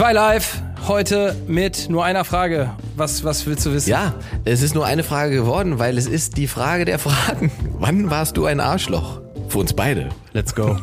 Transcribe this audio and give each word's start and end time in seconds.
Zwei 0.00 0.14
live, 0.14 0.62
heute 0.88 1.36
mit 1.46 1.90
nur 1.90 2.06
einer 2.06 2.24
Frage. 2.24 2.70
Was, 2.96 3.22
was 3.22 3.44
willst 3.44 3.66
du 3.66 3.74
wissen? 3.74 3.90
Ja, 3.90 4.14
es 4.46 4.62
ist 4.62 4.74
nur 4.74 4.86
eine 4.86 5.02
Frage 5.02 5.34
geworden, 5.34 5.78
weil 5.78 5.98
es 5.98 6.06
ist 6.06 6.38
die 6.38 6.46
Frage 6.46 6.86
der 6.86 6.98
Fragen. 6.98 7.52
Wann 7.78 8.08
warst 8.08 8.38
du 8.38 8.46
ein 8.46 8.60
Arschloch? 8.60 9.20
Für 9.50 9.58
uns 9.58 9.74
beide. 9.74 10.08
Let's 10.32 10.54
go. 10.54 10.78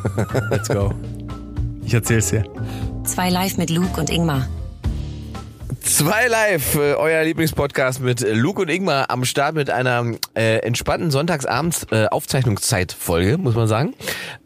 Let's 0.50 0.68
go. 0.68 0.92
Ich 1.84 1.94
erzähl's 1.94 2.28
dir. 2.28 2.44
Zwei 3.02 3.28
live 3.28 3.56
mit 3.56 3.70
Luke 3.70 3.98
und 3.98 4.08
Ingmar. 4.08 4.46
Zwei 5.88 6.28
Live, 6.28 6.74
äh, 6.74 6.94
euer 6.94 7.24
Lieblingspodcast 7.24 8.00
mit 8.00 8.20
Luke 8.20 8.60
und 8.60 8.68
Ingmar 8.68 9.10
am 9.10 9.24
Start 9.24 9.54
mit 9.54 9.70
einer 9.70 10.04
äh, 10.36 10.58
entspannten 10.58 11.10
Sonntagsabends 11.10 11.86
äh, 11.90 12.06
Aufzeichnungszeitfolge, 12.06 13.38
muss 13.38 13.54
man 13.54 13.66
sagen. 13.66 13.94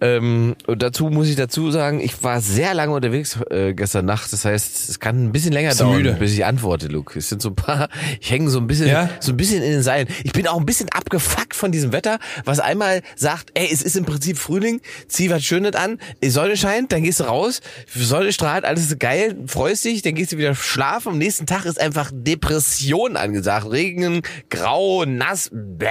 Ähm, 0.00 0.54
und 0.68 0.82
dazu 0.82 1.08
muss 1.08 1.28
ich 1.28 1.34
dazu 1.34 1.70
sagen, 1.72 2.00
ich 2.00 2.22
war 2.22 2.40
sehr 2.40 2.74
lange 2.74 2.92
unterwegs 2.94 3.38
äh, 3.50 3.74
gestern 3.74 4.06
Nacht. 4.06 4.32
Das 4.32 4.44
heißt, 4.44 4.88
es 4.88 5.00
kann 5.00 5.24
ein 5.24 5.32
bisschen 5.32 5.52
länger 5.52 5.70
Bist 5.70 5.80
dauern, 5.80 5.96
müde? 5.96 6.12
bis 6.14 6.32
ich 6.32 6.44
antworte, 6.44 6.86
Luke. 6.86 7.18
Es 7.18 7.28
sind 7.28 7.42
so 7.42 7.48
ein 7.50 7.56
paar, 7.56 7.88
ich 8.20 8.30
hänge 8.30 8.48
so 8.48 8.58
ein 8.60 8.68
bisschen, 8.68 8.86
Ja? 8.86 9.10
so 9.18 9.32
ein 9.32 9.36
bisschen 9.36 9.62
in 9.62 9.72
den 9.72 9.82
Seilen. 9.82 10.06
Ich 10.22 10.32
bin 10.32 10.46
auch 10.46 10.58
ein 10.60 10.64
bisschen 10.66 10.90
abgefuckt 10.90 11.56
von 11.56 11.72
diesem 11.72 11.92
Wetter, 11.92 12.18
was 12.44 12.60
einmal 12.60 13.02
sagt, 13.16 13.50
ey, 13.54 13.68
es 13.70 13.82
ist 13.82 13.96
im 13.96 14.04
Prinzip 14.04 14.38
Frühling, 14.38 14.80
zieh 15.08 15.28
was 15.28 15.42
Schönes 15.42 15.74
an, 15.74 15.98
die 16.22 16.30
Sonne 16.30 16.56
scheint, 16.56 16.92
dann 16.92 17.02
gehst 17.02 17.18
du 17.20 17.24
raus, 17.24 17.60
Sonne 17.92 18.32
strahlt, 18.32 18.64
alles 18.64 18.84
ist 18.84 19.00
geil, 19.00 19.36
freust 19.48 19.84
dich, 19.84 20.02
dann 20.02 20.14
gehst 20.14 20.32
du 20.32 20.38
wieder 20.38 20.54
schlafen. 20.54 21.08
Am 21.12 21.18
nächsten 21.18 21.31
Tag 21.38 21.64
ist 21.64 21.80
einfach 21.80 22.10
Depression 22.12 23.16
angesagt. 23.16 23.70
Regen, 23.70 24.22
grau, 24.50 25.04
nass, 25.04 25.50
bäh. 25.52 25.86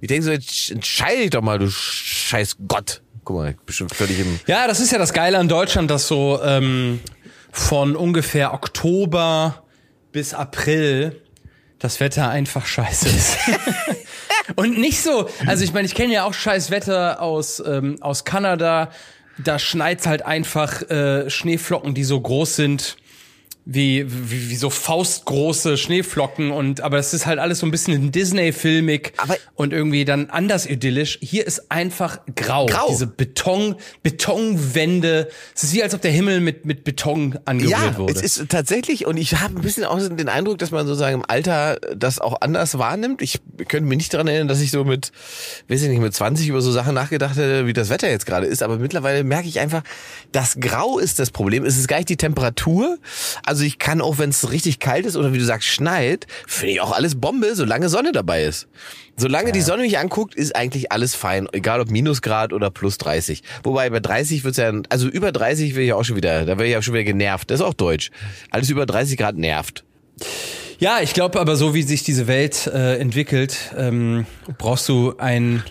Ich 0.00 0.08
denke 0.08 0.24
so, 0.24 0.30
jetzt 0.30 0.70
entscheide 0.70 1.22
dich 1.22 1.30
doch 1.30 1.42
mal, 1.42 1.58
du 1.58 1.70
scheiß 1.70 2.56
Gott. 2.66 3.02
Guck 3.24 3.36
mal, 3.36 3.50
ich 3.50 3.56
bin 3.56 3.74
schon 3.74 3.88
völlig 3.88 4.18
im... 4.20 4.40
Ja, 4.46 4.66
das 4.66 4.80
ist 4.80 4.92
ja 4.92 4.98
das 4.98 5.12
Geile 5.12 5.38
an 5.38 5.48
Deutschland, 5.48 5.90
dass 5.90 6.08
so 6.08 6.40
ähm, 6.42 7.00
von 7.50 7.96
ungefähr 7.96 8.54
Oktober 8.54 9.64
bis 10.12 10.34
April 10.34 11.20
das 11.78 12.00
Wetter 12.00 12.28
einfach 12.30 12.66
scheiße 12.66 13.08
ist. 13.08 13.36
Und 14.56 14.78
nicht 14.78 15.02
so, 15.02 15.28
also 15.46 15.62
ich 15.62 15.72
meine, 15.72 15.86
ich 15.86 15.94
kenne 15.94 16.14
ja 16.14 16.24
auch 16.24 16.34
scheiß 16.34 16.70
Wetter 16.70 17.20
aus, 17.20 17.62
ähm, 17.64 17.98
aus 18.00 18.24
Kanada. 18.24 18.90
Da 19.36 19.58
schneit's 19.58 20.06
halt 20.06 20.24
einfach 20.24 20.82
äh, 20.90 21.28
Schneeflocken, 21.28 21.94
die 21.94 22.04
so 22.04 22.20
groß 22.20 22.56
sind 22.56 22.96
wie, 23.70 24.06
wie, 24.08 24.48
wie 24.48 24.56
so 24.56 24.70
faustgroße 24.70 25.76
Schneeflocken 25.76 26.52
und 26.52 26.80
aber 26.80 26.96
es 26.98 27.12
ist 27.12 27.26
halt 27.26 27.38
alles 27.38 27.58
so 27.58 27.66
ein 27.66 27.70
bisschen 27.70 28.10
Disney-filmig 28.10 29.12
und 29.56 29.74
irgendwie 29.74 30.06
dann 30.06 30.30
anders 30.30 30.64
idyllisch. 30.64 31.18
Hier 31.20 31.46
ist 31.46 31.70
einfach 31.70 32.20
grau. 32.34 32.64
Grau. 32.64 32.86
Diese 32.88 33.06
Beton, 33.06 33.74
Betonwände. 34.02 35.28
Es 35.54 35.64
ist 35.64 35.74
wie 35.74 35.82
als 35.82 35.94
ob 35.94 36.00
der 36.00 36.10
Himmel 36.10 36.40
mit, 36.40 36.64
mit 36.64 36.82
Beton 36.84 37.38
angerührt 37.44 37.70
Ja, 37.72 37.98
wurde. 37.98 38.14
es 38.14 38.22
ist 38.22 38.48
tatsächlich, 38.48 39.04
und 39.04 39.18
ich 39.18 39.34
habe 39.38 39.56
ein 39.56 39.60
bisschen 39.62 39.84
auch 39.84 39.98
den 39.98 40.28
Eindruck, 40.30 40.56
dass 40.58 40.70
man 40.70 40.86
sozusagen 40.86 41.16
im 41.16 41.24
Alter 41.28 41.78
das 41.94 42.20
auch 42.20 42.40
anders 42.40 42.78
wahrnimmt. 42.78 43.20
Ich 43.20 43.38
könnte 43.68 43.86
mich 43.86 43.98
nicht 43.98 44.14
daran 44.14 44.28
erinnern, 44.28 44.48
dass 44.48 44.60
ich 44.62 44.70
so 44.70 44.84
mit, 44.84 45.12
weiß 45.68 45.82
ich 45.82 45.88
nicht, 45.90 46.00
mit 46.00 46.14
20 46.14 46.48
über 46.48 46.62
so 46.62 46.72
Sachen 46.72 46.94
nachgedacht 46.94 47.36
hätte, 47.36 47.66
wie 47.66 47.74
das 47.74 47.90
Wetter 47.90 48.08
jetzt 48.08 48.24
gerade 48.24 48.46
ist. 48.46 48.62
Aber 48.62 48.78
mittlerweile 48.78 49.24
merke 49.24 49.46
ich 49.46 49.60
einfach, 49.60 49.82
das 50.32 50.56
Grau 50.58 50.98
ist 50.98 51.18
das 51.18 51.30
Problem. 51.30 51.66
Es 51.66 51.76
ist 51.76 51.86
gar 51.86 51.98
nicht 51.98 52.08
die 52.08 52.16
Temperatur. 52.16 52.96
Also 53.44 53.57
ich 53.64 53.78
kann 53.78 54.00
auch, 54.00 54.18
wenn 54.18 54.30
es 54.30 54.50
richtig 54.50 54.78
kalt 54.78 55.06
ist 55.06 55.16
oder 55.16 55.32
wie 55.32 55.38
du 55.38 55.44
sagst, 55.44 55.68
schneit, 55.68 56.26
finde 56.46 56.74
ich 56.74 56.80
auch 56.80 56.92
alles 56.92 57.20
Bombe, 57.20 57.54
solange 57.54 57.88
Sonne 57.88 58.12
dabei 58.12 58.44
ist. 58.44 58.68
Solange 59.16 59.50
die 59.50 59.62
Sonne 59.62 59.82
mich 59.82 59.98
anguckt, 59.98 60.34
ist 60.34 60.54
eigentlich 60.54 60.92
alles 60.92 61.14
fein. 61.16 61.48
Egal 61.52 61.80
ob 61.80 61.90
Minusgrad 61.90 62.52
oder 62.52 62.70
plus 62.70 62.98
30. 62.98 63.42
Wobei 63.64 63.90
bei 63.90 63.98
30 63.98 64.44
wird's 64.44 64.58
ja, 64.58 64.72
also 64.88 65.08
über 65.08 65.32
30 65.32 65.74
will 65.74 65.84
ich 65.84 65.92
auch 65.92 66.04
schon 66.04 66.16
wieder, 66.16 66.44
da 66.44 66.58
wäre 66.58 66.68
ich 66.68 66.76
auch 66.76 66.82
schon 66.82 66.94
wieder 66.94 67.04
genervt. 67.04 67.50
Das 67.50 67.60
ist 67.60 67.66
auch 67.66 67.74
deutsch. 67.74 68.10
Alles 68.50 68.70
über 68.70 68.86
30 68.86 69.16
Grad 69.16 69.36
nervt. 69.36 69.84
ja, 70.78 71.00
ich 71.02 71.14
glaube 71.14 71.40
aber 71.40 71.56
so 71.56 71.74
wie 71.74 71.82
sich 71.82 72.04
diese 72.04 72.28
Welt 72.28 72.68
äh, 72.68 72.98
entwickelt, 72.98 73.74
ähm, 73.76 74.26
brauchst 74.56 74.88
du 74.88 75.14
ein 75.18 75.64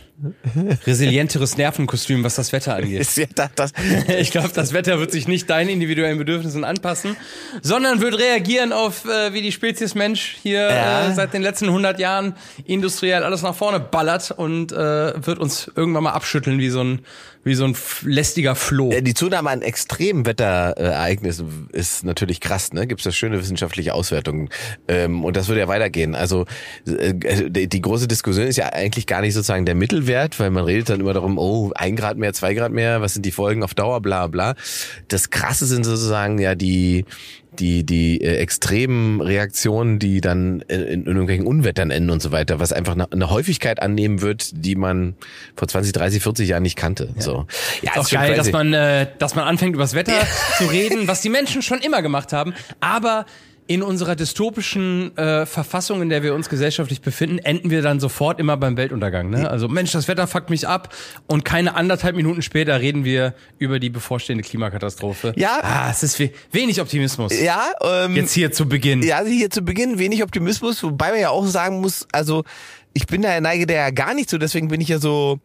resilienteres 0.85 1.57
Nervenkostüm, 1.57 2.23
was 2.23 2.35
das 2.35 2.51
Wetter 2.51 2.75
angeht. 2.75 3.01
Ist 3.01 3.17
ja 3.17 3.25
das, 3.35 3.49
das, 3.55 3.71
Ich 4.19 4.31
glaube, 4.31 4.49
das 4.53 4.73
Wetter 4.73 4.99
wird 4.99 5.11
sich 5.11 5.27
nicht 5.27 5.49
deinen 5.49 5.69
individuellen 5.69 6.17
Bedürfnissen 6.17 6.63
anpassen, 6.63 7.15
sondern 7.61 8.01
wird 8.01 8.17
reagieren 8.17 8.73
auf, 8.73 9.05
äh, 9.05 9.33
wie 9.33 9.41
die 9.41 9.51
Spezies 9.51 9.95
Mensch 9.95 10.37
hier 10.41 10.61
Ja. 10.69 11.09
äh, 11.09 11.13
seit 11.13 11.33
den 11.33 11.41
letzten 11.41 11.65
100 11.67 11.99
Jahren 11.99 12.35
industriell 12.65 13.23
alles 13.23 13.41
nach 13.43 13.55
vorne 13.55 13.79
ballert 13.79 14.31
und 14.31 14.71
äh, 14.71 15.25
wird 15.25 15.39
uns 15.39 15.71
irgendwann 15.75 16.03
mal 16.03 16.11
abschütteln 16.13 16.59
wie 16.59 16.69
so 16.69 16.83
ein, 16.83 16.99
wie 17.43 17.55
so 17.55 17.65
ein 17.65 17.75
lästiger 18.03 18.55
Floh. 18.55 18.91
die 19.01 19.13
Zunahme 19.13 19.49
an 19.51 19.61
Extremwetterereignissen 19.61 21.69
ist 21.71 22.03
natürlich 22.03 22.41
krass, 22.41 22.73
ne? 22.73 22.87
Gibt's 22.87 23.03
da 23.03 23.11
schöne 23.11 23.39
wissenschaftliche 23.39 23.93
Auswertungen. 23.93 24.49
Ähm, 24.87 25.23
und 25.23 25.37
das 25.37 25.47
würde 25.47 25.61
ja 25.61 25.67
weitergehen. 25.67 26.15
Also 26.15 26.45
äh, 26.85 27.13
die, 27.49 27.67
die 27.67 27.81
große 27.81 28.07
Diskussion 28.07 28.47
ist 28.47 28.57
ja 28.57 28.69
eigentlich 28.73 29.07
gar 29.07 29.21
nicht 29.21 29.33
sozusagen 29.33 29.65
der 29.65 29.75
Mittelwert, 30.07 30.39
weil 30.39 30.49
man 30.49 30.65
redet 30.65 30.89
dann 30.89 30.99
immer 30.99 31.13
darum, 31.13 31.37
oh, 31.37 31.71
ein 31.75 31.95
Grad 31.95 32.17
mehr, 32.17 32.33
zwei 32.33 32.53
Grad 32.53 32.71
mehr, 32.71 33.01
was 33.01 33.13
sind 33.13 33.25
die 33.25 33.31
Folgen 33.31 33.63
auf 33.63 33.73
Dauer, 33.73 34.01
bla 34.01 34.27
bla. 34.27 34.55
Das 35.07 35.29
krasse 35.29 35.65
sind 35.65 35.85
sozusagen 35.85 36.39
ja 36.39 36.55
die 36.55 37.05
die 37.59 37.83
die 37.83 38.21
äh, 38.21 38.37
extremen 38.37 39.19
Reaktionen, 39.19 39.97
die 39.97 40.21
dann 40.21 40.61
in, 40.67 40.81
in 40.81 41.05
irgendwelchen 41.05 41.47
Unwettern 41.47 41.89
enden 41.89 42.11
und 42.11 42.21
so 42.21 42.31
weiter, 42.31 42.59
was 42.59 42.71
einfach 42.71 42.93
eine, 42.93 43.11
eine 43.11 43.31
Häufigkeit 43.31 43.81
annehmen 43.81 44.21
wird, 44.21 44.51
die 44.53 44.75
man 44.75 45.15
vor 45.55 45.67
20, 45.67 45.91
30, 45.91 46.21
40 46.21 46.49
Jahren 46.49 46.63
nicht 46.63 46.75
kannte. 46.75 47.09
So. 47.17 47.47
Ja, 47.81 47.93
ist 47.93 47.97
auch 47.97 48.09
geil, 48.09 48.35
crazy. 48.35 48.37
dass 48.37 48.51
man, 48.51 48.73
äh, 48.73 49.07
dass 49.17 49.33
man 49.35 49.45
anfängt, 49.45 49.73
über 49.73 49.83
das 49.83 49.95
Wetter 49.95 50.13
zu 50.57 50.65
reden, 50.65 51.07
was 51.07 51.21
die 51.21 51.29
Menschen 51.29 51.63
schon 51.63 51.79
immer 51.79 52.03
gemacht 52.03 52.31
haben. 52.31 52.53
Aber 52.79 53.25
in 53.67 53.83
unserer 53.83 54.15
dystopischen 54.15 55.15
äh, 55.17 55.45
Verfassung, 55.45 56.01
in 56.01 56.09
der 56.09 56.23
wir 56.23 56.33
uns 56.33 56.47
gesellschaftlich 56.47 57.01
befinden, 57.01 57.37
enden 57.39 57.69
wir 57.69 57.81
dann 57.81 57.99
sofort 57.99 58.39
immer 58.39 58.55
beim 58.55 58.77
Weltuntergang. 58.77 59.29
Ne? 59.29 59.49
Also 59.49 59.67
Mensch, 59.67 59.91
das 59.91 60.07
Wetter 60.07 60.25
fuckt 60.25 60.49
mich 60.49 60.67
ab 60.67 60.95
und 61.27 61.43
keine 61.43 61.75
anderthalb 61.75 62.15
Minuten 62.15 62.41
später 62.41 62.79
reden 62.79 63.03
wir 63.03 63.33
über 63.59 63.79
die 63.79 63.89
bevorstehende 63.89 64.43
Klimakatastrophe. 64.43 65.33
Ja. 65.35 65.59
Ah, 65.61 65.89
es 65.91 66.01
ist 66.03 66.19
we 66.19 66.31
wenig 66.51 66.79
Optimismus. 66.79 67.39
Ja, 67.39 67.71
ähm, 67.81 68.15
Jetzt 68.15 68.33
hier 68.33 68.51
zu 68.51 68.67
Beginn. 68.67 69.03
ja, 69.03 69.17
also 69.17 69.29
hier 69.31 69.49
zu 69.49 69.61
Beginn 69.61 69.99
wenig 69.99 70.23
Optimismus, 70.23 70.81
wobei 70.81 71.11
man 71.11 71.19
ja 71.19 71.29
auch 71.29 71.45
sagen 71.45 71.81
muss, 71.81 72.07
also 72.11 72.43
ich 72.93 73.05
bin 73.05 73.21
da 73.21 73.39
neige 73.41 73.67
der 73.67 73.77
ja 73.77 73.89
gar 73.91 74.13
nicht 74.13 74.29
so, 74.29 74.37
deswegen 74.37 74.69
bin 74.69 74.79
ich 74.79 74.87
ja 74.87 74.99
so, 74.99 75.39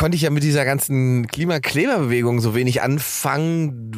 konnte 0.00 0.16
ich 0.16 0.22
ja 0.22 0.30
mit 0.30 0.42
dieser 0.42 0.64
ganzen 0.64 1.26
Klimakleberbewegung 1.26 2.40
so 2.40 2.54
wenig 2.54 2.80
anfangen. 2.80 3.92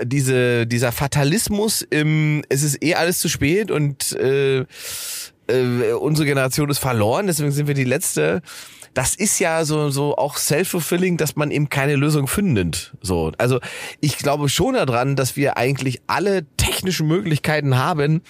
Diese, 0.00 0.64
dieser 0.64 0.92
Fatalismus 0.92 1.82
im, 1.82 2.44
es 2.48 2.62
ist 2.62 2.80
eh 2.84 2.94
alles 2.94 3.18
zu 3.18 3.28
spät 3.28 3.72
und 3.72 4.12
äh, 4.12 4.60
äh, 4.60 5.92
unsere 5.98 6.24
Generation 6.26 6.70
ist 6.70 6.78
verloren, 6.78 7.26
deswegen 7.26 7.50
sind 7.50 7.66
wir 7.66 7.74
die 7.74 7.82
letzte. 7.82 8.42
Das 8.94 9.14
ist 9.14 9.38
ja 9.38 9.64
so 9.64 9.90
so 9.90 10.16
auch 10.16 10.36
self-fulfilling, 10.36 11.16
dass 11.16 11.36
man 11.36 11.50
eben 11.50 11.68
keine 11.68 11.96
Lösung 11.96 12.26
findet. 12.26 12.92
So, 13.00 13.32
also 13.38 13.60
ich 14.00 14.18
glaube 14.18 14.48
schon 14.48 14.74
daran, 14.74 15.16
dass 15.16 15.36
wir 15.36 15.56
eigentlich 15.56 16.00
alle 16.06 16.44
technischen 16.56 17.06
Möglichkeiten 17.06 17.76
haben, 17.76 18.22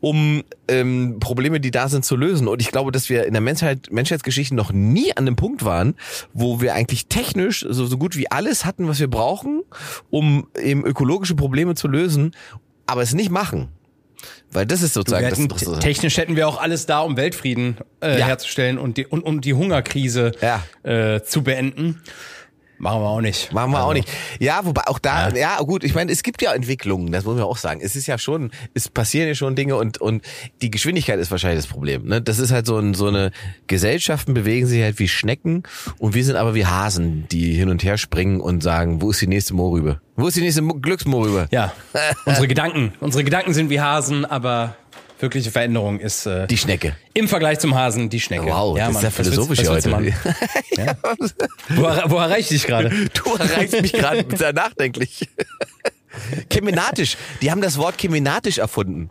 um 0.00 0.42
ähm, 0.68 1.18
Probleme, 1.20 1.60
die 1.60 1.70
da 1.70 1.88
sind, 1.88 2.04
zu 2.04 2.16
lösen. 2.16 2.48
Und 2.48 2.60
ich 2.60 2.70
glaube, 2.70 2.92
dass 2.92 3.08
wir 3.08 3.26
in 3.26 3.32
der 3.32 3.40
Menschheit, 3.40 3.90
Menschheitsgeschichte 3.90 4.54
noch 4.54 4.72
nie 4.72 5.16
an 5.16 5.26
dem 5.26 5.36
Punkt 5.36 5.64
waren, 5.64 5.94
wo 6.32 6.60
wir 6.60 6.74
eigentlich 6.74 7.06
technisch 7.06 7.64
so, 7.68 7.86
so 7.86 7.98
gut 7.98 8.16
wie 8.16 8.30
alles 8.30 8.64
hatten, 8.64 8.88
was 8.88 9.00
wir 9.00 9.08
brauchen, 9.08 9.62
um 10.10 10.48
eben 10.60 10.84
ökologische 10.84 11.34
Probleme 11.34 11.74
zu 11.74 11.88
lösen, 11.88 12.32
aber 12.86 13.02
es 13.02 13.14
nicht 13.14 13.30
machen. 13.30 13.68
Weil 14.50 14.66
das 14.66 14.82
ist 14.82 14.94
sozusagen 14.94 15.26
hätten, 15.26 15.48
das, 15.48 15.62
das 15.64 15.78
technisch 15.80 16.16
hätten 16.16 16.34
wir 16.36 16.48
auch 16.48 16.60
alles 16.60 16.86
da, 16.86 17.00
um 17.00 17.16
Weltfrieden 17.16 17.76
äh, 18.02 18.18
Ja. 18.18 18.26
herzustellen 18.26 18.78
und 18.78 18.96
die, 18.96 19.06
und, 19.06 19.22
um 19.22 19.40
die 19.40 19.54
Hungerkrise 19.54 20.32
Ja. 20.40 20.62
äh, 20.82 21.22
zu 21.22 21.42
beenden. 21.42 22.02
Machen 22.78 23.00
wir 23.02 23.08
auch 23.08 23.20
nicht. 23.20 23.52
Machen 23.52 23.72
wir 23.72 23.78
Also, 23.78 23.90
auch 23.90 23.94
nicht. 23.94 24.08
Ja, 24.38 24.60
wobei 24.64 24.82
auch 24.86 24.98
da, 25.00 25.30
ja. 25.30 25.58
gut, 25.58 25.82
ich 25.84 25.94
meine, 25.94 26.12
es 26.12 26.22
gibt 26.22 26.40
ja 26.42 26.52
Entwicklungen, 26.52 27.10
das 27.10 27.24
muss 27.24 27.34
man 27.34 27.44
auch 27.44 27.56
sagen. 27.56 27.80
Es 27.82 27.96
ist 27.96 28.06
ja 28.06 28.18
schon, 28.18 28.50
es 28.74 28.88
passieren 28.88 29.26
ja 29.28 29.34
schon 29.34 29.56
Dinge 29.56 29.76
und, 29.76 29.98
und 29.98 30.22
die 30.62 30.70
Geschwindigkeit 30.70 31.18
ist 31.18 31.30
wahrscheinlich 31.30 31.64
das 31.64 31.70
Problem. 31.70 32.06
Ne? 32.06 32.22
Das 32.22 32.38
ist 32.38 32.52
halt 32.52 32.66
so, 32.66 32.78
ein, 32.78 32.94
so 32.94 33.08
eine, 33.08 33.32
Gesellschaften 33.66 34.32
bewegen 34.34 34.66
sich 34.66 34.82
halt 34.82 34.98
wie 34.98 35.08
Schnecken 35.08 35.62
und 35.98 36.14
wir 36.14 36.24
sind 36.24 36.36
aber 36.36 36.54
wie 36.54 36.66
Hasen, 36.66 37.26
die 37.30 37.52
hin 37.54 37.68
und 37.68 37.82
her 37.82 37.98
springen 37.98 38.40
und 38.40 38.62
sagen, 38.62 39.02
wo 39.02 39.10
ist 39.10 39.20
die 39.20 39.26
nächste 39.26 39.54
Mohrrübe? 39.54 40.00
Wo 40.16 40.26
ist 40.28 40.36
die 40.36 40.40
nächste 40.40 40.62
Mo- 40.62 40.74
Glücksmohrrübe? 40.74 41.48
Ja, 41.50 41.72
unsere 42.26 42.48
Gedanken. 42.48 42.92
Unsere 43.00 43.24
Gedanken 43.24 43.54
sind 43.54 43.70
wie 43.70 43.80
Hasen, 43.80 44.24
aber 44.24 44.76
wirkliche 45.20 45.50
Veränderung 45.50 46.00
ist 46.00 46.26
äh, 46.26 46.46
Die 46.46 46.56
Schnecke. 46.58 46.96
im 47.14 47.28
Vergleich 47.28 47.58
zum 47.58 47.74
Hasen 47.74 48.08
die 48.10 48.20
Schnecke. 48.20 48.46
Wow, 48.46 48.76
das 48.78 48.88
ist 48.88 48.94
Mann, 48.94 49.02
ja 49.02 49.08
was 49.08 49.16
willst- 49.16 49.16
philosophisch 49.30 49.58
was 49.60 49.68
willst 49.68 49.86
du 49.86 49.92
heute. 49.96 50.10
machen? 50.10 50.36
Ja. 50.76 50.96
Wo, 51.70 52.10
wo 52.12 52.16
erreicht 52.18 52.50
dich 52.50 52.64
gerade? 52.64 52.90
Du 53.14 53.34
erreichst 53.34 53.80
mich 53.82 53.92
gerade 53.92 54.24
sehr 54.36 54.52
nachdenklich. 54.52 55.28
Kemenatisch. 56.48 57.16
Die 57.42 57.50
haben 57.50 57.60
das 57.60 57.76
Wort 57.78 57.96
kemenatisch 57.98 58.58
erfunden. 58.58 59.08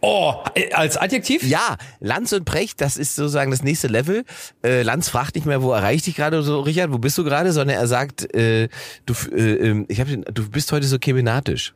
Oh, 0.00 0.34
äh, 0.54 0.72
als 0.72 0.96
Adjektiv? 0.96 1.42
Ja, 1.42 1.76
Lanz 2.00 2.32
und 2.32 2.44
Precht, 2.44 2.80
das 2.80 2.96
ist 2.96 3.16
sozusagen 3.16 3.50
das 3.50 3.62
nächste 3.62 3.88
Level. 3.88 4.24
Äh, 4.64 4.82
Lanz 4.82 5.08
fragt 5.08 5.34
nicht 5.34 5.46
mehr, 5.46 5.62
wo 5.62 5.72
erreicht 5.72 6.06
dich 6.06 6.14
gerade 6.16 6.42
so, 6.42 6.60
Richard, 6.60 6.92
wo 6.92 6.98
bist 6.98 7.18
du 7.18 7.24
gerade, 7.24 7.52
sondern 7.52 7.76
er 7.76 7.86
sagt, 7.86 8.32
äh, 8.34 8.68
du, 9.06 9.14
äh, 9.34 9.40
ähm, 9.68 9.86
ich 9.88 10.00
hab, 10.00 10.06
du 10.08 10.48
bist 10.50 10.70
heute 10.72 10.86
so 10.86 10.98
kemenatisch. 10.98 11.74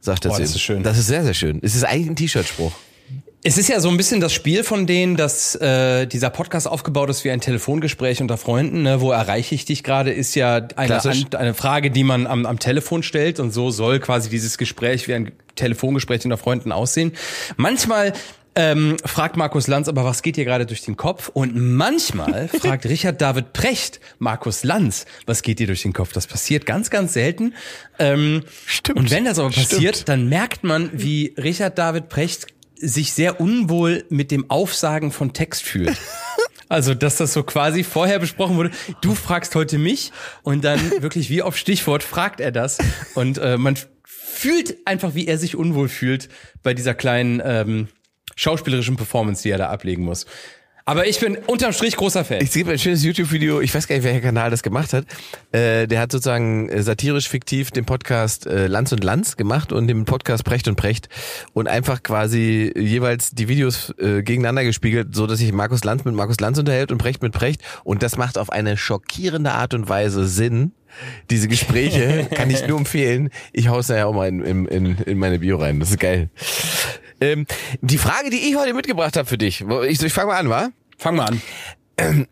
Sagt 0.00 0.24
er 0.24 0.30
Boah, 0.30 0.36
zu 0.36 0.42
das 0.42 0.50
ist 0.50 0.60
schön. 0.60 0.82
Das 0.82 0.98
ist 0.98 1.06
sehr, 1.06 1.24
sehr 1.24 1.34
schön. 1.34 1.58
Es 1.62 1.74
ist 1.74 1.84
eigentlich 1.84 2.08
ein 2.08 2.16
T-Shirt-Spruch. 2.16 2.72
Es 3.44 3.56
ist 3.56 3.68
ja 3.68 3.78
so 3.78 3.88
ein 3.88 3.96
bisschen 3.96 4.20
das 4.20 4.32
Spiel 4.32 4.64
von 4.64 4.86
denen, 4.86 5.16
dass 5.16 5.54
äh, 5.54 6.06
dieser 6.06 6.28
Podcast 6.28 6.66
aufgebaut 6.66 7.08
ist 7.08 7.24
wie 7.24 7.30
ein 7.30 7.40
Telefongespräch 7.40 8.20
unter 8.20 8.36
Freunden. 8.36 8.82
Ne? 8.82 9.00
Wo 9.00 9.12
erreiche 9.12 9.54
ich 9.54 9.64
dich 9.64 9.84
gerade, 9.84 10.10
ist 10.10 10.34
ja 10.34 10.66
eine, 10.74 11.04
an, 11.04 11.26
eine 11.36 11.54
Frage, 11.54 11.92
die 11.92 12.02
man 12.02 12.26
am, 12.26 12.46
am 12.46 12.58
Telefon 12.58 13.04
stellt. 13.04 13.38
Und 13.38 13.52
so 13.52 13.70
soll 13.70 14.00
quasi 14.00 14.28
dieses 14.28 14.58
Gespräch 14.58 15.06
wie 15.06 15.14
ein 15.14 15.32
Telefongespräch 15.54 16.24
unter 16.24 16.36
Freunden 16.36 16.72
aussehen. 16.72 17.12
Manchmal 17.56 18.12
ähm, 18.58 18.96
fragt 19.04 19.36
Markus 19.36 19.68
Lanz 19.68 19.86
aber, 19.86 20.04
was 20.04 20.20
geht 20.20 20.36
dir 20.36 20.44
gerade 20.44 20.66
durch 20.66 20.82
den 20.82 20.96
Kopf? 20.96 21.28
Und 21.32 21.54
manchmal 21.56 22.48
fragt 22.60 22.86
Richard 22.86 23.20
David 23.20 23.52
Precht 23.52 24.00
Markus 24.18 24.64
Lanz, 24.64 25.06
was 25.26 25.42
geht 25.42 25.60
dir 25.60 25.68
durch 25.68 25.82
den 25.82 25.92
Kopf? 25.92 26.12
Das 26.12 26.26
passiert 26.26 26.66
ganz, 26.66 26.90
ganz 26.90 27.12
selten. 27.12 27.54
Ähm, 28.00 28.42
Stimmt. 28.66 28.98
Und 28.98 29.10
wenn 29.12 29.24
das 29.24 29.38
aber 29.38 29.50
passiert, 29.50 29.94
Stimmt. 29.94 30.08
dann 30.08 30.28
merkt 30.28 30.64
man, 30.64 30.90
wie 30.92 31.34
Richard 31.38 31.78
David 31.78 32.08
Precht 32.08 32.48
sich 32.74 33.12
sehr 33.12 33.40
unwohl 33.40 34.04
mit 34.08 34.32
dem 34.32 34.50
Aufsagen 34.50 35.12
von 35.12 35.32
Text 35.32 35.62
fühlt. 35.62 35.96
Also, 36.70 36.92
dass 36.92 37.16
das 37.16 37.32
so 37.32 37.44
quasi 37.44 37.82
vorher 37.82 38.18
besprochen 38.18 38.58
wurde. 38.58 38.70
Du 39.00 39.14
fragst 39.14 39.54
heute 39.54 39.78
mich 39.78 40.12
und 40.42 40.64
dann 40.64 40.78
wirklich 41.00 41.30
wie 41.30 41.40
auf 41.40 41.56
Stichwort 41.56 42.02
fragt 42.02 42.40
er 42.40 42.52
das. 42.52 42.76
Und 43.14 43.38
äh, 43.38 43.56
man 43.56 43.78
fühlt 44.04 44.76
einfach, 44.84 45.14
wie 45.14 45.26
er 45.26 45.38
sich 45.38 45.56
unwohl 45.56 45.88
fühlt 45.88 46.28
bei 46.62 46.74
dieser 46.74 46.92
kleinen 46.92 47.40
ähm, 47.42 47.88
schauspielerischen 48.38 48.96
Performance, 48.96 49.42
die 49.42 49.50
er 49.50 49.58
da 49.58 49.68
ablegen 49.68 50.04
muss. 50.04 50.24
Aber 50.88 51.06
ich 51.06 51.20
bin 51.20 51.36
unterm 51.46 51.74
Strich 51.74 51.96
großer 51.96 52.24
Fan. 52.24 52.38
Es 52.40 52.54
gibt 52.54 52.70
ein 52.70 52.78
schönes 52.78 53.04
YouTube-Video, 53.04 53.60
ich 53.60 53.74
weiß 53.74 53.88
gar 53.88 53.96
nicht, 53.96 54.06
welcher 54.06 54.22
Kanal 54.22 54.50
das 54.50 54.62
gemacht 54.62 54.94
hat. 54.94 55.04
Äh, 55.52 55.86
der 55.86 56.00
hat 56.00 56.10
sozusagen 56.10 56.70
äh, 56.70 56.82
satirisch 56.82 57.28
fiktiv 57.28 57.70
den 57.70 57.84
Podcast 57.84 58.46
äh, 58.46 58.68
Lanz 58.68 58.90
und 58.92 59.04
Lanz 59.04 59.36
gemacht 59.36 59.70
und 59.70 59.86
den 59.86 60.06
Podcast 60.06 60.44
Precht 60.44 60.66
und 60.66 60.76
Precht 60.76 61.10
und 61.52 61.68
einfach 61.68 62.02
quasi 62.02 62.72
jeweils 62.74 63.32
die 63.32 63.48
Videos 63.48 63.92
äh, 63.98 64.22
gegeneinander 64.22 64.64
gespiegelt, 64.64 65.14
so 65.14 65.26
dass 65.26 65.40
sich 65.40 65.52
Markus 65.52 65.84
Lanz 65.84 66.06
mit 66.06 66.14
Markus 66.14 66.40
Lanz 66.40 66.58
unterhält 66.58 66.90
und 66.90 66.96
Precht 66.96 67.20
mit 67.20 67.32
Precht 67.32 67.60
und 67.84 68.02
das 68.02 68.16
macht 68.16 68.38
auf 68.38 68.48
eine 68.48 68.78
schockierende 68.78 69.52
Art 69.52 69.74
und 69.74 69.90
Weise 69.90 70.26
Sinn. 70.26 70.72
Diese 71.28 71.48
Gespräche 71.48 72.28
kann 72.34 72.48
ich 72.48 72.66
nur 72.66 72.78
empfehlen. 72.78 73.28
Ich 73.52 73.68
hau's 73.68 73.88
ja 73.88 74.06
auch 74.06 74.14
mal 74.14 74.28
in, 74.28 74.40
in, 74.40 74.64
in, 74.64 74.96
in 74.96 75.18
meine 75.18 75.38
Bio 75.38 75.58
rein. 75.58 75.80
Das 75.80 75.90
ist 75.90 76.00
geil. 76.00 76.30
Ähm, 77.20 77.46
die 77.80 77.98
Frage, 77.98 78.30
die 78.30 78.38
ich 78.38 78.56
heute 78.56 78.74
mitgebracht 78.74 79.16
habe 79.16 79.28
für 79.28 79.38
dich, 79.38 79.64
ich, 79.88 80.02
ich 80.02 80.12
fange 80.12 80.28
mal 80.28 80.38
an, 80.38 80.48
wa? 80.48 80.68
Fang 80.96 81.16
mal 81.16 81.26
an. 81.26 81.42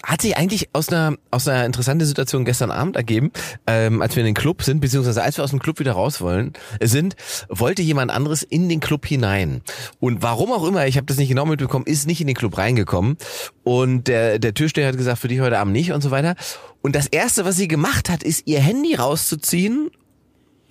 hat 0.05 0.23
sich 0.23 0.37
eigentlich 0.37 0.69
aus 0.73 0.89
einer 0.89 1.17
aus 1.31 1.49
einer 1.49 1.65
interessanten 1.67 2.07
Situation 2.07 2.45
gestern 2.45 2.71
Abend 2.71 2.97
ergeben, 2.97 3.33
ähm, 3.67 4.03
als 4.03 4.15
wir 4.15 4.21
in 4.21 4.27
den 4.27 4.35
Club 4.35 4.63
sind, 4.63 4.81
beziehungsweise 4.81 5.23
als 5.23 5.37
wir 5.37 5.45
aus 5.45 5.51
dem 5.51 5.59
Club 5.59 5.79
wieder 5.79 5.93
raus 5.93 6.21
wollen, 6.21 6.53
sind, 6.83 7.17
wollte 7.49 7.83
jemand 7.83 8.11
anderes 8.11 8.43
in 8.43 8.69
den 8.69 8.81
Club 8.81 9.07
hinein. 9.07 9.63
Und 9.99 10.23
warum 10.23 10.53
auch 10.53 10.67
immer, 10.67 10.87
ich 10.87 10.97
habe 10.97 11.07
das 11.07 11.17
nicht 11.17 11.29
genau 11.29 11.47
mitbekommen, 11.47 11.87
ist 11.87 12.07
nicht 12.07 12.21
in 12.21 12.27
den 12.27 12.37
Club 12.37 12.57
reingekommen. 12.59 13.17
Und 13.65 14.09
der, 14.09 14.39
der 14.39 14.55
Türsteher 14.55 14.89
hat 14.89 14.97
gesagt, 14.97 15.19
für 15.19 15.29
dich 15.29 15.41
heute 15.41 15.59
Abend 15.59 15.73
nicht 15.73 15.93
und 15.93 16.01
so 16.01 16.11
weiter. 16.11 16.37
Und 16.83 16.95
das 16.95 17.07
Erste, 17.07 17.45
was 17.45 17.57
sie 17.57 17.69
gemacht 17.69 18.09
hat, 18.09 18.23
ist 18.23 18.47
ihr 18.47 18.61
Handy 18.61 18.95
rauszuziehen 18.95 19.91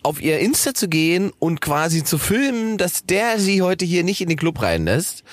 auf 0.05 0.21
ihr 0.21 0.39
Insta 0.39 0.73
zu 0.73 0.87
gehen 0.87 1.31
und 1.39 1.61
quasi 1.61 2.03
zu 2.03 2.17
filmen, 2.17 2.77
dass 2.77 3.05
der 3.05 3.39
sie 3.39 3.61
heute 3.61 3.85
hier 3.85 4.03
nicht 4.03 4.21
in 4.21 4.29
den 4.29 4.37
Club 4.37 4.61
reinlässt. 4.61 5.23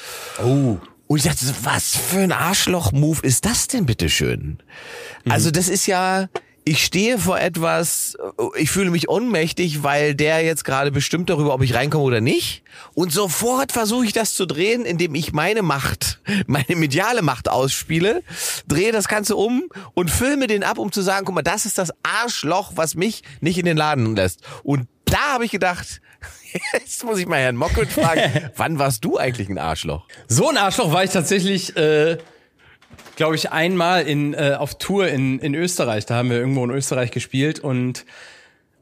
Oh. 0.42 0.78
Und 1.06 1.19
ich 1.19 1.24
dachte, 1.24 1.44
was 1.62 1.94
für 1.94 2.20
ein 2.20 2.32
Arschloch-Move 2.32 3.20
ist 3.22 3.44
das 3.44 3.69
denn 3.69 3.84
bitteschön? 3.84 4.58
Also 5.28 5.50
das 5.50 5.69
ist 5.69 5.86
ja, 5.86 6.28
ich 6.64 6.84
stehe 6.84 7.18
vor 7.18 7.40
etwas, 7.40 8.16
ich 8.56 8.70
fühle 8.70 8.90
mich 8.90 9.08
ohnmächtig, 9.08 9.82
weil 9.82 10.14
der 10.14 10.44
jetzt 10.44 10.64
gerade 10.64 10.92
bestimmt 10.92 11.28
darüber, 11.28 11.54
ob 11.54 11.62
ich 11.62 11.74
reinkomme 11.74 12.04
oder 12.04 12.20
nicht. 12.20 12.62
Und 12.94 13.12
sofort 13.12 13.72
versuche 13.72 14.06
ich 14.06 14.12
das 14.12 14.34
zu 14.34 14.46
drehen, 14.46 14.84
indem 14.84 15.14
ich 15.14 15.32
meine 15.32 15.62
Macht, 15.62 16.20
meine 16.46 16.76
mediale 16.76 17.22
Macht 17.22 17.48
ausspiele, 17.48 18.22
drehe 18.68 18.92
das 18.92 19.08
Ganze 19.08 19.36
um 19.36 19.64
und 19.94 20.10
filme 20.10 20.46
den 20.46 20.62
ab, 20.62 20.78
um 20.78 20.92
zu 20.92 21.02
sagen, 21.02 21.26
guck 21.26 21.34
mal, 21.34 21.42
das 21.42 21.66
ist 21.66 21.78
das 21.78 21.92
Arschloch, 22.02 22.72
was 22.76 22.94
mich 22.94 23.22
nicht 23.40 23.58
in 23.58 23.64
den 23.64 23.76
Laden 23.76 24.14
lässt. 24.14 24.40
Und 24.62 24.86
da 25.04 25.34
habe 25.34 25.44
ich 25.44 25.50
gedacht, 25.50 26.00
jetzt 26.72 27.04
muss 27.04 27.18
ich 27.18 27.26
mal 27.26 27.38
Herrn 27.38 27.56
Mockelt 27.56 27.90
fragen, 27.90 28.50
wann 28.56 28.78
warst 28.78 29.04
du 29.04 29.18
eigentlich 29.18 29.48
ein 29.48 29.58
Arschloch? 29.58 30.06
So 30.28 30.48
ein 30.48 30.56
Arschloch 30.56 30.92
war 30.92 31.02
ich 31.02 31.10
tatsächlich, 31.10 31.76
äh, 31.76 32.18
glaube 33.16 33.36
ich, 33.36 33.50
einmal 33.52 34.02
in, 34.02 34.34
äh, 34.34 34.56
auf 34.58 34.78
Tour 34.78 35.08
in, 35.08 35.38
in 35.38 35.54
Österreich. 35.54 36.06
Da 36.06 36.16
haben 36.16 36.30
wir 36.30 36.38
irgendwo 36.38 36.64
in 36.64 36.70
Österreich 36.70 37.10
gespielt 37.10 37.60
und 37.60 38.04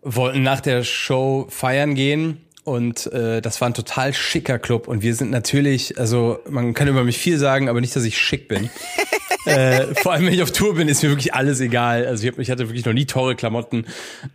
wollten 0.02 0.42
nach 0.42 0.60
der 0.60 0.84
Show 0.84 1.46
feiern 1.50 1.94
gehen. 1.94 2.44
Und 2.64 3.06
äh, 3.12 3.40
das 3.40 3.60
war 3.60 3.68
ein 3.68 3.74
total 3.74 4.12
schicker 4.12 4.58
Club. 4.58 4.86
Und 4.86 5.02
wir 5.02 5.14
sind 5.14 5.30
natürlich, 5.30 5.98
also 5.98 6.38
man 6.48 6.74
kann 6.74 6.88
über 6.88 7.04
mich 7.04 7.18
viel 7.18 7.38
sagen, 7.38 7.68
aber 7.68 7.80
nicht, 7.80 7.96
dass 7.96 8.04
ich 8.04 8.18
schick 8.18 8.48
bin. 8.48 8.70
äh, 9.46 9.94
vor 9.94 10.12
allem, 10.12 10.26
wenn 10.26 10.34
ich 10.34 10.42
auf 10.42 10.52
Tour 10.52 10.74
bin, 10.74 10.88
ist 10.88 11.02
mir 11.02 11.08
wirklich 11.08 11.34
alles 11.34 11.60
egal. 11.60 12.06
Also 12.06 12.24
ich, 12.24 12.32
hab, 12.32 12.38
ich 12.38 12.50
hatte 12.50 12.68
wirklich 12.68 12.84
noch 12.84 12.92
nie 12.92 13.06
teure 13.06 13.34
Klamotten 13.34 13.86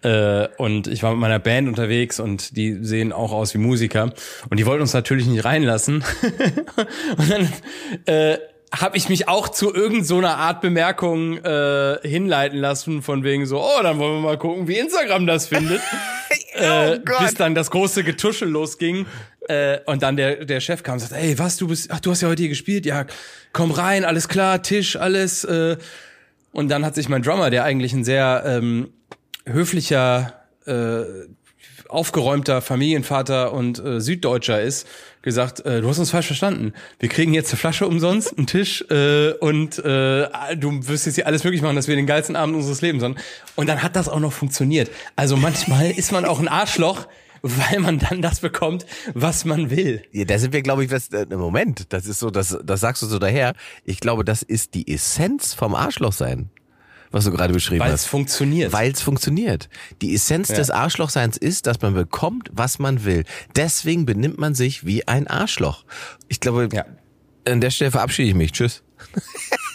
äh, 0.01 0.47
und 0.57 0.87
ich 0.87 1.03
war 1.03 1.11
mit 1.11 1.19
meiner 1.19 1.39
Band 1.39 1.67
unterwegs 1.67 2.19
und 2.19 2.57
die 2.57 2.79
sehen 2.81 3.13
auch 3.13 3.31
aus 3.31 3.53
wie 3.53 3.59
Musiker 3.59 4.11
und 4.49 4.59
die 4.59 4.65
wollten 4.65 4.81
uns 4.81 4.93
natürlich 4.93 5.27
nicht 5.27 5.45
reinlassen. 5.45 6.03
und 7.17 7.31
dann 7.31 7.53
äh, 8.05 8.37
habe 8.73 8.97
ich 8.97 9.09
mich 9.09 9.27
auch 9.27 9.49
zu 9.49 9.73
irgend 9.73 10.05
so 10.05 10.17
einer 10.17 10.37
Art 10.37 10.61
Bemerkung 10.61 11.37
äh, 11.37 11.99
hinleiten 12.03 12.59
lassen, 12.59 13.01
von 13.01 13.23
wegen 13.23 13.45
so, 13.45 13.61
oh, 13.61 13.81
dann 13.83 13.99
wollen 13.99 14.15
wir 14.15 14.21
mal 14.21 14.37
gucken, 14.37 14.67
wie 14.67 14.77
Instagram 14.77 15.27
das 15.27 15.47
findet. 15.47 15.81
äh, 16.53 16.99
bis 17.19 17.35
dann 17.35 17.55
das 17.55 17.71
große 17.71 18.03
Getuschel 18.03 18.49
losging. 18.49 19.05
Äh, 19.47 19.79
und 19.85 20.01
dann 20.01 20.17
der, 20.17 20.45
der 20.45 20.59
Chef 20.59 20.83
kam 20.83 20.93
und 20.93 20.99
sagte, 20.99 21.17
ey, 21.17 21.37
was, 21.37 21.57
du 21.57 21.67
bist, 21.67 21.91
ach, 21.91 21.99
du 21.99 22.11
hast 22.11 22.21
ja 22.21 22.27
heute 22.27 22.41
hier 22.41 22.49
gespielt, 22.49 22.85
ja, 22.85 23.05
komm 23.53 23.71
rein, 23.71 24.03
alles 24.03 24.27
klar, 24.27 24.61
Tisch, 24.61 24.95
alles. 24.95 25.43
Äh. 25.43 25.77
Und 26.51 26.69
dann 26.69 26.85
hat 26.85 26.95
sich 26.95 27.09
mein 27.09 27.21
Drummer, 27.21 27.49
der 27.49 27.63
eigentlich 27.63 27.93
ein 27.93 28.03
sehr 28.03 28.43
ähm, 28.45 28.89
höflicher, 29.45 30.41
äh, 30.65 31.03
aufgeräumter 31.89 32.61
Familienvater 32.61 33.53
und 33.53 33.83
äh, 33.83 34.01
Süddeutscher 34.01 34.61
ist, 34.61 34.87
gesagt, 35.25 35.65
äh, 35.65 35.81
du 35.81 35.89
hast 35.89 35.99
uns 35.99 36.11
falsch 36.11 36.27
verstanden. 36.27 36.71
Wir 36.99 37.09
kriegen 37.09 37.33
jetzt 37.33 37.51
eine 37.51 37.57
Flasche 37.57 37.85
umsonst, 37.85 38.37
einen 38.37 38.47
Tisch 38.47 38.85
äh, 38.89 39.33
und 39.33 39.77
äh, 39.79 40.55
du 40.55 40.87
wirst 40.87 41.05
jetzt 41.05 41.15
hier 41.15 41.27
alles 41.27 41.43
möglich 41.43 41.61
machen, 41.61 41.75
dass 41.75 41.89
wir 41.89 41.97
den 41.97 42.05
geilsten 42.05 42.37
Abend 42.37 42.55
unseres 42.55 42.81
Lebens 42.81 43.03
haben. 43.03 43.15
Und 43.55 43.67
dann 43.67 43.83
hat 43.83 43.97
das 43.97 44.07
auch 44.07 44.21
noch 44.21 44.31
funktioniert. 44.31 44.89
Also 45.17 45.35
manchmal 45.35 45.91
ist 45.91 46.13
man 46.13 46.23
auch 46.23 46.39
ein 46.39 46.47
Arschloch, 46.47 47.07
weil 47.41 47.79
man 47.79 47.99
dann 47.99 48.21
das 48.21 48.39
bekommt, 48.39 48.85
was 49.13 49.45
man 49.45 49.69
will. 49.69 50.03
Ja, 50.11 50.25
da 50.25 50.39
sind 50.39 50.53
wir, 50.53 50.61
glaube 50.61 50.85
ich, 50.85 50.91
was, 50.91 51.09
äh, 51.09 51.25
im 51.29 51.39
Moment, 51.39 51.91
das 51.93 52.05
ist 52.05 52.19
so, 52.19 52.29
das, 52.29 52.57
das 52.63 52.79
sagst 52.79 53.01
du 53.01 53.07
so 53.07 53.19
daher. 53.19 53.53
Ich 53.83 53.99
glaube, 53.99 54.23
das 54.23 54.41
ist 54.41 54.73
die 54.73 54.91
Essenz 54.91 55.53
vom 55.53 55.75
Arschloch 55.75 56.13
sein, 56.13 56.49
was 57.15 57.23
du 57.23 57.31
gerade 57.31 57.53
beschrieben 57.53 57.79
Weil 57.79 57.93
es 57.93 58.01
hast. 58.01 58.07
funktioniert. 58.07 58.73
Weil 58.73 58.91
es 58.91 59.01
funktioniert. 59.01 59.69
Die 60.01 60.13
Essenz 60.13 60.49
Ja. 60.49 60.55
des 60.55 60.69
Arschlochseins 60.69 61.37
ist, 61.37 61.65
dass 61.65 61.81
man 61.81 61.93
bekommt, 61.93 62.49
was 62.51 62.77
man 62.77 63.05
will. 63.05 63.23
Deswegen 63.55 64.05
benimmt 64.05 64.37
man 64.37 64.53
sich 64.53 64.85
wie 64.85 65.07
ein 65.07 65.25
Arschloch. 65.27 65.85
Ich 66.27 66.41
glaube, 66.41 66.67
Ja. 66.73 66.85
an 67.47 67.61
der 67.61 67.69
Stelle 67.71 67.91
verabschiede 67.91 68.27
ich 68.29 68.35
mich. 68.35 68.51
Tschüss. 68.51 68.83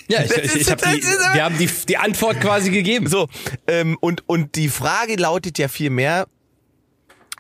ja, 0.09 0.23
ich, 0.25 0.33
ich, 0.37 0.55
ich 0.57 0.71
hab 0.71 0.83
die, 0.83 1.03
wir 1.03 1.43
haben 1.45 1.57
die, 1.57 1.69
die 1.89 1.97
Antwort 1.97 2.41
quasi 2.43 2.71
gegeben. 2.71 3.07
So, 3.09 3.27
ähm, 3.67 3.97
und, 4.01 4.29
und 4.29 4.55
die 4.57 4.69
Frage 4.69 5.17
lautet 5.17 5.57
ja 5.59 5.69
viel 5.69 5.89
mehr, 5.91 6.27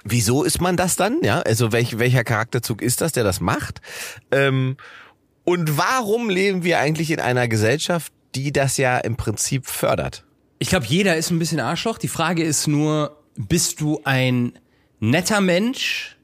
wieso 0.03 0.45
ist 0.45 0.63
man 0.63 0.79
das 0.79 0.97
dann? 0.97 1.19
Ja, 1.23 1.41
also 1.41 1.73
welch, 1.73 1.99
welcher 1.99 2.25
Charakterzug 2.25 2.81
ist 2.81 3.03
das, 3.03 3.13
der 3.13 3.25
das 3.25 3.41
macht? 3.41 3.83
Ähm, 4.31 4.79
und 5.45 5.77
warum 5.77 6.31
leben 6.31 6.65
wir 6.65 6.79
eigentlich 6.79 7.11
in 7.11 7.21
einer 7.21 7.49
Gesellschaft, 7.49 8.13
die 8.35 8.53
das 8.53 8.77
ja 8.77 8.99
im 8.99 9.17
Prinzip 9.17 9.67
fördert? 9.67 10.25
Ich 10.59 10.69
glaube, 10.69 10.87
jeder 10.87 11.17
ist 11.17 11.31
ein 11.31 11.39
bisschen 11.39 11.61
Arschloch. 11.61 11.99
Die 11.99 12.09
Frage 12.09 12.43
ist 12.45 12.67
nur, 12.67 13.17
bist 13.37 13.81
du 13.81 14.01
ein 14.05 14.53
netter 14.99 15.41
Mensch, 15.41 16.17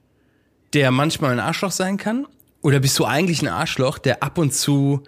der 0.72 0.90
manchmal 0.90 1.32
ein 1.32 1.40
Arschloch 1.40 1.70
sein 1.72 1.96
kann? 1.96 2.26
Oder 2.62 2.80
bist 2.80 2.98
du 2.98 3.04
eigentlich 3.04 3.42
ein 3.42 3.48
Arschloch, 3.48 3.98
der 3.98 4.22
ab 4.22 4.38
und 4.38 4.52
zu 4.52 5.02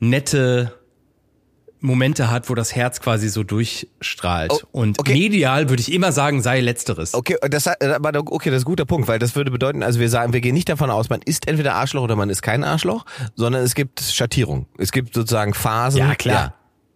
nette 0.00 0.78
Momente 1.84 2.30
hat, 2.30 2.48
wo 2.50 2.54
das 2.54 2.74
Herz 2.74 3.00
quasi 3.00 3.28
so 3.28 3.42
durchstrahlt? 3.42 4.52
Oh, 4.52 4.60
und 4.72 4.98
okay. 4.98 5.12
medial 5.12 5.68
würde 5.68 5.80
ich 5.80 5.92
immer 5.92 6.12
sagen, 6.12 6.42
sei 6.42 6.60
letzteres. 6.60 7.14
Okay, 7.14 7.36
das, 7.48 7.66
aber 7.66 8.12
okay, 8.32 8.50
das 8.50 8.58
ist 8.58 8.62
ein 8.62 8.70
guter 8.70 8.86
Punkt, 8.86 9.06
weil 9.06 9.18
das 9.18 9.36
würde 9.36 9.50
bedeuten, 9.50 9.82
also 9.82 10.00
wir 10.00 10.08
sagen, 10.08 10.32
wir 10.32 10.40
gehen 10.40 10.54
nicht 10.54 10.68
davon 10.68 10.90
aus, 10.90 11.10
man 11.10 11.20
ist 11.22 11.46
entweder 11.46 11.74
Arschloch 11.74 12.02
oder 12.02 12.16
man 12.16 12.30
ist 12.30 12.42
kein 12.42 12.64
Arschloch, 12.64 13.04
sondern 13.36 13.62
es 13.62 13.74
gibt 13.74 14.00
Schattierung. 14.00 14.66
Es 14.78 14.92
gibt 14.92 15.14
sozusagen 15.14 15.54
Phasen. 15.54 15.98
Ja, 15.98 16.14
klar. 16.14 16.54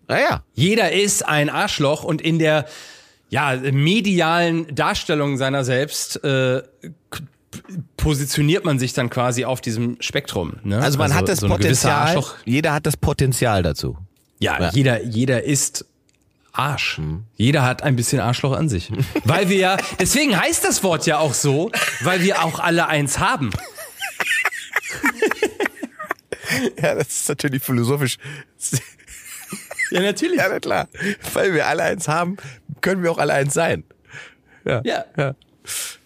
Ja. 0.08 0.16
Naja. 0.16 0.42
Jeder 0.54 0.92
ist 0.92 1.26
ein 1.26 1.50
Arschloch 1.50 2.02
und 2.02 2.22
in 2.22 2.38
der 2.38 2.64
ja, 3.28 3.56
medialen 3.56 4.74
Darstellung 4.74 5.36
seiner 5.36 5.64
selbst 5.64 6.24
äh, 6.24 6.62
positioniert 7.96 8.64
man 8.64 8.78
sich 8.78 8.94
dann 8.94 9.10
quasi 9.10 9.44
auf 9.44 9.60
diesem 9.60 9.96
Spektrum. 10.00 10.54
Ne? 10.64 10.78
Also 10.80 10.98
man 10.98 11.14
hat 11.14 11.28
das 11.28 11.40
so 11.40 11.48
Potenzial, 11.48 12.22
jeder 12.44 12.72
hat 12.72 12.86
das 12.86 12.96
Potenzial 12.96 13.62
dazu. 13.62 13.98
Ja, 14.38 14.60
Ja. 14.60 14.70
jeder 14.72 15.02
jeder 15.02 15.42
ist 15.44 15.84
Arsch. 16.52 17.00
Jeder 17.36 17.62
hat 17.62 17.82
ein 17.82 17.94
bisschen 17.96 18.20
Arschloch 18.20 18.52
an 18.56 18.68
sich. 18.68 18.90
Weil 19.24 19.48
wir 19.48 19.58
ja, 19.58 19.76
deswegen 20.00 20.38
heißt 20.38 20.64
das 20.64 20.82
Wort 20.82 21.06
ja 21.06 21.18
auch 21.18 21.34
so, 21.34 21.70
weil 22.00 22.22
wir 22.22 22.42
auch 22.42 22.58
alle 22.58 22.86
eins 22.88 23.18
haben. 23.18 23.50
Ja, 26.80 26.94
das 26.94 27.08
ist 27.08 27.28
natürlich 27.28 27.62
philosophisch. 27.62 28.16
Ja, 29.90 30.02
natürlich. 30.02 30.36
Ja, 30.36 30.48
na 30.50 30.60
klar. 30.60 30.86
Weil 31.32 31.54
wir 31.54 31.66
alle 31.66 31.82
eins 31.82 32.08
haben, 32.08 32.36
können 32.82 33.02
wir 33.02 33.10
auch 33.10 33.16
alle 33.16 33.32
eins 33.32 33.54
sein. 33.54 33.84
Ja. 34.66 34.82
Ja. 34.84 35.04
Ja. 35.16 35.34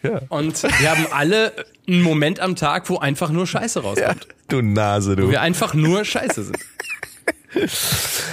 Ja. 0.05 0.21
Und 0.29 0.63
wir 0.63 0.89
haben 0.89 1.07
alle 1.11 1.53
einen 1.89 2.03
Moment 2.03 2.39
am 2.39 2.55
Tag, 2.55 2.89
wo 2.91 2.99
einfach 2.99 3.31
nur 3.31 3.45
Scheiße 3.45 3.81
ja. 3.81 3.85
rauskommt. 3.85 4.29
Du 4.47 4.63
Nase, 4.63 5.17
du. 5.17 5.27
Wo 5.27 5.31
wir 5.33 5.41
einfach 5.41 5.75
nur 5.75 6.05
Scheiße 6.05 6.45
sind. 6.45 6.59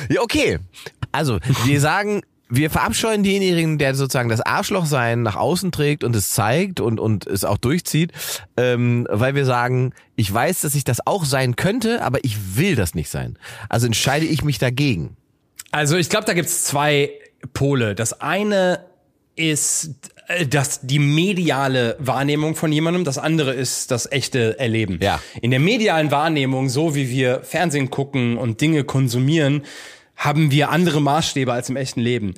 Ja, 0.09 0.21
okay. 0.21 0.59
Also, 1.11 1.39
wir 1.65 1.81
sagen, 1.81 2.21
wir 2.49 2.71
verabscheuen 2.71 3.23
denjenigen, 3.23 3.77
der 3.77 3.93
sozusagen 3.93 4.29
das 4.29 4.41
Arschlochsein 4.41 5.21
nach 5.21 5.35
außen 5.35 5.71
trägt 5.71 6.03
und 6.03 6.15
es 6.15 6.31
zeigt 6.31 6.79
und, 6.79 6.99
und 6.99 7.27
es 7.27 7.45
auch 7.45 7.57
durchzieht, 7.57 8.11
ähm, 8.57 9.07
weil 9.09 9.35
wir 9.35 9.45
sagen, 9.45 9.93
ich 10.15 10.33
weiß, 10.33 10.61
dass 10.61 10.73
ich 10.73 10.83
das 10.83 11.05
auch 11.05 11.25
sein 11.25 11.55
könnte, 11.55 12.01
aber 12.01 12.23
ich 12.23 12.57
will 12.57 12.75
das 12.75 12.95
nicht 12.95 13.09
sein. 13.09 13.37
Also 13.69 13.85
entscheide 13.85 14.25
ich 14.25 14.43
mich 14.43 14.57
dagegen. 14.57 15.15
Also 15.71 15.97
ich 15.97 16.09
glaube, 16.09 16.25
da 16.25 16.33
gibt's 16.33 16.63
zwei 16.63 17.11
Pole. 17.53 17.93
Das 17.93 18.19
eine 18.19 18.83
ist 19.35 19.91
das 20.49 20.81
die 20.81 20.99
mediale 20.99 21.95
Wahrnehmung 21.99 22.55
von 22.55 22.71
jemandem, 22.71 23.03
das 23.03 23.17
andere 23.17 23.53
ist 23.53 23.91
das 23.91 24.11
echte 24.11 24.59
Erleben. 24.59 24.99
Ja. 25.01 25.19
In 25.41 25.51
der 25.51 25.59
medialen 25.59 26.11
Wahrnehmung, 26.11 26.69
so 26.69 26.95
wie 26.95 27.09
wir 27.09 27.41
Fernsehen 27.41 27.89
gucken 27.89 28.37
und 28.37 28.61
Dinge 28.61 28.83
konsumieren, 28.83 29.63
haben 30.15 30.51
wir 30.51 30.69
andere 30.69 31.01
Maßstäbe 31.01 31.51
als 31.51 31.69
im 31.69 31.77
echten 31.77 32.01
Leben. 32.01 32.35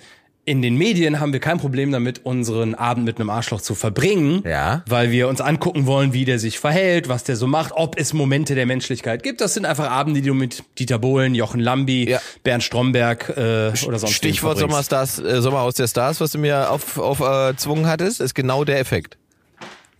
In 0.52 0.62
den 0.62 0.76
Medien 0.76 1.22
haben 1.22 1.32
wir 1.32 1.40
kein 1.40 1.60
Problem 1.60 1.94
damit, 1.94 2.26
unseren 2.26 2.76
Abend 2.76 3.06
mit 3.06 3.18
einem 3.22 3.30
Arschloch 3.30 3.62
zu 3.62 3.74
verbringen, 3.74 4.44
Ja. 4.46 4.84
weil 4.86 5.10
wir 5.10 5.30
uns 5.30 5.40
angucken 5.40 5.86
wollen, 5.86 6.12
wie 6.12 6.26
der 6.26 6.40
sich 6.40 6.60
verhält, 6.60 7.08
was 7.08 7.24
der 7.24 7.38
so 7.38 7.48
macht, 7.48 7.72
ob 7.74 7.98
es 7.98 8.12
Momente 8.12 8.54
der 8.54 8.66
Menschlichkeit 8.66 9.24
gibt. 9.24 9.40
Das 9.40 9.54
sind 9.54 9.66
einfach 9.66 9.90
Abende, 9.90 10.20
die 10.20 10.28
du 10.28 10.34
mit 10.34 10.66
Dieter 10.78 11.00
Bohlen, 11.00 11.36
Jochen 11.36 11.62
Lambi, 11.62 12.10
Ja. 12.10 12.20
Bernd 12.44 12.64
Stromberg 12.64 13.30
äh, 13.30 13.72
oder 13.88 13.98
sonst 13.98 14.12
Stichwort. 14.12 14.58
Sommerstars, 14.58 15.20
äh, 15.20 15.42
Sommerhaus 15.42 15.76
der 15.76 15.88
Stars, 15.88 16.20
was 16.20 16.32
du 16.32 16.38
mir 16.38 16.70
auf, 16.70 16.98
auf 16.98 17.22
äh, 17.22 17.54
hattest, 17.86 18.20
ist 18.20 18.36
genau 18.36 18.66
der 18.66 18.82
Effekt. 18.82 19.18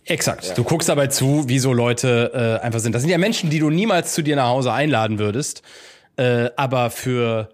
Exakt. 0.04 0.52
Du 0.58 0.64
guckst 0.64 0.90
dabei 0.90 1.06
zu, 1.06 1.48
wie 1.48 1.60
so 1.60 1.72
Leute 1.72 2.58
äh, 2.60 2.62
einfach 2.62 2.80
sind. 2.80 2.94
Das 2.94 3.00
sind 3.00 3.10
ja 3.10 3.16
Menschen, 3.16 3.48
die 3.48 3.58
du 3.58 3.70
niemals 3.70 4.12
zu 4.12 4.20
dir 4.20 4.36
nach 4.36 4.48
Hause 4.48 4.70
einladen 4.74 5.18
würdest, 5.18 5.62
äh, 6.18 6.50
aber 6.56 6.90
für 6.90 7.48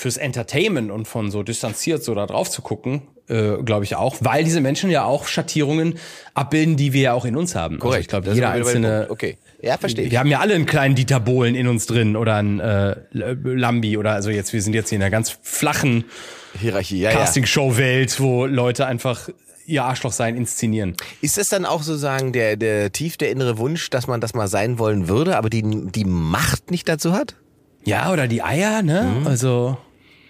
fürs 0.00 0.16
Entertainment 0.16 0.90
und 0.90 1.06
von 1.06 1.30
so 1.30 1.42
distanziert 1.42 2.02
so 2.02 2.14
da 2.14 2.26
drauf 2.26 2.50
zu 2.50 2.62
gucken, 2.62 3.02
äh, 3.28 3.62
glaube 3.62 3.84
ich 3.84 3.96
auch, 3.96 4.16
weil 4.20 4.44
diese 4.44 4.62
Menschen 4.62 4.90
ja 4.90 5.04
auch 5.04 5.26
Schattierungen 5.26 5.98
abbilden, 6.32 6.76
die 6.76 6.94
wir 6.94 7.02
ja 7.02 7.12
auch 7.12 7.26
in 7.26 7.36
uns 7.36 7.54
haben. 7.54 7.80
Also 7.82 7.98
ich 7.98 8.08
glaube, 8.08 8.32
jeder 8.32 8.50
einzelne. 8.50 9.06
Okay. 9.10 9.36
Ja, 9.60 9.76
verstehe 9.76 10.06
ich. 10.06 10.10
Wir 10.10 10.18
haben 10.18 10.30
ja 10.30 10.40
alle 10.40 10.54
einen 10.54 10.64
kleinen 10.64 10.94
Dieter 10.94 11.20
Bohlen 11.20 11.54
in 11.54 11.68
uns 11.68 11.86
drin 11.86 12.16
oder 12.16 12.36
einen 12.36 12.60
äh, 12.60 12.96
Lambi 13.12 13.98
oder 13.98 14.12
also 14.12 14.30
jetzt 14.30 14.54
wir 14.54 14.62
sind 14.62 14.72
jetzt 14.72 14.88
hier 14.88 14.96
in 14.96 15.02
einer 15.02 15.10
ganz 15.10 15.38
flachen 15.42 16.04
Hierarchie, 16.58 17.00
ja, 17.00 17.10
ja. 17.10 17.18
Castingshow-Welt, 17.18 18.20
wo 18.20 18.46
Leute 18.46 18.86
einfach 18.86 19.28
ihr 19.66 19.84
Arschlochsein 19.84 20.34
inszenieren. 20.34 20.96
Ist 21.20 21.36
das 21.36 21.50
dann 21.50 21.66
auch 21.66 21.82
sozusagen 21.82 22.32
der, 22.32 22.56
der 22.56 22.90
tief 22.90 23.18
der 23.18 23.30
innere 23.30 23.58
Wunsch, 23.58 23.90
dass 23.90 24.06
man 24.06 24.22
das 24.22 24.32
mal 24.32 24.48
sein 24.48 24.78
wollen 24.78 25.08
würde, 25.08 25.36
aber 25.36 25.50
die, 25.50 25.62
die 25.62 26.06
Macht 26.06 26.70
nicht 26.70 26.88
dazu 26.88 27.12
hat? 27.12 27.36
Ja, 27.84 28.12
oder 28.12 28.28
die 28.28 28.42
Eier, 28.42 28.82
ne? 28.82 29.22
Also, 29.24 29.78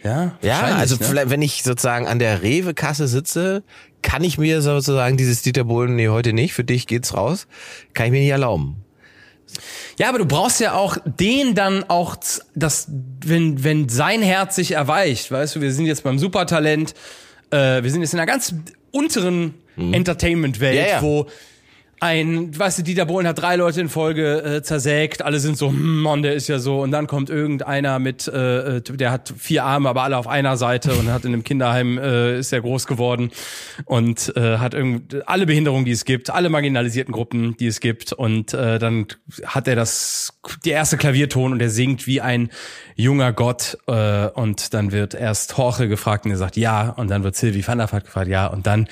ja. 0.03 0.39
Ja, 0.43 0.61
also 0.77 0.97
ne? 0.97 1.05
vielleicht, 1.05 1.31
wenn 1.31 1.43
ich 1.43 1.63
sozusagen 1.63 2.07
an 2.07 2.19
der 2.19 2.43
Rewe-Kasse 2.43 3.09
sitze, 3.09 3.63
kann 4.03 4.25
ich 4.25 4.39
mir 4.39 4.63
sozusagen 4.63 5.17
dieses 5.17 5.43
Dieter 5.43 5.65
Bohlen, 5.65 5.97
nee, 5.97 6.09
heute 6.09 6.33
nicht, 6.33 6.55
für 6.55 6.65
dich 6.65 6.87
geht's 6.87 7.15
raus, 7.15 7.47
kann 7.95 8.07
ich 8.07 8.13
mir 8.13 8.21
nicht 8.21 8.31
erlauben. 8.31 8.85
Ja, 9.99 10.09
aber 10.09 10.19
du 10.19 10.27
brauchst 10.27 10.61
ja 10.61 10.75
auch 10.75 10.97
den 11.05 11.55
dann 11.55 11.85
auch, 11.85 12.17
das, 12.55 12.89
wenn, 13.25 13.65
wenn 13.65 13.89
sein 13.89 14.23
Herz 14.23 14.57
sich 14.57 14.73
erweicht, 14.73 15.31
weißt 15.31 15.57
du, 15.57 15.61
wir 15.61 15.73
sind 15.73 15.87
jetzt 15.87 16.05
beim 16.05 16.19
Supertalent, 16.19 16.95
äh, 17.51 17.83
wir 17.83 17.91
sind 17.91 18.01
jetzt 18.01 18.15
in 18.15 18.21
einer 18.21 18.31
ganz 18.31 18.55
unteren 18.93 19.55
Entertainment-Welt, 19.77 20.75
Mhm. 20.75 20.81
Ja, 20.81 20.97
ja. 20.97 21.03
wo 21.03 21.27
ein, 22.01 22.59
weißt 22.59 22.79
du, 22.79 22.83
Dieter 22.83 23.05
Bohlen 23.05 23.29
hat 23.29 23.41
drei 23.41 23.57
Leute 23.57 23.81
in 23.81 23.89
Folge 23.89 24.43
äh, 24.43 24.63
zersägt, 24.63 25.23
alle 25.23 25.39
sind 25.39 25.59
so, 25.59 25.69
hm, 25.69 26.01
Mann, 26.01 26.23
der 26.23 26.35
ist 26.35 26.49
ja 26.49 26.59
so, 26.59 26.81
und 26.81 26.91
dann 26.91 27.07
kommt 27.07 27.29
irgendeiner 27.29 27.99
mit, 27.99 28.27
äh, 28.27 28.79
äh, 28.79 28.81
der 28.81 29.11
hat 29.11 29.33
vier 29.37 29.65
Arme, 29.65 29.89
aber 29.89 30.03
alle 30.03 30.17
auf 30.17 30.27
einer 30.27 30.57
Seite 30.57 30.95
und 30.95 31.13
hat 31.13 31.25
in 31.25 31.35
einem 31.35 31.45
Kinderheim, 31.45 31.99
äh, 31.99 32.39
ist 32.39 32.53
er 32.53 32.63
groß 32.63 32.87
geworden 32.87 33.31
und 33.85 34.35
äh, 34.37 34.59
hat 34.59 34.75
irgend 34.75 35.29
alle 35.29 35.47
Behinderungen, 35.47 35.85
die 35.85 35.93
es 35.93 36.05
gibt, 36.05 36.31
alle 36.31 36.49
marginalisierten 36.49 37.13
Gruppen, 37.13 37.57
die 37.59 37.67
es 37.67 37.81
gibt. 37.81 38.13
Und 38.13 38.55
äh, 38.55 38.79
dann 38.79 39.07
hat 39.45 39.69
er 39.69 39.77
das, 39.77 40.33
die 40.65 40.71
erste 40.71 40.97
Klavierton 40.97 41.53
und 41.53 41.61
er 41.61 41.71
singt 41.71 42.07
wie 42.07 42.21
ein 42.21 42.51
junger 42.97 43.33
Gott 43.33 43.79
äh, 43.87 44.27
und 44.29 44.75
dann 44.75 44.93
wird 44.93 45.15
erst 45.15 45.57
Jorge 45.57 45.89
gefragt 45.89 46.25
und 46.25 46.31
er 46.31 46.37
sagt 46.37 46.57
ja. 46.57 46.91
Und 46.91 47.11
dann 47.11 47.25
wird 47.25 47.37
Sylvie 47.37 47.67
van 47.67 47.79
der 47.79 47.93
Vaart 47.93 48.05
gefragt 48.05 48.29
ja. 48.29 48.47
Und 48.47 48.67
dann 48.67 48.89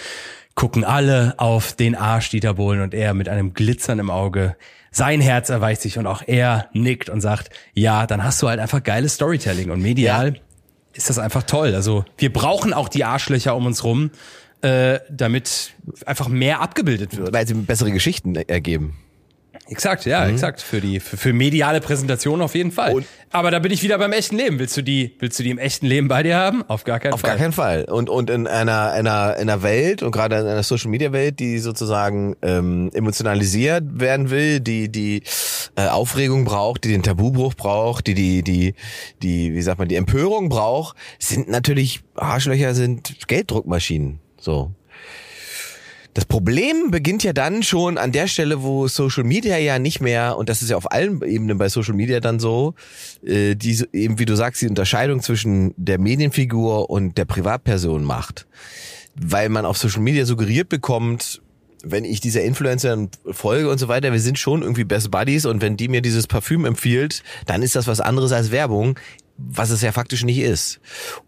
gucken 0.58 0.82
alle 0.82 1.34
auf 1.36 1.74
den 1.74 1.94
Arsch 1.94 2.30
Dieter 2.30 2.54
Bohlen 2.54 2.80
und 2.80 2.92
er 2.92 3.14
mit 3.14 3.28
einem 3.28 3.54
Glitzern 3.54 4.00
im 4.00 4.10
Auge. 4.10 4.56
Sein 4.90 5.20
Herz 5.20 5.50
erweicht 5.50 5.80
sich 5.80 5.98
und 5.98 6.08
auch 6.08 6.20
er 6.26 6.68
nickt 6.72 7.08
und 7.08 7.20
sagt, 7.20 7.50
ja, 7.74 8.08
dann 8.08 8.24
hast 8.24 8.42
du 8.42 8.48
halt 8.48 8.58
einfach 8.58 8.82
geiles 8.82 9.14
Storytelling 9.14 9.70
und 9.70 9.80
medial 9.80 10.40
ist 10.94 11.10
das 11.10 11.20
einfach 11.20 11.44
toll. 11.44 11.76
Also 11.76 12.04
wir 12.16 12.32
brauchen 12.32 12.74
auch 12.74 12.88
die 12.88 13.04
Arschlöcher 13.04 13.54
um 13.54 13.66
uns 13.66 13.84
rum, 13.84 14.10
äh, 14.62 14.98
damit 15.08 15.74
einfach 16.06 16.26
mehr 16.26 16.60
abgebildet 16.60 17.16
wird. 17.16 17.32
Weil 17.32 17.46
sie 17.46 17.54
bessere 17.54 17.92
Geschichten 17.92 18.34
ergeben. 18.34 18.96
Exakt, 19.70 20.06
ja, 20.06 20.26
exakt. 20.26 20.62
Für 20.62 20.80
die, 20.80 20.98
für, 20.98 21.16
für 21.18 21.32
mediale 21.32 21.80
Präsentation 21.80 22.40
auf 22.40 22.54
jeden 22.54 22.72
Fall. 22.72 22.94
Und- 22.94 23.06
Aber 23.30 23.50
da 23.50 23.58
bin 23.58 23.70
ich 23.70 23.82
wieder 23.82 23.98
beim 23.98 24.12
echten 24.12 24.36
Leben. 24.36 24.58
Willst 24.58 24.76
du 24.76 24.82
die, 24.82 25.14
willst 25.18 25.38
du 25.38 25.42
die 25.42 25.50
im 25.50 25.58
echten 25.58 25.84
Leben 25.86 26.08
bei 26.08 26.22
dir 26.22 26.36
haben? 26.36 26.62
Auf 26.68 26.84
gar 26.84 26.98
keinen 26.98 27.12
Auf 27.12 27.20
Fall. 27.20 27.30
gar 27.30 27.38
keinen 27.38 27.52
Fall. 27.52 27.84
Und, 27.84 28.08
und 28.08 28.30
in 28.30 28.46
einer, 28.46 28.92
einer, 28.92 29.34
einer 29.36 29.62
Welt 29.62 30.02
und 30.02 30.10
gerade 30.12 30.36
in 30.38 30.46
einer 30.46 30.62
Social 30.62 30.90
Media 30.90 31.12
Welt, 31.12 31.38
die 31.38 31.58
sozusagen 31.58 32.34
ähm, 32.40 32.90
emotionalisiert 32.94 33.84
werden 34.00 34.30
will, 34.30 34.60
die 34.60 34.88
die 34.90 35.22
äh, 35.76 35.86
Aufregung 35.88 36.44
braucht, 36.46 36.84
die 36.84 36.88
den 36.88 37.02
Tabubruch 37.02 37.52
braucht, 37.54 38.06
die 38.06 38.14
die 38.14 38.42
die 38.42 38.74
die 39.22 39.54
wie 39.54 39.60
sagt 39.62 39.78
man 39.78 39.88
die 39.88 39.96
Empörung 39.96 40.48
braucht, 40.48 40.96
sind 41.18 41.48
natürlich 41.50 42.00
Arschlöcher 42.14 42.74
sind 42.74 43.28
Gelddruckmaschinen. 43.28 44.20
So. 44.40 44.70
Das 46.14 46.24
Problem 46.24 46.90
beginnt 46.90 47.22
ja 47.22 47.32
dann 47.32 47.62
schon 47.62 47.98
an 47.98 48.12
der 48.12 48.26
Stelle, 48.26 48.62
wo 48.62 48.88
Social 48.88 49.24
Media 49.24 49.56
ja 49.58 49.78
nicht 49.78 50.00
mehr, 50.00 50.36
und 50.36 50.48
das 50.48 50.62
ist 50.62 50.70
ja 50.70 50.76
auf 50.76 50.90
allen 50.90 51.22
Ebenen 51.22 51.58
bei 51.58 51.68
Social 51.68 51.94
Media 51.94 52.18
dann 52.20 52.40
so, 52.40 52.74
äh, 53.24 53.54
diese, 53.54 53.88
eben 53.92 54.18
wie 54.18 54.24
du 54.24 54.34
sagst, 54.34 54.62
die 54.62 54.68
Unterscheidung 54.68 55.22
zwischen 55.22 55.74
der 55.76 55.98
Medienfigur 55.98 56.90
und 56.90 57.18
der 57.18 57.24
Privatperson 57.24 58.02
macht. 58.02 58.46
Weil 59.14 59.48
man 59.48 59.64
auf 59.64 59.78
Social 59.78 60.02
Media 60.02 60.24
suggeriert 60.24 60.68
bekommt, 60.68 61.40
wenn 61.84 62.04
ich 62.04 62.20
dieser 62.20 62.42
Influencer 62.42 63.08
folge 63.30 63.70
und 63.70 63.78
so 63.78 63.88
weiter, 63.88 64.12
wir 64.12 64.20
sind 64.20 64.38
schon 64.38 64.62
irgendwie 64.62 64.84
Best 64.84 65.10
Buddies 65.10 65.46
und 65.46 65.60
wenn 65.60 65.76
die 65.76 65.88
mir 65.88 66.02
dieses 66.02 66.26
Parfüm 66.26 66.64
empfiehlt, 66.64 67.22
dann 67.46 67.62
ist 67.62 67.76
das 67.76 67.86
was 67.86 68.00
anderes 68.00 68.32
als 68.32 68.50
Werbung, 68.50 68.98
was 69.38 69.70
es 69.70 69.82
ja 69.82 69.92
faktisch 69.92 70.24
nicht 70.24 70.38
ist. 70.38 70.80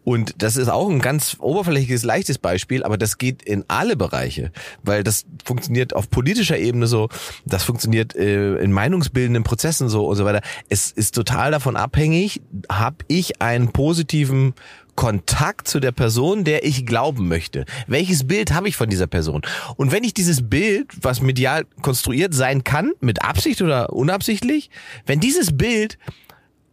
Und 0.04 0.34
das 0.42 0.56
ist 0.56 0.68
auch 0.68 0.90
ein 0.90 0.98
ganz 1.00 1.36
oberflächliches, 1.38 2.02
leichtes 2.02 2.38
Beispiel, 2.38 2.82
aber 2.82 2.98
das 2.98 3.18
geht 3.18 3.42
in 3.42 3.64
alle 3.68 3.96
Bereiche, 3.96 4.50
weil 4.82 5.04
das 5.04 5.24
funktioniert 5.44 5.94
auf 5.94 6.10
politischer 6.10 6.58
Ebene 6.58 6.88
so, 6.88 7.08
das 7.46 7.62
funktioniert 7.62 8.16
äh, 8.16 8.56
in 8.56 8.72
meinungsbildenden 8.72 9.44
Prozessen 9.44 9.88
so 9.88 10.06
und 10.06 10.16
so 10.16 10.24
weiter. 10.24 10.42
Es 10.68 10.90
ist 10.90 11.14
total 11.14 11.52
davon 11.52 11.76
abhängig, 11.76 12.42
habe 12.68 12.96
ich 13.06 13.40
einen 13.40 13.72
positiven 13.72 14.54
Kontakt 14.96 15.68
zu 15.68 15.80
der 15.80 15.92
Person, 15.92 16.44
der 16.44 16.64
ich 16.64 16.84
glauben 16.84 17.28
möchte. 17.28 17.64
Welches 17.86 18.26
Bild 18.26 18.52
habe 18.52 18.68
ich 18.68 18.76
von 18.76 18.90
dieser 18.90 19.06
Person? 19.06 19.42
Und 19.76 19.92
wenn 19.92 20.04
ich 20.04 20.14
dieses 20.14 20.50
Bild, 20.50 20.88
was 21.00 21.22
medial 21.22 21.64
konstruiert 21.80 22.34
sein 22.34 22.64
kann, 22.64 22.92
mit 23.00 23.22
Absicht 23.22 23.62
oder 23.62 23.92
unabsichtlich, 23.92 24.68
wenn 25.06 25.20
dieses 25.20 25.56
Bild 25.56 25.96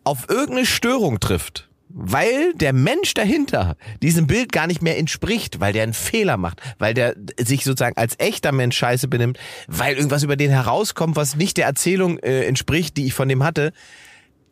auf 0.08 0.30
irgendeine 0.30 0.66
Störung 0.66 1.20
trifft, 1.20 1.68
weil 1.90 2.54
der 2.54 2.72
Mensch 2.72 3.14
dahinter 3.14 3.76
diesem 4.02 4.26
Bild 4.26 4.54
gar 4.54 4.66
nicht 4.66 4.82
mehr 4.82 4.98
entspricht, 4.98 5.60
weil 5.60 5.74
der 5.74 5.84
einen 5.84 5.94
Fehler 5.94 6.38
macht, 6.38 6.62
weil 6.80 6.94
der 6.94 7.14
sich 7.38 7.66
sozusagen 7.66 7.98
als 7.98 8.16
echter 8.18 8.54
Mensch 8.54 8.78
scheiße 8.78 9.10
benimmt, 9.10 9.38
weil 9.68 9.98
irgendwas 9.98 10.24
über 10.24 10.38
den 10.38 10.50
herauskommt, 10.50 11.18
was 11.18 11.36
nicht 11.36 11.58
der 11.58 11.66
Erzählung 11.66 12.20
äh, 12.20 12.46
entspricht, 12.46 12.96
die 12.96 13.06
ich 13.06 13.14
von 13.14 13.28
dem 13.28 13.44
hatte, 13.44 13.74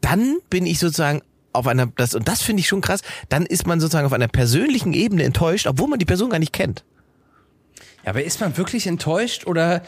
dann 0.01 0.39
bin 0.49 0.65
ich 0.65 0.77
sozusagen 0.77 1.21
auf 1.53 1.67
einer, 1.67 1.85
das, 1.85 2.15
und 2.15 2.27
das 2.27 2.41
finde 2.41 2.59
ich 2.59 2.67
schon 2.67 2.81
krass, 2.81 2.99
dann 3.29 3.45
ist 3.45 3.65
man 3.65 3.79
sozusagen 3.79 4.05
auf 4.05 4.11
einer 4.11 4.27
persönlichen 4.27 4.91
Ebene 4.91 5.23
enttäuscht, 5.23 5.67
obwohl 5.67 5.87
man 5.87 5.99
die 5.99 6.05
Person 6.05 6.31
gar 6.31 6.39
nicht 6.39 6.51
kennt. 6.51 6.83
Ja, 8.03 8.09
aber 8.09 8.25
ist 8.25 8.41
man 8.41 8.57
wirklich 8.57 8.87
enttäuscht 8.87 9.47
oder 9.47 9.83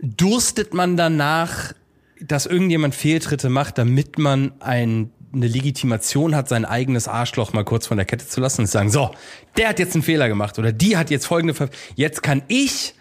durstet 0.00 0.72
man 0.72 0.96
danach, 0.96 1.74
dass 2.20 2.46
irgendjemand 2.46 2.94
Fehltritte 2.94 3.48
macht, 3.48 3.78
damit 3.78 4.18
man 4.18 4.52
ein 4.60 5.10
eine 5.32 5.46
Legitimation 5.46 6.34
hat, 6.34 6.48
sein 6.48 6.64
eigenes 6.64 7.06
Arschloch 7.06 7.52
mal 7.52 7.64
kurz 7.64 7.86
von 7.86 7.96
der 7.96 8.06
Kette 8.06 8.26
zu 8.26 8.40
lassen 8.40 8.62
und 8.62 8.66
zu 8.66 8.72
sagen, 8.72 8.90
so, 8.90 9.10
der 9.56 9.68
hat 9.68 9.78
jetzt 9.78 9.94
einen 9.94 10.02
Fehler 10.02 10.28
gemacht 10.28 10.58
oder 10.58 10.72
die 10.72 10.96
hat 10.96 11.10
jetzt 11.10 11.26
folgende, 11.26 11.54
Ver 11.54 11.68
jetzt 11.94 12.22
kann 12.22 12.42
ich 12.48 12.94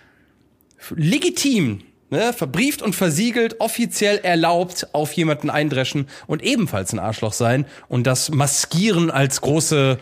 legitim, 0.95 1.81
ne, 2.09 2.33
verbrieft 2.33 2.81
und 2.81 2.95
versiegelt, 2.95 3.59
offiziell 3.59 4.17
erlaubt 4.17 4.93
auf 4.93 5.11
jemanden 5.13 5.49
eindreschen 5.49 6.07
und 6.27 6.43
ebenfalls 6.43 6.93
ein 6.93 6.99
Arschloch 6.99 7.33
sein 7.33 7.65
und 7.87 8.05
das 8.05 8.29
maskieren 8.29 9.09
als 9.11 9.41
große 9.41 9.97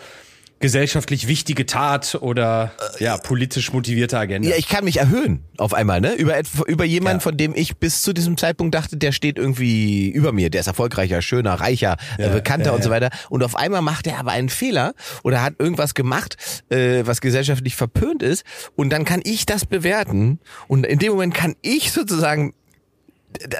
gesellschaftlich 0.60 1.28
wichtige 1.28 1.66
Tat 1.66 2.18
oder 2.22 2.72
ja 3.00 3.18
politisch 3.18 3.72
motivierte 3.74 4.18
Agenda. 4.18 4.50
Ja, 4.50 4.56
ich 4.56 4.68
kann 4.68 4.86
mich 4.86 4.98
erhöhen 4.98 5.44
auf 5.58 5.74
einmal, 5.74 6.02
ne? 6.02 6.14
Über 6.16 6.36
über 6.68 6.86
jemanden, 6.86 7.20
Ja. 7.20 7.24
von 7.24 7.38
dem 7.38 7.56
ich 7.56 7.78
bis 7.78 8.02
zu 8.02 8.14
diesem 8.14 8.38
Zeitpunkt 8.38 8.74
dachte, 8.74 8.98
der 8.98 9.12
steht 9.12 9.38
irgendwie 9.38 10.10
über 10.10 10.32
mir, 10.32 10.50
der 10.50 10.62
ist 10.62 10.68
erfolgreicher, 10.68 11.22
schöner, 11.22 11.54
reicher, 11.56 11.98
äh, 12.18 12.30
bekannter 12.30 12.68
ja, 12.68 12.72
und 12.74 12.84
so 12.84 12.90
ja. 12.90 12.96
weiter. 12.96 13.10
Und 13.30 13.44
auf 13.44 13.56
einmal 13.56 13.82
macht 13.82 14.08
er 14.08 14.20
aber 14.20 14.32
einen 14.32 14.50
Fehler 14.50 14.94
oder 15.24 15.44
hat 15.44 15.56
irgendwas 15.60 15.94
gemacht, 15.94 16.38
äh, 16.70 17.04
was 17.06 17.22
gesellschaftlich 17.22 17.76
verpönt 17.76 18.24
ist. 18.24 18.44
Und 18.76 18.90
dann 18.90 19.06
kann 19.06 19.22
ich 19.24 19.46
das 19.46 19.66
bewerten. 19.66 20.40
Und 20.68 20.86
in 20.86 21.00
dem 21.00 21.12
Moment 21.12 21.34
kann 21.34 21.56
ich 21.62 21.92
sozusagen 21.92 22.54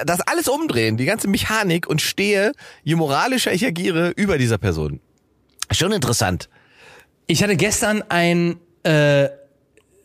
das 0.04 0.20
alles 0.22 0.48
umdrehen, 0.48 0.96
die 0.96 1.04
ganze 1.04 1.28
Mechanik 1.28 1.86
und 1.86 2.00
stehe, 2.00 2.52
je 2.82 2.96
moralischer 2.96 3.52
ich 3.52 3.64
agiere, 3.64 4.10
über 4.16 4.38
dieser 4.38 4.58
Person. 4.58 5.00
Schon 5.70 5.92
interessant. 5.92 6.48
Ich 7.30 7.42
hatte 7.42 7.56
gestern 7.56 8.02
ein, 8.08 8.56
äh, 8.84 9.26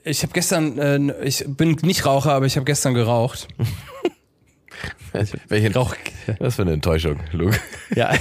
ich 0.03 0.21
habe 0.23 0.33
gestern, 0.33 0.77
äh, 0.77 1.23
ich 1.25 1.45
bin 1.47 1.77
nicht 1.83 2.05
Raucher, 2.05 2.33
aber 2.33 2.45
ich 2.45 2.57
habe 2.57 2.65
gestern 2.65 2.93
geraucht. 2.93 3.47
Welche, 5.47 5.73
Rauch, 5.73 5.95
was 6.39 6.55
für 6.55 6.63
eine 6.63 6.73
Enttäuschung, 6.73 7.19
Luke. 7.31 7.57
ja. 7.95 8.11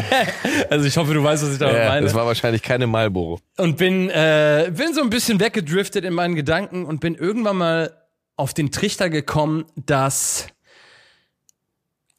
also 0.70 0.84
ich 0.84 0.94
hoffe, 0.96 1.14
du 1.14 1.22
weißt, 1.22 1.44
was 1.44 1.52
ich 1.52 1.58
damit 1.58 1.76
Ja, 1.76 1.88
meine. 1.88 2.04
das 2.04 2.12
war 2.14 2.26
wahrscheinlich 2.26 2.60
keine 2.60 2.86
Marlboro. 2.86 3.38
und 3.56 3.78
bin, 3.78 4.10
äh, 4.10 4.70
bin 4.76 4.92
so 4.92 5.00
ein 5.02 5.08
bisschen 5.10 5.40
weggedriftet 5.40 6.04
in 6.04 6.12
meinen 6.12 6.34
Gedanken 6.34 6.84
und 6.84 7.00
bin 7.00 7.14
irgendwann 7.14 7.56
mal 7.56 7.96
auf 8.36 8.52
den 8.52 8.72
Trichter 8.72 9.08
gekommen, 9.08 9.64
dass 9.76 10.48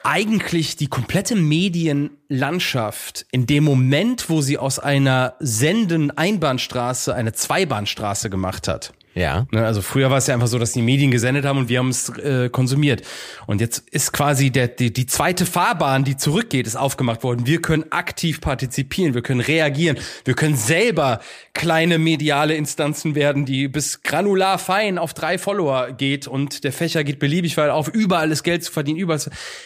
eigentlich 0.05 0.75
die 0.75 0.87
komplette 0.87 1.35
Medienlandschaft 1.35 3.25
in 3.31 3.47
dem 3.47 3.63
Moment, 3.63 4.29
wo 4.29 4.41
sie 4.41 4.57
aus 4.57 4.77
einer 4.79 5.35
senden 5.39 6.11
Einbahnstraße 6.11 7.13
eine 7.13 7.33
Zweibahnstraße 7.33 8.29
gemacht 8.29 8.67
hat. 8.67 8.93
Ja. 9.15 9.47
Ne, 9.51 9.65
also 9.65 9.81
früher 9.81 10.11
war 10.11 10.17
es 10.17 10.27
ja 10.27 10.33
einfach 10.33 10.47
so, 10.47 10.59
dass 10.59 10.73
die 10.73 10.81
Medien 10.81 11.09
gesendet 11.09 11.45
haben 11.45 11.57
und 11.57 11.69
wir 11.69 11.79
haben 11.79 11.87
es 11.87 12.09
äh, 12.17 12.49
konsumiert. 12.49 13.01
Und 13.47 13.61
jetzt 13.61 13.87
ist 13.89 14.11
quasi 14.11 14.51
der, 14.51 14.67
die, 14.67 14.91
die 14.91 15.05
zweite 15.05 15.45
Fahrbahn, 15.45 16.03
die 16.03 16.17
zurückgeht, 16.17 16.67
ist 16.67 16.75
aufgemacht 16.75 17.23
worden. 17.23 17.47
Wir 17.47 17.61
können 17.61 17.85
aktiv 17.91 18.41
partizipieren, 18.41 19.13
wir 19.13 19.21
können 19.21 19.39
reagieren, 19.39 19.97
wir 20.25 20.33
können 20.33 20.57
selber 20.57 21.21
kleine 21.53 21.97
mediale 21.97 22.55
Instanzen 22.55 23.15
werden, 23.15 23.45
die 23.45 23.69
bis 23.69 24.03
granular 24.03 24.59
fein 24.59 24.97
auf 24.97 25.13
drei 25.13 25.37
Follower 25.37 25.93
geht 25.93 26.27
und 26.27 26.65
der 26.65 26.73
Fächer 26.73 27.05
geht 27.05 27.19
beliebig 27.19 27.55
weit 27.55 27.69
auf, 27.69 27.87
überall 27.87 28.31
ist 28.31 28.43
Geld 28.43 28.65
zu 28.65 28.71
verdienen, 28.73 28.99
überall. 28.99 29.15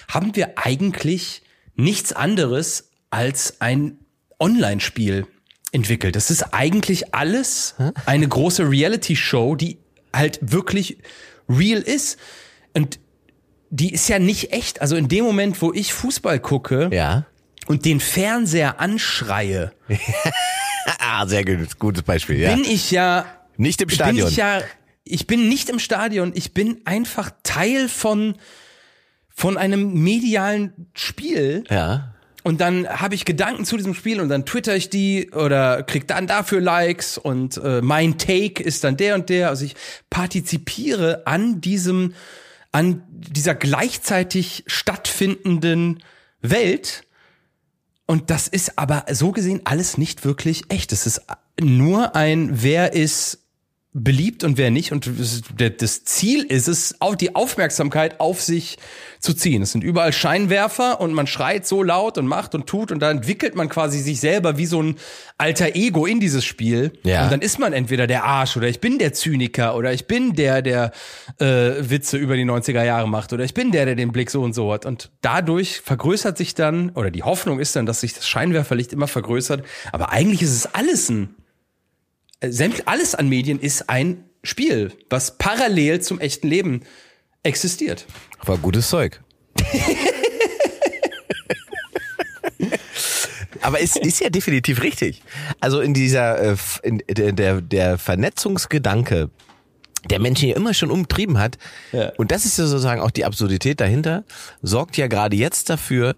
Haben 0.08 0.36
wir 0.36 0.60
eigentlich 0.60 1.42
nichts 1.76 2.14
anderes 2.14 2.92
als 3.10 3.62
ein 3.62 3.98
Online-Spiel 4.40 5.26
entwickelt. 5.72 6.16
Das 6.16 6.32
ist 6.32 6.54
eigentlich 6.54 7.14
alles 7.14 7.76
eine 8.06 8.28
große 8.28 8.70
Reality-Show, 8.70 9.56
die 9.56 9.78
halt 10.14 10.40
wirklich 10.42 10.98
real 11.48 11.80
ist. 11.82 12.18
Und 12.74 13.00
die 13.70 13.94
ist 13.94 14.08
ja 14.10 14.18
nicht 14.20 14.52
echt. 14.52 14.82
Also 14.82 14.96
in 14.96 15.08
dem 15.08 15.24
Moment, 15.26 15.62
wo 15.62 15.72
ich 15.74 15.94
Fußball 15.94 16.40
gucke 16.40 16.90
Ja. 16.92 17.26
und 17.68 17.86
den 17.86 18.00
Fernseher 18.00 18.80
anschreie, 18.80 19.72
Ah, 21.00 21.28
sehr 21.28 21.46
gut, 21.46 21.78
gutes 21.78 22.02
Beispiel, 22.04 22.40
ja. 22.40 22.54
bin 22.56 22.64
ich 22.64 22.90
ja 22.90 23.26
Nicht 23.58 23.82
im 23.82 23.88
bin 23.88 23.96
Stadion. 23.96 24.28
ich 24.28 24.38
ja 24.38 24.62
ich 25.04 25.28
bin 25.28 25.50
nicht 25.50 25.70
im 25.70 25.78
Stadion, 25.80 26.32
ich 26.36 26.54
bin 26.54 26.82
einfach 26.86 27.32
Teil 27.44 27.90
von 27.90 28.36
von 29.30 29.58
einem 29.58 29.94
medialen 30.04 30.90
Spiel. 30.94 31.64
ja. 31.70 32.16
Und 32.44 32.62
dann 32.62 32.88
habe 32.88 33.16
ich 33.16 33.26
Gedanken 33.26 33.66
zu 33.66 33.76
diesem 33.76 33.94
Spiel 33.94 34.22
und 34.22 34.30
dann 34.30 34.46
twitter 34.46 34.76
ich 34.76 34.90
die 34.90 35.30
oder 35.32 35.84
krieg 35.84 36.08
dann 36.08 36.26
dafür 36.26 36.62
Likes 36.62 37.18
und 37.18 37.58
äh, 37.58 37.82
mein 37.82 38.18
Take 38.18 38.64
ist 38.64 38.84
dann 38.86 38.96
der 38.96 39.16
und 39.16 39.30
der. 39.30 39.50
Also 39.50 39.66
ich 39.66 39.76
partizipiere 40.10 41.24
an 41.28 41.60
diesem, 41.60 42.14
an 42.72 43.04
dieser 43.10 43.56
gleichzeitig 43.56 44.64
stattfindenden 44.68 46.02
Welt. 46.42 47.04
Und 48.06 48.30
das 48.30 48.48
ist 48.48 48.80
aber 48.80 49.06
so 49.12 49.32
gesehen 49.32 49.62
alles 49.66 49.98
nicht 49.98 50.24
wirklich 50.24 50.64
echt. 50.70 50.94
Es 50.94 51.06
ist 51.06 51.22
nur 51.60 52.16
ein, 52.16 52.64
wer 52.64 52.94
ist 52.94 53.40
beliebt 53.94 54.44
und 54.44 54.58
wer 54.58 54.72
nicht. 54.72 54.92
Und 54.92 55.10
das- 55.58 56.04
Ziel 56.06 56.44
ist 56.44 56.68
es, 56.68 57.02
auch 57.02 57.16
die 57.16 57.36
Aufmerksamkeit 57.36 58.20
auf 58.20 58.42
sich 58.42 58.78
zu 59.20 59.34
ziehen. 59.34 59.62
Es 59.62 59.74
sind 59.74 59.84
überall 59.84 60.14
Scheinwerfer 60.14 61.02
und 61.02 61.14
man 61.14 61.28
schreit 61.28 61.68
so 61.68 61.84
laut 61.84 62.18
und 62.18 62.26
macht 62.26 62.56
und 62.56 62.68
tut 62.68 62.92
und 62.92 63.00
da 63.00 63.12
entwickelt 63.12 63.54
man 63.54 63.68
quasi 63.68 64.00
sich 64.00 64.22
selber 64.22 64.58
wie 64.58 64.66
so 64.66 64.82
ein 64.82 64.96
alter 65.38 65.76
Ego 65.76 66.06
in 66.06 66.22
dieses 66.22 66.46
Spiel. 66.46 66.94
Ja. 67.04 67.24
Und 67.24 67.32
dann 67.32 67.42
ist 67.42 67.60
man 67.60 67.74
entweder 67.74 68.08
der 68.08 68.24
Arsch 68.24 68.56
oder 68.56 68.70
ich 68.70 68.80
bin 68.80 68.98
der 68.98 69.12
Zyniker 69.12 69.76
oder 69.76 69.92
ich 69.92 70.08
bin 70.08 70.36
der, 70.36 70.62
der 70.62 70.92
äh, 71.40 71.46
Witze 71.46 72.18
über 72.18 72.38
die 72.38 72.46
90er 72.46 72.84
Jahre 72.84 73.10
macht 73.10 73.34
oder 73.34 73.44
ich 73.44 73.54
bin 73.54 73.72
der, 73.72 73.86
der 73.86 73.96
den 73.96 74.14
Blick 74.14 74.32
so 74.32 74.42
und 74.42 74.54
so 74.54 74.72
hat. 74.72 74.86
Und 74.86 75.12
dadurch 75.22 75.82
vergrößert 75.82 76.38
sich 76.38 76.56
dann, 76.56 76.92
oder 76.92 77.12
die 77.12 77.24
Hoffnung 77.24 77.60
ist 77.60 77.76
dann, 77.76 77.86
dass 77.86 78.02
sich 78.02 78.14
das 78.14 78.28
Scheinwerferlicht 78.28 78.94
immer 78.94 79.08
vergrößert. 79.08 79.66
Aber 79.92 80.12
eigentlich 80.12 80.42
ist 80.42 80.56
es 80.56 80.66
alles 80.74 81.10
ein 81.10 81.36
äh, 82.40 82.70
alles 82.86 83.16
an 83.16 83.28
Medien 83.28 83.60
ist 83.60 83.90
ein 83.90 84.24
Spiel, 84.44 84.94
was 85.10 85.38
parallel 85.38 86.00
zum 86.00 86.22
echten 86.22 86.48
Leben 86.48 86.82
existiert. 87.44 88.06
War 88.46 88.58
gutes 88.58 88.90
Zeug. 88.90 89.22
Aber 93.62 93.82
es 93.82 93.96
ist 93.96 94.22
ja 94.22 94.30
definitiv 94.30 94.82
richtig. 94.82 95.22
Also 95.60 95.82
in 95.82 95.94
dieser, 95.94 96.40
äh, 96.54 96.56
in 96.84 97.02
der, 97.10 97.32
der, 97.34 97.62
der 97.62 97.98
Vernetzungsgedanke, 97.98 99.30
der 100.10 100.20
Menschen 100.20 100.50
ja 100.50 100.56
immer 100.56 100.74
schon 100.74 100.92
umtrieben 100.92 101.38
hat, 101.40 101.58
Ja. 101.92 102.12
und 102.18 102.32
das 102.32 102.46
ist 102.46 102.58
ja 102.58 102.66
sozusagen 102.66 103.02
auch 103.02 103.12
die 103.12 103.26
Absurdität 103.26 103.82
dahinter, 103.82 104.24
sorgt 104.62 104.96
ja 104.98 105.08
gerade 105.08 105.36
jetzt 105.36 105.70
dafür, 105.70 106.16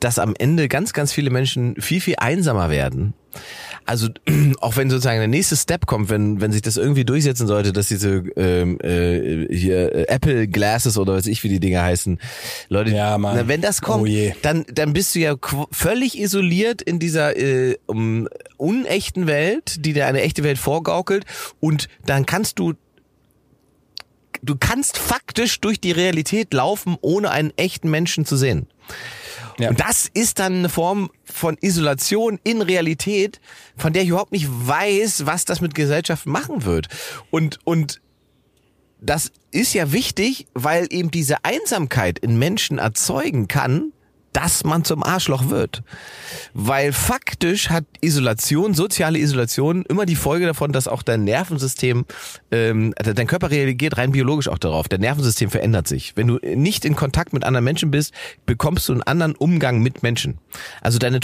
dass 0.00 0.18
am 0.18 0.34
Ende 0.38 0.68
ganz, 0.68 0.92
ganz 0.92 1.12
viele 1.12 1.30
Menschen 1.30 1.76
viel, 1.80 2.00
viel 2.00 2.16
einsamer 2.16 2.70
werden. 2.70 3.14
Also 3.86 4.08
auch 4.60 4.76
wenn 4.76 4.90
sozusagen 4.90 5.18
der 5.18 5.28
nächste 5.28 5.56
Step 5.56 5.86
kommt, 5.86 6.08
wenn 6.08 6.40
wenn 6.40 6.52
sich 6.52 6.62
das 6.62 6.76
irgendwie 6.76 7.04
durchsetzen 7.04 7.46
sollte, 7.46 7.72
dass 7.72 7.88
diese 7.88 8.24
ähm, 8.36 8.78
äh, 8.80 9.54
hier 9.54 9.94
äh, 9.94 10.06
Apple 10.08 10.48
Glasses 10.48 10.98
oder 10.98 11.14
weiß 11.14 11.26
ich 11.26 11.44
wie 11.44 11.48
die 11.48 11.60
Dinger 11.60 11.82
heißen, 11.82 12.18
Leute, 12.68 12.90
Ja, 12.90 13.18
na, 13.18 13.46
wenn 13.46 13.60
das 13.60 13.82
kommt, 13.82 14.08
Oh 14.08 14.32
dann 14.42 14.64
dann 14.72 14.92
bist 14.92 15.14
du 15.14 15.20
ja 15.20 15.36
völlig 15.70 16.18
isoliert 16.18 16.82
in 16.82 16.98
dieser 16.98 17.36
äh, 17.36 17.76
um, 17.86 18.28
unechten 18.56 19.26
Welt, 19.26 19.84
die 19.84 19.92
dir 19.92 20.06
eine 20.06 20.22
echte 20.22 20.42
Welt 20.42 20.58
vorgaukelt 20.58 21.24
und 21.60 21.88
dann 22.04 22.26
kannst 22.26 22.58
du 22.58 22.74
du 24.42 24.56
kannst 24.58 24.98
faktisch 24.98 25.60
durch 25.60 25.80
die 25.80 25.92
Realität 25.92 26.52
laufen, 26.54 26.96
ohne 27.00 27.30
einen 27.30 27.52
echten 27.56 27.90
Menschen 27.90 28.24
zu 28.24 28.36
sehen. 28.36 28.66
Ja. 29.58 29.70
Und 29.70 29.80
das 29.80 30.08
ist 30.12 30.38
dann 30.38 30.58
eine 30.58 30.68
Form 30.68 31.10
von 31.24 31.56
Isolation 31.60 32.38
in 32.44 32.62
Realität, 32.62 33.40
von 33.76 33.92
der 33.92 34.02
ich 34.02 34.08
überhaupt 34.08 34.32
nicht 34.32 34.48
weiß, 34.48 35.26
was 35.26 35.44
das 35.44 35.60
mit 35.60 35.74
Gesellschaft 35.74 36.26
machen 36.26 36.64
wird. 36.64 36.88
Und, 37.30 37.58
und 37.64 38.00
das 39.00 39.32
ist 39.50 39.72
ja 39.74 39.92
wichtig, 39.92 40.46
weil 40.54 40.86
eben 40.90 41.10
diese 41.10 41.44
Einsamkeit 41.44 42.18
in 42.18 42.38
Menschen 42.38 42.78
erzeugen 42.78 43.48
kann, 43.48 43.92
dass 44.32 44.64
man 44.64 44.84
zum 44.84 45.02
Arschloch 45.02 45.50
wird. 45.50 45.82
Weil 46.54 46.92
faktisch 46.92 47.70
hat 47.70 47.84
Isolation, 48.00 48.74
soziale 48.74 49.18
Isolation 49.18 49.84
immer 49.88 50.06
die 50.06 50.16
Folge 50.16 50.46
davon, 50.46 50.72
dass 50.72 50.88
auch 50.88 51.02
dein 51.02 51.24
Nervensystem, 51.24 52.04
ähm, 52.50 52.94
dein 52.96 53.26
Körper 53.26 53.50
reagiert 53.50 53.98
rein 53.98 54.12
biologisch 54.12 54.48
auch 54.48 54.58
darauf. 54.58 54.88
Dein 54.88 55.00
Nervensystem 55.00 55.50
verändert 55.50 55.88
sich. 55.88 56.12
Wenn 56.16 56.28
du 56.28 56.38
nicht 56.42 56.84
in 56.84 56.96
Kontakt 56.96 57.32
mit 57.32 57.44
anderen 57.44 57.64
Menschen 57.64 57.90
bist, 57.90 58.12
bekommst 58.46 58.88
du 58.88 58.92
einen 58.92 59.02
anderen 59.02 59.34
Umgang 59.34 59.80
mit 59.80 60.02
Menschen. 60.02 60.38
Also 60.80 60.98
deine 60.98 61.20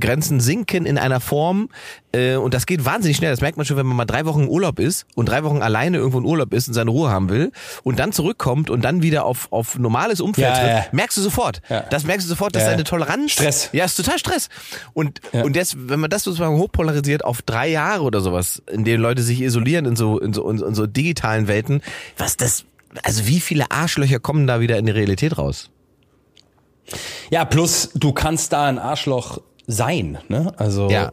Toleranzgrenzen 0.00 0.40
sinken 0.40 0.86
in 0.86 0.98
einer 0.98 1.20
Form, 1.20 1.68
äh, 2.12 2.36
und 2.36 2.54
das 2.54 2.66
geht 2.66 2.84
wahnsinnig 2.84 3.16
schnell. 3.16 3.30
Das 3.30 3.40
merkt 3.40 3.56
man 3.56 3.66
schon, 3.66 3.76
wenn 3.76 3.86
man 3.86 3.96
mal 3.96 4.04
drei 4.04 4.24
Wochen 4.26 4.42
im 4.42 4.48
Urlaub 4.48 4.78
ist 4.78 5.06
und 5.14 5.28
drei 5.28 5.44
Wochen 5.44 5.62
alleine 5.62 5.98
irgendwo 5.98 6.18
in 6.18 6.24
Urlaub 6.24 6.52
ist 6.52 6.68
und 6.68 6.74
seine 6.74 6.90
Ruhe 6.90 7.10
haben 7.10 7.28
will 7.28 7.52
und 7.82 7.98
dann 7.98 8.12
zurückkommt 8.12 8.70
und 8.70 8.82
dann 8.82 9.02
wieder 9.02 9.24
auf, 9.24 9.48
auf 9.52 9.78
normales 9.78 10.20
Umfeld 10.20 10.46
Ja, 10.46 10.54
tritt, 10.54 10.68
ja. 10.68 10.84
merkst 10.92 11.16
du 11.16 11.22
sofort. 11.22 11.60
Ja. 11.68 11.80
Das 11.90 12.04
merkst 12.04 12.26
du 12.26 12.28
sofort, 12.28 12.54
dass 12.54 12.64
deine 12.64 12.84
Toleranz. 12.84 13.32
Stress. 13.32 13.70
Ja, 13.72 13.84
ist 13.84 13.96
total 13.96 14.18
Stress. 14.18 14.48
Und, 14.92 15.20
und 15.32 15.56
das, 15.56 15.76
wenn 15.78 16.00
man 16.00 16.10
das 16.10 16.22
sozusagen 16.22 16.56
hochpolarisiert 16.56 17.24
auf 17.24 17.42
drei 17.42 17.68
Jahre 17.68 18.02
oder 18.02 18.20
sowas, 18.20 18.62
in 18.70 18.84
denen 18.84 19.02
Leute 19.02 19.22
sich 19.22 19.40
isolieren 19.40 19.86
in 19.86 19.96
so, 19.96 20.18
in 20.18 20.32
so, 20.32 20.48
in 20.48 20.58
so, 20.58 20.66
in 20.66 20.74
so 20.74 20.86
digitalen 20.86 21.48
Welten, 21.48 21.82
was 22.16 22.36
das, 22.36 22.64
also 23.02 23.26
wie 23.26 23.40
viele 23.40 23.70
Arschlöcher 23.70 24.20
kommen 24.20 24.46
da 24.46 24.60
wieder 24.60 24.78
in 24.78 24.86
die 24.86 24.92
Realität 24.92 25.38
raus? 25.38 25.70
Ja, 27.30 27.44
plus 27.44 27.90
du 27.94 28.12
kannst 28.12 28.52
da 28.52 28.66
ein 28.66 28.78
Arschloch 28.78 29.40
sein, 29.66 30.18
ne? 30.28 30.52
Also 30.56 30.88
Ja. 30.90 31.12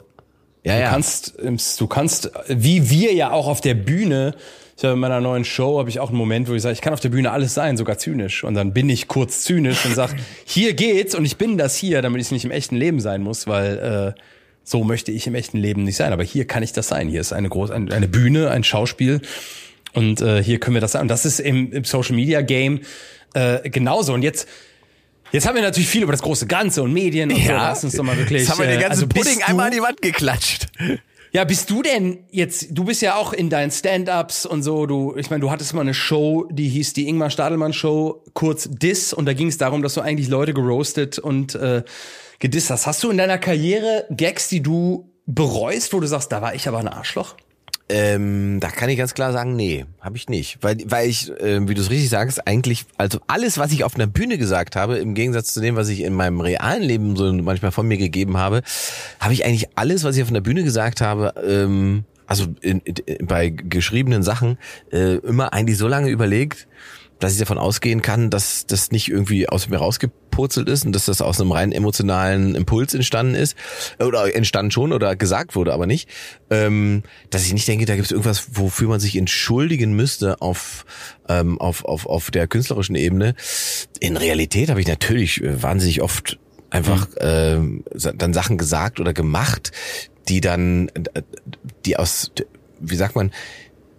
Ja, 0.64 0.76
du 0.76 0.82
ja. 0.82 0.90
kannst, 0.90 1.34
du 1.80 1.88
kannst, 1.88 2.32
wie 2.48 2.90
wir 2.92 3.14
ja 3.14 3.32
auch 3.32 3.48
auf 3.48 3.62
der 3.62 3.74
Bühne, 3.74 4.36
ich 4.78 4.84
habe 4.84 4.94
in 4.94 5.00
meiner 5.00 5.20
neuen 5.20 5.44
Show 5.44 5.80
habe 5.80 5.90
ich 5.90 6.00
auch 6.00 6.10
einen 6.10 6.18
Moment, 6.18 6.50
wo 6.50 6.54
ich 6.54 6.62
sage, 6.62 6.74
ich 6.74 6.82
kann 6.82 6.94
auf 6.94 7.00
der 7.00 7.10
Bühne 7.10 7.32
alles 7.32 7.54
sein, 7.54 7.78
sogar 7.78 7.98
zynisch. 7.98 8.44
Und 8.44 8.54
dann 8.54 8.74
bin 8.74 8.90
ich 8.90 9.08
kurz 9.08 9.42
zynisch 9.42 9.86
und 9.86 9.96
sag, 9.96 10.16
hier 10.46 10.74
geht's 10.74 11.16
und 11.16 11.26
ich 11.26 11.38
bin 11.38 11.58
das 11.58 11.76
hier, 11.76 12.02
damit 12.02 12.22
ich 12.22 12.32
nicht 12.32 12.46
im 12.46 12.52
echten 12.52 12.76
Leben 12.76 13.00
sein 13.00 13.24
muss, 13.24 13.48
weil 13.48 14.16
äh, 14.16 14.22
so 14.64 14.84
möchte 14.84 15.12
ich 15.12 15.26
im 15.28 15.36
echten 15.36 15.58
Leben 15.58 15.84
nicht 15.84 15.98
sein. 15.98 16.14
Aber 16.14 16.24
hier 16.24 16.46
kann 16.46 16.62
ich 16.62 16.74
das 16.74 16.88
sein. 16.88 17.10
Hier 17.10 17.22
ist 17.22 17.34
eine 17.34 17.50
große, 17.50 17.74
eine, 17.74 17.94
eine 17.94 18.08
Bühne, 18.08 18.52
ein 18.52 18.64
Schauspiel 18.64 19.22
und 19.94 20.22
äh, 20.22 20.44
hier 20.44 20.60
können 20.60 20.76
wir 20.76 20.82
das 20.82 20.94
sein. 20.94 21.04
Und 21.04 21.08
das 21.10 21.26
ist 21.26 21.40
im, 21.40 21.72
im 21.72 21.84
Social 21.84 22.16
Media 22.16 22.42
Game 22.42 22.82
äh, 23.34 23.68
genauso. 23.70 24.14
Und 24.14 24.22
jetzt 24.22 24.48
Jetzt 25.32 25.48
haben 25.48 25.56
wir 25.56 25.62
natürlich 25.62 25.90
viel 25.90 26.04
über 26.04 26.12
das 26.12 26.22
große 26.22 26.46
Ganze 26.46 26.84
und 26.84 26.92
Medien 26.92 27.32
und 27.32 27.42
so. 27.42 27.52
Lass 27.52 27.84
uns 27.84 27.96
doch 27.96 28.04
mal 28.04 28.18
wirklich. 28.18 28.42
Jetzt 28.42 28.52
haben 28.52 28.60
wir 28.60 28.68
den 28.68 28.80
äh, 28.80 28.82
ganzen 28.82 29.04
also 29.04 29.08
Pudding 29.08 29.44
einmal 29.44 29.68
an 29.68 29.72
die 29.72 29.82
Wand 29.82 30.02
geklatscht. 30.02 30.68
ja, 31.32 31.44
bist 31.46 31.70
du 31.70 31.82
denn 31.82 32.20
jetzt, 32.32 32.68
du 32.72 32.84
bist 32.84 33.02
ja 33.02 33.16
auch 33.16 33.32
in 33.32 33.50
deinen 33.50 33.72
Stand-Ups 33.72 34.46
und 34.46 34.64
so, 34.64 34.86
du, 34.86 35.16
ich 35.16 35.30
meine, 35.30 35.42
du 35.42 35.50
hattest 35.50 35.74
mal 35.74 35.82
eine 35.82 35.94
Show, 35.94 36.48
die 36.52 36.68
hieß 36.68 36.94
die 36.94 37.08
Ingmar 37.08 37.30
Stadelmann 37.30 37.74
Show, 37.74 38.24
kurz 38.34 38.70
Diss, 38.70 39.14
und 39.14 39.26
da 39.26 39.34
ging 39.34 39.48
es 39.48 39.58
darum, 39.58 39.82
dass 39.82 39.94
du 39.94 40.02
eigentlich 40.02 40.28
Leute 40.28 40.54
geroastet 40.54 41.18
und 41.18 41.56
äh, 41.56 41.84
gedisst 42.40 42.70
hast. 42.70 42.88
Hast 42.88 43.02
du 43.04 43.10
in 43.10 43.18
deiner 43.18 43.38
Karriere 43.38 44.06
Gags, 44.10 44.50
die 44.50 44.62
du 44.62 45.10
bereust, 45.26 45.94
wo 45.94 46.00
du 46.02 46.08
sagst, 46.08 46.32
da 46.32 46.42
war 46.42 46.56
ich 46.56 46.68
aber 46.68 46.80
ein 46.80 46.88
Arschloch? 46.90 47.36
Ähm, 47.94 48.62
da 48.62 48.70
kann 48.70 48.88
ich 48.88 48.98
ganz 48.98 49.14
klar 49.14 49.34
sagen, 49.34 49.58
nee, 49.58 49.86
habe 50.00 50.16
ich 50.16 50.30
nicht. 50.30 50.60
Weil, 50.62 50.78
weil 50.86 51.10
ich, 51.10 51.30
ähm, 51.42 51.68
wie 51.68 51.74
du 51.74 51.82
es 51.82 51.90
richtig 51.90 52.10
sagst, 52.10 52.48
eigentlich, 52.48 52.86
also 52.96 53.20
alles, 53.28 53.58
was 53.58 53.74
ich 53.74 53.84
auf 53.84 53.96
einer 53.96 54.08
Bühne 54.08 54.38
gesagt 54.38 54.78
habe, 54.78 54.98
im 54.98 55.14
Gegensatz 55.14 55.54
zu 55.54 55.60
dem, 55.60 55.76
was 55.76 55.90
ich 55.90 56.00
in 56.00 56.14
meinem 56.14 56.40
realen 56.40 56.84
Leben 56.84 57.18
so 57.18 57.34
manchmal 57.34 57.72
von 57.72 57.86
mir 57.86 57.98
gegeben 57.98 58.38
habe, 58.38 58.62
habe 59.20 59.34
ich 59.34 59.44
eigentlich 59.44 59.68
alles, 59.76 60.06
was 60.06 60.16
ich 60.16 60.24
auf 60.24 60.30
einer 60.30 60.40
Bühne 60.40 60.64
gesagt 60.64 61.02
habe, 61.02 61.34
ähm, 61.46 62.06
also 62.28 62.46
in, 62.62 62.80
in, 62.80 63.28
bei 63.28 63.50
geschriebenen 63.50 64.24
Sachen, 64.24 64.58
äh, 64.94 65.16
immer 65.16 65.52
eigentlich 65.52 65.78
so 65.78 65.90
lange 65.90 66.10
überlegt, 66.10 66.70
dass 67.22 67.34
ich 67.34 67.40
davon 67.40 67.58
ausgehen 67.58 68.02
kann, 68.02 68.30
dass 68.30 68.66
das 68.66 68.92
nicht 68.92 69.08
irgendwie 69.08 69.48
aus 69.48 69.70
mir 69.70 69.78
rausgepurzelt 69.78 70.68
ist 70.68 70.86
und 70.86 70.92
dass 70.94 71.06
das 71.06 71.22
aus 71.22 71.40
einem 71.40 71.52
rein 71.54 71.72
emotionalen 71.72 72.56
Impuls 72.56 72.94
entstanden 72.94 73.36
ist 73.36 73.56
oder 74.00 74.36
entstanden 74.36 74.72
schon 74.72 74.92
oder 74.92 75.16
gesagt 75.16 75.56
wurde, 75.56 75.72
aber 75.72 75.88
nicht. 75.88 76.10
Ähm, 76.50 77.04
dass 77.30 77.46
ich 77.46 77.54
nicht 77.54 77.68
denke, 77.68 77.86
da 77.86 77.96
gibt 77.96 78.08
es 78.08 78.12
irgendwas, 78.12 78.58
wofür 78.58 78.90
man 78.90 79.00
sich 79.00 79.16
entschuldigen 79.16 79.94
müsste 79.94 80.42
auf 80.42 80.86
ähm, 81.30 81.62
auf 81.62 81.86
auf 81.86 82.06
auf 82.06 82.32
der 82.32 82.48
künstlerischen 82.48 82.96
Ebene. 82.96 83.36
In 84.02 84.18
Realität 84.18 84.70
habe 84.70 84.82
ich 84.82 84.88
natürlich 84.88 85.42
äh, 85.42 85.62
wahnsinnig 85.64 86.02
oft 86.02 86.38
einfach 86.72 87.08
ähm, 87.20 87.84
sa- 87.94 88.14
dann 88.14 88.34
Sachen 88.34 88.58
gesagt 88.58 89.00
oder 89.00 89.14
gemacht, 89.14 89.72
die 90.28 90.42
dann 90.42 90.90
äh, 91.14 91.22
die 91.86 91.98
aus 91.98 92.32
wie 92.80 92.96
sagt 92.96 93.16
man, 93.16 93.32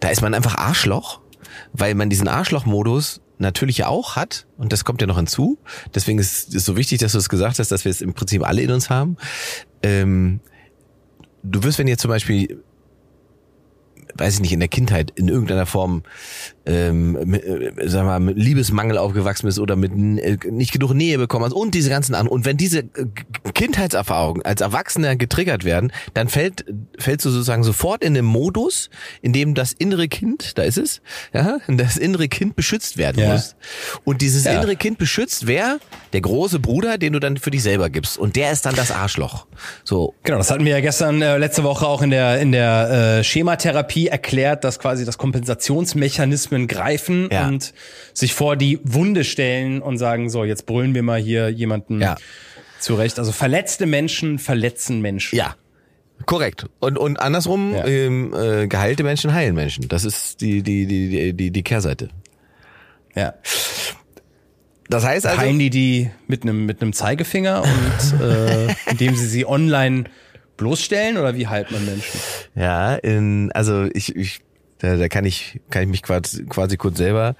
da 0.00 0.08
ist 0.08 0.22
man 0.22 0.35
einfach 0.35 0.56
Arschloch 0.56 1.21
weil 1.72 1.94
man 1.94 2.11
diesen 2.11 2.28
Arschloch-Modus 2.28 3.20
natürlich 3.38 3.85
auch 3.85 4.16
hat 4.16 4.46
und 4.56 4.72
das 4.72 4.85
kommt 4.85 5.00
ja 5.00 5.06
noch 5.06 5.16
hinzu. 5.16 5.58
Deswegen 5.94 6.18
ist 6.18 6.54
es 6.54 6.64
so 6.64 6.76
wichtig, 6.76 7.00
dass 7.00 7.12
du 7.12 7.18
es 7.18 7.28
gesagt 7.28 7.58
hast, 7.58 7.72
dass 7.72 7.85
wir 7.85 7.90
es 7.90 8.00
im 8.00 8.14
Prinzip 8.14 8.46
alle 8.46 8.62
in 8.62 8.70
uns 8.70 8.88
haben. 8.88 9.16
Ähm, 9.82 10.40
du 11.42 11.62
wirst, 11.62 11.78
wenn 11.78 11.88
ihr 11.88 11.98
zum 11.98 12.08
Beispiel 12.11 12.62
weiß 14.14 14.35
ich 14.35 14.40
nicht, 14.40 14.52
in 14.52 14.61
der 14.61 14.68
Kindheit 14.68 15.12
in 15.14 15.28
irgendeiner 15.28 15.66
Form, 15.66 16.02
ähm, 16.66 17.12
mit, 17.25 17.44
äh, 17.44 17.72
sag 17.87 18.05
mal, 18.05 18.20
mit 18.20 18.37
Liebesmangel 18.37 18.98
aufgewachsen 18.98 19.46
bist 19.46 19.59
oder 19.59 19.77
mit 19.77 19.92
äh, 19.92 20.38
nicht 20.51 20.72
genug 20.72 20.94
Nähe 20.94 21.18
bekommen 21.18 21.44
hast 21.44 21.53
und 21.53 21.75
diese 21.75 21.90
ganzen 21.90 22.14
an 22.14 22.27
und 22.29 22.44
wenn 22.44 22.57
diese 22.57 22.81
äh, 22.81 22.85
Kindheitserfahrungen 23.55 24.42
als 24.44 24.61
Erwachsener 24.61 25.16
getriggert 25.16 25.64
werden, 25.64 25.92
dann 26.14 26.29
fällt 26.29 26.64
fällst 26.98 27.25
du 27.25 27.31
sozusagen 27.31 27.64
sofort 27.64 28.03
in 28.05 28.14
den 28.14 28.25
Modus, 28.25 28.90
in 29.20 29.33
dem 29.33 29.55
das 29.55 29.72
innere 29.72 30.09
Kind, 30.09 30.57
da 30.59 30.62
ist 30.62 30.79
es, 30.79 31.01
ja, 31.33 31.59
das 31.68 31.96
innere 31.96 32.29
Kind 32.29 32.57
beschützt 32.57 32.96
werden 32.96 33.22
Ja. 33.22 33.33
muss. 33.33 33.57
Und 34.05 34.20
dieses 34.22 34.44
Ja. 34.44 34.53
innere 34.53 34.77
Kind 34.77 34.98
beschützt 34.98 35.46
wer? 35.46 35.79
Der 36.12 36.20
große 36.20 36.59
Bruder, 36.59 36.98
den 36.98 37.14
du 37.14 37.20
dann 37.20 37.38
für 37.38 37.51
dich 37.51 37.62
selber 37.62 37.88
gibst 37.88 38.18
und 38.18 38.37
der 38.37 38.53
ist 38.53 38.66
dann 38.66 38.75
das 38.75 38.90
Arschloch. 38.90 39.46
So, 39.85 40.14
Genau, 40.25 40.38
das 40.38 40.51
hatten 40.51 40.64
wir 40.64 40.72
ja 40.72 40.81
gestern, 40.81 41.22
äh, 41.22 41.38
letzte 41.38 41.64
Woche 41.64 41.87
auch 41.87 42.03
in 42.03 42.11
der, 42.11 42.38
in 42.40 42.53
der 42.53 43.18
äh, 43.20 43.25
Schematherapie 43.25 44.09
erklärt, 44.09 44.62
dass 44.64 44.79
quasi 44.79 45.05
das 45.07 45.16
Kompensationsmechanismen 46.52 46.68
greifen 46.68 47.28
Ja. 47.30 47.48
und 47.48 47.72
sich 48.14 48.34
vor 48.34 48.56
die 48.56 48.78
Wunde 48.84 49.24
stellen 49.24 49.80
und 49.82 49.98
sagen, 49.98 50.30
so, 50.30 50.44
jetzt 50.44 50.66
brüllen 50.66 50.94
wir 50.94 51.02
mal 51.02 51.20
hier 51.20 51.48
jemanden 51.48 52.00
Ja. 52.00 52.16
zurecht. 52.80 53.18
Also 53.18 53.32
verletzte 53.32 53.86
Menschen 53.86 54.38
verletzen 54.38 55.00
Menschen. 55.00 55.36
Ja, 55.36 55.54
korrekt. 56.26 56.66
Und 56.80 56.98
und 56.98 57.20
andersrum, 57.20 57.74
Ja. 57.74 57.86
ähm, 57.86 58.34
äh, 58.34 58.66
geheilte 58.66 59.02
Menschen 59.04 59.32
heilen 59.34 59.54
Menschen. 59.54 59.88
Das 59.88 60.04
ist 60.04 60.40
die 60.40 60.62
die 60.62 60.86
die 60.86 61.08
die 61.10 61.32
die, 61.32 61.50
die 61.50 61.62
Kehrseite. 61.62 62.08
ja. 63.14 63.34
Das 64.88 65.04
heißt 65.06 65.24
also, 65.26 65.38
Heilen 65.40 65.58
die 65.58 65.70
die 65.70 66.10
mit 66.26 66.42
einem 66.42 66.66
mit 66.66 66.82
einem 66.82 66.92
Zeigefinger 66.92 67.62
und 67.62 68.20
äh, 68.20 68.66
indem 68.90 69.14
sie 69.16 69.26
sie 69.26 69.46
online 69.46 70.04
bloßstellen 70.58 71.16
oder 71.16 71.34
wie 71.34 71.46
heilt 71.46 71.70
man 71.70 71.84
Menschen? 71.86 72.20
ja, 72.54 72.94
in, 72.96 73.50
also 73.52 73.88
ich 73.94 74.14
ich 74.14 74.40
da, 74.82 74.96
da 74.96 75.08
kann 75.08 75.24
ich 75.24 75.60
kann 75.70 75.84
ich 75.84 75.88
mich 75.88 76.02
quasi, 76.02 76.44
quasi 76.44 76.76
kurz 76.76 76.98
selber 76.98 77.36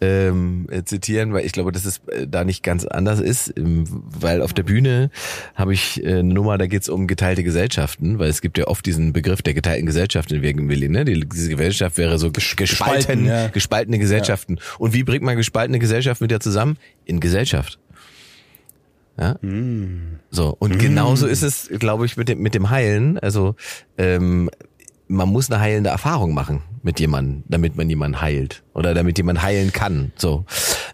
ähm, 0.00 0.66
äh, 0.70 0.84
zitieren, 0.84 1.32
weil 1.32 1.44
ich 1.44 1.52
glaube, 1.52 1.72
dass 1.72 1.84
es 1.84 2.00
äh, 2.06 2.26
da 2.28 2.44
nicht 2.44 2.62
ganz 2.62 2.84
anders 2.84 3.20
ist, 3.20 3.52
ähm, 3.56 3.84
weil 3.88 4.42
auf 4.42 4.52
der 4.52 4.62
Bühne 4.62 5.10
habe 5.56 5.74
ich 5.74 6.02
äh, 6.04 6.20
eine 6.20 6.24
Nummer, 6.24 6.56
da 6.56 6.66
geht 6.66 6.82
es 6.82 6.88
um 6.88 7.08
geteilte 7.08 7.42
Gesellschaften, 7.42 8.18
weil 8.18 8.30
es 8.30 8.40
gibt 8.40 8.58
ja 8.58 8.68
oft 8.68 8.86
diesen 8.86 9.12
Begriff 9.12 9.42
der 9.42 9.54
geteilten 9.54 9.86
Gesellschaft 9.86 10.30
in 10.30 10.42
Willi, 10.42 10.88
ne? 10.88 11.04
Die, 11.04 11.28
diese 11.28 11.50
Gesellschaft 11.50 11.98
wäre 11.98 12.18
so 12.18 12.30
ges 12.30 12.54
gespalten, 12.54 12.96
gespalten, 12.96 13.26
ja. 13.26 13.48
gespaltene 13.48 13.98
Gesellschaften. 13.98 14.58
Und 14.78 14.94
wie 14.94 15.02
bringt 15.02 15.24
man 15.24 15.36
gespaltene 15.36 15.80
Gesellschaft 15.80 16.20
mit 16.20 16.30
der 16.30 16.38
zusammen? 16.40 16.76
In 17.04 17.18
Gesellschaft. 17.18 17.80
Ja? 19.18 19.36
So, 20.30 20.56
und 20.60 20.78
genauso 20.78 21.26
ist 21.26 21.42
es, 21.42 21.68
glaube 21.80 22.06
ich, 22.06 22.16
mit 22.16 22.28
dem, 22.28 22.38
mit 22.38 22.54
dem 22.54 22.70
Heilen. 22.70 23.18
Also, 23.18 23.56
ähm, 23.96 24.48
man 25.08 25.28
muss 25.28 25.50
eine 25.50 25.60
heilende 25.60 25.90
Erfahrung 25.90 26.34
machen 26.34 26.62
mit 26.82 27.00
jemandem, 27.00 27.42
damit 27.48 27.76
man 27.76 27.88
jemanden 27.88 28.20
heilt 28.20 28.62
oder 28.74 28.94
damit 28.94 29.18
jemand 29.18 29.42
heilen 29.42 29.72
kann. 29.72 30.12
So, 30.16 30.44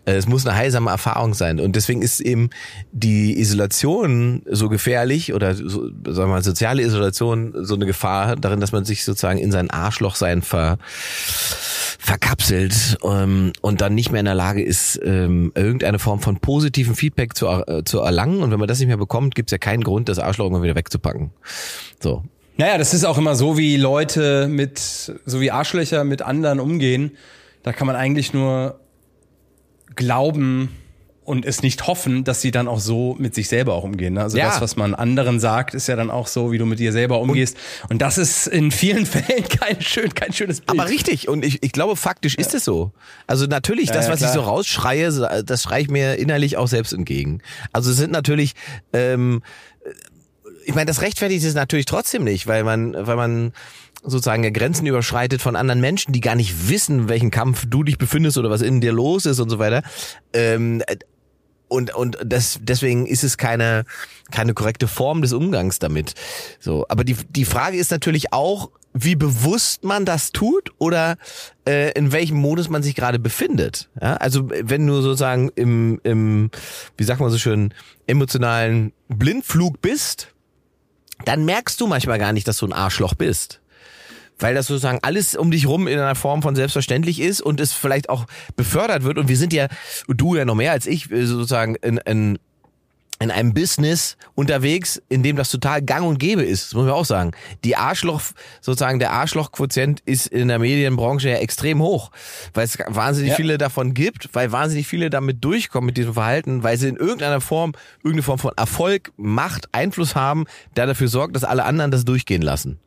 Äh, 0.07 0.15
es 0.15 0.27
muss 0.27 0.47
eine 0.47 0.57
heilsame 0.57 0.91
Erfahrung 0.91 1.35
sein 1.35 1.61
und 1.61 1.77
deswegen 1.77 2.03
ist 2.03 2.21
eben 2.21 2.51
die 2.93 3.39
Isolation 3.39 4.43
so 4.51 4.69
gefährlich 4.69 5.33
oder 5.33 5.55
so, 5.55 5.89
sagen 5.89 6.17
wir 6.17 6.27
mal 6.27 6.43
soziale 6.43 6.83
Isolation 6.83 7.55
so 7.65 7.75
eine 7.75 7.87
Gefahr 7.87 8.37
darin, 8.37 8.61
dass 8.61 8.73
man 8.73 8.85
sich 8.85 9.05
sozusagen 9.05 9.39
in 9.39 9.53
sein 9.53 9.71
Arschlochsein 9.71 10.43
ver 10.43 10.79
verkapselt 11.99 12.99
ähm, 13.03 13.53
und 13.63 13.81
dann 13.81 13.95
nicht 13.95 14.13
mehr 14.13 14.21
in 14.21 14.27
der 14.27 14.35
Lage 14.35 14.63
ist, 14.63 15.01
ähm, 15.03 15.53
irgendeine 15.55 15.99
Form 15.99 16.21
von 16.21 16.39
positiven 16.39 16.95
Feedback 16.95 17.35
zu, 17.35 17.47
äh, 17.47 17.83
zu 17.85 18.01
erlangen. 18.01 18.43
Und 18.43 18.51
wenn 18.51 18.59
man 18.59 18.69
das 18.69 18.79
nicht 18.79 18.89
mehr 18.89 18.99
bekommt, 18.99 19.35
gibt 19.35 19.49
es 19.49 19.53
ja 19.53 19.59
keinen 19.59 19.83
Grund, 19.83 20.11
das 20.11 20.19
Arschloch 20.19 20.45
irgendwann 20.45 20.65
wieder 20.65 20.75
wegzupacken. 20.75 21.31
So. 22.03 22.23
Naja, 22.57 22.79
das 22.79 22.95
ist 22.95 23.05
auch 23.05 23.19
immer 23.19 23.35
so, 23.35 23.59
wie 23.59 23.77
Leute 23.77 24.47
mit, 24.49 24.79
so 24.79 25.41
wie 25.41 25.51
Arschlöcher 25.51 26.05
mit 26.05 26.23
anderen 26.23 26.61
umgehen. 26.61 27.17
Da 27.63 27.73
kann 27.73 27.87
man 27.87 27.97
eigentlich 27.97 28.33
nur 28.33 28.79
glauben 29.97 30.69
und 31.25 31.47
es 31.47 31.63
nicht 31.63 31.87
hoffen, 31.87 32.23
dass 32.25 32.43
sie 32.43 32.51
dann 32.51 32.69
auch 32.69 32.81
so 32.81 33.17
mit 33.19 33.35
sich 33.35 33.49
selber 33.49 33.73
auch 33.73 33.83
umgehen. 33.85 34.13
ne? 34.15 34.23
Also 34.23 34.37
Ja. 34.37 34.49
das, 34.51 34.61
was 34.61 34.77
man 34.77 34.95
anderen 34.95 35.41
sagt, 35.41 35.73
ist 35.73 35.87
ja 35.89 35.97
dann 35.97 36.11
auch 36.11 36.27
so, 36.27 36.53
wie 36.53 36.59
du 36.59 36.67
mit 36.67 36.79
dir 36.79 36.93
selber 36.93 37.19
umgehst. 37.19 37.57
Und, 37.89 38.03
das 38.03 38.19
ist 38.19 38.47
in 38.47 38.71
vielen 38.71 39.07
Fällen 39.07 39.49
kein 39.49 39.81
schön, 39.81 40.13
kein 40.15 40.35
schönes 40.35 40.61
Bild. 40.61 40.79
Aber 40.79 40.89
richtig, 40.91 41.29
und 41.29 41.43
ich, 41.45 41.63
ich 41.63 41.73
glaube, 41.73 41.97
faktisch 41.97 42.35
ist 42.35 42.55
es 42.55 42.65
so. 42.65 42.93
Also 43.27 43.47
natürlich, 43.47 43.91
das, 43.91 44.07
ja, 44.07 44.13
was 44.13 44.21
ich 44.21 44.29
so 44.29 44.43
rausschreie, 44.43 45.43
das 45.45 45.63
schreie 45.63 45.83
ich 45.83 45.89
mir 45.89 46.17
innerlich 46.17 46.59
auch 46.59 46.69
selbst 46.69 46.93
entgegen. 46.93 47.41
Also 47.73 47.91
es 47.91 47.97
sind 47.97 48.13
natürlich, 48.13 48.55
ähm, 48.93 49.43
ich 50.65 50.75
meine, 50.75 50.87
das 50.87 51.03
rechtfertigt 51.03 51.45
es 51.45 51.55
natürlich 51.55 51.87
trotzdem 51.87 52.25
nicht, 52.25 52.47
weil 52.47 52.65
man, 52.65 52.95
weil 52.95 53.17
man 53.17 53.53
sozusagen 54.03 54.51
Grenzen 54.53 54.87
überschreitet 54.87 55.41
von 55.41 55.57
anderen 55.57 55.81
Menschen, 55.81 56.13
die 56.13 56.21
gar 56.21 56.35
nicht 56.35 56.69
wissen, 56.69 57.01
in 57.01 57.09
welchem 57.09 57.31
Kampf 57.31 57.65
du 57.69 57.83
dich 57.83 57.99
befindest 57.99 58.39
oder 58.39 58.51
was 58.51 58.63
in 58.63 58.81
dir 58.81 58.93
los 58.93 59.27
ist 59.27 59.41
und 59.41 59.51
so 59.51 59.59
weiter. 59.59 59.83
Ähm, 60.33 60.83
und 61.69 61.95
und 61.95 62.19
das 62.25 62.59
deswegen 62.63 63.07
ist 63.07 63.25
es 63.25 63.39
keine 63.39 63.85
keine 64.31 64.55
korrekte 64.55 64.87
Form 64.87 65.23
des 65.23 65.33
Umgangs 65.33 65.79
damit. 65.79 66.15
So, 66.61 66.87
aber 66.89 67.05
die 67.05 67.17
die 67.31 67.45
Frage 67.45 67.79
ist 67.79 67.91
natürlich 67.91 68.33
auch, 68.33 68.71
wie 68.93 69.17
bewusst 69.17 69.83
man 69.83 70.05
das 70.05 70.31
tut 70.31 70.71
oder 70.79 71.17
äh, 71.67 71.93
in 71.93 72.13
welchem 72.13 72.37
Modus 72.37 72.69
man 72.69 72.83
sich 72.83 72.95
gerade 72.95 73.19
befindet. 73.19 73.89
Ja, 74.01 74.17
also 74.17 74.49
wenn 74.51 74.87
du 74.87 75.01
sozusagen 75.01 75.51
im 75.57 76.01
im 76.05 76.51
wie 76.97 77.05
sagt 77.05 77.21
man 77.21 77.31
so 77.31 77.39
schön 77.39 77.73
emotionalen 78.07 78.93
Blindflug 79.09 79.81
bist, 79.81 80.34
dann 81.25 81.45
merkst 81.45 81.81
du 81.81 81.87
manchmal 81.87 82.19
gar 82.19 82.33
nicht, 82.33 82.49
dass 82.49 82.59
du 82.59 82.67
ein 82.67 82.73
Arschloch 82.73 83.15
bist 83.15 83.61
weil 84.39 84.55
das 84.55 84.67
sozusagen 84.67 84.99
alles 85.03 85.37
um 85.37 85.51
dich 85.51 85.67
rum 85.67 85.87
in 85.87 85.99
einer 85.99 86.15
Form 86.15 86.43
von 86.43 86.57
selbstverständlich 86.57 87.21
ist 87.21 87.41
und 87.41 87.61
es 87.61 87.73
vielleicht 87.73 88.09
auch 88.09 88.27
befördert 88.57 89.05
wird. 89.05 89.19
Und 89.19 89.29
wir 89.29 89.37
sind 89.37 89.53
ja, 89.53 89.69
du 90.09 90.35
ja 90.35 90.45
noch 90.45 90.55
mehr 90.55 90.73
als 90.73 90.87
ich, 90.87 91.11
äh, 91.11 91.25
sozusagen 91.25 91.77
ein, 91.83 91.99
ein 92.01 92.39
in 93.25 93.31
einem 93.31 93.53
Business 93.55 94.17
unterwegs, 94.35 95.03
in 95.09 95.23
dem 95.23 95.35
das 95.37 95.51
total 95.51 95.83
gang 95.83 96.07
und 96.07 96.19
gäbe 96.19 96.43
ist. 96.43 96.67
Das 96.67 96.75
muss 96.75 96.85
man 96.85 96.95
auch 96.95 97.05
sagen. 97.05 97.33
Die 97.65 97.75
Arschloch, 97.77 98.23
sozusagen 98.61 98.99
der 98.99 99.11
Arschloch-Quotient 99.13 100.01
ist 100.05 100.29
in 100.29 100.49
der 100.49 100.59
Medienbranche 100.59 101.31
ja 101.31 101.37
extrem 101.39 101.81
hoch, 101.83 102.11
weil 102.53 102.65
es 102.67 102.79
wahnsinnig 102.87 103.31
Ja. 103.31 103.37
viele 103.37 103.59
davon 103.59 103.95
gibt, 103.95 104.29
weil 104.35 104.53
wahnsinnig 104.53 104.87
viele 104.87 105.11
damit 105.11 105.45
durchkommen 105.45 105.87
mit 105.87 105.97
diesem 105.97 106.15
Verhalten, 106.15 106.63
weil 106.63 106.77
sie 106.77 106.89
in 106.89 106.97
irgendeiner 106.97 107.41
Form, 107.41 107.73
irgendeine 107.99 108.23
Form 108.23 108.39
von 108.39 108.53
Erfolg, 108.57 109.11
Macht, 109.17 109.69
Einfluss 109.73 110.15
haben, 110.15 110.45
der 110.77 110.87
dafür 110.87 111.09
sorgt, 111.09 111.35
dass 111.35 111.45
alle 111.45 111.65
anderen 111.65 111.91
das 111.91 112.05
durchgehen 112.05 112.43
lassen. 112.43 112.79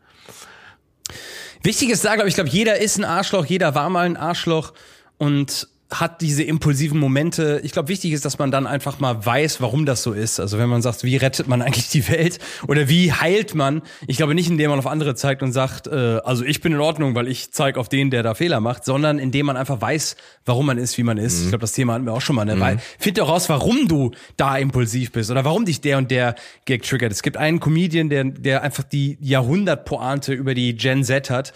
Wichtig 1.64 1.90
ist 1.90 2.06
da, 2.06 2.16
glaube 2.16 2.30
ich, 2.30 2.36
glaube, 2.36 2.50
jeder 2.50 2.78
ist 2.80 2.98
ein 2.98 3.04
Arschloch, 3.04 3.46
jeder 3.46 3.74
war 3.76 3.90
mal 3.90 4.06
ein 4.06 4.18
Arschloch 4.18 4.74
und 5.18 5.68
hat 5.90 6.20
diese 6.20 6.44
impulsiven 6.44 7.00
Momente. 7.00 7.62
Ich 7.64 7.72
glaube, 7.72 7.88
wichtig 7.88 8.12
ist, 8.12 8.26
dass 8.26 8.38
man 8.40 8.52
dann 8.52 8.68
einfach 8.68 9.00
mal 9.00 9.26
weiß, 9.26 9.62
warum 9.62 9.86
das 9.86 10.04
so 10.04 10.12
ist. 10.12 10.40
Also 10.40 10.58
wenn 10.58 10.68
man 10.68 10.82
sagt, 10.82 11.04
wie 11.04 11.16
rettet 11.16 11.48
man 11.48 11.62
eigentlich 11.62 11.90
die 11.90 12.08
Welt 12.10 12.40
oder 12.68 12.90
wie 12.90 13.14
heilt 13.14 13.56
man? 13.56 13.82
Ich 14.06 14.18
glaube 14.18 14.36
nicht, 14.36 14.50
indem 14.50 14.70
man 14.70 14.80
auf 14.80 14.88
andere 14.88 15.16
zeigt 15.16 15.44
und 15.44 15.54
sagt, 15.54 15.88
äh, 15.88 16.20
also 16.26 16.44
ich 16.44 16.60
bin 16.60 16.74
in 16.74 16.82
Ordnung, 16.82 17.16
weil 17.16 17.30
ich 17.30 17.54
zeige 17.54 17.80
auf 17.80 17.88
den, 17.88 18.10
der 18.10 18.22
da 18.22 18.34
Fehler 18.34 18.60
macht, 18.60 18.84
sondern 18.84 19.18
indem 19.18 19.46
man 19.46 19.56
einfach 19.56 19.80
weiß, 19.80 20.18
warum 20.46 20.66
man 20.66 20.78
ist, 20.78 20.98
wie 20.98 21.04
man 21.04 21.18
ist. 21.18 21.44
Ich 21.44 21.50
glaube, 21.50 21.62
das 21.62 21.72
Thema 21.72 21.94
hatten 21.94 22.06
wir 22.06 22.14
auch 22.14 22.22
schon 22.22 22.36
mal. 22.36 22.44
Ne? 22.44 22.60
Weil 22.60 22.80
find 23.00 23.18
doch 23.18 23.30
raus, 23.30 23.48
warum 23.48 23.88
du 23.88 24.12
da 24.36 24.58
impulsiv 24.58 25.14
bist 25.14 25.32
oder 25.32 25.46
warum 25.46 25.64
dich 25.64 25.80
der 25.80 25.98
und 26.00 26.12
der 26.12 26.36
Gag 26.66 26.84
triggert. 26.84 27.14
Es 27.14 27.24
gibt 27.24 27.38
einen 27.38 27.62
Comedian, 27.62 28.10
der, 28.10 28.26
der 28.26 28.62
einfach 28.62 28.84
die 28.84 29.18
Jahrhundertpointe 29.22 30.34
über 30.34 30.54
die 30.54 30.76
Gen 30.76 31.06
Z 31.06 31.30
hat 31.30 31.54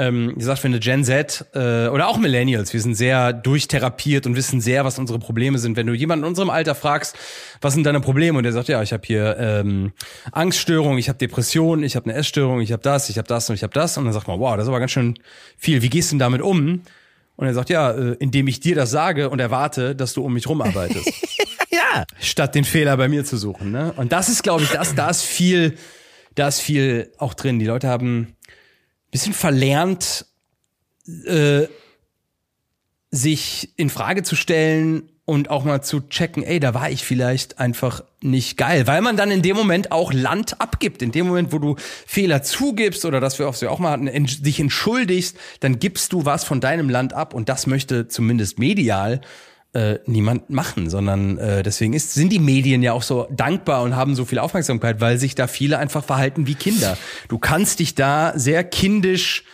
ähm, 0.00 0.34
gesagt, 0.36 0.64
wenn 0.64 0.72
eine 0.72 0.80
Gen 0.80 1.04
Z 1.04 1.44
äh, 1.54 1.88
oder 1.88 2.08
auch 2.08 2.18
Millennials, 2.18 2.72
wir 2.72 2.80
sind 2.80 2.94
sehr 2.94 3.32
durchtherapiert 3.32 4.26
und 4.26 4.34
wissen 4.36 4.60
sehr, 4.60 4.84
was 4.84 4.98
unsere 4.98 5.18
Probleme 5.18 5.58
sind. 5.58 5.76
Wenn 5.76 5.86
du 5.86 5.92
jemanden 5.92 6.24
in 6.24 6.28
unserem 6.28 6.50
Alter 6.50 6.74
fragst, 6.74 7.16
was 7.60 7.74
sind 7.74 7.84
deine 7.84 8.00
Probleme? 8.00 8.38
Und 8.38 8.44
der 8.44 8.52
sagt, 8.52 8.68
ja, 8.68 8.82
ich 8.82 8.92
habe 8.92 9.02
hier 9.06 9.36
ähm, 9.38 9.92
Angststörung, 10.32 10.98
ich 10.98 11.08
habe 11.08 11.18
Depression, 11.18 11.82
ich 11.82 11.96
habe 11.96 12.06
eine 12.08 12.18
Essstörung, 12.18 12.60
ich 12.60 12.72
habe 12.72 12.82
das, 12.82 13.10
ich 13.10 13.18
habe 13.18 13.28
das 13.28 13.48
und 13.50 13.54
ich 13.54 13.62
habe 13.62 13.74
das. 13.74 13.98
Und 13.98 14.04
dann 14.04 14.12
sagt 14.14 14.26
man, 14.26 14.40
wow, 14.40 14.56
das 14.56 14.64
ist 14.64 14.68
aber 14.68 14.80
ganz 14.80 14.92
schön 14.92 15.18
viel. 15.58 15.82
Wie 15.82 15.90
gehst 15.90 16.10
du 16.10 16.14
denn 16.14 16.20
damit 16.20 16.40
um? 16.40 16.82
Und 17.36 17.46
er 17.46 17.54
sagt, 17.54 17.70
ja, 17.70 17.90
äh, 17.90 18.16
indem 18.18 18.48
ich 18.48 18.60
dir 18.60 18.74
das 18.74 18.90
sage 18.90 19.30
und 19.30 19.38
erwarte, 19.38 19.94
dass 19.94 20.12
du 20.12 20.22
um 20.24 20.34
mich 20.34 20.48
rumarbeitest 20.48 21.06
Ja. 21.70 22.04
statt 22.18 22.54
den 22.54 22.64
Fehler 22.64 22.96
bei 22.96 23.08
mir 23.08 23.24
zu 23.24 23.36
suchen. 23.36 23.70
Ne? 23.70 23.92
Und 23.96 24.12
das 24.12 24.28
ist, 24.28 24.42
glaube 24.42 24.62
ich, 24.62 24.70
das, 24.70 24.94
da 24.94 25.08
ist 25.08 25.22
viel, 25.22 25.76
da 26.34 26.48
ist 26.48 26.60
viel 26.60 27.12
auch 27.18 27.32
drin. 27.34 27.58
Die 27.58 27.64
Leute 27.66 27.88
haben 27.88 28.36
bisschen 29.10 29.32
verlernt, 29.32 30.26
äh, 31.26 31.66
sich 33.10 33.70
in 33.76 33.90
Frage 33.90 34.22
zu 34.22 34.36
stellen 34.36 35.08
und 35.24 35.50
auch 35.50 35.64
mal 35.64 35.82
zu 35.82 36.00
checken, 36.00 36.42
ey, 36.42 36.58
da 36.60 36.74
war 36.74 36.90
ich 36.90 37.04
vielleicht 37.04 37.58
einfach 37.58 38.02
nicht 38.20 38.56
geil, 38.56 38.86
weil 38.86 39.00
man 39.00 39.16
dann 39.16 39.30
in 39.30 39.42
dem 39.42 39.56
Moment 39.56 39.92
auch 39.92 40.12
Land 40.12 40.60
abgibt. 40.60 41.02
In 41.02 41.12
dem 41.12 41.26
Moment, 41.28 41.52
wo 41.52 41.58
du 41.58 41.76
Fehler 42.06 42.42
zugibst 42.42 43.04
oder 43.04 43.20
das 43.20 43.38
wir 43.38 43.48
auch, 43.48 43.60
wir 43.60 43.70
auch 43.70 43.78
mal 43.78 43.92
hatten, 43.92 44.06
en- 44.08 44.26
dich 44.26 44.58
entschuldigst, 44.60 45.36
dann 45.60 45.78
gibst 45.78 46.12
du 46.12 46.24
was 46.24 46.44
von 46.44 46.60
deinem 46.60 46.88
Land 46.90 47.12
ab 47.12 47.32
und 47.34 47.48
das 47.48 47.66
möchte 47.66 48.08
zumindest 48.08 48.58
medial 48.58 49.20
äh, 49.72 49.98
niemand 50.06 50.50
machen, 50.50 50.90
sondern 50.90 51.38
äh, 51.38 51.62
deswegen 51.62 51.92
ist, 51.92 52.14
sind 52.14 52.30
die 52.30 52.38
Medien 52.38 52.82
ja 52.82 52.92
auch 52.92 53.02
so 53.02 53.28
dankbar 53.30 53.82
und 53.82 53.94
haben 53.94 54.14
so 54.14 54.24
viel 54.24 54.38
Aufmerksamkeit, 54.38 55.00
weil 55.00 55.18
sich 55.18 55.34
da 55.34 55.46
viele 55.46 55.78
einfach 55.78 56.04
verhalten 56.04 56.46
wie 56.46 56.54
Kinder. 56.54 56.98
Du 57.28 57.38
kannst 57.38 57.78
dich 57.78 57.94
da 57.94 58.32
sehr 58.36 58.64
kindisch 58.64 59.44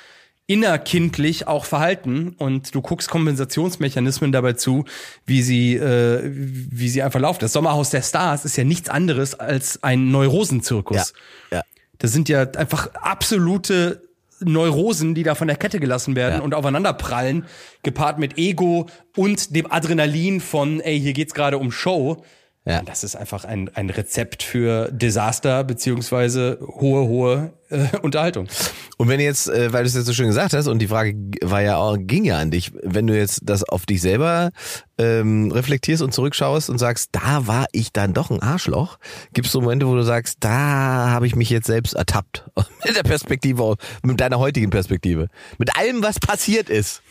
innerkindlich 0.48 1.48
auch 1.48 1.64
verhalten 1.64 2.34
und 2.38 2.74
du 2.74 2.80
guckst 2.80 3.10
Kompensationsmechanismen 3.10 4.30
dabei 4.30 4.52
zu, 4.52 4.84
wie 5.26 5.42
sie 5.42 5.74
äh, 5.74 6.22
wie 6.24 6.88
sie 6.88 7.02
einfach 7.02 7.20
laufen. 7.20 7.40
Das 7.40 7.52
Sommerhaus 7.52 7.90
der 7.90 8.02
Stars 8.02 8.44
ist 8.44 8.56
ja 8.56 8.62
nichts 8.64 8.88
anderes 8.88 9.34
als 9.34 9.82
ein 9.82 10.12
Neurosenzirkus. 10.12 11.12
Ja. 11.50 11.58
Ja. 11.58 11.62
Das 11.98 12.12
sind 12.12 12.28
ja 12.28 12.42
einfach 12.42 12.94
absolute 12.94 14.05
Neurosen, 14.40 15.14
die 15.14 15.22
da 15.22 15.34
von 15.34 15.48
der 15.48 15.56
Kette 15.56 15.80
gelassen 15.80 16.14
werden 16.16 16.38
Ja. 16.38 16.40
und 16.42 16.54
aufeinander 16.54 16.92
prallen, 16.92 17.46
gepaart 17.82 18.18
mit 18.18 18.38
Ego 18.38 18.86
und 19.16 19.54
dem 19.54 19.70
Adrenalin 19.70 20.40
von, 20.40 20.80
ey, 20.80 21.00
hier 21.00 21.12
geht's 21.12 21.34
gerade 21.34 21.58
um 21.58 21.72
Show. 21.72 22.22
Ja. 22.66 22.82
Das 22.82 23.04
ist 23.04 23.14
einfach 23.14 23.44
ein, 23.44 23.70
ein 23.74 23.90
Rezept 23.90 24.42
für 24.42 24.90
Desaster 24.90 25.62
beziehungsweise 25.62 26.58
hohe, 26.60 27.06
hohe 27.06 27.52
äh, 27.70 27.96
Unterhaltung. 28.02 28.48
Und 28.96 29.08
wenn 29.08 29.20
jetzt, 29.20 29.48
äh, 29.48 29.72
weil 29.72 29.84
du 29.84 29.88
es 29.88 29.94
jetzt 29.94 30.06
so 30.06 30.12
schön 30.12 30.26
gesagt 30.26 30.52
hast, 30.52 30.66
und 30.66 30.80
die 30.80 30.88
Frage 30.88 31.14
war 31.42 31.62
ja 31.62 31.76
auch, 31.76 31.96
ging 31.96 32.24
ja 32.24 32.38
an 32.38 32.50
dich, 32.50 32.72
wenn 32.82 33.06
du 33.06 33.16
jetzt 33.16 33.42
das 33.44 33.62
auf 33.62 33.86
dich 33.86 34.00
selber 34.00 34.50
ähm, 34.98 35.52
reflektierst 35.52 36.02
und 36.02 36.12
zurückschaust 36.12 36.68
und 36.68 36.78
sagst, 36.78 37.10
da 37.12 37.46
war 37.46 37.66
ich 37.70 37.92
dann 37.92 38.14
doch 38.14 38.30
ein 38.30 38.42
Arschloch, 38.42 38.98
gibt 39.32 39.46
es 39.46 39.52
so 39.52 39.60
Momente, 39.60 39.86
wo 39.86 39.94
du 39.94 40.02
sagst, 40.02 40.38
da 40.40 41.10
habe 41.10 41.28
ich 41.28 41.36
mich 41.36 41.50
jetzt 41.50 41.66
selbst 41.66 41.94
ertappt. 41.94 42.50
Mit 42.84 42.96
der 42.96 43.04
Perspektive, 43.04 43.76
mit 44.02 44.20
deiner 44.20 44.38
heutigen 44.38 44.70
Perspektive. 44.70 45.28
Mit 45.58 45.76
allem, 45.76 46.02
was 46.02 46.18
passiert 46.18 46.68
ist. 46.68 47.02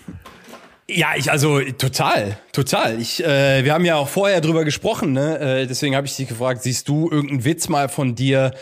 Ja, 0.87 1.13
ich 1.17 1.31
also 1.31 1.61
total, 1.61 2.37
total. 2.51 3.01
Ich, 3.01 3.23
äh, 3.23 3.63
wir 3.63 3.73
haben 3.73 3.85
ja 3.85 3.95
auch 3.95 4.07
vorher 4.07 4.39
drüber 4.39 4.63
gesprochen, 4.65 5.13
ne? 5.13 5.39
Äh, 5.39 5.67
deswegen 5.67 5.95
habe 5.95 6.05
ich 6.05 6.15
dich 6.15 6.27
gefragt, 6.27 6.61
siehst 6.61 6.87
du 6.87 7.09
irgendeinen 7.09 7.43
Witz 7.43 7.69
mal 7.69 7.89
von 7.89 8.13
dir 8.13 8.53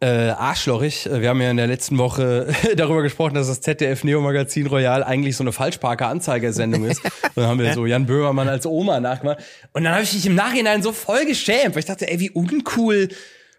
äh, 0.00 0.30
arschlochig? 0.30 1.06
Äh, 1.06 1.20
Wir 1.20 1.28
haben 1.28 1.40
ja 1.40 1.52
in 1.52 1.56
der 1.56 1.68
letzten 1.68 1.98
Woche 1.98 2.52
darüber 2.76 3.02
gesprochen, 3.02 3.34
dass 3.34 3.46
das 3.46 3.60
ZDF 3.60 4.02
Neo 4.02 4.20
Magazin 4.20 4.66
Royal 4.66 5.04
eigentlich 5.04 5.36
so 5.36 5.44
eine 5.44 5.52
Falschparker-Anzeigersendung 5.52 6.84
ist. 6.84 7.04
Und 7.04 7.12
dann 7.36 7.46
haben 7.46 7.60
wir 7.60 7.72
so 7.74 7.86
Jan 7.86 8.06
Böhmermann 8.06 8.48
als 8.48 8.66
Oma 8.66 8.98
nachgemacht. 8.98 9.38
Und 9.72 9.84
dann 9.84 9.92
habe 9.92 10.02
ich 10.02 10.12
mich 10.14 10.26
im 10.26 10.34
Nachhinein 10.34 10.82
so 10.82 10.90
voll 10.90 11.26
geschämt, 11.26 11.76
weil 11.76 11.80
ich 11.80 11.86
dachte, 11.86 12.10
ey, 12.10 12.18
wie 12.18 12.30
uncool 12.30 13.08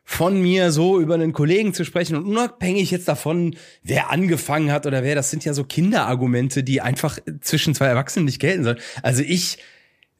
von 0.03 0.41
mir 0.41 0.71
so 0.71 0.99
über 0.99 1.13
einen 1.13 1.33
Kollegen 1.33 1.73
zu 1.73 1.85
sprechen 1.85 2.15
und 2.15 2.25
unabhängig 2.25 2.91
jetzt 2.91 3.07
davon, 3.07 3.55
wer 3.83 4.11
angefangen 4.11 4.71
hat 4.71 4.85
oder 4.85 5.03
wer, 5.03 5.15
das 5.15 5.31
sind 5.31 5.45
ja 5.45 5.53
so 5.53 5.63
Kinderargumente, 5.63 6.63
die 6.63 6.81
einfach 6.81 7.19
zwischen 7.41 7.73
zwei 7.73 7.85
Erwachsenen 7.87 8.25
nicht 8.25 8.39
gelten 8.39 8.63
sollen. 8.63 8.79
Also 9.01 9.23
ich 9.23 9.59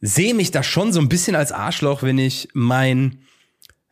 sehe 0.00 0.34
mich 0.34 0.50
da 0.50 0.62
schon 0.62 0.92
so 0.92 1.00
ein 1.00 1.08
bisschen 1.08 1.36
als 1.36 1.52
Arschloch, 1.52 2.02
wenn 2.02 2.18
ich 2.18 2.48
mein 2.54 3.23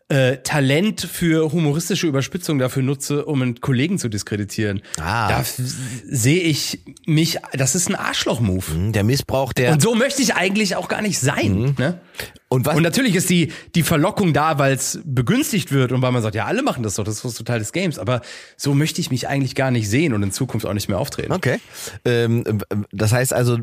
äh, 0.08 0.38
Talent 0.38 1.00
für 1.00 1.52
humoristische 1.52 2.06
Überspitzung 2.06 2.58
dafür 2.58 2.82
nutze, 2.82 3.24
um 3.24 3.40
einen 3.42 3.60
Kollegen 3.60 3.98
zu 3.98 4.08
diskreditieren. 4.08 4.82
Ah. 5.00 5.28
Da 5.28 5.44
sehe 5.44 6.42
ich 6.42 6.80
mich, 7.06 7.38
das 7.52 7.74
ist 7.74 7.88
ein 7.88 7.94
Arschloch-Move. 7.94 8.66
Hm, 8.66 8.92
Der 8.92 9.04
Missbrauch 9.04 9.52
der. 9.52 9.72
Und 9.72 9.80
so 9.82 9.94
möchte 9.94 10.20
ich 10.22 10.34
eigentlich 10.34 10.76
auch 10.76 10.88
gar 10.88 11.00
nicht 11.02 11.18
sein. 11.18 11.74
Ne? 11.78 12.00
Und 12.48 12.66
was- 12.66 12.76
und 12.76 12.82
natürlich 12.82 13.14
ist 13.14 13.30
die, 13.30 13.52
die 13.74 13.82
Verlockung 13.82 14.32
da, 14.34 14.58
weil 14.58 14.74
es 14.74 14.98
begünstigt 15.04 15.72
wird 15.72 15.92
und 15.92 16.02
weil 16.02 16.12
man 16.12 16.22
sagt, 16.22 16.34
ja, 16.34 16.44
alle 16.44 16.62
machen 16.62 16.82
das 16.82 16.96
doch, 16.96 17.04
das 17.04 17.24
ist 17.24 17.38
total 17.38 17.58
des 17.58 17.72
Games. 17.72 17.98
Aber 17.98 18.20
so 18.58 18.74
möchte 18.74 19.00
ich 19.00 19.10
mich 19.10 19.28
eigentlich 19.28 19.54
gar 19.54 19.70
nicht 19.70 19.88
sehen 19.88 20.12
und 20.12 20.22
in 20.22 20.32
Zukunft 20.32 20.66
auch 20.66 20.74
nicht 20.74 20.88
mehr 20.88 20.98
auftreten. 20.98 21.32
Okay. 21.32 21.58
Ähm, 22.04 22.60
das 22.92 23.12
heißt 23.12 23.32
also, 23.32 23.58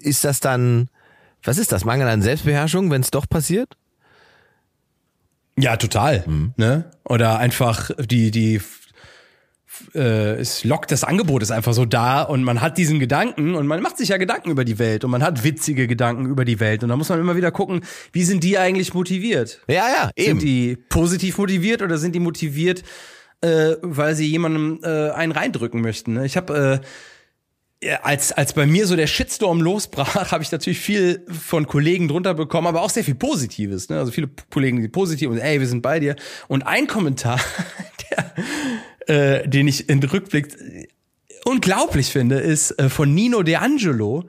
ist 0.00 0.24
das 0.24 0.40
dann, 0.40 0.88
was 1.42 1.58
ist 1.58 1.72
das? 1.72 1.84
Mangel 1.84 2.08
an 2.08 2.22
Selbstbeherrschung, 2.22 2.90
wenn 2.90 3.02
es 3.02 3.10
doch 3.10 3.28
passiert? 3.28 3.74
Ja, 5.58 5.76
total. 5.76 6.24
Mhm. 6.26 6.52
Ne? 6.56 6.90
Oder 7.04 7.38
einfach 7.38 7.90
die, 7.98 8.30
die, 8.30 8.60
äh, 9.94 10.34
es 10.36 10.64
lockt 10.64 10.90
das 10.90 11.04
Angebot 11.04 11.42
ist 11.42 11.50
einfach 11.50 11.72
so 11.72 11.84
da 11.84 12.22
und 12.22 12.44
man 12.44 12.60
hat 12.60 12.78
diesen 12.78 12.98
Gedanken 12.98 13.54
und 13.54 13.66
man 13.66 13.80
macht 13.82 13.96
sich 13.96 14.08
ja 14.08 14.16
Gedanken 14.16 14.50
über 14.50 14.64
die 14.64 14.78
Welt 14.78 15.04
und 15.04 15.10
man 15.10 15.22
hat 15.22 15.44
witzige 15.44 15.86
Gedanken 15.86 16.26
über 16.26 16.44
die 16.44 16.60
Welt 16.60 16.82
und 16.82 16.88
da 16.88 16.96
muss 16.96 17.08
man 17.08 17.20
immer 17.20 17.36
wieder 17.36 17.50
gucken, 17.50 17.82
wie 18.12 18.24
sind 18.24 18.44
die 18.44 18.58
eigentlich 18.58 18.94
motiviert? 18.94 19.60
Ja, 19.68 19.86
ja, 19.88 20.10
eben. 20.16 20.40
Sind 20.40 20.42
die 20.42 20.76
positiv 20.88 21.38
motiviert 21.38 21.82
oder 21.82 21.98
sind 21.98 22.14
die 22.14 22.20
motiviert, 22.20 22.82
äh, 23.40 23.76
weil 23.82 24.14
sie 24.14 24.26
jemandem 24.26 24.80
äh, 24.82 25.10
einen 25.10 25.32
reindrücken 25.32 25.80
möchten? 25.80 26.14
Ne? 26.14 26.26
Ich 26.26 26.36
habe 26.36 26.80
äh, 26.82 26.86
als, 28.02 28.32
als 28.32 28.52
bei 28.52 28.66
mir 28.66 28.86
so 28.86 28.96
der 28.96 29.06
Shitstorm 29.06 29.60
losbrach, 29.60 30.14
habe 30.32 30.42
ich 30.42 30.50
natürlich 30.52 30.78
viel 30.78 31.24
von 31.28 31.66
Kollegen 31.66 32.08
drunter 32.08 32.34
bekommen, 32.34 32.66
aber 32.66 32.82
auch 32.82 32.90
sehr 32.90 33.04
viel 33.04 33.14
Positives. 33.14 33.88
Ne? 33.88 33.98
Also 33.98 34.12
viele 34.12 34.30
Kollegen, 34.50 34.80
die 34.80 34.88
positiv 34.88 35.30
und 35.30 35.38
ey, 35.38 35.60
wir 35.60 35.66
sind 35.66 35.82
bei 35.82 36.00
dir. 36.00 36.16
Und 36.48 36.62
ein 36.66 36.86
Kommentar, 36.86 37.40
der, 39.08 39.42
äh, 39.42 39.48
den 39.48 39.68
ich 39.68 39.88
in 39.88 40.02
Rückblick 40.02 40.56
unglaublich 41.44 42.08
finde, 42.08 42.40
ist 42.40 42.72
äh, 42.78 42.88
von 42.88 43.14
Nino 43.14 43.42
De 43.42 43.56
Angelo, 43.56 44.24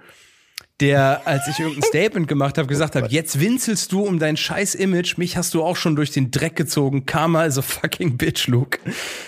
der, 0.81 1.21
als 1.25 1.47
ich 1.47 1.59
irgendein 1.59 1.83
Statement 1.83 2.27
gemacht 2.27 2.57
habe, 2.57 2.67
gesagt 2.67 2.95
hat, 2.95 3.11
jetzt 3.11 3.39
winselst 3.39 3.91
du 3.91 4.01
um 4.01 4.19
dein 4.19 4.35
scheiß 4.35 4.75
Image, 4.75 5.17
mich 5.17 5.38
hast 5.38 5.53
du 5.53 5.63
auch 5.63 5.77
schon 5.77 5.95
durch 5.95 6.11
den 6.11 6.31
Dreck 6.31 6.55
gezogen, 6.57 7.05
Karma 7.05 7.45
is 7.45 7.57
a 7.57 7.61
fucking 7.61 8.17
bitch, 8.17 8.47
Luke. 8.47 8.79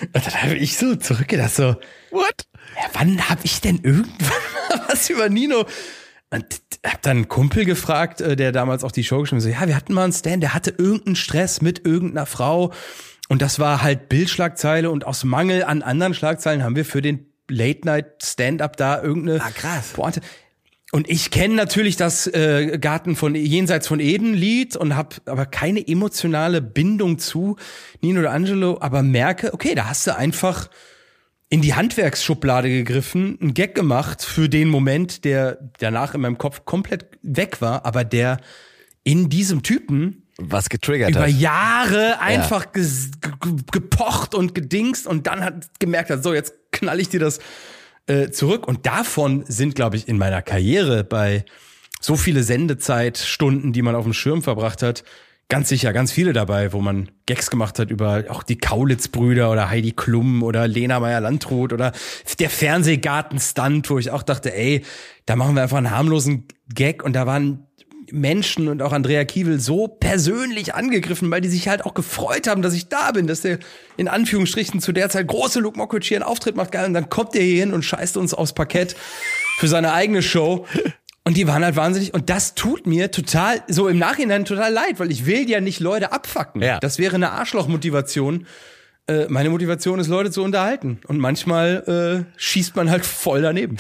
Und 0.01 0.13
dann 0.13 0.43
habe 0.43 0.55
ich 0.55 0.77
so 0.77 0.95
zurückgedacht, 0.95 1.55
so, 1.55 1.75
What? 2.11 2.45
ja, 2.75 2.89
wann 2.93 3.29
habe 3.29 3.41
ich 3.43 3.61
denn 3.61 3.79
irgendwann 3.81 4.31
was 4.87 5.09
über 5.09 5.29
Nino? 5.29 5.65
Und 6.29 6.45
hab 6.85 7.01
dann 7.03 7.17
einen 7.17 7.27
Kumpel 7.29 7.63
gefragt, 7.63 8.19
äh, 8.19 8.35
der 8.35 8.51
damals 8.51 8.83
auch 8.83 8.91
die 8.91 9.05
Show 9.05 9.21
geschrieben 9.21 9.37
hat, 9.41 9.43
so, 9.43 9.49
ja, 9.49 9.65
wir 9.67 9.75
hatten 9.77 9.93
mal 9.93 10.03
einen 10.03 10.11
Stan, 10.13 10.41
der 10.41 10.53
hatte 10.53 10.71
irgendeinen 10.77 11.15
Stress 11.15 11.61
mit 11.61 11.85
irgendeiner 11.85 12.25
Frau 12.25 12.73
und 13.29 13.41
das 13.41 13.59
war 13.59 13.81
halt 13.81 14.09
Bildschlagzeile 14.09 14.89
und 14.91 15.05
aus 15.07 15.23
Mangel 15.23 15.63
an 15.63 15.81
anderen 15.81 16.13
Schlagzeilen 16.13 16.63
haben 16.63 16.75
wir 16.75 16.83
für 16.83 17.01
den 17.01 17.31
Late 17.49 17.85
Night 17.85 18.07
Stand-up 18.21 18.75
da 18.75 19.01
irgendeine 19.01 19.41
Ah, 19.41 19.51
krass. 19.51 19.91
Pointe. 19.93 20.19
Und 20.91 21.09
ich 21.09 21.31
kenne 21.31 21.55
natürlich 21.55 21.97
das 21.97 22.27
äh, 22.27 22.77
Garten 22.79 23.15
von 23.15 23.35
jenseits 23.35 23.87
von 23.87 23.99
Eden 23.99 24.33
Lied 24.33 24.75
und 24.77 24.95
habe 24.95 25.17
aber 25.25 25.45
keine 25.45 25.85
emotionale 25.85 26.61
Bindung 26.61 27.19
zu 27.19 27.57
Nino 28.01 28.21
D'Angelo, 28.21 28.81
aber 28.81 29.03
merke, 29.03 29.53
okay, 29.53 29.75
da 29.75 29.87
hast 29.89 30.07
du 30.07 30.15
einfach 30.15 30.69
in 31.49 31.61
die 31.61 31.73
Handwerksschublade 31.73 32.69
gegriffen, 32.69 33.37
einen 33.41 33.53
Gag 33.53 33.73
gemacht 33.75 34.21
für 34.23 34.49
den 34.49 34.69
Moment, 34.69 35.23
der 35.23 35.57
danach 35.79 36.13
in 36.13 36.21
meinem 36.21 36.37
Kopf 36.37 36.65
komplett 36.65 37.05
weg 37.21 37.61
war, 37.61 37.85
aber 37.85 38.03
der 38.03 38.39
in 39.03 39.29
diesem 39.29 39.63
Typen 39.63 40.23
Was 40.37 40.67
getriggert 40.69 41.11
über 41.11 41.21
hat. 41.21 41.29
Jahre 41.29 42.19
einfach 42.19 42.71
ge- 42.73 42.83
gepocht 43.71 44.35
und 44.35 44.53
gedingst 44.55 45.07
und 45.07 45.27
dann 45.27 45.43
hat 45.43 45.67
gemerkt 45.79 46.09
hat, 46.09 46.21
so 46.23 46.33
jetzt 46.33 46.53
knall 46.71 46.99
ich 46.99 47.07
dir 47.09 47.19
das 47.21 47.39
äh, 48.07 48.31
zurück. 48.31 48.67
Und 48.67 48.85
davon 48.85 49.43
sind, 49.47 49.75
glaube 49.75 49.95
ich, 49.95 50.07
in 50.07 50.17
meiner 50.17 50.41
Karriere 50.41 51.03
bei 51.03 51.45
so 51.99 52.15
viele 52.15 52.43
Sendezeitstunden, 52.43 53.73
die 53.73 53.81
man 53.81 53.95
auf 53.95 54.03
dem 54.03 54.13
Schirm 54.13 54.41
verbracht 54.41 54.81
hat, 54.83 55.03
ganz 55.49 55.69
sicher 55.69 55.93
ganz 55.93 56.11
viele 56.11 56.33
dabei, 56.33 56.73
wo 56.73 56.81
man 56.81 57.09
Gags 57.25 57.49
gemacht 57.49 57.79
hat 57.79 57.89
über 57.89 58.25
auch 58.29 58.43
die 58.43 58.57
Kaulitz-Brüder 58.57 59.51
oder 59.51 59.69
Heidi 59.69 59.91
Klum 59.93 60.43
oder 60.43 60.67
Lena 60.67 60.99
Meyer-Landrut 60.99 61.73
oder 61.73 61.93
der 62.39 62.49
Fernsehgarten-Stunt, 62.49 63.89
wo 63.89 63.97
ich 63.97 64.11
auch 64.11 64.23
dachte, 64.23 64.53
ey, 64.53 64.83
da 65.25 65.35
machen 65.35 65.55
wir 65.55 65.63
einfach 65.63 65.77
einen 65.77 65.91
harmlosen 65.91 66.47
Gag 66.73 67.03
und 67.03 67.13
da 67.13 67.25
waren 67.25 67.66
Menschen 68.11 68.67
und 68.67 68.81
auch 68.81 68.93
Andrea 68.93 69.25
Kiewel 69.25 69.59
so 69.59 69.87
persönlich 69.87 70.75
angegriffen, 70.75 71.29
weil 71.31 71.41
die 71.41 71.49
sich 71.49 71.67
halt 71.67 71.85
auch 71.85 71.93
gefreut 71.93 72.47
haben, 72.47 72.61
dass 72.61 72.73
ich 72.73 72.89
da 72.89 73.11
bin, 73.11 73.27
dass 73.27 73.41
der 73.41 73.59
in 73.97 74.07
Anführungsstrichen 74.07 74.79
zu 74.79 74.91
der 74.91 75.09
Zeit 75.09 75.27
große 75.27 75.59
Luke 75.59 75.77
Mockridge 75.77 76.07
hier 76.07 76.17
einen 76.17 76.23
Auftritt 76.23 76.55
macht, 76.55 76.71
geil, 76.71 76.85
und 76.85 76.93
dann 76.93 77.09
kommt 77.09 77.33
der 77.33 77.43
hier 77.43 77.61
hin 77.61 77.73
und 77.73 77.83
scheißt 77.83 78.17
uns 78.17 78.33
aufs 78.33 78.53
Parkett 78.53 78.95
für 79.57 79.67
seine 79.67 79.93
eigene 79.93 80.21
Show. 80.21 80.65
Und 81.23 81.35
die 81.35 81.45
waren 81.45 81.65
halt 81.65 81.75
wahnsinnig. 81.75 82.13
Und 82.13 82.29
das 82.29 82.55
tut 82.55 82.87
mir 82.87 83.11
total, 83.11 83.61
so 83.67 83.89
im 83.89 83.97
Nachhinein 83.97 84.45
total 84.45 84.71
leid, 84.71 84.99
weil 84.99 85.11
ich 85.11 85.25
will 85.25 85.49
ja 85.49 85.59
nicht 85.59 85.81
Leute 85.81 86.13
abfacken. 86.13 86.61
Ja. 86.61 86.79
Das 86.79 86.99
wäre 86.99 87.15
eine 87.15 87.31
Arschlochmotivation. 87.31 88.47
Äh, 89.07 89.25
meine 89.27 89.49
Motivation 89.49 89.99
ist, 89.99 90.07
Leute 90.07 90.31
zu 90.31 90.41
unterhalten. 90.41 91.01
Und 91.05 91.17
manchmal 91.17 92.25
äh, 92.25 92.39
schießt 92.39 92.77
man 92.77 92.89
halt 92.89 93.05
voll 93.05 93.41
daneben. 93.41 93.75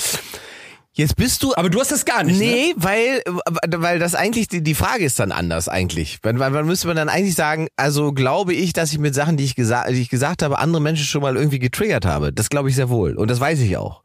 Jetzt 0.97 1.15
bist 1.15 1.43
du 1.43 1.53
Aber 1.55 1.69
du 1.69 1.79
hast 1.79 1.91
das 1.91 2.05
gar 2.05 2.23
nicht. 2.23 2.39
Ne? 2.39 2.45
Nee, 2.45 2.73
weil, 2.75 3.21
weil 3.67 3.99
das 3.99 4.15
eigentlich, 4.15 4.47
die, 4.47 4.63
die 4.63 4.73
Frage 4.73 5.05
ist 5.05 5.19
dann 5.19 5.31
anders 5.31 5.69
eigentlich. 5.69 6.17
Weil, 6.23 6.39
weil 6.39 6.63
müsste 6.63 6.87
man 6.87 6.95
dann 6.95 7.07
eigentlich 7.07 7.35
sagen, 7.35 7.67
also 7.75 8.13
glaube 8.13 8.55
ich, 8.55 8.73
dass 8.73 8.91
ich 8.91 8.97
mit 8.97 9.13
Sachen, 9.13 9.37
die 9.37 9.43
ich, 9.43 9.53
gesagt, 9.53 9.91
die 9.91 10.01
ich 10.01 10.09
gesagt 10.09 10.41
habe, 10.41 10.57
andere 10.57 10.81
Menschen 10.81 11.05
schon 11.05 11.21
mal 11.21 11.35
irgendwie 11.35 11.59
getriggert 11.59 12.05
habe. 12.05 12.33
Das 12.33 12.49
glaube 12.49 12.69
ich 12.69 12.75
sehr 12.75 12.89
wohl. 12.89 13.15
Und 13.15 13.29
das 13.29 13.39
weiß 13.39 13.59
ich 13.59 13.77
auch. 13.77 14.01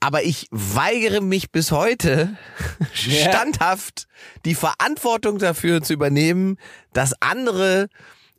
Aber 0.00 0.24
ich 0.24 0.48
weigere 0.50 1.20
mich 1.20 1.52
bis 1.52 1.70
heute 1.70 2.36
standhaft 2.92 4.08
die 4.44 4.56
Verantwortung 4.56 5.38
dafür 5.38 5.80
zu 5.80 5.92
übernehmen, 5.92 6.56
dass 6.92 7.14
andere 7.20 7.86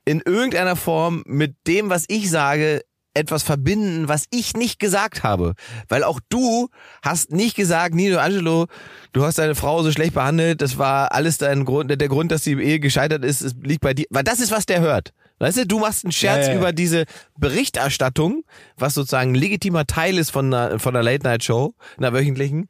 in 0.03 0.21
irgendeiner 0.25 0.75
Form 0.75 1.23
mit 1.25 1.55
dem, 1.67 1.89
was 1.89 2.03
ich 2.09 2.29
sage, 2.29 2.81
etwas 3.17 3.43
verbinden, 3.43 4.07
was 4.07 4.25
ich 4.31 4.55
nicht 4.55 4.79
gesagt 4.79 5.23
habe. 5.23 5.53
Weil 5.89 6.03
auch 6.03 6.19
du 6.29 6.69
hast 7.01 7.31
nicht 7.31 7.55
gesagt, 7.55 7.95
Nino 7.95 8.19
Angelo, 8.19 8.67
du 9.13 9.25
hast 9.25 9.37
deine 9.37 9.55
Frau 9.55 9.83
so 9.83 9.91
schlecht 9.91 10.13
behandelt, 10.13 10.61
das 10.61 10.77
war 10.77 11.11
alles 11.11 11.37
dein 11.37 11.65
Grund, 11.65 11.89
der 11.89 12.07
Grund, 12.07 12.31
dass 12.31 12.43
die 12.43 12.53
Ehe 12.53 12.79
gescheitert 12.79 13.25
ist, 13.25 13.41
es 13.41 13.55
liegt 13.61 13.81
bei 13.81 13.93
dir. 13.93 14.05
Weil 14.09 14.23
das 14.23 14.39
ist, 14.39 14.51
was 14.51 14.65
der 14.65 14.79
hört. 14.79 15.13
Weißt 15.39 15.57
du, 15.57 15.67
du 15.67 15.79
machst 15.79 16.03
einen 16.03 16.11
Scherz 16.11 16.47
Ja, 16.47 16.53
ja, 16.53 16.59
über 16.59 16.73
diese 16.73 17.05
Berichterstattung, 17.37 18.43
was 18.75 18.93
sozusagen 18.93 19.31
ein 19.31 19.35
legitimer 19.35 19.85
Teil 19.85 20.17
ist 20.17 20.31
von 20.31 20.53
einer, 20.53 20.79
von 20.79 20.95
einer 20.95 21.03
Late-Night-Show, 21.03 21.75
einer 21.97 22.13
wöchentlichen. 22.13 22.67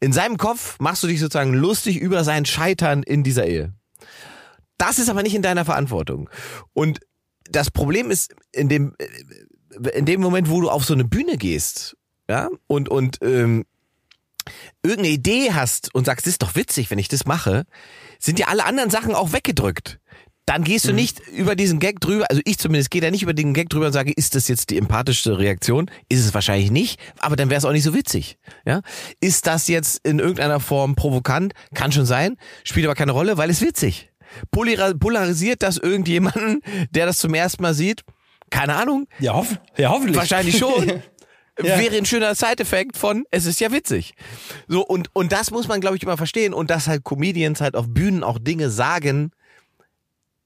In 0.00 0.12
seinem 0.12 0.36
Kopf 0.36 0.78
machst 0.78 1.02
du 1.02 1.06
dich 1.06 1.20
sozusagen 1.20 1.54
lustig 1.54 1.96
über 1.96 2.22
sein 2.22 2.44
Scheitern 2.44 3.02
in 3.02 3.22
dieser 3.24 3.46
Ehe. 3.46 3.72
Das 4.76 4.98
ist 4.98 5.08
aber 5.08 5.22
nicht 5.22 5.34
in 5.34 5.42
deiner 5.42 5.64
Verantwortung. 5.64 6.30
Und 6.72 7.00
das 7.50 7.70
Problem 7.70 8.10
ist, 8.10 8.34
in 8.52 8.68
dem, 8.68 8.94
in 9.94 10.04
dem 10.06 10.20
Moment, 10.20 10.48
wo 10.50 10.60
du 10.60 10.68
auf 10.70 10.84
so 10.84 10.94
eine 10.94 11.04
Bühne 11.04 11.36
gehst, 11.36 11.96
ja, 12.28 12.48
und, 12.66 12.88
und 12.88 13.18
ähm, 13.22 13.64
irgendeine 14.82 15.14
Idee 15.14 15.52
hast 15.52 15.94
und 15.94 16.06
sagst, 16.06 16.26
das 16.26 16.32
ist 16.32 16.42
doch 16.42 16.54
witzig, 16.54 16.90
wenn 16.90 16.98
ich 16.98 17.08
das 17.08 17.26
mache, 17.26 17.64
sind 18.18 18.38
dir 18.38 18.48
alle 18.48 18.64
anderen 18.64 18.90
Sachen 18.90 19.14
auch 19.14 19.32
weggedrückt. 19.32 19.98
Dann 20.46 20.64
gehst 20.64 20.86
Mhm. 20.86 20.90
du 20.90 20.94
nicht 20.94 21.20
über 21.28 21.54
diesen 21.56 21.78
Gag 21.78 22.00
drüber, 22.00 22.24
also 22.30 22.40
ich 22.46 22.58
zumindest 22.58 22.90
gehe 22.90 23.02
da 23.02 23.10
nicht 23.10 23.22
über 23.22 23.34
den 23.34 23.52
Gag 23.52 23.68
drüber 23.68 23.86
und 23.86 23.92
sage, 23.92 24.12
ist 24.12 24.34
das 24.34 24.48
jetzt 24.48 24.70
die 24.70 24.78
empathischste 24.78 25.38
Reaktion? 25.38 25.90
Ist 26.08 26.24
es 26.24 26.32
wahrscheinlich 26.32 26.70
nicht, 26.70 26.98
aber 27.18 27.36
dann 27.36 27.50
wäre 27.50 27.58
es 27.58 27.66
auch 27.66 27.72
nicht 27.72 27.82
so 27.82 27.92
witzig. 27.94 28.38
Ja? 28.64 28.80
Ist 29.20 29.46
das 29.46 29.68
jetzt 29.68 30.00
in 30.06 30.18
irgendeiner 30.18 30.60
Form 30.60 30.94
provokant? 30.94 31.52
Kann 31.74 31.92
schon 31.92 32.06
sein, 32.06 32.36
spielt 32.64 32.86
aber 32.86 32.94
keine 32.94 33.12
Rolle, 33.12 33.36
weil 33.36 33.50
es 33.50 33.60
witzig. 33.60 34.07
Polarisiert 34.50 35.62
das 35.62 35.78
irgendjemanden, 35.78 36.62
der 36.90 37.06
das 37.06 37.18
zum 37.18 37.34
ersten 37.34 37.62
Mal 37.62 37.74
sieht? 37.74 38.02
Keine 38.50 38.74
Ahnung. 38.74 39.06
Ja, 39.18 39.34
hoff 39.34 39.58
ja 39.76 39.90
hoffentlich. 39.90 40.16
Wahrscheinlich 40.16 40.58
schon. 40.58 41.02
Ja. 41.60 41.76
Wäre 41.76 41.96
ein 41.96 42.06
schöner 42.06 42.36
Side-Effekt 42.36 42.96
von, 42.96 43.24
es 43.32 43.44
ist 43.44 43.58
ja 43.58 43.72
witzig. 43.72 44.14
So, 44.68 44.86
und, 44.86 45.10
und 45.12 45.32
das 45.32 45.50
muss 45.50 45.66
man, 45.66 45.80
glaube 45.80 45.96
ich, 45.96 46.04
immer 46.04 46.16
verstehen. 46.16 46.54
Und 46.54 46.70
dass 46.70 46.86
halt 46.86 47.02
Comedians 47.02 47.60
halt 47.60 47.74
auf 47.74 47.86
Bühnen 47.88 48.22
auch 48.22 48.38
Dinge 48.38 48.70
sagen, 48.70 49.32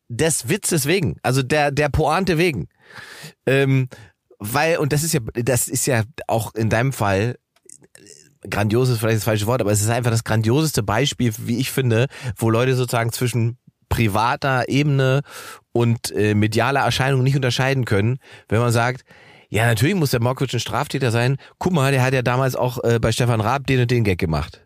des 0.09 0.49
Witzes 0.49 0.87
wegen. 0.87 1.16
Also 1.23 1.42
der, 1.42 1.71
der 1.71 1.90
Pointe 1.90 2.38
wegen. 2.38 2.68
Ähm, 3.45 3.88
weil, 4.38 4.79
und 4.79 4.92
das 4.92 5.03
ist 5.03 5.12
ja, 5.12 5.21
das 5.35 5.68
ist 5.68 5.87
ja 5.87 6.03
auch 6.27 6.55
in 6.55 6.71
deinem 6.71 6.92
Fall, 6.92 7.37
grandios 8.49 8.88
ist 8.88 8.99
vielleicht 8.99 9.18
das 9.18 9.25
falsche 9.25 9.47
Wort, 9.47 9.61
aber 9.61 9.71
es 9.71 9.81
ist 9.81 9.88
einfach 9.88 10.11
das 10.11 10.25
grandioseste 10.25 10.83
Beispiel, 10.83 11.33
wie 11.38 11.59
ich 11.59 11.71
finde, 11.71 12.09
wo 12.37 12.51
Leute 12.51 12.75
sozusagen 12.75 13.12
zwischen 13.12 13.59
privater 13.92 14.68
Ebene 14.68 15.20
und 15.72 16.11
äh, 16.12 16.35
medialer 16.35 16.81
Erscheinung 16.81 17.22
nicht 17.22 17.37
unterscheiden 17.37 17.85
können, 17.85 18.18
wenn 18.48 18.59
man 18.61 18.72
sagt, 18.72 19.05
ja, 19.50 19.66
natürlich 19.66 19.94
muss 19.94 20.12
der 20.12 20.22
Mokwitsch 20.22 20.55
ein 20.55 20.61
Straftäter 20.61 21.11
sein. 21.11 21.37
Guck 21.59 21.74
mal, 21.74 21.92
der 21.92 22.02
hat 22.02 22.14
ja 22.14 22.22
damals 22.22 22.57
auch 22.57 22.83
äh, 22.85 22.98
bei 22.98 23.12
Stefan 23.12 23.42
Raab 23.42 23.66
den 23.66 23.81
und 23.83 23.90
den 23.90 24.02
Gag 24.02 24.18
gemacht. 24.18 24.64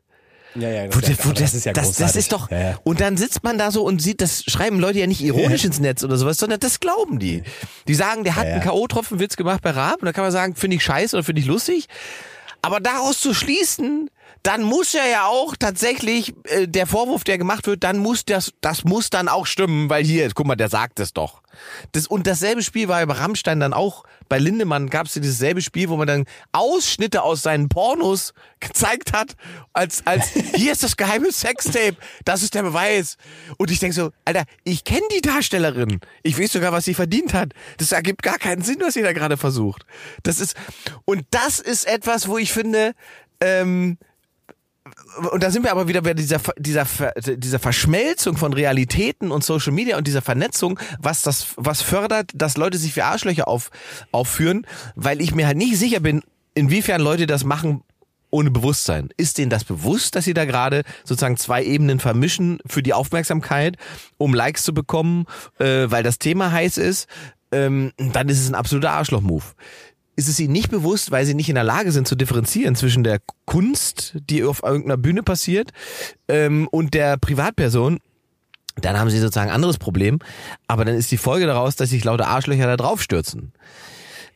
Ja, 0.55 0.71
ja, 0.71 0.95
Wo, 0.95 1.01
das, 1.01 1.19
wo, 1.19 1.31
aber 1.31 1.33
das, 1.35 1.41
das 1.41 1.55
ist 1.55 1.67
ja 1.67 1.73
das, 1.73 1.93
das 1.97 2.15
ist 2.15 2.31
doch. 2.33 2.51
Ja, 2.53 2.61
ja. 2.61 2.79
Und 2.85 3.01
dann 3.01 3.17
sitzt 3.17 3.43
man 3.43 3.59
da 3.59 3.73
so 3.73 3.83
und 3.83 4.01
sieht, 4.01 4.21
das 4.21 4.45
schreiben 4.45 4.79
Leute 4.79 5.01
ja 5.01 5.09
nicht 5.09 5.23
ironisch 5.23 5.65
ins 5.65 5.81
Netz 5.81 6.05
oder 6.05 6.17
sowas, 6.17 6.39
sondern 6.39 6.61
das 6.61 6.79
glauben 6.79 7.19
die. 7.19 7.43
Die 7.89 7.95
sagen, 7.95 8.23
der 8.23 8.37
hat 8.37 8.45
Ja, 8.45 8.51
ja. 8.51 8.55
einen 8.57 8.65
K.O.-Tropfenwitz 8.65 9.37
gemacht 9.37 9.61
bei 9.61 9.71
Raab 9.71 10.01
und 10.03 10.07
da 10.07 10.13
kann 10.13 10.23
man 10.25 10.33
sagen, 10.33 10.55
finde 10.55 10.77
ich 10.77 10.85
scheiße 10.85 11.17
oder 11.17 11.25
finde 11.25 11.41
ich 11.43 11.47
lustig. 11.49 11.89
Aber 12.63 12.79
daraus 12.81 13.21
zu 13.21 13.35
schließen, 13.35 14.09
dann 14.47 14.63
muss 14.63 14.95
er 14.95 15.09
ja 15.09 15.27
auch 15.27 15.57
tatsächlich 15.57 16.33
äh, 16.45 16.69
der 16.69 16.87
Vorwurf, 16.87 17.25
der 17.25 17.37
gemacht 17.37 17.67
wird, 17.67 17.83
dann 17.83 17.99
muss 17.99 18.25
das, 18.25 18.53
das 18.61 18.85
muss 18.85 19.11
dann 19.11 19.29
auch 19.29 19.45
stimmen, 19.45 19.91
weil 19.91 20.05
hier, 20.05 20.31
guck 20.33 20.47
mal, 20.47 20.55
der 20.55 20.69
sagt 20.69 21.01
es 21.01 21.13
doch. 21.13 21.43
Das, 21.93 22.07
und 22.07 22.29
dasselbe 22.29 22.63
Spiel 22.63 22.87
war 22.87 23.01
ja 23.01 23.07
bei 23.07 23.15
Rammstein 23.15 23.59
dann 23.59 23.73
auch, 23.73 24.05
bei 24.29 24.39
Lindemann 24.39 24.89
gab 24.89 25.07
es 25.07 25.17
ja 25.17 25.21
dieses 25.21 25.39
selbe 25.39 25.63
Spiel, 25.63 25.89
wo 25.89 25.97
man 25.97 26.07
dann 26.07 26.25
Ausschnitte 26.53 27.23
aus 27.23 27.43
seinen 27.43 27.69
Pornos 27.69 28.35
gezeigt 28.61 29.13
hat, 29.13 29.35
als, 29.73 30.07
als 30.07 30.29
hier 30.55 30.71
ist 30.71 30.85
das 30.85 30.97
geheime 30.97 31.33
Sextape, 31.33 31.97
das 32.25 32.45
ist 32.45 32.55
der 32.55 32.63
Beweis. 32.63 33.17
Und 33.57 33.73
ich 33.73 33.81
denke 33.81 33.97
so, 33.97 34.11
Alter, 34.25 34.45
ich 34.63 34.85
kenne 34.85 35.09
die 35.13 35.23
Darstellerin. 35.23 35.99
Ich 36.23 36.39
weiß 36.39 36.53
sogar, 36.53 36.71
was 36.71 36.85
sie 36.85 36.95
verdient 36.95 37.35
hat. 37.35 37.53
Das 37.79 37.91
ergibt 37.91 38.23
gar 38.23 38.39
keinen 38.39 38.63
Sinn, 38.63 38.77
was 38.79 38.95
sie 38.95 39.03
da 39.03 39.13
gerade 39.13 39.37
versucht. 39.37 39.85
Das 40.23 40.39
ist, 40.39 40.55
und 41.05 41.27
das 41.31 41.59
ist 41.59 41.85
etwas, 41.89 42.29
wo 42.29 42.39
ich 42.39 42.53
finde, 42.53 42.93
ähm, 43.41 43.99
und 45.31 45.43
da 45.43 45.51
sind 45.51 45.63
wir 45.63 45.71
aber 45.71 45.89
wieder 45.89 46.03
bei 46.03 46.15
dieser, 46.15 46.41
dieser, 46.59 46.87
dieser 47.19 47.59
Verschmelzung 47.59 48.37
von 48.37 48.53
Realitäten 48.53 49.31
und 49.31 49.45
Social 49.45 49.73
Media 49.73 49.97
und 49.97 50.07
dieser 50.07 50.23
Vernetzung, 50.23 50.79
was 50.99 51.23
das, 51.23 51.49
was 51.57 51.83
fördert, 51.83 52.31
dass 52.35 52.57
Leute 52.57 52.79
sich 52.79 52.95
für 52.95 53.05
Arschlöcher 53.05 53.49
auf, 53.49 53.71
aufführen, 54.13 54.67
weil 54.95 55.21
ich 55.21 55.35
mir 55.35 55.47
halt 55.47 55.57
nicht 55.57 55.79
sicher 55.79 56.01
bin, 56.01 56.23
inwiefern 56.55 57.01
Leute 57.01 57.27
das 57.27 57.45
machen 57.45 57.83
ohne 58.31 58.51
Bewusstsein. 58.51 59.11
Ist 59.17 59.39
denen 59.39 59.51
das 59.51 59.65
bewusst, 59.65 60.17
dass 60.17 60.25
sie 60.25 60.35
da 60.35 60.45
gerade 60.45 60.83
sozusagen 61.05 61.37
zwei 61.37 61.63
Ebenen 61.65 62.01
vermischen 62.01 62.59
für 62.67 62.83
die 62.83 62.93
Aufmerksamkeit, 62.93 63.77
um 64.19 64.35
Likes 64.35 64.65
zu 64.65 64.75
bekommen, 64.75 65.27
äh, 65.59 65.91
weil 65.91 66.03
das 66.03 66.19
Thema 66.19 66.53
heiß 66.53 66.79
ist? 66.79 67.07
Ähm, 67.53 67.93
dann 67.97 68.29
ist 68.29 68.41
es 68.41 68.49
ein 68.49 68.57
absoluter 68.57 68.91
Arschloch-Move 68.91 69.45
ist 70.17 70.29
es 70.29 70.41
ihnen 70.41 70.53
nicht 70.53 70.71
bewusst, 70.71 71.11
weil 71.11 71.27
sie 71.27 71.35
nicht 71.35 71.51
in 71.51 71.55
der 71.55 71.65
Lage 71.65 71.93
sind 71.93 72.09
zu 72.09 72.17
differenzieren 72.17 72.75
zwischen 72.75 73.05
der 73.05 73.21
Kunst, 73.45 74.17
die 74.29 74.43
auf 74.45 74.63
irgendeiner 74.63 74.97
Bühne 74.97 75.23
passiert, 75.23 75.71
ähm, 76.29 76.67
und 76.71 76.95
der 76.95 77.19
Privatperson. 77.19 78.01
Dann 78.77 78.99
haben 78.99 79.09
sie 79.09 79.19
sozusagen 79.19 79.51
ein 79.51 79.55
anderes 79.55 79.79
Problem, 79.79 80.19
aber 80.67 80.85
dann 80.85 80.97
ist 80.97 81.11
die 81.11 81.17
Folge 81.17 81.47
daraus, 81.47 81.77
dass 81.77 81.91
sich 81.91 82.05
lauter 82.05 82.29
Arschlöcher 82.29 82.67
da 82.67 82.77
drauf 82.77 83.03
stürzen. 83.03 83.53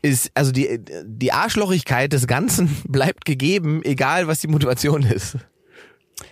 Ist, 0.03 0.31
also 0.35 0.51
die, 0.51 0.81
die 1.05 1.33
Arschlochigkeit 1.33 2.13
des 2.13 2.27
Ganzen 2.27 2.75
bleibt 2.89 3.25
gegeben, 3.25 3.83
egal 3.85 4.29
was 4.29 4.41
die 4.41 4.49
Motivation 4.49 5.03
ist. 5.03 5.37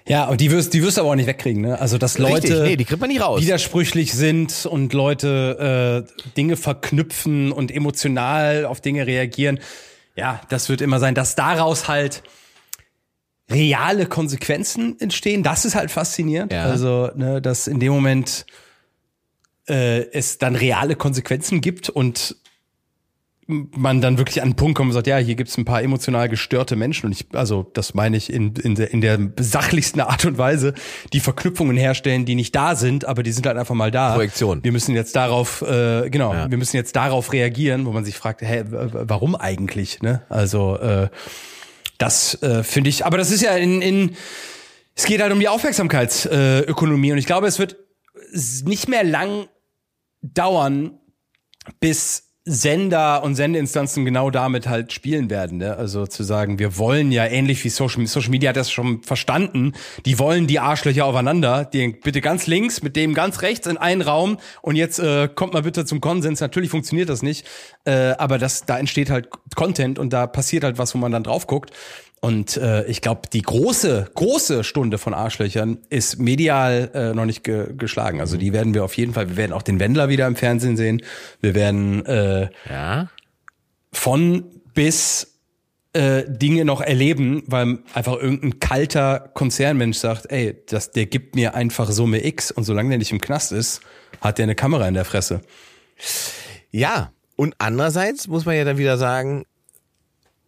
Ja, 0.09 0.25
und 0.27 0.41
die 0.41 0.51
wirst, 0.51 0.73
die 0.73 0.83
wirst 0.83 0.97
du 0.97 1.03
aber 1.03 1.11
auch 1.11 1.15
nicht 1.15 1.27
wegkriegen, 1.27 1.63
ne? 1.63 1.79
Also, 1.79 1.99
dass 1.99 2.19
Leute 2.19 2.35
Richtig, 2.37 2.61
nee, 2.63 2.77
die 2.77 2.85
kriegt 2.85 3.01
man 3.01 3.11
nicht 3.11 3.21
raus. 3.21 3.41
widersprüchlich 3.43 4.15
sind 4.15 4.65
und 4.67 4.93
Leute 4.95 6.07
äh, 6.09 6.31
Dinge 6.37 6.57
verknüpfen 6.57 7.53
und 7.53 7.71
emotional 7.71 8.65
auf 8.65 8.81
Dinge 8.81 9.07
reagieren. 9.07 9.61
Ja, 10.17 10.41
das 10.49 10.69
wird 10.69 10.81
immer 10.81 10.99
sein, 10.99 11.15
dass 11.15 11.35
daraus 11.35 11.89
halt 11.89 12.23
reale 13.51 14.07
Konsequenzen 14.07 14.99
entstehen. 14.99 15.43
Das 15.43 15.65
ist 15.65 15.75
halt 15.75 15.91
faszinierend. 15.91 16.53
Ja. 16.53 16.65
Also, 16.65 17.11
ne, 17.15 17.43
dass 17.43 17.67
in 17.67 17.79
dem 17.79 17.93
Moment 17.93 18.47
äh, 19.69 20.11
es 20.13 20.39
dann 20.39 20.57
reale 20.57 20.97
Konsequenzen 20.97 21.61
gibt 21.61 21.91
und 21.91 22.37
man 23.51 24.03
dann 24.03 24.18
wirklich 24.18 24.42
an 24.42 24.49
einen 24.49 24.57
Punkt 24.57 24.76
kommt 24.76 24.88
und 24.88 24.92
sagt, 24.92 25.07
ja, 25.07 25.16
hier 25.16 25.34
gibt's 25.34 25.57
ein 25.57 25.64
paar 25.64 25.82
emotional 25.82 26.28
gestörte 26.28 26.76
Menschen 26.76 27.07
und 27.07 27.12
ich, 27.12 27.26
also 27.32 27.70
das 27.72 27.94
meine 27.94 28.18
ich 28.18 28.30
in, 28.30 28.55
in, 28.57 28.74
der, 28.74 28.90
in 28.92 29.01
der 29.01 29.18
sachlichsten 29.40 30.03
Art 30.03 30.26
und 30.26 30.36
Weise, 30.36 30.74
die 31.14 31.20
Verknüpfungen 31.20 31.76
herstellen, 31.78 32.26
die 32.26 32.34
nicht 32.34 32.55
da 32.55 32.76
sind, 32.76 33.07
aber 33.07 33.22
die 33.22 33.32
sind 33.32 33.46
halt 33.46 33.57
einfach 33.57 33.74
mal 33.74 33.90
da. 33.90 34.12
Projektion. 34.14 34.62
Wir 34.62 34.70
müssen 34.72 34.94
jetzt 34.94 35.16
darauf, 35.16 35.62
äh, 35.62 36.11
genau, 36.11 36.34
Ja. 36.34 36.51
wir 36.51 36.59
müssen 36.59 36.76
jetzt 36.76 36.94
darauf 36.94 37.32
reagieren, 37.32 37.86
wo 37.86 37.92
man 37.92 38.05
sich 38.05 38.16
fragt, 38.16 38.42
hä, 38.42 38.64
warum 38.68 39.34
eigentlich? 39.34 40.03
Ne? 40.03 40.22
Also 40.28 40.76
äh, 40.76 41.09
das 41.96 42.42
äh, 42.42 42.62
finde 42.62 42.90
ich, 42.90 43.07
aber 43.07 43.16
das 43.16 43.30
ist 43.30 43.40
ja 43.40 43.57
in, 43.57 43.80
in 43.80 44.16
es 44.94 45.07
geht 45.07 45.22
halt 45.22 45.32
um 45.32 45.40
die 45.40 45.49
Aufmerksamkeitsökonomie 45.49 47.09
äh, 47.09 47.12
und 47.12 47.18
ich 47.18 47.26
glaube, 47.26 47.46
es 47.46 47.59
wird 47.59 47.76
nicht 48.64 48.88
mehr 48.88 49.05
lang 49.05 49.46
dauern, 50.20 50.99
bis 51.80 52.28
Sender 52.49 53.22
und 53.22 53.34
Sendeinstanzen 53.34 54.05
genau 54.05 54.30
damit 54.30 54.68
halt 54.68 54.92
spielen 54.92 55.28
werden. 55.28 55.59
Ne? 55.59 55.76
Also 55.76 56.07
zu 56.07 56.22
sagen, 56.22 56.59
wir 56.59 56.78
wollen 56.78 57.12
ja 57.12 57.26
ähnlich 57.26 57.62
wie 57.64 57.68
Social, 57.68 58.07
Social 58.07 58.30
Media 58.30 58.49
hat 58.49 58.57
das 58.57 58.70
schon 58.70 59.03
verstanden, 59.03 59.74
die 60.07 60.18
wollen 60.18 60.46
die 60.46 60.59
Arschlöcher 60.59 61.05
aufeinander, 61.05 61.66
die 61.66 61.88
bitte 61.88 62.22
ganz 62.22 62.46
links 62.46 62.82
mit 62.82 62.96
dem 62.96 63.12
ganz 63.12 63.42
rechts 63.42 63.66
in 63.66 63.76
einen 63.76 64.01
Raum 64.01 64.38
und 64.62 64.76
jetzt 64.76 64.99
äh, 64.99 65.28
kommt 65.28 65.53
mal 65.53 65.62
bitte 65.62 65.84
zum 65.84 66.01
Konsens. 66.01 66.40
Natürlich 66.40 66.70
funktioniert 66.70 67.11
das 67.11 67.22
nicht, 67.22 67.46
äh, 67.84 68.14
aber 68.18 68.38
das 68.38 68.64
da 68.64 68.78
entsteht 68.78 69.11
halt 69.11 69.28
Content 69.55 69.99
und 69.99 70.12
da 70.12 70.26
passiert 70.26 70.64
halt 70.64 70.78
was, 70.78 70.94
wo 70.94 70.99
man 70.99 71.12
dann 71.12 71.24
drauf 71.24 71.46
guckt. 71.46 71.72
Und 72.21 72.57
äh, 72.57 72.85
ich 72.87 73.01
glaube, 73.01 73.23
die 73.33 73.43
große, 73.43 74.11
große 74.14 74.64
Stunde 74.64 74.99
von 74.99 75.14
Arschlöchern 75.14 75.79
ist 75.89 76.19
medial 76.19 76.91
äh, 76.93 77.14
noch 77.14 77.27
nicht 77.27 77.45
ge 77.45 77.73
geschlagen. 77.77 78.21
Also 78.21 78.37
die 78.37 78.53
werden 78.53 78.75
wir 78.75 78.85
auf 78.85 78.97
jeden 78.97 79.12
Fall, 79.14 79.29
wir 79.31 79.37
werden 79.37 79.53
auch 79.53 79.62
den 79.62 79.79
Wendler 79.79 80.09
wieder 80.09 80.27
im 80.27 80.35
Fernsehen 80.35 80.77
sehen. 80.77 81.03
Wir 81.41 81.55
werden 81.55 82.05
äh, 82.07 82.49
Ja. 82.69 83.09
von 83.93 84.45
bis 84.75 85.35
äh, 85.93 86.25
Dinge 86.29 86.64
noch 86.64 86.81
erleben, 86.81 87.43
weil 87.47 87.79
einfach 87.95 88.14
irgendein 88.16 88.61
kalter 88.61 89.31
Konzernmensch 89.35 89.99
sagt, 89.99 90.31
ey, 90.31 90.57
das, 90.66 90.91
der 90.91 91.07
gibt 91.07 91.35
mir 91.35 91.55
einfach 91.55 91.91
Summe 91.91 92.25
X 92.27 92.51
und 92.51 92.64
solange 92.64 92.91
der 92.91 92.99
nicht 92.99 93.12
im 93.12 93.21
Knast 93.21 93.53
ist, 93.53 93.81
hat 94.21 94.39
der 94.39 94.45
eine 94.45 94.55
Kamera 94.55 94.87
in 94.89 94.95
der 94.95 95.05
Fresse. 95.05 95.41
Ja, 96.71 97.12
und 97.37 97.55
andererseits 97.59 98.27
muss 98.29 98.45
man 98.45 98.57
ja 98.57 98.64
dann 98.64 98.79
wieder 98.79 98.99
sagen, 98.99 99.45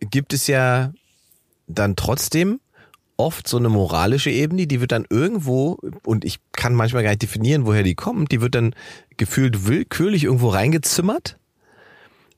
gibt 0.01 0.33
es 0.33 0.47
ja 0.47 0.93
dann 1.75 1.97
trotzdem 1.97 2.61
oft 3.17 3.47
so 3.47 3.59
eine 3.59 3.69
moralische 3.69 4.31
Ebene, 4.31 4.67
die 4.67 4.81
wird 4.81 4.93
dann 4.93 5.07
irgendwo, 5.09 5.79
und 6.05 6.25
ich 6.25 6.41
kann 6.53 6.75
manchmal 6.75 7.03
gar 7.03 7.11
nicht 7.11 7.23
definieren, 7.23 7.67
woher 7.67 7.83
die 7.83 7.95
kommt, 7.95 8.33
die 8.33 8.41
wird 8.41 8.55
dann 8.55 8.75
gefühlt 9.19 9.67
willkürlich 9.67 10.25
irgendwo 10.25 10.49
reingezimmert, 10.49 11.39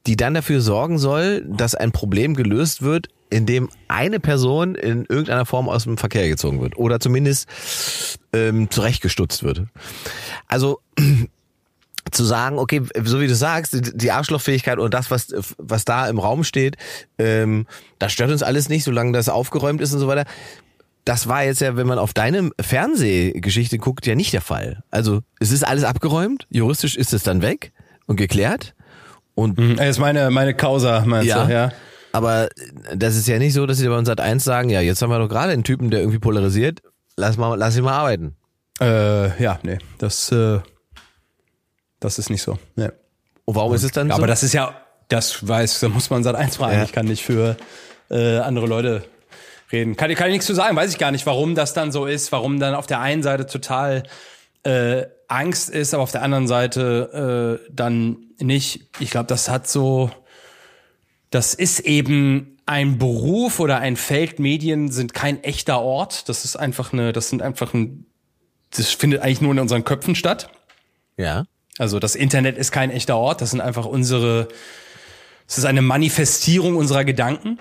die 0.07 0.17
dann 0.17 0.35
dafür 0.35 0.61
sorgen 0.61 0.99
soll, 0.99 1.45
dass 1.47 1.77
ein 1.77 1.93
Problem 1.93 2.35
gelöst 2.35 2.83
wird, 2.83 3.09
in 3.31 3.47
dem 3.47 3.71
eine 3.89 4.21
Person 4.21 4.75
in 4.75 5.07
irgendeiner 5.09 5.47
Form 5.47 5.69
aus 5.69 5.85
dem 5.85 5.97
Verkehr 5.97 6.29
gezogen 6.29 6.61
wird 6.61 6.77
oder 6.77 7.01
zumindest 7.01 8.19
ähm, 8.33 8.71
zurechtgestutzt 8.71 9.43
wird. 9.43 9.63
Also 10.49 10.81
zu 12.11 12.25
sagen, 12.25 12.59
okay, 12.59 12.83
so 13.05 13.21
wie 13.21 13.27
du 13.29 13.35
sagst, 13.35 13.77
die- 13.95 14.11
Arschlochfähigkeit 14.11 14.79
und 14.79 14.93
das, 14.93 15.11
was, 15.11 15.29
was 15.59 15.85
da 15.85 16.09
im 16.09 16.19
Raum 16.19 16.45
steht, 16.45 16.77
ähm, 17.19 17.67
das 17.99 18.13
stört 18.13 18.31
uns 18.31 18.43
alles 18.43 18.69
nicht, 18.69 18.85
solange 18.85 19.13
das 19.13 19.29
aufgeräumt 19.29 19.81
ist 19.81 19.93
und 19.93 20.01
so 20.01 20.09
weiter. 20.09 20.25
Das 21.05 21.29
war 21.29 21.43
jetzt 21.45 21.61
ja, 21.61 21.77
wenn 21.77 21.87
man 21.87 21.99
auf 21.99 22.13
deine 22.13 22.51
Fernsehgeschichte 22.61 23.79
guckt, 23.79 24.07
ja 24.07 24.15
nicht 24.15 24.33
der 24.33 24.41
Fall. 24.41 24.83
Also 24.91 25.21
es 25.41 25.51
ist 25.51 25.67
alles 25.67 25.85
abgeräumt, 25.85 26.47
juristisch 26.51 26.97
ist 26.97 27.13
es 27.13 27.23
dann 27.23 27.43
weg 27.43 27.73
und 28.07 28.17
geklärt. 28.17 28.75
Und 29.35 29.59
Mhm. 29.59 29.77
Das 29.77 29.89
ist 29.89 29.99
meine, 29.99 30.31
meine 30.31 30.55
Causa, 30.55 31.05
meinst 31.07 31.29
ja, 31.29 31.45
du? 31.47 31.53
Ja. 31.53 31.73
aber 32.13 32.49
das 32.95 33.17
ist 33.17 33.27
ja 33.29 33.39
nicht 33.39 33.55
so, 33.55 33.65
dass 33.67 33.79
sie 33.79 33.89
bei 33.89 33.97
uns 33.97 34.07
seit 34.09 34.21
eins 34.21 34.45
sagen, 34.45 34.69
ja, 34.69 34.81
jetzt 34.81 35.01
haben 35.03 35.11
wir 35.11 35.19
doch 35.19 35.29
gerade 35.29 35.53
einen 35.53 35.65
Typen, 35.65 35.91
der 35.91 36.01
irgendwie 36.01 36.19
polarisiert, 36.19 36.81
lass 37.17 37.37
mal, 37.37 37.57
lass 37.57 37.77
ihn 37.77 37.85
mal 37.85 37.95
arbeiten. 37.97 38.37
Äh, 38.81 39.43
ja, 39.43 39.59
nee, 39.63 39.79
das, 39.99 40.31
äh, 40.33 40.61
das 42.05 42.19
ist 42.19 42.31
nicht 42.31 42.43
so. 42.43 42.59
Nee. 42.77 42.89
Und 43.45 43.55
warum 43.55 43.75
ist 43.75 43.83
es 43.83 43.93
dann 43.93 44.09
so? 44.09 44.15
Aber 44.15 44.27
das 44.27 44.43
ist 44.43 44.53
ja, 44.53 44.75
das 45.09 45.47
weiß, 45.47 45.81
da 45.81 45.89
muss 45.89 46.11
man 46.11 46.23
Sat 46.23 46.37
eins 46.37 46.57
fragen. 46.57 46.79
Ja. 46.79 46.85
Ich 46.85 46.93
kann 46.93 47.07
nicht 47.07 47.23
für 47.25 47.57
äh, 48.11 48.39
andere 48.39 48.67
Leute 48.67 49.05
reden. 49.71 49.97
Kann, 49.97 50.15
kann 50.15 50.29
ich 50.29 50.33
nichts 50.33 50.47
zu 50.47 50.55
sagen, 50.55 50.77
weiß 50.77 50.91
ich 50.91 50.99
gar 50.99 51.11
nicht, 51.11 51.27
warum 51.27 51.55
das 51.55 51.75
dann 51.75 51.93
so 51.93 52.07
ist, 52.07 52.33
warum 52.33 52.61
dann 52.61 52.75
auf 52.75 52.87
der 52.87 53.01
einen 53.01 53.23
Seite 53.23 53.47
total 53.47 54.05
äh, 54.65 55.05
Angst 55.29 55.71
ist, 55.71 55.95
aber 55.95 56.03
auf 56.03 56.13
der 56.13 56.23
anderen 56.23 56.47
Seite 56.47 57.61
äh, 57.63 57.73
dann 57.73 58.19
nicht. 58.39 58.89
Ich 59.01 59.11
glaube, 59.11 59.27
das 59.27 59.49
hat 59.49 59.69
so, 59.69 60.11
das 61.31 61.55
ist 61.55 61.81
eben 61.81 62.59
ein 62.67 62.99
Beruf 62.99 63.61
oder 63.61 63.79
ein 63.79 63.97
Feld. 63.97 64.39
Medien 64.39 64.91
sind 64.91 65.15
kein 65.15 65.43
echter 65.43 65.81
Ort. 65.81 66.29
Das 66.29 66.45
ist 66.45 66.57
einfach 66.57 66.93
eine, 66.93 67.13
das 67.13 67.29
sind 67.31 67.43
einfach 67.43 67.75
ein, 67.75 68.07
das 68.71 68.91
findet 68.91 69.23
eigentlich 69.23 69.41
nur 69.41 69.53
in 69.53 69.59
unseren 69.59 69.85
Köpfen 69.85 70.15
statt. 70.15 70.51
ja. 71.17 71.45
Also 71.79 71.99
das 71.99 72.15
Internet 72.15 72.59
ist 72.59 72.71
kein 72.71 72.91
echter 72.91 73.17
Ort, 73.17 73.41
das 73.41 73.51
sind 73.51 73.61
einfach 73.61 73.87
unsere, 73.87 74.49
es 75.49 75.59
ist 75.59 75.65
eine 75.65 75.83
Manifestierung 75.83 76.77
unserer 76.77 77.05
Gedanken, 77.05 77.59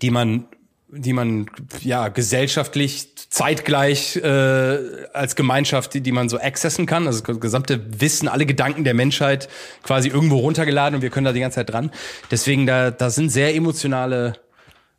die 0.00 0.10
man, 0.10 0.46
die 0.88 1.12
man 1.12 1.46
ja 1.82 2.08
gesellschaftlich 2.08 3.14
zeitgleich 3.30 4.16
äh, 4.16 4.78
als 5.12 5.34
Gemeinschaft, 5.34 5.94
die, 5.94 6.00
die 6.00 6.12
man 6.12 6.28
so 6.28 6.38
accessen 6.38 6.86
kann. 6.86 7.08
Also 7.08 7.20
das 7.20 7.40
gesamte 7.40 8.00
Wissen, 8.00 8.28
alle 8.28 8.46
Gedanken 8.46 8.84
der 8.84 8.94
Menschheit 8.94 9.48
quasi 9.82 10.08
irgendwo 10.08 10.38
runtergeladen 10.38 10.96
und 10.96 11.02
wir 11.02 11.10
können 11.10 11.24
da 11.24 11.32
die 11.32 11.40
ganze 11.40 11.56
Zeit 11.56 11.70
dran. 11.70 11.90
Deswegen 12.30 12.64
da, 12.64 12.92
da 12.92 13.10
sind 13.10 13.30
sehr 13.30 13.56
emotionale 13.56 14.34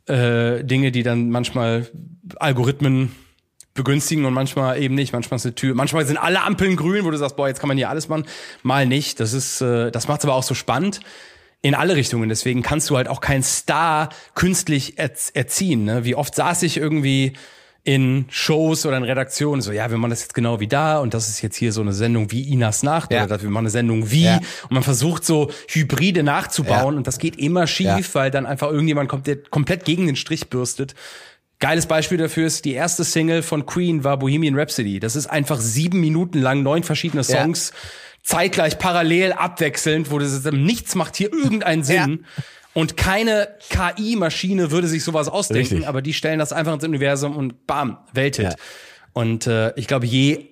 äh, 0.06 0.62
Dinge, 0.64 0.92
die 0.92 1.02
dann 1.02 1.30
manchmal 1.30 1.88
Algorithmen 2.36 3.12
begünstigen 3.76 4.24
und 4.24 4.34
manchmal 4.34 4.80
eben 4.82 4.94
nicht. 4.94 5.12
Manchmal 5.12 5.36
ist 5.36 5.46
eine 5.46 5.54
Tür, 5.54 5.74
manchmal 5.74 6.04
sind 6.06 6.16
alle 6.16 6.42
Ampeln 6.42 6.76
grün, 6.76 7.04
wo 7.04 7.10
du 7.10 7.16
sagst, 7.16 7.36
boah, 7.36 7.46
jetzt 7.48 7.60
kann 7.60 7.68
man 7.68 7.76
hier 7.76 7.88
alles 7.90 8.08
machen. 8.08 8.24
Mal 8.62 8.86
nicht. 8.86 9.20
Das 9.20 9.32
ist, 9.32 9.60
äh, 9.60 9.90
das 9.92 10.08
macht 10.08 10.20
es 10.20 10.24
aber 10.24 10.34
auch 10.34 10.42
so 10.42 10.54
spannend 10.54 11.00
in 11.62 11.74
alle 11.74 11.96
Richtungen. 11.96 12.28
Deswegen 12.28 12.62
kannst 12.62 12.90
du 12.90 12.96
halt 12.96 13.08
auch 13.08 13.20
keinen 13.20 13.42
Star 13.42 14.08
künstlich 14.34 14.98
erz 14.98 15.30
erziehen. 15.34 15.84
Ne? 15.84 16.04
Wie 16.04 16.14
oft 16.14 16.34
saß 16.34 16.62
ich 16.64 16.76
irgendwie 16.76 17.32
in 17.82 18.26
Shows 18.30 18.84
oder 18.84 18.96
in 18.96 19.04
Redaktionen 19.04 19.62
so, 19.62 19.70
ja, 19.70 19.88
wir 19.92 19.96
machen 19.96 20.10
das 20.10 20.22
jetzt 20.22 20.34
genau 20.34 20.58
wie 20.58 20.66
da 20.66 20.98
und 20.98 21.14
das 21.14 21.28
ist 21.28 21.40
jetzt 21.40 21.54
hier 21.54 21.72
so 21.72 21.82
eine 21.82 21.92
Sendung 21.92 22.32
wie 22.32 22.52
Inas 22.52 22.82
Nacht 22.82 23.12
Ja. 23.12 23.22
oder 23.24 23.40
wir 23.40 23.48
machen 23.48 23.62
eine 23.62 23.70
Sendung 23.70 24.10
wie 24.10 24.24
Ja. 24.24 24.38
und 24.64 24.72
man 24.72 24.82
versucht 24.82 25.24
so 25.24 25.52
Hybride 25.68 26.24
nachzubauen 26.24 26.94
Ja. 26.94 26.98
und 26.98 27.06
das 27.06 27.18
geht 27.18 27.36
immer 27.38 27.68
schief, 27.68 28.16
weil 28.16 28.32
dann 28.32 28.44
einfach 28.44 28.72
irgendjemand 28.72 29.08
kommt, 29.08 29.28
der 29.28 29.36
komplett 29.36 29.84
gegen 29.84 30.06
den 30.06 30.16
Strich 30.16 30.48
bürstet. 30.50 30.96
Geiles 31.58 31.86
Beispiel 31.86 32.18
dafür 32.18 32.46
ist, 32.46 32.64
die 32.64 32.74
erste 32.74 33.02
Single 33.04 33.42
von 33.42 33.64
Queen 33.64 34.04
war 34.04 34.18
Bohemian 34.18 34.58
Rhapsody. 34.58 35.00
Das 35.00 35.16
ist 35.16 35.26
einfach 35.26 35.60
sieben 35.60 36.00
Minuten 36.00 36.40
lang, 36.40 36.62
neun 36.62 36.82
verschiedene 36.82 37.22
Ja. 37.22 37.42
Songs, 37.42 37.72
zeitgleich, 38.22 38.78
parallel, 38.78 39.32
abwechselnd, 39.32 40.10
wo 40.10 40.18
das 40.18 40.44
nichts 40.52 40.94
macht 40.94 41.16
hier 41.16 41.32
irgendeinen 41.32 41.82
Sinn. 41.82 42.26
Und 42.74 42.98
keine 42.98 43.48
KI-Maschine 43.70 44.70
würde 44.70 44.86
sich 44.86 45.02
sowas 45.02 45.28
ausdenken, 45.28 45.76
Richtig. 45.76 45.88
aber 45.88 46.02
die 46.02 46.12
stellen 46.12 46.38
das 46.38 46.52
einfach 46.52 46.74
ins 46.74 46.84
Universum 46.84 47.34
und 47.34 47.66
bam, 47.66 47.96
Welthit. 48.12 48.44
Ja. 48.44 48.54
Und 49.14 49.46
äh, 49.46 49.72
ich 49.76 49.86
glaube, 49.86 50.04
je 50.04 50.48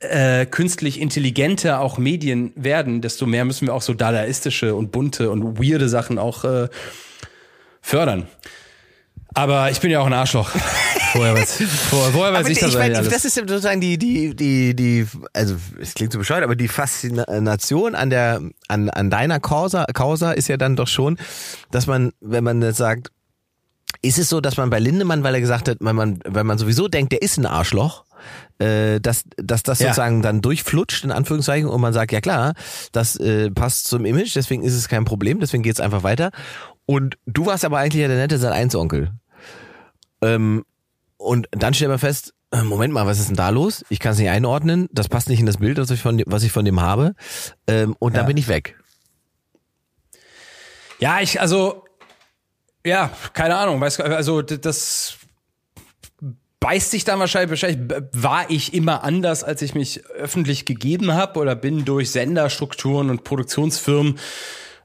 äh, 0.00 0.46
künstlich 0.46 1.00
intelligenter 1.00 1.78
auch 1.78 1.96
Medien 1.96 2.52
werden, 2.56 3.02
desto 3.02 3.24
mehr 3.24 3.44
müssen 3.44 3.68
wir 3.68 3.74
auch 3.74 3.82
so 3.82 3.94
dadaistische 3.94 4.74
und 4.74 4.90
bunte 4.90 5.30
und 5.30 5.60
weirde 5.60 5.88
Sachen 5.88 6.18
auch 6.18 6.42
äh, 6.44 6.68
fördern. 7.80 8.26
Aber 9.34 9.70
ich 9.70 9.80
bin 9.80 9.90
ja 9.90 10.00
auch 10.00 10.06
ein 10.06 10.12
Arschloch. 10.12 10.50
Woher 11.14 11.34
weiß, 11.34 11.62
woher, 11.90 12.14
woher 12.14 12.32
weiß 12.32 12.46
ich 12.46 12.52
ich 12.54 12.58
das 12.60 12.72
meine, 12.72 12.84
eigentlich 12.84 12.98
alles? 12.98 13.12
das 13.12 13.24
ist 13.24 13.34
sozusagen 13.34 13.80
die, 13.80 13.98
die, 13.98 14.34
die, 14.34 14.74
die, 14.74 15.06
also 15.32 15.56
es 15.80 15.94
klingt 15.94 16.12
so 16.12 16.18
bescheuert, 16.18 16.44
aber 16.44 16.56
die 16.56 16.68
Faszination 16.68 17.94
an 17.94 18.10
der, 18.10 18.40
an, 18.68 18.90
an 18.90 19.10
deiner 19.10 19.40
Causa, 19.40 19.86
Causa 19.92 20.32
ist 20.32 20.48
ja 20.48 20.56
dann 20.56 20.76
doch 20.76 20.88
schon, 20.88 21.18
dass 21.70 21.86
man, 21.86 22.12
wenn 22.20 22.44
man 22.44 22.62
jetzt 22.62 22.78
sagt, 22.78 23.10
ist 24.02 24.18
es 24.18 24.28
so, 24.28 24.40
dass 24.40 24.56
man 24.56 24.70
bei 24.70 24.78
Lindemann, 24.78 25.22
weil 25.24 25.34
er 25.34 25.40
gesagt 25.40 25.68
hat, 25.68 25.78
wenn 25.80 25.96
man, 25.96 26.20
wenn 26.24 26.46
man 26.46 26.58
sowieso 26.58 26.88
denkt, 26.88 27.12
der 27.12 27.22
ist 27.22 27.36
ein 27.38 27.46
Arschloch, 27.46 28.04
äh, 28.58 29.00
dass, 29.00 29.24
dass 29.36 29.62
das 29.62 29.80
Ja. 29.80 29.88
sozusagen 29.88 30.22
dann 30.22 30.40
durchflutscht, 30.42 31.04
in 31.04 31.10
Anführungszeichen, 31.10 31.68
und 31.68 31.80
man 31.80 31.92
sagt, 31.92 32.12
ja 32.12 32.20
klar, 32.20 32.54
das 32.92 33.16
äh, 33.16 33.50
passt 33.50 33.88
zum 33.88 34.04
Image, 34.04 34.34
deswegen 34.36 34.62
ist 34.62 34.74
es 34.74 34.88
kein 34.88 35.04
Problem, 35.04 35.40
deswegen 35.40 35.62
geht's 35.62 35.80
einfach 35.80 36.02
weiter. 36.02 36.30
Und 36.90 37.18
du 37.26 37.46
warst 37.46 37.64
aber 37.64 37.78
eigentlich 37.78 38.02
ja 38.02 38.08
der 38.08 38.16
nette 38.16 38.36
Sat-1-Onkel. 38.36 39.12
Ähm, 40.22 40.64
und 41.18 41.46
dann 41.52 41.72
stellt 41.72 41.88
man 41.90 42.00
fest, 42.00 42.34
äh, 42.50 42.62
Moment 42.64 42.92
mal, 42.92 43.06
was 43.06 43.20
ist 43.20 43.28
denn 43.28 43.36
da 43.36 43.50
los? 43.50 43.84
Ich 43.90 44.00
kann 44.00 44.10
es 44.10 44.18
nicht 44.18 44.28
einordnen, 44.30 44.88
das 44.90 45.08
passt 45.08 45.28
nicht 45.28 45.38
in 45.38 45.46
das 45.46 45.58
Bild, 45.58 45.78
was 45.78 45.88
ich 45.92 46.00
von, 46.02 46.18
dem- 46.18 46.26
was 46.28 46.42
ich 46.42 46.50
von 46.50 46.64
dem 46.64 46.80
habe. 46.80 47.14
Ähm, 47.68 47.94
und 48.00 48.16
dann 48.16 48.24
Ja. 48.24 48.26
bin 48.26 48.36
ich 48.38 48.48
weg. 48.48 48.76
Ja, 50.98 51.20
ich, 51.20 51.40
also, 51.40 51.84
ja, 52.84 53.10
keine 53.34 53.54
Ahnung, 53.56 53.80
weiß, 53.80 54.00
also 54.00 54.42
das, 54.42 55.14
beißt 56.58 56.90
sich 56.90 57.04
dann 57.04 57.20
wahrscheinlich, 57.20 57.50
wahrscheinlich 57.50 58.02
war 58.14 58.50
ich 58.50 58.74
immer 58.74 59.04
anders, 59.04 59.44
als 59.44 59.62
ich 59.62 59.76
mich 59.76 60.04
öffentlich 60.06 60.66
gegeben 60.66 61.12
habe 61.14 61.38
oder 61.38 61.54
bin 61.54 61.84
durch 61.84 62.10
Senderstrukturen 62.10 63.10
und 63.10 63.22
Produktionsfirmen 63.22 64.18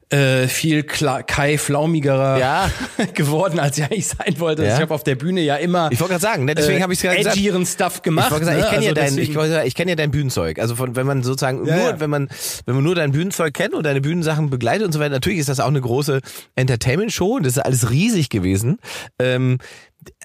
äh, 0.10 0.48
viel 0.48 0.84
Kla 0.84 1.24
Kai 1.24 1.58
flaumigerer 1.58 2.38
Ja. 2.40 2.72
geworden, 3.14 3.60
als 3.60 3.78
ich 3.78 3.84
eigentlich 3.84 4.08
sein 4.08 4.40
wollte. 4.40 4.64
Ja. 4.64 4.76
Ich 4.76 4.82
habe 4.82 4.94
auf 4.94 5.04
der 5.04 5.16
Bühne 5.16 5.42
ja 5.42 5.56
immer 5.56 5.90
Ich 5.92 6.00
wollte 6.00 6.14
gerade 6.14 6.22
sagen, 6.22 6.46
ne, 6.46 6.54
deswegen 6.54 6.80
äh, 6.80 6.82
habe 6.84 6.94
ich 6.94 7.00
es 7.00 7.04
gerade 7.04 7.18
gesagt. 7.18 7.36
edgieren 7.36 7.66
Stuff 7.66 8.02
gemacht. 8.04 8.28
Ich 8.28 8.32
wollte 8.32 8.46
sagen, 8.46 8.60
ich 8.60 8.66
ne? 8.66 8.70
kenne 8.70 8.84
ja 8.86 8.92
Also 8.92 9.16
dein, 9.16 9.62
ich, 9.62 9.68
ich 9.68 9.76
kenne 9.76 9.92
ja 9.92 9.96
dein 9.96 10.12
Bühnenzeug. 10.12 10.60
Also 10.60 10.76
von, 10.76 10.96
wenn 10.96 11.08
man 11.08 11.24
sozusagen 11.24 11.66
Ja, 11.66 11.76
nur, 11.76 11.90
ja. 11.90 12.00
wenn 12.00 12.10
man, 12.10 12.30
wenn 12.66 12.76
man 12.76 12.84
nur 12.84 12.96
dein 12.96 13.12
Bühnenzeug 13.12 13.54
kennt 13.54 13.74
und 13.74 13.84
deine 13.84 14.02
Bühnensachen 14.02 14.50
begleitet 14.50 14.86
und 14.86 14.92
so 14.92 15.00
weiter, 15.00 15.10
natürlich 15.12 15.40
ist 15.40 15.50
das 15.50 15.60
auch 15.60 15.68
eine 15.68 15.82
große 15.82 16.22
Entertainment-Show 16.56 17.38
und 17.38 17.46
das 17.46 17.58
ist 17.58 17.64
alles 17.64 17.90
riesig 17.90 18.30
gewesen. 18.30 18.78
Ähm, 19.20 19.58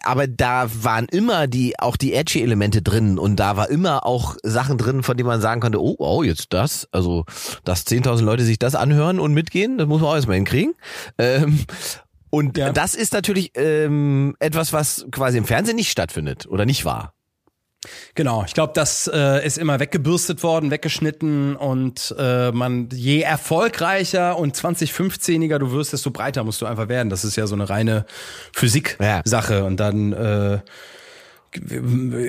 aber 0.05 0.27
da 0.27 0.69
waren 0.83 1.07
immer 1.07 1.47
die, 1.47 1.79
auch 1.79 1.97
die 1.97 2.15
edgy 2.15 2.43
Elemente 2.43 2.83
drin 2.83 3.19
und 3.19 3.37
da 3.37 3.57
war 3.57 3.71
immer 3.71 4.07
auch 4.07 4.37
Sachen 4.43 4.79
drin, 4.79 5.03
von 5.03 5.17
denen 5.17 5.27
man 5.29 5.41
sagen 5.41 5.61
konnte, 5.61 5.81
oh, 5.83 5.97
oh, 5.99 6.23
jetzt 6.23 6.53
das, 6.53 6.89
also, 6.93 7.25
dass 7.65 7.87
10.000 7.87 8.23
Leute 8.23 8.45
sich 8.45 8.59
das 8.59 8.75
anhören 8.75 9.21
und 9.21 9.33
mitgehen, 9.35 9.79
das 9.79 9.87
muss 9.87 10.01
man 10.01 10.11
auch 10.11 10.15
erstmal 10.15 10.37
hinkriegen. 10.37 10.75
Ähm, 11.19 11.61
und 12.31 12.57
Ja. 12.57 12.73
das 12.73 12.95
ist 12.95 13.13
natürlich 13.13 13.53
ähm, 13.57 14.37
etwas, 14.39 14.73
was 14.73 15.07
quasi 15.11 15.39
im 15.39 15.45
Fernsehen 15.45 15.77
nicht 15.77 15.91
stattfindet 15.91 16.47
oder 16.47 16.65
nicht 16.65 16.85
war. 16.85 17.15
Genau, 18.15 18.45
ich 18.47 18.53
glaube, 18.53 18.73
das 18.75 19.11
äh, 19.13 19.45
ist 19.47 19.57
immer 19.57 19.81
weggebürstet 19.81 20.43
worden, 20.43 20.71
weggeschnitten 20.71 21.57
und 21.57 22.15
äh, 22.19 22.53
man 22.53 22.91
je 22.93 23.23
erfolgreicher 23.23 24.37
und 24.39 24.55
2015iger 24.55 25.59
du 25.59 25.73
wirst, 25.73 25.95
desto 25.95 26.11
breiter 26.11 26.45
musst 26.45 26.61
du 26.61 26.67
einfach 26.67 26.89
werden. 26.89 27.09
Das 27.09 27.25
ist 27.25 27.37
ja 27.37 27.47
so 27.47 27.55
eine 27.55 27.71
reine 27.71 28.05
Physik-Sache 28.53 29.65
und 29.65 29.79
dann 29.81 30.13
äh, 30.13 30.59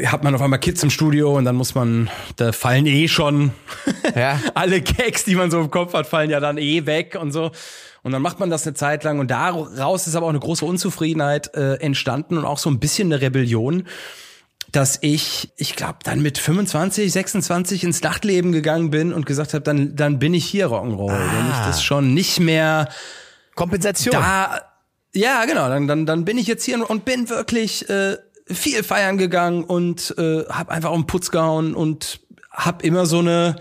hat 0.08 0.24
man 0.24 0.34
auf 0.34 0.42
einmal 0.42 0.60
Kids 0.60 0.82
im 0.84 0.90
Studio 0.90 1.38
und 1.38 1.44
dann 1.44 1.56
muss 1.58 1.76
man, 1.76 2.10
da 2.38 2.54
fallen 2.54 2.86
eh 2.86 3.10
schon 3.10 3.52
Ja. 4.16 4.40
alle 4.54 4.80
Gags, 4.82 5.26
die 5.26 5.36
man 5.36 5.52
so 5.52 5.60
im 5.60 5.70
Kopf 5.70 5.94
hat, 5.94 6.08
fallen 6.08 6.30
ja 6.30 6.40
dann 6.40 6.58
eh 6.58 6.86
weg 6.86 7.18
und 7.20 7.34
so. 7.34 7.52
Und 8.04 8.14
dann 8.14 8.22
macht 8.22 8.40
man 8.40 8.50
das 8.50 8.66
eine 8.66 8.74
Zeit 8.74 9.04
lang 9.04 9.20
und 9.20 9.30
daraus 9.30 10.08
ist 10.08 10.16
aber 10.16 10.26
auch 10.26 10.32
eine 10.32 10.40
große 10.40 10.66
Unzufriedenheit 10.66 11.54
äh, 11.56 11.76
entstanden 11.76 12.38
und 12.38 12.46
auch 12.46 12.58
so 12.58 12.70
ein 12.70 12.80
bisschen 12.80 13.12
eine 13.12 13.22
Rebellion 13.22 13.86
dass 14.72 15.00
ich, 15.02 15.52
ich 15.58 15.76
glaube, 15.76 16.00
dann 16.04 16.22
mit 16.22 16.38
25, 16.38 17.12
26 17.12 17.84
ins 17.84 18.02
Nachtleben 18.02 18.52
gegangen 18.52 18.90
bin 18.90 19.12
und 19.12 19.26
gesagt 19.26 19.54
habe, 19.54 19.64
dann, 19.64 19.96
dann 19.96 20.20
bin 20.20 20.34
ich 20.34 20.46
hier 20.46 20.68
Rock'n'Roll. 20.68 21.12
Wenn 21.12 21.50
ich 21.50 21.58
das 21.66 21.84
schon 21.84 22.14
nicht 22.14 22.40
mehr 22.40 22.88
Kompensation. 23.56 24.14
da, 24.14 24.62
ja, 25.14 25.44
genau, 25.46 25.68
dann, 25.68 25.88
dann, 25.88 26.06
dann 26.06 26.26
bin 26.26 26.38
ich 26.38 26.48
jetzt 26.48 26.64
hier 26.64 26.90
und 26.90 27.04
bin 27.04 27.30
wirklich 27.30 27.90
äh, 27.90 28.18
viel 28.48 28.84
feiern 28.84 29.18
gegangen 29.18 29.64
und 29.66 30.16
äh, 30.18 30.46
habe 30.46 30.72
einfach 30.72 30.90
auf 30.90 30.98
den 30.98 31.08
Putz 31.08 31.32
gehauen 31.32 31.76
und 31.76 32.22
habe 32.50 32.86
immer 32.86 33.06
so 33.06 33.20
eine, 33.20 33.58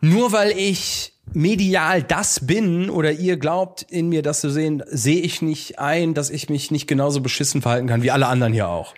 nur 0.00 0.32
weil 0.32 0.50
ich 0.52 1.12
medial 1.32 2.02
das 2.02 2.46
bin 2.46 2.88
oder 2.88 3.12
ihr 3.12 3.36
glaubt, 3.36 3.82
in 3.82 4.08
mir 4.08 4.22
das 4.22 4.40
zu 4.40 4.50
sehen, 4.50 4.82
sehe 4.86 5.20
ich 5.20 5.42
nicht 5.42 5.78
ein, 5.78 6.14
dass 6.14 6.30
ich 6.30 6.48
mich 6.48 6.70
nicht 6.70 6.86
genauso 6.86 7.20
beschissen 7.20 7.60
verhalten 7.60 7.86
kann 7.86 8.02
wie 8.02 8.10
alle 8.10 8.26
anderen 8.26 8.52
hier 8.52 8.68
auch. 8.68 8.94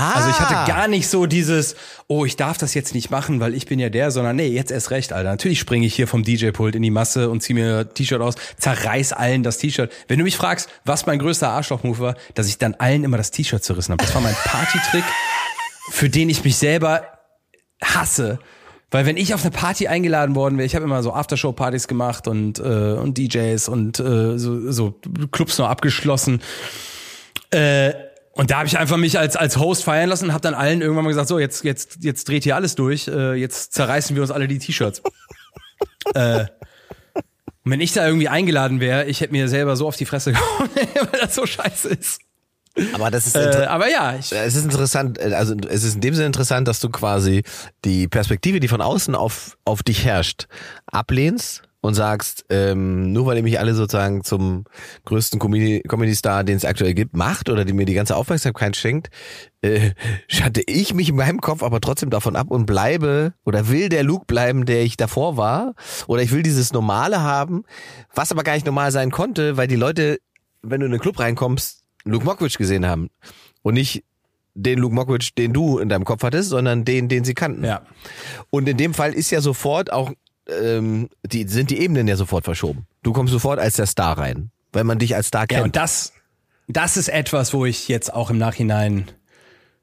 Ah. 0.00 0.12
Also 0.14 0.30
ich 0.30 0.40
hatte 0.40 0.70
gar 0.70 0.88
nicht 0.88 1.08
so 1.08 1.26
dieses, 1.26 1.76
oh, 2.06 2.24
ich 2.24 2.36
darf 2.36 2.58
das 2.58 2.74
jetzt 2.74 2.94
nicht 2.94 3.10
machen, 3.10 3.40
weil 3.40 3.54
ich 3.54 3.66
bin 3.66 3.78
ja 3.78 3.88
der, 3.88 4.10
sondern 4.10 4.36
nee, 4.36 4.48
jetzt 4.48 4.70
erst 4.70 4.90
recht, 4.90 5.12
Alter. 5.12 5.30
Natürlich 5.30 5.60
springe 5.60 5.86
ich 5.86 5.94
hier 5.94 6.06
vom 6.06 6.22
DJ-Pult 6.22 6.74
in 6.74 6.82
die 6.82 6.90
Masse 6.90 7.30
und 7.30 7.42
zieh 7.42 7.54
mir 7.54 7.80
ein 7.80 7.94
T-Shirt 7.94 8.20
aus, 8.20 8.34
zerreiß 8.58 9.12
allen 9.12 9.42
das 9.42 9.58
T-Shirt. 9.58 9.92
Wenn 10.08 10.18
du 10.18 10.24
mich 10.24 10.36
fragst, 10.36 10.68
was 10.84 11.06
mein 11.06 11.18
größter 11.18 11.48
Arschloch-Move 11.48 11.98
war, 11.98 12.14
dass 12.34 12.48
ich 12.48 12.58
dann 12.58 12.74
allen 12.74 13.04
immer 13.04 13.16
das 13.16 13.30
T-Shirt 13.30 13.62
zerrissen 13.62 13.92
habe. 13.92 14.04
Das 14.04 14.14
war 14.14 14.22
mein 14.22 14.34
Partytrick, 14.34 15.04
für 15.90 16.08
den 16.08 16.30
ich 16.30 16.44
mich 16.44 16.56
selber 16.56 17.04
hasse. 17.82 18.38
Weil 18.90 19.06
wenn 19.06 19.16
ich 19.16 19.34
auf 19.34 19.42
eine 19.42 19.52
Party 19.52 19.86
eingeladen 19.86 20.34
worden 20.34 20.58
wäre, 20.58 20.66
ich 20.66 20.74
habe 20.74 20.84
immer 20.84 21.02
so 21.02 21.12
Aftershow-Partys 21.12 21.86
gemacht 21.86 22.26
und, 22.26 22.58
äh, 22.58 22.62
und 22.62 23.16
DJs 23.18 23.68
und 23.68 24.00
äh, 24.00 24.36
so, 24.36 24.70
so 24.72 24.94
Clubs 25.30 25.58
noch 25.58 25.68
abgeschlossen. 25.68 26.40
Äh, 27.52 27.92
und 28.32 28.50
da 28.50 28.58
habe 28.58 28.68
ich 28.68 28.78
einfach 28.78 28.96
mich 28.96 29.18
als 29.18 29.36
als 29.36 29.56
Host 29.56 29.84
feiern 29.84 30.08
lassen 30.08 30.26
und 30.26 30.32
habe 30.32 30.42
dann 30.42 30.54
allen 30.54 30.80
irgendwann 30.80 31.04
mal 31.04 31.10
gesagt, 31.10 31.28
so 31.28 31.38
jetzt 31.38 31.64
jetzt 31.64 31.98
jetzt 32.00 32.28
dreht 32.28 32.44
hier 32.44 32.56
alles 32.56 32.74
durch, 32.74 33.08
äh, 33.08 33.34
jetzt 33.34 33.74
zerreißen 33.74 34.14
wir 34.14 34.22
uns 34.22 34.30
alle 34.30 34.48
die 34.48 34.58
T-Shirts. 34.58 35.02
äh, 36.14 36.46
und 37.62 37.72
wenn 37.72 37.80
ich 37.80 37.92
da 37.92 38.06
irgendwie 38.06 38.28
eingeladen 38.28 38.80
wäre, 38.80 39.04
ich 39.06 39.20
hätte 39.20 39.32
mir 39.32 39.48
selber 39.48 39.76
so 39.76 39.86
auf 39.86 39.96
die 39.96 40.06
Fresse 40.06 40.32
gehauen, 40.32 40.70
weil 40.74 41.20
das 41.20 41.34
so 41.34 41.44
scheiße 41.44 41.88
ist. 41.88 42.20
Aber 42.92 43.10
das 43.10 43.26
ist 43.26 43.36
Äh, 43.36 43.66
aber 43.66 43.90
ja, 43.90 44.16
ich, 44.16 44.32
es 44.32 44.54
ist 44.54 44.64
interessant, 44.64 45.18
äh, 45.18 45.34
also 45.34 45.54
es 45.68 45.82
ist 45.82 45.96
in 45.96 46.00
dem 46.00 46.14
Sinne 46.14 46.26
interessant, 46.26 46.68
dass 46.68 46.80
du 46.80 46.88
quasi 46.88 47.42
die 47.84 48.06
Perspektive, 48.06 48.60
die 48.60 48.68
von 48.68 48.80
außen 48.80 49.14
auf, 49.14 49.58
auf 49.64 49.82
dich 49.82 50.04
herrscht, 50.04 50.46
ablehnst 50.86 51.62
und 51.82 51.94
sagst, 51.94 52.44
ähm, 52.50 53.12
nur 53.12 53.26
weil 53.26 53.38
ihr 53.38 53.42
mich 53.42 53.58
alle 53.58 53.74
sozusagen 53.74 54.22
zum 54.22 54.64
größten 55.06 55.40
Comedy- 55.40 55.82
Comedy-Star, 55.88 56.44
den 56.44 56.56
es 56.56 56.64
aktuell 56.64 56.94
gibt, 56.94 57.16
macht 57.16 57.48
oder 57.48 57.64
die 57.64 57.72
mir 57.72 57.86
die 57.86 57.94
ganze 57.94 58.16
Aufmerksamkeit 58.16 58.76
schenkt, 58.76 59.08
äh, 59.62 59.92
schatte 60.28 60.62
ich 60.66 60.92
mich 60.92 61.08
in 61.08 61.16
meinem 61.16 61.40
Kopf 61.40 61.62
aber 61.62 61.80
trotzdem 61.80 62.10
davon 62.10 62.36
ab 62.36 62.50
und 62.50 62.66
bleibe 62.66 63.32
oder 63.44 63.68
will 63.68 63.88
der 63.88 64.02
Luke 64.02 64.26
bleiben, 64.26 64.66
der 64.66 64.82
ich 64.82 64.96
davor 64.96 65.36
war 65.36 65.74
oder 66.06 66.22
ich 66.22 66.32
will 66.32 66.42
dieses 66.42 66.72
Normale 66.72 67.22
haben, 67.22 67.64
was 68.14 68.30
aber 68.30 68.42
gar 68.42 68.54
nicht 68.54 68.66
normal 68.66 68.92
sein 68.92 69.10
konnte, 69.10 69.56
weil 69.56 69.66
die 69.66 69.76
Leute, 69.76 70.18
wenn 70.62 70.80
du 70.80 70.86
in 70.86 70.92
den 70.92 71.00
Club 71.00 71.18
reinkommst, 71.18 71.82
Luke 72.04 72.24
Mockridge 72.24 72.58
gesehen 72.58 72.86
haben 72.86 73.08
und 73.62 73.74
nicht 73.74 74.04
den 74.54 74.78
Luke 74.78 74.94
Mockridge, 74.94 75.30
den 75.38 75.52
du 75.52 75.78
in 75.78 75.88
deinem 75.88 76.04
Kopf 76.04 76.22
hattest, 76.22 76.50
sondern 76.50 76.84
den, 76.84 77.08
den 77.08 77.24
sie 77.24 77.34
kannten. 77.34 77.64
ja. 77.64 77.82
Und 78.50 78.68
in 78.68 78.76
dem 78.76 78.92
Fall 78.94 79.14
ist 79.14 79.30
ja 79.30 79.40
sofort 79.40 79.92
auch, 79.92 80.12
ähm, 80.62 81.08
die 81.24 81.46
sind 81.48 81.70
die 81.70 81.80
Ebenen 81.80 82.08
ja 82.08 82.16
sofort 82.16 82.44
verschoben. 82.44 82.86
Du 83.02 83.12
kommst 83.12 83.32
sofort 83.32 83.58
als 83.58 83.76
der 83.76 83.86
Star 83.86 84.18
rein, 84.18 84.50
weil 84.72 84.84
man 84.84 84.98
dich 84.98 85.14
als 85.14 85.28
Star 85.28 85.46
Ja, 85.50 85.58
und 85.58 85.62
kennt. 85.64 85.76
das, 85.76 86.12
das 86.68 86.96
ist 86.96 87.08
etwas, 87.08 87.52
wo 87.54 87.64
ich 87.66 87.88
jetzt 87.88 88.12
auch 88.12 88.30
im 88.30 88.38
Nachhinein, 88.38 89.10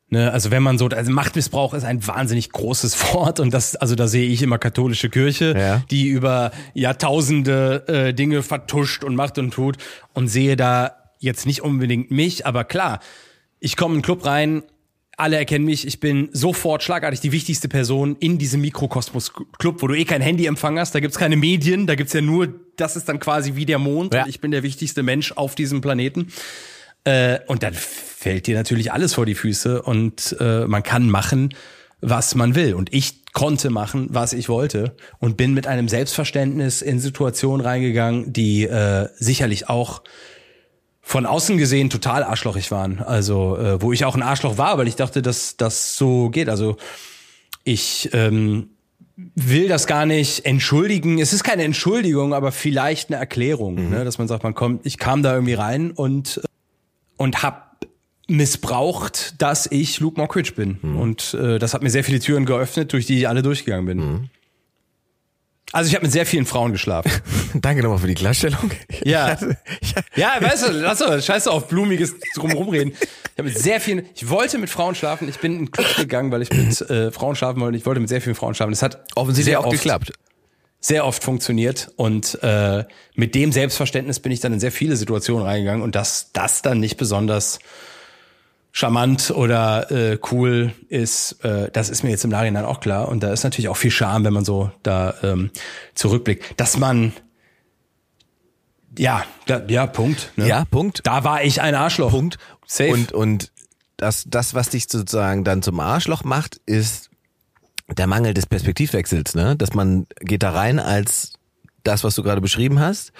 ne, 0.09 0.31
also 0.31 0.51
wenn 0.51 0.63
man 0.63 0.77
so, 0.77 0.87
also 0.87 1.11
Machtmissbrauch 1.11 1.73
ist 1.73 1.83
ein 1.83 2.05
wahnsinnig 2.07 2.51
großes 2.51 3.13
Wort 3.13 3.39
und 3.39 3.53
das, 3.53 3.75
also 3.75 3.95
da 3.95 4.07
sehe 4.07 4.27
ich 4.29 4.41
immer 4.41 4.57
katholische 4.57 5.09
Kirche, 5.09 5.55
Ja. 5.57 5.83
die 5.91 6.07
über 6.07 6.51
Jahrtausende 6.73 7.83
äh, 7.87 8.13
Dinge 8.13 8.43
vertuscht 8.43 9.03
und 9.03 9.15
macht 9.15 9.37
und 9.37 9.51
tut 9.53 9.77
und 10.13 10.27
sehe 10.27 10.55
da 10.55 10.95
jetzt 11.19 11.45
nicht 11.45 11.61
unbedingt 11.61 12.11
mich, 12.11 12.45
aber 12.45 12.63
klar, 12.63 12.99
ich 13.59 13.75
komme 13.75 13.95
in 13.95 13.99
den 14.01 14.05
Club 14.05 14.25
rein, 14.25 14.63
alle 15.17 15.35
erkennen 15.35 15.65
mich, 15.65 15.85
ich 15.85 15.99
bin 15.99 16.29
sofort 16.31 16.83
schlagartig 16.83 17.19
die 17.19 17.31
wichtigste 17.31 17.67
Person 17.67 18.15
in 18.19 18.37
diesem 18.37 18.61
Mikrokosmos-Club, 18.61 19.81
wo 19.81 19.87
du 19.87 19.95
eh 19.95 20.05
kein 20.05 20.21
Handyempfang 20.21 20.77
hast, 20.79 20.93
da 20.93 20.99
gibt's 20.99 21.17
keine 21.17 21.35
Medien, 21.35 21.87
da 21.87 21.95
gibt's 21.95 22.13
ja 22.13 22.21
nur, 22.21 22.53
das 22.77 22.95
ist 22.95 23.09
dann 23.09 23.19
quasi 23.19 23.55
wie 23.55 23.65
der 23.65 23.79
Mond 23.79 24.13
Ja. 24.13 24.23
und 24.23 24.29
ich 24.29 24.39
bin 24.39 24.51
der 24.51 24.61
wichtigste 24.63 25.01
Mensch 25.03 25.31
auf 25.31 25.55
diesem 25.55 25.81
Planeten. 25.81 26.27
Äh, 27.03 27.39
und 27.47 27.63
dann 27.63 27.73
fällt 27.73 28.47
dir 28.47 28.55
natürlich 28.55 28.91
alles 28.91 29.15
vor 29.15 29.25
die 29.25 29.35
Füße 29.35 29.81
und 29.81 30.35
äh, 30.39 30.65
man 30.65 30.83
kann 30.83 31.09
machen, 31.09 31.53
was 31.99 32.35
man 32.35 32.53
will. 32.53 32.75
Und 32.75 32.93
ich 32.93 33.25
konnte 33.33 33.71
machen, 33.71 34.07
was 34.11 34.33
ich 34.33 34.49
wollte 34.49 34.95
und 35.19 35.35
bin 35.35 35.53
mit 35.53 35.65
einem 35.67 35.87
Selbstverständnis 35.87 36.81
in 36.83 36.99
Situationen 36.99 37.65
reingegangen, 37.65 38.33
die 38.33 38.65
äh, 38.65 39.07
sicherlich 39.17 39.67
auch 39.69 40.03
von 41.07 41.25
außen 41.25 41.57
gesehen 41.57 41.89
total 41.89 42.21
arschlochig 42.21 42.69
waren. 42.69 42.99
Also, 42.99 43.57
äh, 43.57 43.81
wo 43.81 43.93
ich 43.93 44.03
auch 44.03 44.15
ein 44.15 44.21
Arschloch 44.21 44.57
war, 44.57 44.77
weil 44.77 44.89
ich 44.89 44.97
dachte, 44.97 45.21
dass 45.21 45.55
das 45.55 45.95
so 45.95 46.29
geht. 46.29 46.49
Also, 46.49 46.75
ich 47.63 48.09
ähm, 48.11 48.71
will 49.15 49.69
das 49.69 49.87
gar 49.87 50.05
nicht 50.05 50.45
entschuldigen. 50.45 51.19
Es 51.19 51.31
ist 51.31 51.45
keine 51.45 51.63
Entschuldigung, 51.63 52.33
aber 52.33 52.51
vielleicht 52.51 53.09
eine 53.09 53.17
Erklärung, 53.17 53.89
ne? 53.89 54.03
dass 54.03 54.17
man 54.17 54.27
sagt, 54.27 54.43
man 54.43 54.53
kommt, 54.53 54.85
ich 54.85 54.97
kam 54.97 55.23
da 55.23 55.33
irgendwie 55.33 55.53
rein 55.53 55.91
und 55.91 56.41
äh, 56.43 56.47
und 57.15 57.41
hab 57.41 57.77
missbraucht, 58.27 59.41
dass 59.41 59.65
ich 59.71 60.01
Luke 60.01 60.19
Mockridge 60.19 60.51
bin. 60.51 60.77
Und 60.97 61.33
äh, 61.35 61.57
das 61.57 61.73
hat 61.73 61.83
mir 61.83 61.89
sehr 61.89 62.03
viele 62.03 62.19
Türen 62.19 62.45
geöffnet, 62.45 62.91
durch 62.91 63.05
die 63.05 63.17
ich 63.17 63.29
alle 63.29 63.43
durchgegangen 63.43 63.85
bin. 63.85 64.29
Also 65.73 65.89
ich 65.89 65.95
habe 65.95 66.05
mit 66.05 66.13
sehr 66.13 66.25
vielen 66.25 66.45
Frauen 66.45 66.71
geschlafen. 66.71 67.11
Danke 67.55 67.83
nochmal 67.83 67.99
für 67.99 68.07
die 68.07 68.13
Klarstellung. 68.15 68.71
Ja. 69.03 69.37
Ja, 70.15 70.33
weißt 70.39 70.67
du, 70.69 70.71
lass 70.71 70.99
doch, 70.99 71.21
scheiß 71.21 71.43
doch 71.45 71.53
auf 71.53 71.67
blumiges 71.67 72.15
drumherum 72.35 72.69
reden. 72.69 72.93
Ich 72.93 73.37
habe 73.37 73.49
mit 73.49 73.57
sehr 73.59 73.81
vielen, 73.81 74.05
ich 74.15 74.29
wollte 74.29 74.57
mit 74.57 74.69
Frauen 74.69 74.95
schlafen, 74.95 75.27
ich 75.27 75.39
bin 75.39 75.53
in 75.53 75.57
den 75.65 75.71
Club 75.71 75.95
gegangen, 75.97 76.31
weil 76.31 76.41
ich 76.41 76.51
mit 76.51 76.81
äh, 76.89 77.11
Frauen 77.11 77.35
schlafen 77.35 77.59
wollte, 77.59 77.77
ich 77.77 77.85
wollte 77.85 77.99
mit 77.99 78.09
sehr 78.09 78.21
vielen 78.21 78.35
Frauen 78.35 78.55
schlafen. 78.55 78.71
Das 78.71 78.81
hat 78.81 79.03
Offensichtlich 79.15 79.51
sehr 79.51 79.59
auch 79.59 79.65
oft, 79.65 79.75
geklappt. 79.75 80.13
sehr 80.79 81.05
oft 81.05 81.21
funktioniert 81.23 81.91
und 81.97 82.39
äh, 82.41 82.85
mit 83.15 83.35
dem 83.35 83.51
Selbstverständnis 83.51 84.19
bin 84.21 84.31
ich 84.31 84.39
dann 84.39 84.53
in 84.53 84.59
sehr 84.59 84.71
viele 84.71 84.95
Situationen 84.95 85.45
reingegangen 85.45 85.83
und 85.83 85.95
dass 85.95 86.31
das 86.31 86.61
dann 86.61 86.79
nicht 86.79 86.95
besonders 86.97 87.59
charmant 88.77 89.31
oder 89.31 89.89
äh, 89.89 90.19
cool 90.31 90.71
ist, 90.87 91.43
äh, 91.43 91.71
das 91.71 91.89
ist 91.89 92.03
mir 92.03 92.11
jetzt 92.11 92.23
im 92.25 92.29
Nachhinein 92.29 92.63
auch 92.63 92.79
klar 92.79 93.09
und 93.09 93.23
da 93.23 93.33
ist 93.33 93.43
natürlich 93.43 93.69
auch 93.69 93.77
viel 93.77 93.89
Charme, 93.89 94.25
wenn 94.25 94.33
man 94.33 94.45
so 94.45 94.69
da 94.83 95.15
ähm, 95.23 95.49
zurückblickt, 95.95 96.59
dass 96.59 96.77
man 96.77 97.11
ja, 98.95 99.23
da, 99.47 99.63
ja, 99.67 99.87
Punkt. 99.87 100.31
Ne? 100.35 100.47
Ja, 100.47 100.65
Punkt. 100.65 101.01
Da 101.05 101.23
war 101.23 101.43
ich 101.43 101.59
ein 101.59 101.73
Arschloch. 101.73 102.11
Punkt. 102.11 102.37
Safe. 102.67 102.91
Und, 102.91 103.13
und 103.13 103.51
dass 103.95 104.25
das, 104.27 104.53
was 104.53 104.69
dich 104.69 104.83
sozusagen 104.87 105.43
dann 105.43 105.63
zum 105.63 105.79
Arschloch 105.79 106.23
macht, 106.23 106.61
ist 106.67 107.09
der 107.89 108.05
Mangel 108.05 108.35
des 108.35 108.45
Perspektivwechsels, 108.45 109.33
ne? 109.33 109.55
Dass 109.55 109.73
man 109.73 110.05
geht 110.19 110.43
da 110.43 110.51
rein 110.51 110.79
als 110.79 111.33
das, 111.83 112.03
was 112.03 112.13
du 112.13 112.21
gerade 112.21 112.41
beschrieben 112.41 112.79
hast 112.79 113.11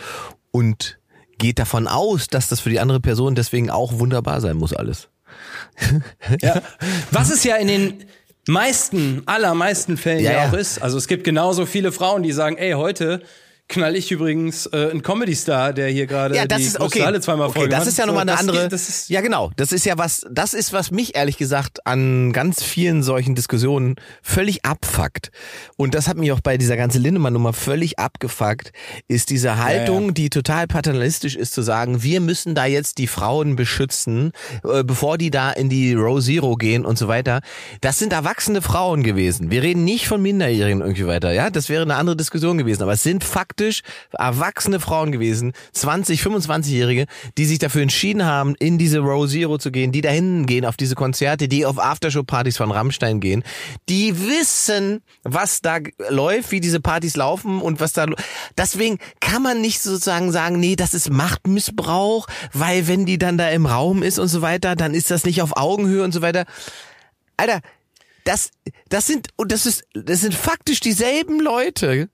und 0.52 1.00
geht 1.40 1.58
davon 1.58 1.88
aus, 1.88 2.28
dass 2.28 2.48
das 2.48 2.60
für 2.60 2.70
die 2.70 2.80
andere 2.80 3.00
Person 3.00 3.34
deswegen 3.34 3.72
auch 3.72 3.98
wunderbar 3.98 4.42
sein 4.42 4.58
muss 4.58 4.74
alles. 4.74 5.10
Ja. 6.42 6.62
Was 7.12 7.30
es 7.30 7.44
ja 7.44 7.56
in 7.58 7.68
den 7.68 8.06
meisten, 8.48 9.24
allermeisten 9.26 9.98
Fällen 9.98 10.24
Ja, 10.24 10.32
ja, 10.32 10.44
ja. 10.44 10.50
auch 10.50 10.54
ist. 10.54 10.82
Also 10.82 10.98
es 10.98 11.08
gibt 11.08 11.24
genauso 11.24 11.66
viele 11.66 11.92
Frauen, 11.92 12.24
die 12.24 12.32
sagen, 12.32 12.58
ey, 12.58 12.72
heute 12.72 13.22
knall 13.70 13.96
ich 13.96 14.12
übrigens 14.12 14.66
äh, 14.68 14.90
einen 14.92 15.02
Comedy-Star, 15.02 15.74
der 15.74 15.90
hier 15.90 16.08
gerade 16.08 16.36
Ja, 16.36 16.46
das 16.46 16.60
die 16.60 16.64
ist 16.66 16.80
okay. 16.80 17.04
Halle 17.04 17.20
zweimal 17.20 17.50
okay, 17.50 17.60
voll 17.60 17.70
das 17.70 17.86
ist 17.88 17.98
ja 17.98 18.06
nochmal 18.06 18.22
eine 18.22 18.38
andere. 18.40 18.64
geht- 18.64 18.72
Das 18.72 18.88
ist, 18.88 19.10
ja, 19.10 19.22
genau. 19.22 19.52
Das 19.58 19.72
ist 19.72 19.86
ja 19.86 19.98
was, 19.98 20.26
das 20.32 20.54
ist 20.54 20.72
was 20.74 20.92
mich 20.92 21.16
ehrlich 21.16 21.38
gesagt 21.38 21.86
an 21.86 22.32
ganz 22.32 22.64
vielen 22.64 23.04
solchen 23.04 23.36
Diskussionen 23.36 23.96
völlig 24.22 24.64
abfuckt. 24.66 25.32
Und 25.76 25.96
das 25.96 26.08
hat 26.08 26.18
mich 26.18 26.32
auch 26.32 26.40
bei 26.40 26.58
dieser 26.58 26.78
ganzen 26.78 27.02
Lindemann-Nummer 27.02 27.52
völlig 27.54 28.00
abgefuckt, 28.00 28.72
ist 29.08 29.30
diese 29.30 29.58
Haltung, 29.58 30.08
ja. 30.08 30.12
die 30.12 30.30
total 30.30 30.68
paternalistisch 30.68 31.36
ist, 31.36 31.54
zu 31.54 31.62
sagen, 31.62 32.04
wir 32.04 32.22
müssen 32.22 32.56
da 32.56 32.66
jetzt 32.66 32.98
die 33.00 33.08
Frauen 33.08 33.56
beschützen, 33.58 34.32
äh, 34.64 34.84
bevor 34.84 35.18
die 35.18 35.30
da 35.30 35.52
in 35.52 35.70
die 35.70 35.94
Row 35.94 36.24
Zero 36.24 36.56
gehen 36.56 36.86
und 36.86 36.98
so 36.98 37.08
weiter. 37.08 37.42
Das 37.82 38.00
sind 38.00 38.14
erwachsene 38.14 38.62
Frauen 38.62 39.04
gewesen. 39.04 39.52
Wir 39.52 39.62
reden 39.62 39.84
nicht 39.84 40.08
von 40.08 40.22
Minderjährigen 40.22 40.82
irgendwie 40.82 41.06
weiter. 41.08 41.32
Ja, 41.34 41.50
das 41.50 41.68
wäre 41.70 41.82
eine 41.84 41.96
andere 41.96 42.16
Diskussion 42.16 42.58
gewesen. 42.58 42.82
Aber 42.84 42.94
es 42.94 43.04
sind 43.04 43.24
faktisch 43.58 43.82
erwachsene 44.12 44.80
Frauen 44.80 45.12
gewesen, 45.12 45.54
20, 45.74 46.22
25-Jährige, 46.22 47.06
die 47.38 47.46
sich 47.46 47.58
dafür 47.58 47.82
entschieden 47.82 48.24
haben, 48.24 48.54
in 48.60 48.78
diese 48.78 49.00
Row 49.00 49.28
Zero 49.28 49.58
zu 49.58 49.72
gehen, 49.72 49.92
die 49.92 50.02
dahin 50.02 50.46
gehen 50.46 50.64
auf 50.64 50.78
diese 50.78 50.94
Konzerte, 50.94 51.48
die 51.48 51.66
auf 51.66 51.80
Aftershow-Partys 51.80 52.58
von 52.58 52.72
Rammstein 52.72 53.20
gehen, 53.20 53.44
die 53.90 54.16
wissen, 54.28 55.02
was 55.24 55.62
da 55.62 55.80
läuft, 56.10 56.52
wie 56.52 56.60
diese 56.60 56.80
Partys 56.80 57.16
laufen 57.16 57.60
und 57.60 57.80
was 57.80 57.94
da. 57.94 58.06
Deswegen 58.56 59.00
kann 59.22 59.42
man 59.42 59.60
nicht 59.60 59.82
sozusagen 59.82 60.32
sagen, 60.32 60.60
nee, 60.60 60.76
das 60.76 60.94
ist 60.94 61.10
Machtmissbrauch, 61.10 62.28
weil 62.54 62.88
wenn 62.88 63.08
die 63.08 63.18
dann 63.18 63.40
da 63.40 63.50
im 63.50 63.66
Raum 63.66 64.04
ist 64.04 64.20
und 64.20 64.28
so 64.28 64.44
weiter, 64.44 64.76
dann 64.76 64.94
ist 64.94 65.10
das 65.10 65.26
nicht 65.26 65.42
auf 65.42 65.58
Augenhöhe 65.58 66.04
und 66.04 66.12
so 66.12 66.22
weiter. 66.22 66.46
Alter, 67.38 67.62
das, 68.24 68.52
das 68.90 69.08
sind, 69.08 69.30
und 69.38 69.52
das 69.52 69.66
ist, 69.66 69.86
das 69.94 70.22
sind 70.22 70.36
faktisch 70.36 70.80
dieselben 70.80 71.40
Leute, 71.40 72.10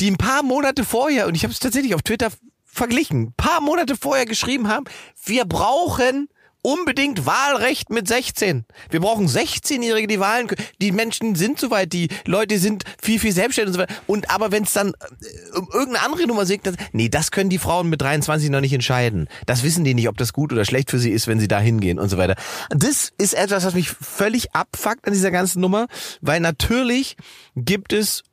die 0.00 0.10
ein 0.10 0.16
paar 0.16 0.42
Monate 0.42 0.84
vorher, 0.84 1.26
und 1.26 1.34
ich 1.34 1.42
habe 1.42 1.52
es 1.52 1.60
tatsächlich 1.60 1.94
auf 1.94 2.02
Twitter 2.02 2.30
verglichen, 2.64 3.28
ein 3.28 3.34
paar 3.36 3.60
Monate 3.60 3.96
vorher 3.96 4.26
geschrieben 4.26 4.68
haben, 4.68 4.84
wir 5.24 5.44
brauchen 5.44 6.28
unbedingt 6.66 7.26
Wahlrecht 7.26 7.90
mit 7.90 8.08
16. 8.08 8.64
Wir 8.90 9.00
brauchen 9.00 9.28
16-Jährige, 9.28 10.08
die 10.08 10.18
Wahlen 10.18 10.48
können. 10.48 10.66
Die 10.82 10.90
Menschen 10.90 11.36
sind 11.36 11.60
soweit, 11.60 11.92
die 11.92 12.08
Leute 12.24 12.58
sind 12.58 12.82
viel, 13.00 13.20
viel 13.20 13.30
selbstständig 13.30 13.68
und 13.68 13.74
so 13.74 13.80
weiter. 13.80 13.94
Und 14.08 14.30
aber 14.30 14.50
wenn 14.50 14.64
es 14.64 14.72
dann 14.72 14.88
äh, 14.88 15.56
um 15.56 15.68
irgendeine 15.72 16.04
andere 16.04 16.26
Nummer 16.26 16.44
das, 16.44 16.74
nee, 16.90 17.08
das 17.08 17.30
können 17.30 17.50
die 17.50 17.58
Frauen 17.58 17.88
mit 17.88 18.02
23 18.02 18.50
noch 18.50 18.60
nicht 18.60 18.72
entscheiden. 18.72 19.28
Das 19.46 19.62
wissen 19.62 19.84
die 19.84 19.94
nicht, 19.94 20.08
ob 20.08 20.16
das 20.16 20.32
gut 20.32 20.52
oder 20.52 20.64
schlecht 20.64 20.90
für 20.90 20.98
sie 20.98 21.12
ist, 21.12 21.28
wenn 21.28 21.38
sie 21.38 21.46
da 21.46 21.60
hingehen 21.60 22.00
und 22.00 22.08
so 22.08 22.18
weiter. 22.18 22.34
Das 22.70 23.12
ist 23.16 23.34
etwas, 23.34 23.64
was 23.64 23.74
mich 23.74 23.88
völlig 23.88 24.52
abfuckt 24.52 25.06
an 25.06 25.12
dieser 25.12 25.30
ganzen 25.30 25.60
Nummer, 25.60 25.86
weil 26.20 26.40
natürlich 26.40 27.16
gibt 27.54 27.92
es 27.92 28.24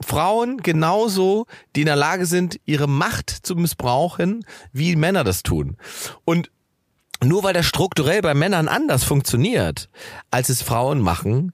Frauen 0.00 0.58
genauso, 0.58 1.46
die 1.74 1.80
in 1.80 1.86
der 1.86 1.96
Lage 1.96 2.26
sind, 2.26 2.60
ihre 2.64 2.86
Macht 2.86 3.30
zu 3.30 3.56
missbrauchen, 3.56 4.44
wie 4.72 4.96
Männer 4.96 5.24
das 5.24 5.42
tun. 5.42 5.76
Und 6.24 6.50
nur 7.22 7.42
weil 7.42 7.52
das 7.52 7.66
strukturell 7.66 8.22
bei 8.22 8.34
Männern 8.34 8.68
anders 8.68 9.02
funktioniert, 9.02 9.88
als 10.30 10.50
es 10.50 10.62
Frauen 10.62 11.00
machen, 11.00 11.52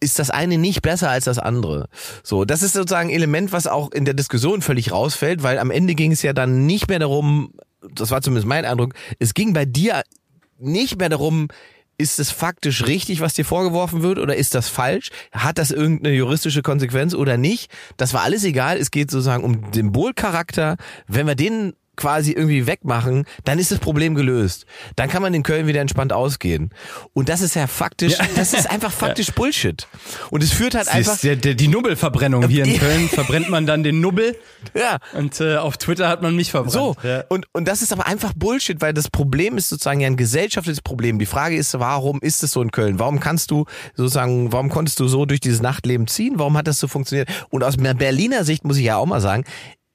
ist 0.00 0.18
das 0.18 0.30
eine 0.30 0.58
nicht 0.58 0.82
besser 0.82 1.10
als 1.10 1.24
das 1.24 1.38
andere. 1.38 1.88
So, 2.22 2.44
das 2.44 2.62
ist 2.62 2.74
sozusagen 2.74 3.08
ein 3.08 3.14
Element, 3.14 3.52
was 3.52 3.66
auch 3.66 3.90
in 3.92 4.04
der 4.04 4.14
Diskussion 4.14 4.62
völlig 4.62 4.92
rausfällt, 4.92 5.42
weil 5.42 5.58
am 5.58 5.70
Ende 5.70 5.94
ging 5.94 6.12
es 6.12 6.22
ja 6.22 6.32
dann 6.32 6.66
nicht 6.66 6.88
mehr 6.88 6.98
darum, 6.98 7.52
das 7.94 8.10
war 8.10 8.22
zumindest 8.22 8.46
mein 8.46 8.64
Eindruck, 8.64 8.94
es 9.18 9.34
ging 9.34 9.52
bei 9.52 9.64
dir 9.64 10.02
nicht 10.58 10.98
mehr 10.98 11.08
darum, 11.08 11.48
ist 11.98 12.18
es 12.18 12.30
faktisch 12.30 12.86
richtig, 12.86 13.20
was 13.20 13.34
dir 13.34 13.44
vorgeworfen 13.44 14.02
wird, 14.02 14.18
oder 14.18 14.36
ist 14.36 14.54
das 14.54 14.68
falsch? 14.68 15.10
Hat 15.32 15.58
das 15.58 15.70
irgendeine 15.70 16.14
juristische 16.14 16.62
Konsequenz 16.62 17.14
oder 17.14 17.36
nicht? 17.36 17.70
Das 17.96 18.12
war 18.12 18.22
alles 18.22 18.44
egal. 18.44 18.76
Es 18.76 18.90
geht 18.90 19.10
sozusagen 19.10 19.44
um 19.44 19.72
Symbolcharakter. 19.72 20.76
Wenn 21.06 21.26
wir 21.26 21.34
den 21.34 21.74
quasi 21.96 22.32
irgendwie 22.32 22.66
wegmachen, 22.66 23.24
dann 23.44 23.58
ist 23.58 23.70
das 23.70 23.78
Problem 23.78 24.14
gelöst. 24.14 24.66
Dann 24.96 25.08
kann 25.08 25.22
man 25.22 25.34
in 25.34 25.42
Köln 25.42 25.66
wieder 25.66 25.80
entspannt 25.80 26.12
ausgehen. 26.12 26.70
Und 27.14 27.28
das 27.28 27.40
ist 27.40 27.54
ja 27.56 27.66
faktisch, 27.66 28.14
das 28.36 28.52
ist 28.52 28.70
einfach 28.70 28.92
faktisch 28.92 29.32
Bullshit. 29.32 29.86
Und 30.30 30.42
es 30.42 30.52
führt 30.52 30.74
halt 30.74 30.86
das 30.86 30.94
einfach, 30.94 31.14
ist 31.14 31.24
der, 31.24 31.36
der, 31.36 31.54
die 31.54 31.68
Nubbelverbrennung 31.68 32.48
hier 32.48 32.64
in 32.64 32.78
Köln. 32.78 33.08
Verbrennt 33.08 33.48
man 33.48 33.66
dann 33.66 33.82
den 33.82 34.00
Nubbel 34.00 34.36
ja, 34.74 34.98
und 35.14 35.40
äh, 35.40 35.56
auf 35.56 35.76
Twitter 35.76 36.08
hat 36.08 36.22
man 36.22 36.34
mich 36.34 36.50
verbrannt. 36.50 36.72
So, 36.72 36.96
Ja. 37.02 37.24
und, 37.28 37.46
und 37.52 37.66
das 37.68 37.82
ist 37.82 37.92
aber 37.92 38.06
einfach 38.06 38.32
Bullshit, 38.34 38.80
weil 38.80 38.92
das 38.92 39.08
Problem 39.10 39.56
ist 39.56 39.68
sozusagen 39.68 40.00
ja 40.00 40.06
ein 40.08 40.16
gesellschaftliches 40.16 40.80
Problem. 40.80 41.18
Die 41.18 41.26
Frage 41.26 41.56
ist, 41.56 41.78
warum 41.78 42.20
ist 42.20 42.42
es 42.42 42.50
so 42.52 42.62
in 42.62 42.70
Köln? 42.72 42.98
Warum 42.98 43.20
kannst 43.20 43.50
du 43.50 43.64
sozusagen, 43.94 44.52
warum 44.52 44.68
konntest 44.68 44.98
du 45.00 45.08
so 45.08 45.24
durch 45.24 45.40
dieses 45.40 45.60
Nachtleben 45.62 46.06
ziehen? 46.08 46.34
Warum 46.36 46.56
hat 46.56 46.66
das 46.66 46.78
so 46.80 46.88
funktioniert? 46.88 47.28
Und 47.50 47.62
aus 47.64 47.78
einer 47.78 47.94
Berliner 47.94 48.44
Sicht 48.44 48.64
muss 48.64 48.76
ich 48.76 48.84
ja 48.84 48.96
auch 48.96 49.06
mal 49.06 49.20
sagen, 49.20 49.44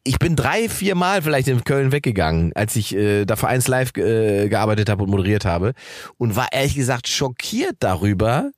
ich 0.03 0.19
bin 0.19 0.35
drei, 0.35 0.69
vier 0.69 0.95
Mal 0.95 1.21
vielleicht 1.21 1.47
in 1.47 1.63
Köln 1.63 1.91
weggegangen, 1.91 2.51
als 2.55 2.75
ich 2.75 2.95
äh, 2.95 3.25
da 3.25 3.35
für 3.35 3.47
eins 3.47 3.67
live 3.67 3.95
äh, 3.97 4.49
gearbeitet 4.49 4.89
habe 4.89 5.03
und 5.03 5.09
moderiert 5.09 5.45
habe 5.45 5.73
und 6.17 6.35
war 6.35 6.47
ehrlich 6.51 6.75
gesagt 6.75 7.07
schockiert 7.07 7.75
darüber, 7.79 8.51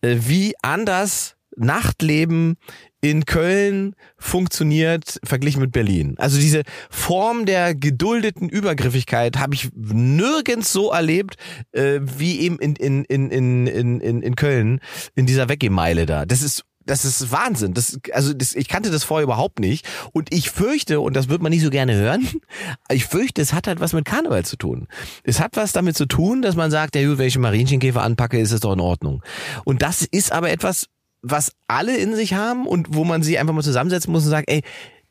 äh, 0.00 0.16
wie 0.20 0.54
anders 0.62 1.36
Nachtleben 1.58 2.56
in 3.00 3.24
Köln 3.24 3.94
funktioniert 4.18 5.18
verglichen 5.24 5.60
mit 5.60 5.72
Berlin. 5.72 6.14
Also 6.18 6.38
diese 6.38 6.62
Form 6.90 7.46
der 7.46 7.74
geduldeten 7.74 8.48
Übergriffigkeit 8.48 9.38
habe 9.38 9.54
ich 9.54 9.70
nirgends 9.74 10.72
so 10.72 10.90
erlebt 10.90 11.36
äh, 11.72 12.00
wie 12.02 12.40
eben 12.40 12.58
in, 12.58 12.76
in, 12.76 13.04
in, 13.04 13.30
in, 13.30 13.66
in, 13.66 14.00
in, 14.00 14.22
in 14.22 14.36
Köln 14.36 14.80
in 15.14 15.26
dieser 15.26 15.48
Weggemeile 15.48 16.04
da. 16.04 16.26
Das 16.26 16.42
ist 16.42 16.64
das 16.86 17.04
ist 17.04 17.30
Wahnsinn. 17.32 17.74
Das, 17.74 17.98
also 18.12 18.32
das, 18.32 18.54
ich 18.54 18.68
kannte 18.68 18.90
das 18.90 19.04
vorher 19.04 19.24
überhaupt 19.24 19.58
nicht. 19.60 19.86
Und 20.12 20.32
ich 20.32 20.50
fürchte, 20.50 21.00
und 21.00 21.14
das 21.14 21.28
wird 21.28 21.42
man 21.42 21.50
nicht 21.50 21.62
so 21.62 21.70
gerne 21.70 21.94
hören, 21.94 22.28
ich 22.90 23.04
fürchte, 23.06 23.42
es 23.42 23.52
hat 23.52 23.66
halt 23.66 23.80
was 23.80 23.92
mit 23.92 24.04
Karneval 24.04 24.44
zu 24.44 24.56
tun. 24.56 24.86
Es 25.24 25.40
hat 25.40 25.56
was 25.56 25.72
damit 25.72 25.96
zu 25.96 26.06
tun, 26.06 26.42
dass 26.42 26.54
man 26.54 26.70
sagt, 26.70 26.94
ja 26.96 27.06
gut, 27.06 27.18
wenn 27.18 27.26
ich 27.26 27.34
einen 27.34 27.42
Marienkäfer 27.42 28.02
anpacke, 28.02 28.38
ist 28.38 28.52
es 28.52 28.60
doch 28.60 28.72
in 28.72 28.80
Ordnung. 28.80 29.22
Und 29.64 29.82
das 29.82 30.02
ist 30.02 30.32
aber 30.32 30.50
etwas, 30.50 30.86
was 31.22 31.52
alle 31.66 31.96
in 31.96 32.14
sich 32.14 32.34
haben 32.34 32.66
und 32.66 32.94
wo 32.94 33.04
man 33.04 33.22
sie 33.22 33.38
einfach 33.38 33.52
mal 33.54 33.62
zusammensetzen 33.62 34.12
muss 34.12 34.24
und 34.24 34.30
sagt, 34.30 34.48
ey, 34.48 34.62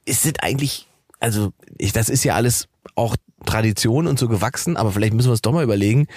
es 0.06 0.24
sind 0.24 0.44
eigentlich, 0.44 0.88
also 1.20 1.52
ich, 1.78 1.92
das 1.92 2.10
ist 2.10 2.24
ja 2.24 2.36
alles 2.36 2.68
auch 2.96 3.16
Tradition 3.46 4.08
und 4.08 4.18
so 4.18 4.28
gewachsen, 4.28 4.78
aber 4.78 4.92
vielleicht 4.92 5.14
müssen 5.14 5.28
wir 5.28 5.32
uns 5.32 5.42
doch 5.42 5.52
mal 5.52 5.64
überlegen, 5.64 6.08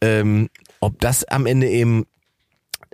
ähm, 0.00 0.50
ob 0.80 1.00
das 1.00 1.24
am 1.24 1.46
Ende 1.46 1.68
eben 1.68 2.04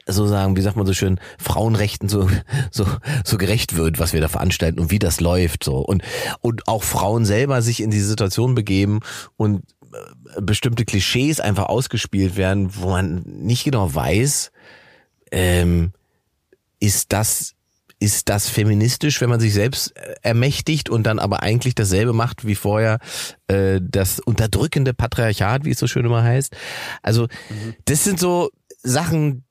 so 0.05 0.27
sagen, 0.27 0.57
wie 0.57 0.61
sagt 0.61 0.77
man 0.77 0.87
so 0.87 0.93
schön, 0.93 1.19
Frauenrechten 1.39 2.09
so, 2.09 2.29
so, 2.71 2.87
so 3.25 3.39
gerecht 3.39 3.77
wird, 3.77 3.99
was 3.99 4.13
wir 4.13 4.21
da 4.21 4.29
veranstalten 4.29 4.79
und 4.79 4.91
wie 4.91 4.99
das 4.99 5.21
läuft, 5.21 5.65
so. 5.65 5.79
Und, 5.79 6.03
und 6.41 6.69
auch 6.69 6.83
Frauen 6.83 7.25
selber 7.25 7.63
sich 7.63 7.83
in 7.83 7.91
diese 7.91 8.09
Situation 8.09 8.55
begeben 8.55 9.01
und 9.37 9.63
äh, 9.93 10.41
bestimmte 10.43 10.85
Klischees 10.85 11.41
einfach 11.41 11.67
ausgespielt 11.67 12.37
werden, 12.37 12.71
wo 12.77 12.91
man 12.91 13.23
nicht 13.25 13.65
genau 13.65 13.93
weiß, 13.95 14.53
ähm, 15.33 15.93
ist 16.79 17.13
das, 17.13 17.55
ist 17.99 18.29
das 18.29 18.49
feministisch, 18.49 19.21
wenn 19.21 19.31
man 19.31 19.41
sich 19.41 19.55
selbst 19.55 19.97
äh, 19.97 20.15
ermächtigt 20.23 20.89
und 20.89 21.05
dann 21.05 21.19
aber 21.19 21.43
eigentlich 21.43 21.75
dasselbe 21.75 22.13
macht 22.13 22.47
wie 22.47 22.55
vorher 22.55 22.99
äh, 23.49 23.81
das 23.83 24.21
unterdrückende 24.21 24.95
Patriarchat, 24.95 25.65
wie 25.65 25.71
es 25.71 25.79
so 25.79 25.87
schön 25.87 26.05
immer 26.05 26.23
heißt. 26.23 26.55
Also 27.03 27.27
das 27.87 28.05
sind 28.05 28.21
so 28.21 28.51
Sachen, 28.83 29.46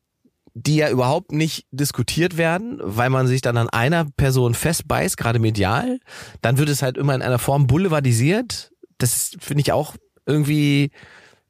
die 0.56 0.78
ja 0.78 0.89
überhaupt 0.89 1.34
nicht 1.34 1.68
diskutiert 1.72 2.38
werden, 2.38 2.80
weil 2.82 3.10
man 3.10 3.28
sich 3.28 3.41
dann 3.41 3.58
an 3.58 3.70
einer 3.70 4.06
Person 4.06 4.53
festbeißt, 4.53 5.18
gerade 5.18 5.38
medial. 5.38 5.99
Dann 6.41 6.58
wird 6.58 6.70
es 6.70 6.82
halt 6.82 6.97
immer 6.97 7.14
in 7.14 7.22
einer 7.22 7.39
Form 7.39 7.68
boulevardisiert. 7.68 8.72
Das 8.97 9.36
finde 9.39 9.62
ich 9.62 9.74
auch 9.74 9.95
irgendwie, 10.26 10.91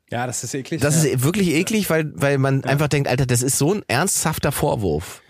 ja, 0.09 0.25
das 0.25 0.43
ist 0.43 0.55
eklig. 0.55 0.81
das 0.81 1.03
ja. 1.03 1.11
ist 1.11 1.23
wirklich 1.23 1.49
eklig, 1.49 1.89
weil, 1.91 2.11
weil 2.15 2.39
man 2.39 2.63
einfach 2.63 2.87
denkt, 2.87 3.07
Alter, 3.07 3.27
das 3.27 3.43
ist 3.43 3.59
so 3.59 3.75
ein 3.75 3.83
ernsthafter 3.87 4.51
Vorwurf. 4.51 5.21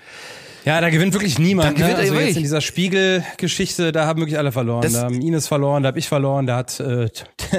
Ja, 0.66 0.82
da 0.82 0.89
gewinnt 0.89 1.13
wirklich 1.13 1.38
niemand. 1.39 1.70
Da 1.70 1.74
gewinnt 1.74 1.91
ne? 1.93 1.95
Also 1.97 2.11
wirklich. 2.13 2.28
jetzt 2.30 2.38
in 2.38 2.43
dieser 2.43 2.61
Spiegelgeschichte, 2.61 3.91
da 3.91 4.05
haben 4.07 4.20
wirklich 4.20 4.38
alle 4.38 4.51
verloren. 4.51 4.82
Das- 4.82 4.93
da 4.93 5.03
haben 5.03 5.22
Ines 5.22 5.47
verloren, 5.47 5.84
da 5.84 5.88
habe 5.88 5.99
ich 5.99 6.07
verloren, 6.07 6.47
da 6.47 6.57
hat 6.57 6.80
äh, 6.80 7.07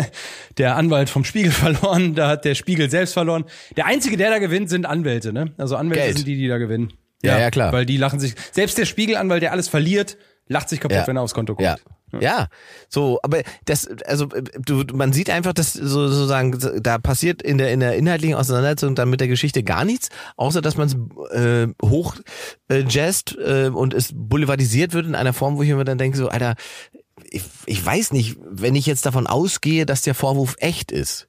der 0.59 0.77
Anwalt 0.77 1.09
vom 1.11 1.25
Spiegel 1.25 1.53
verloren, 1.53 2.15
da 2.15 2.29
hat 2.29 2.45
der 2.45 2.55
Spiegel 2.55 2.91
selbst 2.91 3.13
verloren. 3.15 3.45
Der 3.77 3.87
einzige, 3.87 4.17
der 4.17 4.31
da 4.31 4.39
gewinnt, 4.39 4.69
sind 4.71 4.87
Anwälte. 4.87 5.33
Ne? 5.33 5.53
Also 5.57 5.77
Anwälte 5.77 6.05
Geld. 6.05 6.17
sind 6.19 6.27
die, 6.27 6.37
die 6.37 6.49
da 6.49 6.59
gewinnen. 6.59 6.93
Ja, 7.23 7.39
ja, 7.39 7.51
klar. 7.51 7.73
Weil 7.73 7.87
die 7.87 7.97
lachen 7.97 8.21
sich. 8.21 8.35
Selbst 8.53 8.77
der 8.79 8.85
Spiegelanwalt, 8.85 9.43
der 9.43 9.53
alles 9.53 9.69
verliert, 9.69 10.17
lacht 10.49 10.69
sich 10.69 10.81
kaputt, 10.81 10.97
Ja. 10.99 11.07
wenn 11.07 11.17
er 11.17 11.23
aufs 11.23 11.35
Konto 11.35 11.55
kommt. 11.55 11.65
Ja. 11.65 11.77
Ja, 12.21 12.49
so, 12.89 13.19
aber 13.23 13.43
das, 13.65 13.89
also 14.07 14.27
du, 14.27 14.85
man 14.95 15.13
sieht 15.13 15.29
einfach, 15.29 15.53
dass 15.53 15.73
so, 15.73 16.09
sozusagen 16.09 16.57
da 16.81 16.99
passiert 16.99 17.43
in 17.43 17.59
der 17.59 17.73
in 17.73 17.81
der 17.81 17.97
inhaltlichen 17.97 18.37
Auseinandersetzung 18.37 18.95
dann 18.95 19.11
mit 19.11 19.21
der 19.21 19.29
Geschichte 19.29 19.63
gar 19.63 19.85
nichts, 19.85 20.09
außer 20.37 20.63
dass 20.63 20.77
man 20.77 20.87
es 20.87 21.37
äh, 21.37 21.69
hoch 21.83 22.15
äh, 22.71 22.85
jazzt 22.89 23.37
äh, 23.37 23.69
und 23.69 23.93
es 23.93 24.13
boulevardisiert 24.15 24.93
wird 24.93 25.07
in 25.07 25.15
einer 25.15 25.33
Form, 25.33 25.57
wo 25.57 25.63
ich 25.63 25.71
mir 25.71 25.85
dann 25.85 25.99
denke, 25.99 26.17
so, 26.17 26.29
Alter, 26.29 26.55
ich, 27.31 27.43
ich 27.67 27.85
weiß 27.85 28.13
nicht, 28.13 28.37
wenn 28.49 28.75
ich 28.77 28.87
jetzt 28.87 29.05
davon 29.07 29.27
ausgehe, 29.27 29.87
dass 29.87 30.03
der 30.03 30.15
Vorwurf 30.15 30.57
echt 30.59 30.93
ist. 30.93 31.29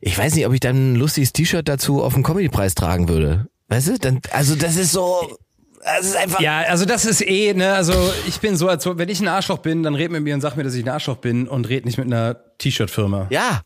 Ich 0.00 0.16
weiß 0.16 0.34
nicht, 0.34 0.46
ob 0.46 0.54
ich 0.54 0.60
dann 0.60 0.92
ein 0.92 0.96
lustiges 0.96 1.32
T-Shirt 1.32 1.68
dazu 1.68 2.02
auf 2.02 2.14
den 2.14 2.22
Comedy-Preis 2.22 2.74
tragen 2.74 3.08
würde. 3.08 3.48
Weißt 3.68 3.88
du? 3.88 3.98
Dann, 3.98 4.20
also 4.32 4.54
das 4.54 4.76
ist 4.76 4.92
so. 4.92 5.36
Das 5.82 6.04
ist 6.06 6.16
einfach. 6.16 6.40
Ja, 6.40 6.60
also 6.60 6.84
das 6.84 7.04
ist 7.04 7.22
eh, 7.26 7.54
ne, 7.54 7.72
also 7.72 7.94
ich 8.26 8.40
bin 8.40 8.56
so, 8.56 8.68
als 8.68 8.84
wenn 8.86 9.08
ich 9.08 9.20
ein 9.20 9.28
Arschloch 9.28 9.58
bin, 9.58 9.82
dann 9.82 9.94
red 9.94 10.10
mit 10.10 10.22
mir 10.22 10.34
und 10.34 10.40
sag 10.40 10.56
mir, 10.56 10.62
dass 10.62 10.74
ich 10.74 10.84
ein 10.84 10.88
Arschloch 10.90 11.16
bin 11.16 11.48
und 11.48 11.68
red 11.68 11.84
nicht 11.86 11.96
mit 11.98 12.06
einer 12.06 12.36
T-Shirt-Firma 12.58 13.28
Ja. 13.30 13.62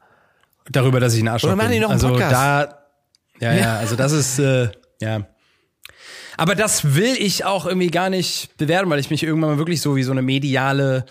darüber, 0.70 1.00
dass 1.00 1.14
ich 1.14 1.22
ein 1.22 1.28
Arschloch 1.28 1.50
Oder 1.50 1.56
machen 1.56 1.68
bin. 1.70 1.74
die 1.74 1.80
noch 1.80 1.90
einen 1.90 2.00
also 2.00 2.08
Podcast? 2.10 2.32
da, 2.32 2.78
ja, 3.40 3.52
ja, 3.52 3.76
also 3.78 3.96
das 3.96 4.12
ist, 4.12 4.38
äh, 4.38 4.68
ja. 5.00 5.26
Aber 6.36 6.54
das 6.54 6.94
will 6.94 7.16
ich 7.18 7.44
auch 7.44 7.66
irgendwie 7.66 7.88
gar 7.90 8.10
nicht 8.10 8.56
bewerten, 8.56 8.90
weil 8.90 8.98
ich 9.00 9.10
mich 9.10 9.22
irgendwann 9.22 9.50
mal 9.50 9.58
wirklich 9.58 9.80
so 9.80 9.96
wie 9.96 10.02
so 10.02 10.12
eine 10.12 10.22
mediale, 10.22 11.04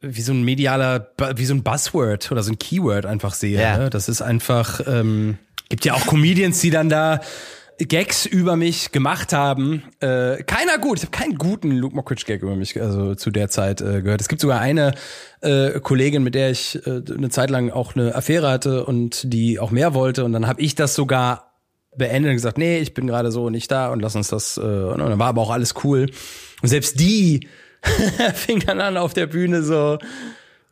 wie 0.00 0.22
so 0.22 0.32
ein 0.32 0.42
medialer, 0.42 1.10
wie 1.36 1.44
so 1.44 1.54
ein 1.54 1.62
Buzzword 1.62 2.30
oder 2.30 2.42
so 2.42 2.52
ein 2.52 2.58
Keyword 2.58 3.04
einfach 3.06 3.34
sehe. 3.34 3.60
Ja. 3.60 3.76
Ne? 3.78 3.90
Das 3.90 4.08
ist 4.08 4.22
einfach, 4.22 4.80
ähm, 4.86 5.38
gibt 5.68 5.84
ja 5.84 5.94
auch 5.94 6.06
Comedians, 6.06 6.60
die 6.60 6.70
dann 6.70 6.88
da 6.88 7.20
Gags 7.78 8.26
über 8.26 8.56
mich 8.56 8.90
gemacht 8.90 9.32
haben. 9.32 9.84
Äh, 10.00 10.42
keiner 10.42 10.78
gut. 10.78 10.98
Ich 10.98 11.04
habe 11.04 11.16
keinen 11.16 11.36
guten 11.36 11.70
Luke 11.70 11.94
Mockridge 11.94 12.24
Gag 12.26 12.42
über 12.42 12.56
mich 12.56 12.80
also 12.80 13.14
zu 13.14 13.30
der 13.30 13.48
Zeit 13.48 13.80
äh, 13.80 14.02
gehört. 14.02 14.20
Es 14.20 14.28
gibt 14.28 14.40
sogar 14.40 14.60
eine 14.60 14.94
äh, 15.42 15.78
Kollegin, 15.80 16.24
mit 16.24 16.34
der 16.34 16.50
ich 16.50 16.84
äh, 16.86 17.02
eine 17.14 17.30
Zeit 17.30 17.50
lang 17.50 17.70
auch 17.70 17.94
eine 17.94 18.14
Affäre 18.14 18.50
hatte 18.50 18.84
und 18.84 19.32
die 19.32 19.60
auch 19.60 19.70
mehr 19.70 19.94
wollte. 19.94 20.24
Und 20.24 20.32
dann 20.32 20.48
habe 20.48 20.60
ich 20.60 20.74
das 20.74 20.94
sogar 20.94 21.52
beendet 21.96 22.30
und 22.30 22.36
gesagt, 22.36 22.58
nee, 22.58 22.78
ich 22.78 22.94
bin 22.94 23.06
gerade 23.06 23.30
so 23.30 23.48
nicht 23.50 23.70
da 23.70 23.90
und 23.90 24.00
lass 24.00 24.16
uns 24.16 24.28
das. 24.28 24.56
Äh, 24.56 24.60
und 24.60 24.98
dann 24.98 25.18
war 25.18 25.28
aber 25.28 25.42
auch 25.42 25.50
alles 25.50 25.74
cool. 25.84 26.10
Und 26.62 26.68
selbst 26.68 26.98
die 26.98 27.48
fing 28.34 28.60
dann 28.60 28.80
an 28.80 28.96
auf 28.96 29.14
der 29.14 29.28
Bühne 29.28 29.62
so 29.62 29.98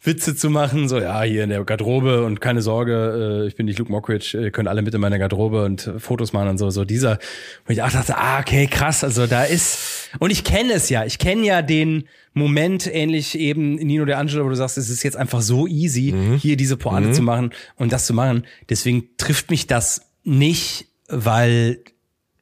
Witze 0.06 0.36
zu 0.36 0.50
machen, 0.50 0.88
so 0.88 0.98
ja, 0.98 1.22
hier 1.22 1.44
in 1.44 1.50
der 1.50 1.64
Garderobe 1.64 2.24
und 2.24 2.40
keine 2.40 2.62
Sorge, 2.62 3.42
äh, 3.42 3.48
ich 3.48 3.56
bin 3.56 3.66
nicht 3.66 3.78
Luke 3.78 3.90
Mockridge, 3.90 4.38
ihr 4.40 4.50
könnt 4.50 4.68
alle 4.68 4.82
mit 4.82 4.94
in 4.94 5.00
meiner 5.00 5.18
Garderobe 5.18 5.64
und 5.64 5.86
äh, 5.86 5.98
Fotos 5.98 6.32
machen 6.32 6.48
und 6.48 6.58
so, 6.58 6.70
so 6.70 6.84
dieser, 6.84 7.18
wo 7.66 7.72
ich 7.72 7.82
auch 7.82 7.90
dachte, 7.90 8.16
ah, 8.16 8.38
okay, 8.40 8.66
krass, 8.66 9.02
also 9.04 9.26
da 9.26 9.44
ist, 9.44 10.10
und 10.18 10.30
ich 10.30 10.44
kenne 10.44 10.74
es 10.74 10.88
ja, 10.88 11.04
ich 11.04 11.18
kenne 11.18 11.44
ja 11.44 11.62
den 11.62 12.08
Moment, 12.34 12.86
ähnlich 12.92 13.38
eben 13.38 13.74
Nino 13.74 14.04
De 14.04 14.14
Angelo, 14.14 14.44
wo 14.44 14.48
du 14.48 14.56
sagst, 14.56 14.78
es 14.78 14.90
ist 14.90 15.02
jetzt 15.02 15.16
einfach 15.16 15.40
so 15.40 15.66
easy, 15.66 16.14
hier 16.38 16.56
diese 16.56 16.76
Pointe 16.76 17.12
zu 17.12 17.22
machen 17.22 17.50
und 17.76 17.92
das 17.92 18.06
zu 18.06 18.14
machen, 18.14 18.44
deswegen 18.68 19.08
trifft 19.16 19.50
mich 19.50 19.66
das 19.66 20.02
nicht, 20.22 20.86
weil 21.08 21.80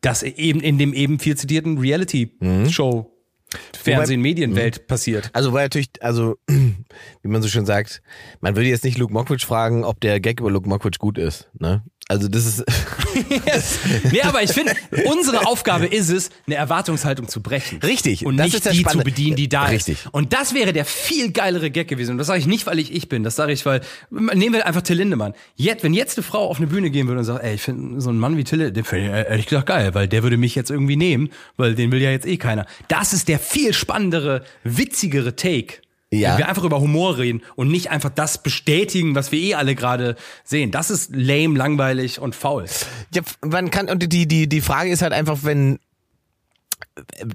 das 0.01 0.23
eben 0.23 0.61
in 0.61 0.79
dem 0.79 0.93
eben 0.93 1.19
viel 1.19 1.37
zitierten 1.37 1.79
Reality-Show 1.79 3.14
Fernsehen, 3.77 4.21
Medienwelt 4.21 4.87
passiert. 4.87 5.31
Also 5.33 5.53
war 5.53 5.63
natürlich, 5.63 5.91
also 6.01 6.37
wie 6.49 7.29
man 7.29 7.43
so 7.43 7.49
schön 7.49 7.67
sagt, 7.67 8.03
man 8.41 8.57
würde 8.57 8.69
jetzt 8.69 8.85
nicht 8.85 8.99
Luke 8.99 9.13
Mockridge 9.13 9.47
fragen, 9.47 9.85
ob 9.85 10.01
der 10.01 10.21
Gag 10.21 10.41
über 10.41 10.51
Luke 10.51 10.69
Mockridge 10.69 10.99
gut 10.99 11.19
ist. 11.19 11.51
Ne? 11.59 11.83
Also 12.09 12.29
das 12.29 12.45
ist 12.45 12.65
nee, 14.13 14.21
aber 14.23 14.43
ich 14.43 14.53
finde, 14.53 14.75
unsere 15.07 15.47
Aufgabe 15.47 15.87
ist 15.87 16.11
es, 16.11 16.31
eine 16.47 16.57
Erwartungshaltung 16.57 17.29
zu 17.29 17.41
brechen. 17.41 17.79
Richtig, 17.83 18.27
Und 18.27 18.37
nicht 18.37 18.55
die 18.55 18.59
Spannende. 18.79 18.91
zu 18.91 18.99
bedienen, 18.99 19.37
die 19.37 19.49
da 19.49 19.65
Richtig. 19.65 20.05
ist. 20.05 20.13
Und 20.13 20.35
das 20.35 20.53
wäre 20.53 20.75
der 20.75 20.85
viel 20.85 21.33
geilere 21.33 21.71
Gag 21.71 21.89
gewesen. 21.89 22.13
Und 22.13 22.19
das 22.19 22.27
sage 22.27 22.41
ich 22.41 22.47
nicht, 22.47 22.67
weil 22.67 22.79
ich 22.79 22.93
ich 22.93 23.09
bin. 23.09 23.23
Das 23.23 23.37
sage 23.37 23.53
ich, 23.53 23.65
weil, 23.65 23.81
nehmen 24.11 24.53
wir 24.55 24.67
einfach 24.67 24.83
Till 24.83 24.99
Lindemann. 24.99 25.33
Jetzt, 25.57 25.83
wenn 25.83 25.95
jetzt 25.95 26.19
eine 26.19 26.25
Frau 26.25 26.49
auf 26.49 26.59
eine 26.59 26.67
Bühne 26.67 26.91
gehen 26.91 27.07
würde 27.07 27.21
und 27.21 27.25
sagt, 27.25 27.43
ey, 27.43 27.55
ich 27.55 27.63
finde 27.63 28.01
so 28.01 28.11
einen 28.11 28.19
Mann 28.19 28.37
wie 28.37 28.45
Till, 28.45 28.71
den 28.71 28.85
finde 28.85 29.07
ich 29.07 29.13
äh, 29.13 29.31
ehrlich 29.31 29.47
gesagt 29.47 29.67
geil, 29.67 29.95
weil 29.95 30.07
der 30.07 30.23
würde 30.23 30.37
mich 30.37 30.55
jetzt 30.55 30.71
irgendwie 30.71 30.97
nehmen, 30.97 31.31
weil 31.57 31.75
den 31.75 31.91
will 31.91 32.03
ja 32.03 32.11
jetzt 32.11 32.27
eh 32.27 32.37
keiner. 32.37 32.67
Das 32.89 33.15
ist 33.15 33.29
der 33.29 33.39
viel 33.39 33.73
spannendere, 33.73 34.45
witzigere 34.63 35.37
Take. 35.37 35.84
Ja. 36.21 36.33
Wenn 36.33 36.39
wir 36.39 36.49
einfach 36.49 36.65
über 36.65 36.81
Humor 36.81 37.19
reden 37.19 37.43
und 37.57 37.69
nicht 37.69 37.91
einfach 37.91 38.11
das 38.11 38.43
bestätigen, 38.43 39.15
was 39.15 39.33
wir 39.33 39.39
eh 39.39 39.55
alle 39.55 39.75
gerade 39.75 40.17
sehen. 40.45 40.71
Das 40.71 40.91
ist 40.91 41.11
lame, 41.15 41.57
langweilig 41.57 42.21
und 42.21 42.35
faul. 42.35 42.67
Ja, 43.15 43.23
man 43.45 43.71
kann, 43.71 43.89
und 43.89 44.12
die, 44.12 44.27
die, 44.27 44.49
die 44.49 44.61
Frage 44.61 44.91
ist 44.91 45.03
halt 45.03 45.12
einfach, 45.12 45.39
wenn, 45.43 45.79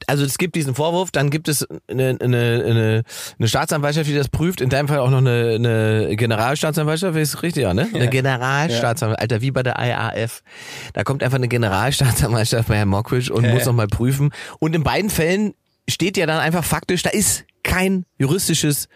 also 0.08 0.24
es 0.24 0.38
gibt 0.38 0.56
diesen 0.56 0.76
Vorwurf, 0.76 1.12
dann 1.12 1.30
gibt 1.30 1.48
es 1.48 1.68
eine, 1.90 2.18
eine, 2.20 2.64
eine, 2.66 3.04
eine 3.38 3.48
Staatsanwaltschaft, 3.48 4.08
die 4.08 4.16
das 4.16 4.30
prüft, 4.30 4.62
in 4.62 4.70
deinem 4.70 4.88
Fall 4.88 5.00
auch 5.00 5.10
noch 5.10 5.18
eine, 5.18 5.56
eine 5.56 6.16
Generalstaatsanwaltschaft, 6.16 7.18
ist 7.18 7.44
richtig, 7.44 7.64
ja, 7.64 7.74
ne? 7.74 7.88
Eine 7.94 8.10
Generalstaatsanwaltschaft, 8.10 9.22
Alter, 9.22 9.42
wie 9.42 9.52
bei 9.52 9.64
der 9.64 9.78
IAF. 9.80 10.44
Da 10.94 11.04
kommt 11.04 11.24
einfach 11.24 11.38
eine 11.38 11.48
Generalstaatsanwaltschaft 11.48 12.70
bei 12.70 12.78
Herrn 12.78 12.90
Mockridge 12.90 13.34
und 13.34 13.44
Ja, 13.44 13.52
muss 13.52 13.62
ja. 13.62 13.68
nochmal 13.68 13.88
prüfen. 13.88 14.32
Und 14.60 14.76
in 14.76 14.84
beiden 14.84 15.10
Fällen 15.10 15.54
steht 15.90 16.18
ja 16.18 16.26
dann 16.26 16.40
einfach 16.40 16.64
faktisch, 16.64 17.04
da 17.04 17.10
ist 17.10 17.44
kein 17.64 18.06
juristisches 18.18 18.88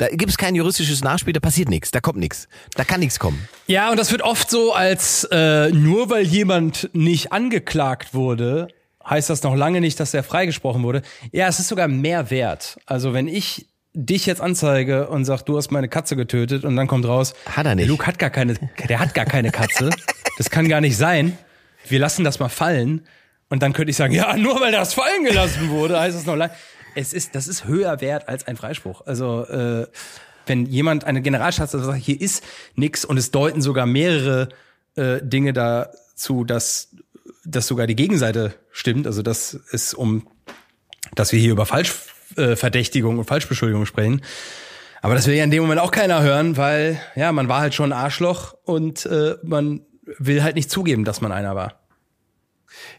da 0.00 0.08
gibt 0.08 0.30
es 0.30 0.38
kein 0.38 0.54
juristisches 0.54 1.04
Nachspiel, 1.04 1.34
da 1.34 1.40
passiert 1.40 1.68
nichts, 1.68 1.90
da 1.90 2.00
kommt 2.00 2.18
nichts, 2.18 2.48
da 2.74 2.84
kann 2.84 3.00
nichts 3.00 3.18
kommen. 3.18 3.46
Ja, 3.66 3.90
und 3.90 3.98
das 3.98 4.10
wird 4.10 4.22
oft 4.22 4.48
so, 4.48 4.72
als 4.72 5.24
äh, 5.30 5.68
nur 5.72 6.08
weil 6.08 6.22
jemand 6.22 6.88
nicht 6.94 7.32
angeklagt 7.32 8.14
wurde, 8.14 8.68
heißt 9.06 9.28
das 9.28 9.42
noch 9.42 9.54
lange 9.54 9.82
nicht, 9.82 10.00
dass 10.00 10.14
er 10.14 10.22
freigesprochen 10.22 10.82
wurde. 10.82 11.02
Ja, 11.32 11.48
es 11.48 11.58
ist 11.58 11.68
sogar 11.68 11.86
mehr 11.86 12.30
wert. 12.30 12.78
Also 12.86 13.12
wenn 13.12 13.28
ich 13.28 13.66
dich 13.92 14.24
jetzt 14.24 14.40
anzeige 14.40 15.08
und 15.08 15.26
sag, 15.26 15.42
du 15.42 15.58
hast 15.58 15.70
meine 15.70 15.88
Katze 15.88 16.16
getötet 16.16 16.64
und 16.64 16.76
dann 16.76 16.86
kommt 16.86 17.06
raus, 17.06 17.34
Hat 17.46 17.66
er 17.66 17.74
nicht. 17.74 17.88
Luke 17.88 18.06
hat 18.06 18.18
gar 18.18 18.30
keine, 18.30 18.54
der 18.88 19.00
hat 19.00 19.14
gar 19.14 19.26
keine 19.26 19.50
Katze. 19.50 19.90
Das 20.38 20.48
kann 20.48 20.68
gar 20.68 20.80
nicht 20.80 20.96
sein. 20.96 21.36
Wir 21.88 21.98
lassen 21.98 22.24
das 22.24 22.38
mal 22.38 22.48
fallen. 22.48 23.06
Und 23.50 23.62
dann 23.62 23.72
könnte 23.72 23.90
ich 23.90 23.96
sagen, 23.96 24.14
ja, 24.14 24.36
nur 24.36 24.60
weil 24.60 24.72
das 24.72 24.94
fallen 24.94 25.24
gelassen 25.24 25.68
wurde, 25.70 25.98
heißt 25.98 26.16
es 26.16 26.24
noch 26.24 26.36
lange. 26.36 26.54
Es 26.94 27.12
ist, 27.12 27.34
das 27.34 27.48
ist 27.48 27.66
höher 27.66 28.00
wert 28.00 28.28
als 28.28 28.46
ein 28.46 28.56
Freispruch. 28.56 29.06
Also, 29.06 29.44
äh, 29.46 29.86
wenn 30.46 30.66
jemand 30.66 31.04
eine 31.04 31.22
Generalstaatsanwalt 31.22 31.92
sagt, 31.92 32.04
hier 32.04 32.20
ist 32.20 32.42
nix 32.74 33.04
und 33.04 33.16
es 33.16 33.30
deuten 33.30 33.62
sogar 33.62 33.86
mehrere 33.86 34.48
äh, 34.96 35.20
Dinge 35.22 35.52
dazu, 35.52 36.44
dass, 36.44 36.88
dass 37.44 37.66
sogar 37.66 37.86
die 37.86 37.96
Gegenseite 37.96 38.54
stimmt, 38.70 39.06
also 39.06 39.22
dass 39.22 39.58
es 39.70 39.94
um, 39.94 40.26
dass 41.14 41.32
wir 41.32 41.38
hier 41.38 41.52
über 41.52 41.66
Falschverdächtigung 41.66 43.16
äh, 43.16 43.18
und 43.20 43.26
Falschbeschuldigung 43.26 43.86
sprechen. 43.86 44.22
Aber 45.02 45.14
das 45.14 45.26
will 45.26 45.34
ja 45.34 45.44
in 45.44 45.50
dem 45.50 45.62
Moment 45.62 45.80
auch 45.80 45.92
keiner 45.92 46.22
hören, 46.22 46.56
weil 46.56 47.00
ja, 47.14 47.32
man 47.32 47.48
war 47.48 47.60
halt 47.60 47.74
schon 47.74 47.92
ein 47.92 47.98
Arschloch 47.98 48.54
und 48.64 49.06
äh, 49.06 49.36
man 49.42 49.80
will 50.18 50.42
halt 50.42 50.56
nicht 50.56 50.70
zugeben, 50.70 51.04
dass 51.04 51.20
man 51.20 51.32
einer 51.32 51.54
war. 51.54 51.80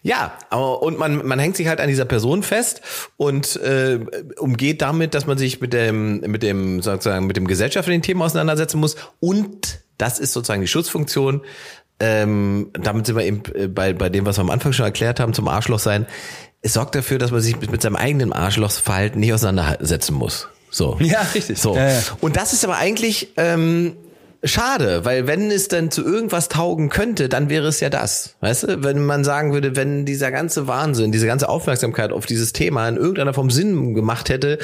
Ja, 0.03 0.37
aber- 0.49 0.81
und 0.81 0.97
man, 0.97 1.25
man 1.25 1.39
hängt 1.39 1.55
sich 1.55 1.67
halt 1.67 1.79
an 1.79 1.87
dieser 1.87 2.05
Person 2.05 2.43
fest 2.43 2.81
und 3.17 3.55
äh, 3.57 3.99
umgeht 4.37 4.81
damit, 4.81 5.13
dass 5.13 5.27
man 5.27 5.37
sich 5.37 5.61
mit 5.61 5.73
dem, 5.73 6.21
mit 6.21 6.43
dem, 6.43 6.81
sozusagen, 6.81 7.27
mit 7.27 7.37
dem 7.37 7.47
gesellschaftlichen 7.47 8.01
Thema 8.01 8.25
auseinandersetzen 8.25 8.79
muss. 8.79 8.95
Und 9.19 9.79
das 9.97 10.19
ist 10.19 10.33
sozusagen 10.33 10.61
die 10.61 10.67
Schutzfunktion. 10.67 11.41
Ähm, 11.99 12.71
damit 12.73 13.05
sind 13.05 13.15
wir 13.15 13.23
eben 13.23 13.43
äh, 13.53 13.67
bei, 13.67 13.93
bei 13.93 14.09
dem, 14.09 14.25
was 14.25 14.37
wir 14.37 14.41
am 14.41 14.49
Anfang 14.49 14.73
schon 14.73 14.85
erklärt 14.85 15.19
haben, 15.19 15.33
zum 15.33 15.47
Arschloch 15.47 15.79
sein. 15.79 16.07
Es 16.61 16.73
sorgt 16.73 16.95
dafür, 16.95 17.19
dass 17.19 17.31
man 17.31 17.41
sich 17.41 17.59
mit, 17.59 17.71
mit 17.71 17.81
seinem 17.81 17.95
eigenen 17.95 18.33
Arschlochsverhalten 18.33 19.19
nicht 19.19 19.33
auseinandersetzen 19.33 20.15
muss. 20.15 20.47
So. 20.71 20.97
Ja, 20.99 21.21
richtig. 21.35 21.59
So. 21.59 21.75
Ja, 21.75 21.89
ja. 21.89 21.99
Und 22.21 22.37
das 22.37 22.53
ist 22.53 22.63
aber 22.63 22.77
eigentlich 22.77 23.33
ähm, 23.37 23.95
schade, 24.43 25.05
weil 25.05 25.27
wenn 25.27 25.51
es 25.51 25.67
dann 25.67 25.91
zu 25.91 26.03
irgendwas 26.03 26.49
taugen 26.49 26.89
könnte, 26.89 27.29
dann 27.29 27.49
wäre 27.49 27.67
es 27.67 27.79
ja 27.79 27.89
das. 27.89 28.35
Weißt 28.41 28.63
du, 28.63 28.83
wenn 28.83 29.05
man 29.05 29.23
sagen 29.23 29.53
würde, 29.53 29.75
wenn 29.75 30.05
dieser 30.05 30.31
ganze 30.31 30.67
Wahnsinn, 30.67 31.11
diese 31.11 31.27
ganze 31.27 31.49
Aufmerksamkeit 31.49 32.11
auf 32.11 32.25
dieses 32.25 32.53
Thema 32.53 32.87
in 32.87 32.97
irgendeiner 32.97 33.33
Form 33.33 33.49
Sinn 33.49 33.93
gemacht 33.93 34.29
hätte, 34.29 34.57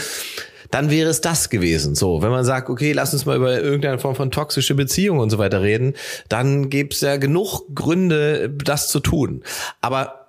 dann 0.71 0.89
wäre 0.89 1.09
es 1.09 1.21
das 1.21 1.49
gewesen. 1.49 1.95
So, 1.95 2.21
wenn 2.21 2.31
man 2.31 2.43
sagt, 2.43 2.69
okay, 2.69 2.91
lass 2.91 3.13
uns 3.13 3.25
mal 3.25 3.37
über 3.37 3.61
irgendeine 3.61 3.99
Form 3.99 4.15
von 4.15 4.31
toxische 4.31 4.75
Beziehung 4.75 5.19
und 5.19 5.29
so 5.29 5.37
weiter 5.37 5.61
reden, 5.61 5.93
dann 6.29 6.69
gäbe 6.69 6.89
es 6.91 7.01
ja 7.01 7.17
genug 7.17 7.73
Gründe, 7.73 8.49
das 8.49 8.89
zu 8.89 8.99
tun. 8.99 9.43
Aber 9.81 10.26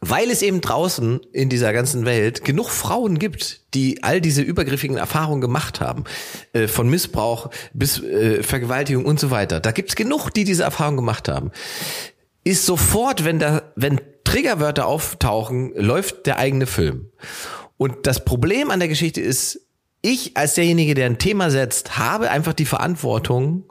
weil 0.00 0.30
es 0.30 0.42
eben 0.42 0.60
draußen 0.60 1.20
in 1.32 1.48
dieser 1.48 1.72
ganzen 1.72 2.04
Welt 2.04 2.44
genug 2.44 2.70
Frauen 2.70 3.18
gibt, 3.18 3.74
die 3.74 4.02
all 4.02 4.20
diese 4.20 4.42
übergriffigen 4.42 4.96
Erfahrungen 4.96 5.40
gemacht 5.40 5.80
haben, 5.80 6.04
äh, 6.52 6.68
von 6.68 6.88
Missbrauch 6.88 7.50
bis 7.72 8.02
äh, 8.02 8.42
Vergewaltigung 8.42 9.04
und 9.04 9.18
so 9.18 9.30
weiter. 9.30 9.60
Da 9.60 9.72
gibt's 9.72 9.96
genug, 9.96 10.30
die 10.30 10.44
diese 10.44 10.62
Erfahrung 10.62 10.96
gemacht 10.96 11.28
haben. 11.28 11.50
Ist 12.44 12.64
sofort, 12.66 13.24
wenn 13.24 13.38
da, 13.38 13.72
wenn 13.76 14.00
Triggerwörter 14.24 14.86
auftauchen, 14.86 15.72
läuft 15.74 16.26
der 16.26 16.38
eigene 16.38 16.66
Film. 16.66 17.10
Und 17.76 18.06
das 18.06 18.24
Problem 18.24 18.70
an 18.70 18.80
der 18.80 18.88
Geschichte 18.88 19.20
ist, 19.20 19.60
ich 20.02 20.36
als 20.36 20.54
derjenige, 20.54 20.94
der 20.94 21.06
ein 21.06 21.18
Thema 21.18 21.50
setzt, 21.50 21.98
habe 21.98 22.30
einfach 22.30 22.52
die 22.52 22.64
Verantwortung, 22.64 23.64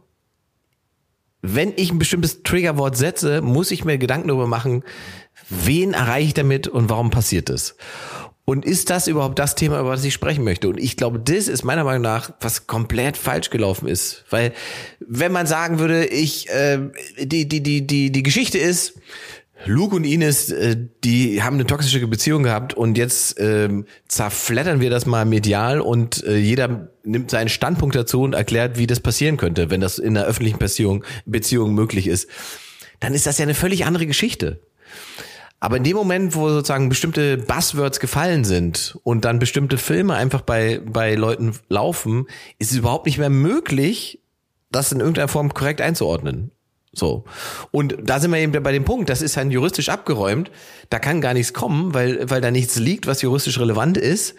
wenn 1.41 1.73
ich 1.75 1.91
ein 1.91 1.99
bestimmtes 1.99 2.43
Triggerwort 2.43 2.97
setze, 2.97 3.41
muss 3.41 3.71
ich 3.71 3.85
mir 3.85 3.97
Gedanken 3.97 4.27
darüber 4.29 4.47
machen, 4.47 4.83
wen 5.49 5.93
erreiche 5.93 6.27
ich 6.27 6.33
damit 6.33 6.67
und 6.67 6.89
warum 6.89 7.09
passiert 7.09 7.49
es. 7.49 7.75
Und 8.49 8.63
ist 8.63 8.89
das 8.89 9.07
überhaupt 9.07 9.39
das 9.39 9.55
Thema, 9.55 9.81
über 9.81 9.91
das 9.91 10.05
ich 10.05 10.13
sprechen 10.13 10.45
möchte? 10.45 10.69
Und 10.69 10.79
ich 10.79 10.95
glaube, 10.95 11.19
das 11.19 11.49
ist 11.49 11.65
meiner 11.65 11.83
Meinung 11.83 12.03
nach, 12.03 12.31
was 12.39 12.65
komplett 12.65 13.17
falsch 13.17 13.49
gelaufen 13.49 13.89
ist. 13.89 14.23
Weil, 14.29 14.53
wenn 15.05 15.33
man 15.33 15.47
sagen 15.47 15.79
würde, 15.79 16.05
ich, 16.05 16.49
äh, 16.49 16.79
die, 17.21 17.49
die, 17.49 17.61
die, 17.61 17.85
die, 17.85 18.09
die 18.09 18.23
Geschichte 18.23 18.57
ist, 18.57 18.93
Luke 19.65 19.95
und 19.95 20.05
Ines, 20.05 20.49
äh, 20.49 20.77
die 21.03 21.43
haben 21.43 21.55
eine 21.55 21.65
toxische 21.65 22.05
Beziehung 22.07 22.43
gehabt 22.43 22.73
und 22.73 22.97
jetzt 22.97 23.35
ähm, 23.39 23.85
zerfleddern 24.07 24.79
wir 24.79 24.89
das 24.89 25.05
mal 25.05 25.25
medial 25.25 25.81
und 25.81 26.23
äh, 26.23 26.37
jeder 26.37 26.89
nimmt 27.03 27.31
seinen 27.31 27.49
Standpunkt 27.49 27.95
dazu 27.95 28.21
und 28.21 28.33
erklärt, 28.33 28.77
wie 28.77 28.87
das 28.87 29.01
passieren 29.01 29.35
könnte, 29.35 29.69
wenn 29.69 29.81
das 29.81 29.99
in 29.99 30.15
einer 30.15 30.25
öffentlichen 30.25 30.59
Beziehung, 30.59 31.03
Beziehung 31.25 31.73
möglich 31.73 32.07
ist. 32.07 32.29
Dann 32.99 33.13
ist 33.13 33.25
das 33.25 33.39
ja 33.39 33.43
eine 33.43 33.55
völlig 33.55 33.85
andere 33.85 34.07
Geschichte. 34.07 34.61
Aber 35.59 35.77
in 35.77 35.83
dem 35.83 35.97
Moment, 35.97 36.35
wo 36.35 36.49
sozusagen 36.49 36.89
bestimmte 36.89 37.37
Buzzwords 37.37 37.99
gefallen 37.99 38.43
sind 38.43 38.97
und 39.03 39.25
dann 39.25 39.39
bestimmte 39.39 39.77
Filme 39.77 40.13
einfach 40.13 40.41
bei, 40.41 40.81
bei 40.85 41.15
Leuten 41.15 41.53
laufen, 41.67 42.27
ist 42.59 42.71
es 42.71 42.77
überhaupt 42.77 43.07
nicht 43.07 43.17
mehr 43.17 43.31
möglich, 43.31 44.21
das 44.71 44.91
in 44.91 44.99
irgendeiner 44.99 45.27
Form 45.27 45.53
korrekt 45.53 45.81
einzuordnen. 45.81 46.51
So. 46.93 47.25
Und 47.71 47.95
da 48.03 48.19
sind 48.19 48.31
wir 48.31 48.39
eben 48.39 48.51
bei 48.63 48.71
dem 48.71 48.85
Punkt, 48.85 49.09
das 49.09 49.21
ist 49.21 49.37
dann 49.37 49.51
juristisch 49.51 49.89
abgeräumt. 49.89 50.51
Da 50.89 50.99
kann 50.99 51.21
gar 51.21 51.33
nichts 51.33 51.53
kommen, 51.53 51.93
weil, 51.93 52.29
weil 52.29 52.41
da 52.41 52.51
nichts 52.51 52.77
liegt, 52.77 53.07
was 53.07 53.21
juristisch 53.21 53.59
relevant 53.59 53.97
ist. 53.97 54.35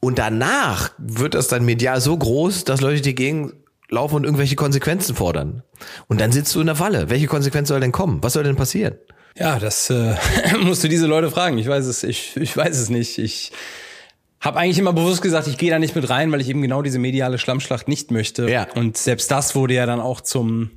Und 0.00 0.18
danach 0.18 0.92
wird 0.98 1.34
das 1.34 1.48
dann 1.48 1.64
medial 1.64 2.00
so 2.00 2.16
groß, 2.16 2.64
dass 2.64 2.80
Leute 2.80 3.02
dagegen 3.02 3.52
laufen 3.88 4.16
und 4.16 4.24
irgendwelche 4.24 4.56
Konsequenzen 4.56 5.14
fordern. 5.14 5.62
Und 6.06 6.20
dann 6.20 6.32
sitzt 6.32 6.54
du 6.54 6.60
in 6.60 6.66
der 6.66 6.76
Falle. 6.76 7.08
Welche 7.08 7.26
Konsequenz 7.26 7.68
soll 7.68 7.80
denn 7.80 7.92
kommen? 7.92 8.22
Was 8.22 8.34
soll 8.34 8.44
denn 8.44 8.56
passieren? 8.56 8.96
Ja, 9.38 9.58
das 9.58 9.90
äh, 9.90 10.14
musst 10.60 10.82
du 10.84 10.88
diese 10.88 11.06
Leute 11.06 11.30
fragen. 11.30 11.58
Ich 11.58 11.68
weiß 11.68 11.86
es, 11.86 12.02
ich, 12.02 12.36
ich 12.36 12.56
weiß 12.56 12.78
es 12.78 12.88
nicht. 12.88 13.18
Ich 13.18 13.52
habe 14.40 14.58
eigentlich 14.58 14.78
immer 14.78 14.92
bewusst 14.92 15.22
gesagt, 15.22 15.46
ich 15.46 15.58
gehe 15.58 15.70
da 15.70 15.78
nicht 15.78 15.94
mit 15.94 16.08
rein, 16.08 16.32
weil 16.32 16.40
ich 16.40 16.48
eben 16.48 16.62
genau 16.62 16.82
diese 16.82 16.98
mediale 16.98 17.38
Schlammschlacht 17.38 17.88
nicht 17.88 18.10
möchte. 18.10 18.48
Ja. 18.48 18.66
Und 18.74 18.96
selbst 18.96 19.30
das 19.30 19.54
wurde 19.54 19.74
ja 19.74 19.86
dann 19.86 20.00
auch 20.00 20.20
zum 20.20 20.70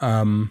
ähm, 0.00 0.50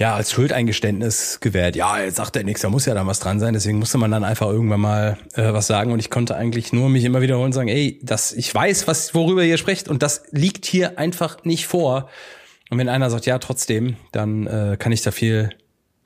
ja, 0.00 0.14
als 0.14 0.32
Schuldeingeständnis 0.32 1.40
gewährt. 1.40 1.76
Ja, 1.76 2.00
jetzt 2.00 2.16
sagt 2.16 2.34
er 2.34 2.42
nichts, 2.42 2.62
da 2.62 2.70
muss 2.70 2.86
ja 2.86 2.94
dann 2.94 3.06
was 3.06 3.20
dran 3.20 3.38
sein. 3.38 3.52
Deswegen 3.52 3.78
musste 3.78 3.98
man 3.98 4.10
dann 4.10 4.24
einfach 4.24 4.48
irgendwann 4.48 4.80
mal 4.80 5.18
äh, 5.34 5.52
was 5.52 5.66
sagen. 5.66 5.92
Und 5.92 5.98
ich 5.98 6.08
konnte 6.08 6.36
eigentlich 6.36 6.72
nur 6.72 6.88
mich 6.88 7.04
immer 7.04 7.20
wiederholen 7.20 7.46
und 7.46 7.52
sagen, 7.52 7.68
ey, 7.68 8.00
das, 8.02 8.32
ich 8.32 8.52
weiß, 8.52 8.86
was, 8.86 9.14
worüber 9.14 9.44
ihr 9.44 9.58
sprecht. 9.58 9.90
Und 9.90 10.02
das 10.02 10.22
liegt 10.30 10.64
hier 10.64 10.98
einfach 10.98 11.44
nicht 11.44 11.66
vor. 11.66 12.08
Und 12.70 12.78
wenn 12.78 12.88
einer 12.88 13.10
sagt, 13.10 13.26
ja, 13.26 13.38
trotzdem, 13.38 13.96
dann 14.10 14.46
äh, 14.46 14.76
kann 14.78 14.90
ich 14.90 15.02
da 15.02 15.10
viel, 15.10 15.50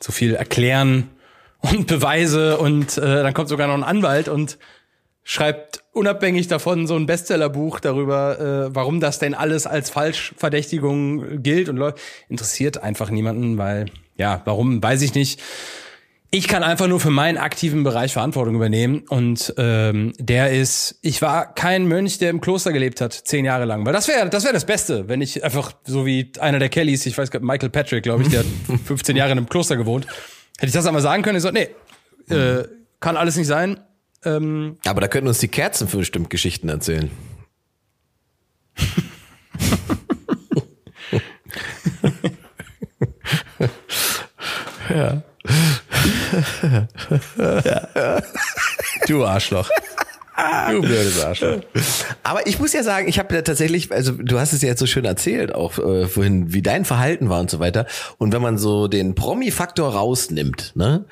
so 0.05 0.13
viel 0.13 0.35
erklären 0.35 1.09
und 1.61 1.87
Beweise. 1.87 2.59
Und 2.59 2.99
äh, 2.99 3.23
dann 3.23 3.33
kommt 3.33 3.49
sogar 3.49 3.67
noch 3.67 3.75
ein 3.75 3.85
Anwalt 3.85 4.29
und 4.29 4.59
schreibt 5.23 5.83
unabhängig 5.93 6.47
davon 6.49 6.87
so 6.87 6.95
ein 6.95 7.07
Bestsellerbuch 7.07 7.81
darüber, 7.81 8.39
äh, 8.39 8.75
warum 8.75 9.01
das 9.01 9.19
denn 9.19 9.35
alles 9.35 9.67
als 9.67 9.89
Falschverdächtigung 9.89 11.43
gilt 11.43 11.71
und. 11.71 11.83
Interessiert 12.29 12.83
einfach 12.83 13.09
niemanden, 13.09 13.57
weil, 13.57 13.87
ja, 14.19 14.43
warum, 14.45 14.83
weiß 14.83 15.01
ich 15.01 15.15
nicht. 15.15 15.41
Ich 16.35 16.49
kann 16.49 16.65
einfach 16.65 16.89
nur 16.89 16.99
für 16.99 17.13
meinen 17.13 17.39
aktiven 17.39 17.85
Bereich 17.85 18.13
Verantwortung 18.13 18.57
übernehmen 18.57 19.05
und 19.09 19.55
ähm, 19.57 20.15
der 20.19 20.51
ist, 20.51 20.99
ich 21.01 21.23
war 21.23 21.55
kein 21.55 21.87
Mönch, 21.87 22.19
der 22.19 22.31
im 22.31 22.41
Kloster 22.41 22.73
gelebt 22.73 23.01
hat, 23.01 23.13
zehn 23.13 23.45
Jahre 23.45 23.67
lang, 23.67 23.87
weil 23.87 23.93
das 23.93 24.09
wäre 24.09 24.29
das 24.29 24.43
wäre 24.43 24.53
das 24.53 24.65
Beste, 24.65 25.09
wenn 25.09 25.21
ich 25.21 25.45
einfach 25.45 25.75
so 25.85 26.07
wie 26.07 26.33
einer 26.41 26.59
der 26.59 26.71
Kellys, 26.71 27.07
ich 27.07 27.17
weiß 27.17 27.31
gar 27.31 27.41
Michael 27.41 27.71
Patrick, 27.71 28.03
glaube 28.03 28.25
ich, 28.25 28.31
der 28.31 28.41
hat 28.41 28.47
15 28.85 29.15
Jahre 29.15 29.31
in 29.31 29.39
einem 29.39 29.49
Kloster 29.49 29.77
gewohnt, 29.77 30.09
hätte 30.57 30.67
ich 30.67 30.73
das 30.73 30.87
einmal 30.87 31.03
sagen 31.03 31.23
können, 31.23 31.37
ich 31.37 31.43
so, 31.45 31.53
nee, 31.53 31.69
äh, 32.29 32.65
kann 32.99 33.17
alles 33.17 33.37
nicht 33.37 33.47
sein, 33.47 33.79
ähm, 34.25 34.79
Aber 34.87 35.01
da 35.01 35.07
könnten 35.07 35.29
uns 35.29 35.39
die 35.39 35.47
Kerzen 35.47 35.87
für 35.87 35.99
bestimmt 35.99 36.31
Geschichten 36.31 36.69
erzählen. 36.69 37.13
ja. 44.91 45.23
Ja. 47.39 48.21
Du 49.07 49.25
Arschloch. 49.25 49.69
Du 50.71 50.81
blödes 50.81 51.23
Arschloch. 51.23 51.61
Aber 52.25 52.47
ich 52.47 52.59
muss 52.59 52.73
ja 52.73 52.83
sagen, 52.83 53.07
ich 53.07 53.19
habe 53.19 53.35
ja 53.35 53.43
tatsächlich, 53.43 53.93
also 53.93 54.13
du 54.13 54.41
hast 54.41 54.53
es 54.53 54.63
ja 54.63 54.69
jetzt 54.69 54.81
so 54.81 54.87
schön 54.87 55.05
erzählt, 55.05 55.55
auch 55.55 55.79
äh, 55.79 56.09
vorhin, 56.09 56.53
wie 56.53 56.63
dein 56.63 56.85
Verhalten 56.85 57.29
war 57.29 57.41
und 57.41 57.51
so 57.51 57.61
weiter. 57.61 57.87
Und 58.19 58.33
wenn 58.33 58.43
man 58.43 58.59
so 58.59 58.89
den 58.89 59.15
Promi-Faktor 59.15 59.95
rausnimmt, 59.95 60.73
ne? 60.75 61.05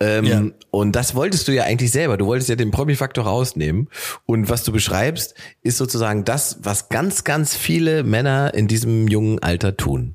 Ähm, 0.00 0.24
ja. 0.24 0.42
Und 0.70 0.92
das 0.92 1.16
wolltest 1.16 1.48
du 1.48 1.52
ja 1.52 1.64
eigentlich 1.64 1.90
selber. 1.90 2.16
Du 2.16 2.26
wolltest 2.26 2.48
ja 2.48 2.54
den 2.54 2.70
Promi-Faktor 2.70 3.24
rausnehmen. 3.24 3.88
Und 4.26 4.48
was 4.48 4.62
du 4.62 4.70
beschreibst, 4.70 5.34
ist 5.62 5.76
sozusagen 5.76 6.24
das, 6.24 6.58
was 6.62 6.88
ganz, 6.88 7.24
ganz 7.24 7.56
viele 7.56 8.04
Männer 8.04 8.54
in 8.54 8.68
diesem 8.68 9.08
jungen 9.08 9.40
Alter 9.40 9.76
tun 9.76 10.14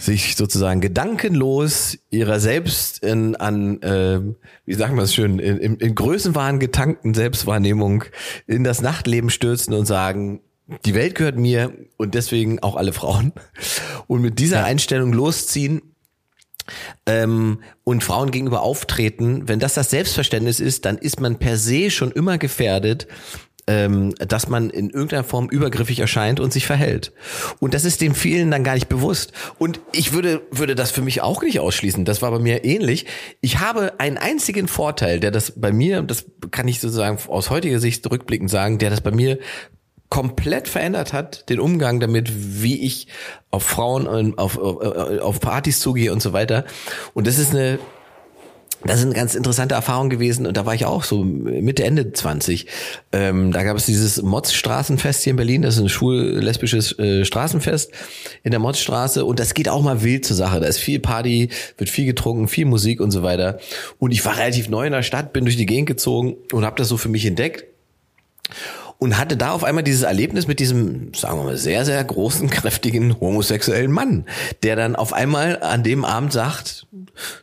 sich 0.00 0.34
sozusagen 0.34 0.80
gedankenlos 0.80 1.98
ihrer 2.10 2.40
selbst 2.40 3.04
in, 3.04 3.36
an, 3.36 3.82
äh, 3.82 4.20
wie 4.64 4.74
sagen 4.74 4.96
wir 4.96 5.02
es 5.02 5.14
schön, 5.14 5.38
in, 5.38 5.58
in, 5.58 5.76
in 5.76 5.94
Größenwahn 5.94 6.58
getankten 6.58 7.12
Selbstwahrnehmung 7.12 8.04
in 8.46 8.64
das 8.64 8.80
Nachtleben 8.80 9.28
stürzen 9.28 9.74
und 9.74 9.84
sagen, 9.84 10.40
die 10.84 10.94
Welt 10.94 11.16
gehört 11.16 11.36
mir 11.36 11.72
und 11.96 12.14
deswegen 12.14 12.60
auch 12.60 12.76
alle 12.76 12.92
Frauen. 12.92 13.32
Und 14.06 14.22
mit 14.22 14.38
dieser 14.38 14.60
ja. 14.60 14.64
Einstellung 14.64 15.12
losziehen 15.12 15.82
ähm, 17.06 17.60
und 17.84 18.02
Frauen 18.04 18.30
gegenüber 18.30 18.62
auftreten, 18.62 19.48
wenn 19.48 19.58
das 19.58 19.74
das 19.74 19.90
Selbstverständnis 19.90 20.60
ist, 20.60 20.84
dann 20.84 20.96
ist 20.96 21.20
man 21.20 21.38
per 21.38 21.56
se 21.56 21.90
schon 21.90 22.12
immer 22.12 22.38
gefährdet, 22.38 23.06
ähm, 23.66 24.14
dass 24.16 24.48
man 24.48 24.70
in 24.70 24.90
irgendeiner 24.90 25.24
Form 25.24 25.48
übergriffig 25.48 25.98
erscheint 25.98 26.40
und 26.40 26.52
sich 26.52 26.66
verhält. 26.66 27.12
Und 27.58 27.74
das 27.74 27.84
ist 27.84 28.00
den 28.00 28.14
vielen 28.14 28.50
dann 28.50 28.64
gar 28.64 28.74
nicht 28.74 28.88
bewusst. 28.88 29.32
Und 29.58 29.80
ich 29.92 30.12
würde, 30.12 30.42
würde 30.50 30.74
das 30.74 30.90
für 30.90 31.02
mich 31.02 31.22
auch 31.22 31.42
nicht 31.42 31.60
ausschließen. 31.60 32.04
Das 32.04 32.22
war 32.22 32.30
bei 32.30 32.38
mir 32.38 32.64
ähnlich. 32.64 33.06
Ich 33.40 33.60
habe 33.60 33.98
einen 33.98 34.18
einzigen 34.18 34.68
Vorteil, 34.68 35.20
der 35.20 35.30
das 35.30 35.52
bei 35.56 35.72
mir, 35.72 36.02
das 36.02 36.24
kann 36.50 36.68
ich 36.68 36.80
sozusagen 36.80 37.18
aus 37.28 37.50
heutiger 37.50 37.80
Sicht 37.80 38.08
rückblickend 38.10 38.50
sagen, 38.50 38.78
der 38.78 38.90
das 38.90 39.00
bei 39.00 39.10
mir 39.10 39.38
komplett 40.08 40.66
verändert 40.66 41.12
hat, 41.12 41.48
den 41.48 41.60
Umgang 41.60 42.00
damit, 42.00 42.30
wie 42.62 42.84
ich 42.84 43.06
auf 43.52 43.62
Frauen 43.62 44.08
und 44.08 44.38
auf, 44.38 44.58
auf, 44.58 45.20
auf 45.20 45.40
Partys 45.40 45.78
zugehe 45.78 46.12
und 46.12 46.20
so 46.20 46.32
weiter. 46.32 46.64
Und 47.14 47.28
das 47.28 47.38
ist 47.38 47.52
eine 47.52 47.78
das 48.84 49.00
ist 49.00 49.06
eine 49.06 49.14
ganz 49.14 49.34
interessante 49.34 49.74
Erfahrung 49.74 50.08
gewesen 50.08 50.46
und 50.46 50.56
da 50.56 50.64
war 50.64 50.74
ich 50.74 50.86
auch 50.86 51.04
so 51.04 51.22
Mitte, 51.22 51.84
Ende 51.84 52.12
20. 52.12 52.66
Ähm, 53.12 53.52
da 53.52 53.62
gab 53.62 53.76
es 53.76 53.86
dieses 53.86 54.22
Motzstraßenfest 54.22 55.22
hier 55.22 55.32
in 55.32 55.36
Berlin, 55.36 55.62
das 55.62 55.76
ist 55.76 55.82
ein 55.82 55.88
schwul-lesbisches 55.88 56.98
äh, 56.98 57.24
Straßenfest 57.24 57.92
in 58.42 58.50
der 58.52 58.60
Motzstraße 58.60 59.24
und 59.24 59.38
das 59.38 59.54
geht 59.54 59.68
auch 59.68 59.82
mal 59.82 60.02
wild 60.02 60.24
zur 60.24 60.36
Sache. 60.36 60.60
Da 60.60 60.66
ist 60.66 60.78
viel 60.78 60.98
Party, 60.98 61.50
wird 61.76 61.90
viel 61.90 62.06
getrunken, 62.06 62.48
viel 62.48 62.64
Musik 62.64 63.00
und 63.00 63.10
so 63.10 63.22
weiter. 63.22 63.58
Und 63.98 64.12
ich 64.12 64.24
war 64.24 64.38
relativ 64.38 64.68
neu 64.70 64.86
in 64.86 64.92
der 64.92 65.02
Stadt, 65.02 65.32
bin 65.32 65.44
durch 65.44 65.56
die 65.56 65.66
Gegend 65.66 65.86
gezogen 65.86 66.36
und 66.52 66.64
habe 66.64 66.76
das 66.76 66.88
so 66.88 66.96
für 66.96 67.08
mich 67.08 67.26
entdeckt 67.26 67.64
und 69.00 69.18
hatte 69.18 69.36
da 69.36 69.52
auf 69.52 69.64
einmal 69.64 69.82
dieses 69.82 70.02
Erlebnis 70.02 70.46
mit 70.46 70.60
diesem, 70.60 71.12
sagen 71.14 71.38
wir 71.38 71.44
mal, 71.44 71.56
sehr, 71.56 71.84
sehr 71.84 72.04
großen, 72.04 72.50
kräftigen 72.50 73.18
homosexuellen 73.18 73.90
Mann, 73.90 74.26
der 74.62 74.76
dann 74.76 74.94
auf 74.94 75.14
einmal 75.14 75.62
an 75.62 75.82
dem 75.82 76.04
Abend 76.04 76.32
sagt, 76.32 76.86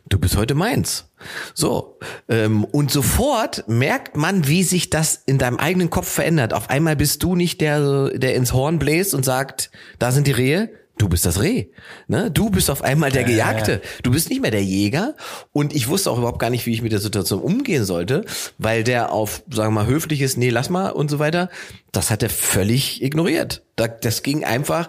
du 0.08 0.18
bist 0.18 0.36
heute 0.36 0.54
meins. 0.54 1.06
So, 1.54 1.98
ähm, 2.28 2.64
und 2.64 2.92
sofort 2.92 3.64
merkt 3.66 4.16
man, 4.16 4.46
wie 4.46 4.62
sich 4.62 4.88
das 4.88 5.20
in 5.26 5.38
deinem 5.38 5.56
eigenen 5.56 5.90
Kopf 5.90 6.08
verändert. 6.08 6.54
Auf 6.54 6.70
einmal 6.70 6.94
bist 6.94 7.24
du 7.24 7.34
nicht 7.34 7.60
der, 7.60 8.10
der 8.10 8.36
ins 8.36 8.52
Horn 8.52 8.78
bläst 8.78 9.12
und 9.12 9.24
sagt, 9.24 9.72
da 9.98 10.12
sind 10.12 10.28
die 10.28 10.32
Rehe, 10.32 10.70
du 10.98 11.08
bist 11.08 11.24
das 11.24 11.40
Reh. 11.40 11.66
Ne? 12.06 12.30
Du 12.30 12.50
bist 12.50 12.70
auf 12.70 12.82
einmal 12.82 13.10
der 13.10 13.24
Gejagte. 13.24 13.80
Du 14.02 14.10
bist 14.10 14.28
nicht 14.28 14.42
mehr 14.42 14.50
der 14.50 14.62
Jäger. 14.62 15.14
Und 15.52 15.74
ich 15.74 15.88
wusste 15.88 16.10
auch 16.10 16.18
überhaupt 16.18 16.40
gar 16.40 16.50
nicht, 16.50 16.66
wie 16.66 16.72
ich 16.72 16.82
mit 16.82 16.92
der 16.92 16.98
Situation 16.98 17.40
umgehen 17.40 17.84
sollte, 17.84 18.24
weil 18.58 18.84
der 18.84 19.12
auf, 19.12 19.42
sagen 19.50 19.74
wir 19.74 19.82
mal, 19.82 19.86
höfliches, 19.86 20.36
nee, 20.36 20.50
lass 20.50 20.70
mal 20.70 20.90
und 20.90 21.10
so 21.10 21.18
weiter, 21.18 21.48
das 21.92 22.10
hat 22.10 22.22
er 22.22 22.30
völlig 22.30 23.02
ignoriert. 23.02 23.62
Das 23.76 24.22
ging 24.22 24.44
einfach, 24.44 24.88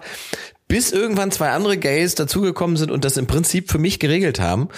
bis 0.68 0.92
irgendwann 0.92 1.30
zwei 1.30 1.50
andere 1.50 1.78
Gays 1.78 2.14
dazugekommen 2.14 2.76
sind 2.76 2.90
und 2.90 3.04
das 3.04 3.16
im 3.16 3.26
Prinzip 3.26 3.70
für 3.70 3.78
mich 3.78 3.98
geregelt 3.98 4.38
haben. 4.40 4.68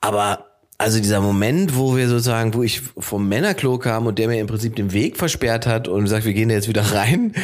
Aber 0.00 0.46
also 0.78 0.98
dieser 0.98 1.20
Moment, 1.20 1.76
wo 1.76 1.96
wir 1.96 2.08
sozusagen, 2.08 2.52
wo 2.54 2.62
ich 2.62 2.82
vom 2.98 3.28
Männerklo 3.28 3.78
kam 3.78 4.06
und 4.06 4.18
der 4.18 4.28
mir 4.28 4.40
im 4.40 4.46
Prinzip 4.46 4.76
den 4.76 4.92
Weg 4.92 5.16
versperrt 5.16 5.66
hat 5.66 5.88
und 5.88 6.06
sagt, 6.06 6.26
wir 6.26 6.34
gehen 6.34 6.48
da 6.48 6.54
jetzt 6.54 6.68
wieder 6.68 6.82
rein, 6.92 7.34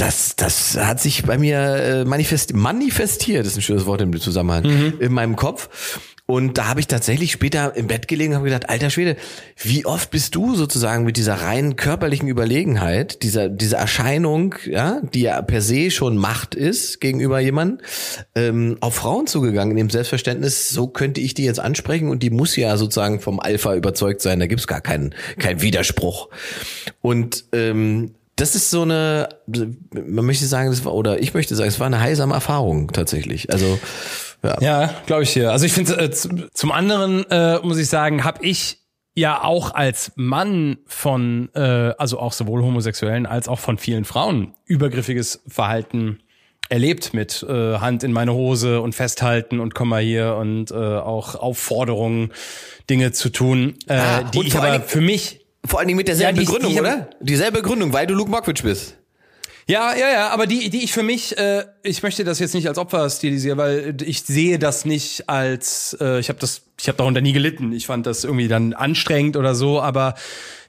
das, 0.00 0.34
das 0.36 0.76
hat 0.76 1.00
sich 1.00 1.24
bei 1.24 1.36
mir 1.36 1.58
äh, 1.58 2.04
manifest, 2.04 2.54
manifestiert, 2.54 3.44
das 3.44 3.52
ist 3.52 3.58
ein 3.58 3.62
schönes 3.62 3.86
Wort 3.86 4.00
im 4.00 4.18
Zusammenhang, 4.18 4.64
mhm. 4.64 4.94
in 4.98 5.12
meinem 5.12 5.36
Kopf. 5.36 5.68
Und 6.24 6.58
da 6.58 6.68
habe 6.68 6.78
ich 6.78 6.86
tatsächlich 6.86 7.32
später 7.32 7.74
im 7.74 7.88
Bett 7.88 8.06
gelegen 8.06 8.32
und 8.32 8.36
habe 8.36 8.44
gedacht, 8.48 8.70
alter 8.70 8.88
Schwede, 8.88 9.16
wie 9.56 9.84
oft 9.84 10.12
bist 10.12 10.36
du 10.36 10.54
sozusagen 10.54 11.04
mit 11.04 11.16
dieser 11.16 11.34
rein 11.34 11.74
körperlichen 11.74 12.28
Überlegenheit, 12.28 13.24
dieser, 13.24 13.48
dieser 13.48 13.78
Erscheinung, 13.78 14.54
ja, 14.64 15.00
die 15.12 15.22
ja 15.22 15.42
per 15.42 15.60
se 15.60 15.90
schon 15.90 16.16
Macht 16.16 16.54
ist 16.54 17.00
gegenüber 17.00 17.40
jemandem, 17.40 17.84
ähm, 18.36 18.76
auf 18.80 18.94
Frauen 18.94 19.26
zugegangen, 19.26 19.72
in 19.72 19.76
dem 19.76 19.90
Selbstverständnis, 19.90 20.70
so 20.70 20.86
könnte 20.86 21.20
ich 21.20 21.34
die 21.34 21.44
jetzt 21.44 21.58
ansprechen 21.58 22.08
und 22.08 22.22
die 22.22 22.30
muss 22.30 22.54
ja 22.54 22.76
sozusagen 22.76 23.18
vom 23.20 23.40
Alpha 23.40 23.74
überzeugt 23.74 24.20
sein, 24.20 24.38
da 24.38 24.46
gibt's 24.46 24.68
gar 24.68 24.80
keinen, 24.80 25.14
keinen 25.36 25.62
Widerspruch. 25.62 26.28
Und 27.00 27.44
ähm, 27.52 28.14
das 28.40 28.54
ist 28.54 28.70
so 28.70 28.82
eine, 28.82 29.28
man 29.46 30.24
möchte 30.24 30.46
sagen, 30.46 30.70
das 30.70 30.84
war, 30.84 30.94
oder 30.94 31.20
ich 31.20 31.34
möchte 31.34 31.54
sagen, 31.54 31.68
es 31.68 31.78
war 31.78 31.86
eine 31.86 32.00
heilsame 32.00 32.34
Erfahrung 32.34 32.90
tatsächlich. 32.92 33.52
Also 33.52 33.78
ja, 34.42 34.56
Ja, 34.60 34.94
glaube 35.06 35.24
ich 35.24 35.32
dir. 35.34 35.52
Also 35.52 35.66
ich 35.66 35.72
finde, 35.72 35.98
äh, 35.98 36.10
zum 36.10 36.72
anderen 36.72 37.28
äh, 37.30 37.58
muss 37.62 37.78
ich 37.78 37.88
sagen, 37.88 38.24
habe 38.24 38.44
ich 38.44 38.78
ja 39.14 39.44
auch 39.44 39.74
als 39.74 40.12
Mann 40.16 40.78
von, 40.86 41.50
äh, 41.54 41.60
also 41.98 42.18
auch 42.18 42.32
sowohl 42.32 42.62
Homosexuellen 42.62 43.26
als 43.26 43.48
auch 43.48 43.58
von 43.58 43.76
vielen 43.76 44.04
Frauen 44.06 44.54
übergriffiges 44.64 45.42
Verhalten 45.46 46.20
erlebt 46.70 47.12
mit 47.12 47.44
äh, 47.46 47.78
Hand 47.78 48.04
in 48.04 48.12
meine 48.12 48.32
Hose 48.32 48.80
und 48.80 48.94
festhalten 48.94 49.60
und 49.60 49.74
komm 49.74 49.88
mal 49.88 50.02
hier 50.02 50.36
und 50.36 50.70
äh, 50.70 50.74
auch 50.74 51.34
Aufforderungen, 51.34 52.32
Dinge 52.88 53.12
zu 53.12 53.28
tun, 53.28 53.74
äh, 53.88 53.94
Ah, 53.94 54.22
die 54.22 54.46
ich 54.46 54.56
aber 54.56 54.80
für 54.80 55.00
mich 55.00 55.40
vor 55.70 55.78
allen 55.78 55.88
Dingen 55.88 55.96
mit 55.98 56.08
derselben 56.08 56.36
Ja, 56.36 56.40
die- 56.42 56.46
Begründung, 56.46 56.72
die- 56.72 56.80
oder? 56.80 57.08
Dieselbe 57.20 57.62
Begründung, 57.62 57.92
weil 57.92 58.06
du 58.06 58.14
Luke 58.14 58.30
Mockridge 58.30 58.62
bist. 58.62 58.96
Ja, 59.66 59.94
ja, 59.96 60.10
ja, 60.10 60.28
aber 60.30 60.46
die, 60.48 60.68
die 60.68 60.82
ich 60.82 60.92
für 60.92 61.04
mich, 61.04 61.38
äh, 61.38 61.64
ich 61.84 62.02
möchte 62.02 62.24
das 62.24 62.40
jetzt 62.40 62.54
nicht 62.54 62.66
als 62.66 62.76
Opfer 62.76 63.08
stilisieren, 63.08 63.56
weil 63.56 63.96
ich 64.04 64.22
sehe 64.22 64.58
das 64.58 64.84
nicht 64.84 65.28
als, 65.28 65.96
äh, 66.00 66.18
ich 66.18 66.28
habe 66.28 66.40
das, 66.40 66.62
ich 66.80 66.88
habe 66.88 66.98
darunter 66.98 67.20
nie 67.20 67.32
gelitten. 67.32 67.72
Ich 67.72 67.86
fand 67.86 68.04
das 68.06 68.24
irgendwie 68.24 68.48
dann 68.48 68.72
anstrengend 68.72 69.36
oder 69.36 69.54
so, 69.54 69.80
aber 69.80 70.14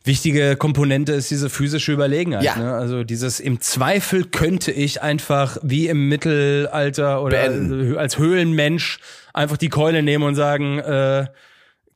wichtige 0.03 0.55
Komponente 0.55 1.13
ist 1.13 1.31
diese 1.31 1.49
physische 1.49 1.91
Überlegenheit. 1.93 2.43
Ja. 2.43 2.55
Ne? 2.57 2.73
Also 2.75 3.03
dieses 3.03 3.39
im 3.39 3.59
Zweifel 3.59 4.25
könnte 4.25 4.71
ich 4.71 5.01
einfach 5.01 5.57
wie 5.63 5.87
im 5.87 6.07
Mittelalter 6.07 7.23
oder 7.23 7.45
äh, 7.45 7.97
als 7.97 8.19
Höhlenmensch 8.19 8.99
einfach 9.33 9.57
die 9.57 9.69
Keule 9.69 10.03
nehmen 10.03 10.25
und 10.25 10.35
sagen, 10.35 10.77
äh, 10.77 11.25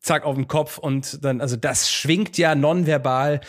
zack 0.05 0.23
auf 0.23 0.35
den 0.35 0.47
Kopf 0.47 0.77
und 0.77 1.23
dann, 1.23 1.41
also 1.41 1.55
das 1.55 1.91
schwingt 1.91 2.37
ja 2.37 2.55
nonverbal 2.55 3.41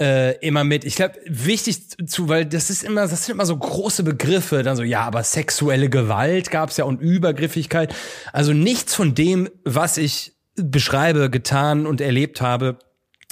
äh, 0.00 0.38
immer 0.38 0.64
mit. 0.64 0.84
Ich 0.84 0.96
glaube, 0.96 1.14
wichtig 1.26 2.08
zu, 2.08 2.28
weil 2.28 2.46
das 2.46 2.70
ist 2.70 2.82
immer, 2.82 3.02
das 3.02 3.26
sind 3.26 3.34
immer 3.34 3.46
so 3.46 3.56
große 3.56 4.02
Begriffe, 4.02 4.62
dann 4.62 4.76
so, 4.76 4.82
ja, 4.82 5.02
aber 5.02 5.22
sexuelle 5.22 5.90
Gewalt 5.90 6.50
gab's 6.50 6.78
ja 6.78 6.84
und 6.84 7.00
Übergriffigkeit. 7.00 7.94
Also 8.32 8.52
nichts 8.52 8.94
von 8.94 9.14
dem, 9.14 9.48
was 9.64 9.98
ich 9.98 10.32
beschreibe, 10.56 11.30
getan 11.30 11.86
und 11.86 12.00
erlebt 12.00 12.40
habe, 12.40 12.78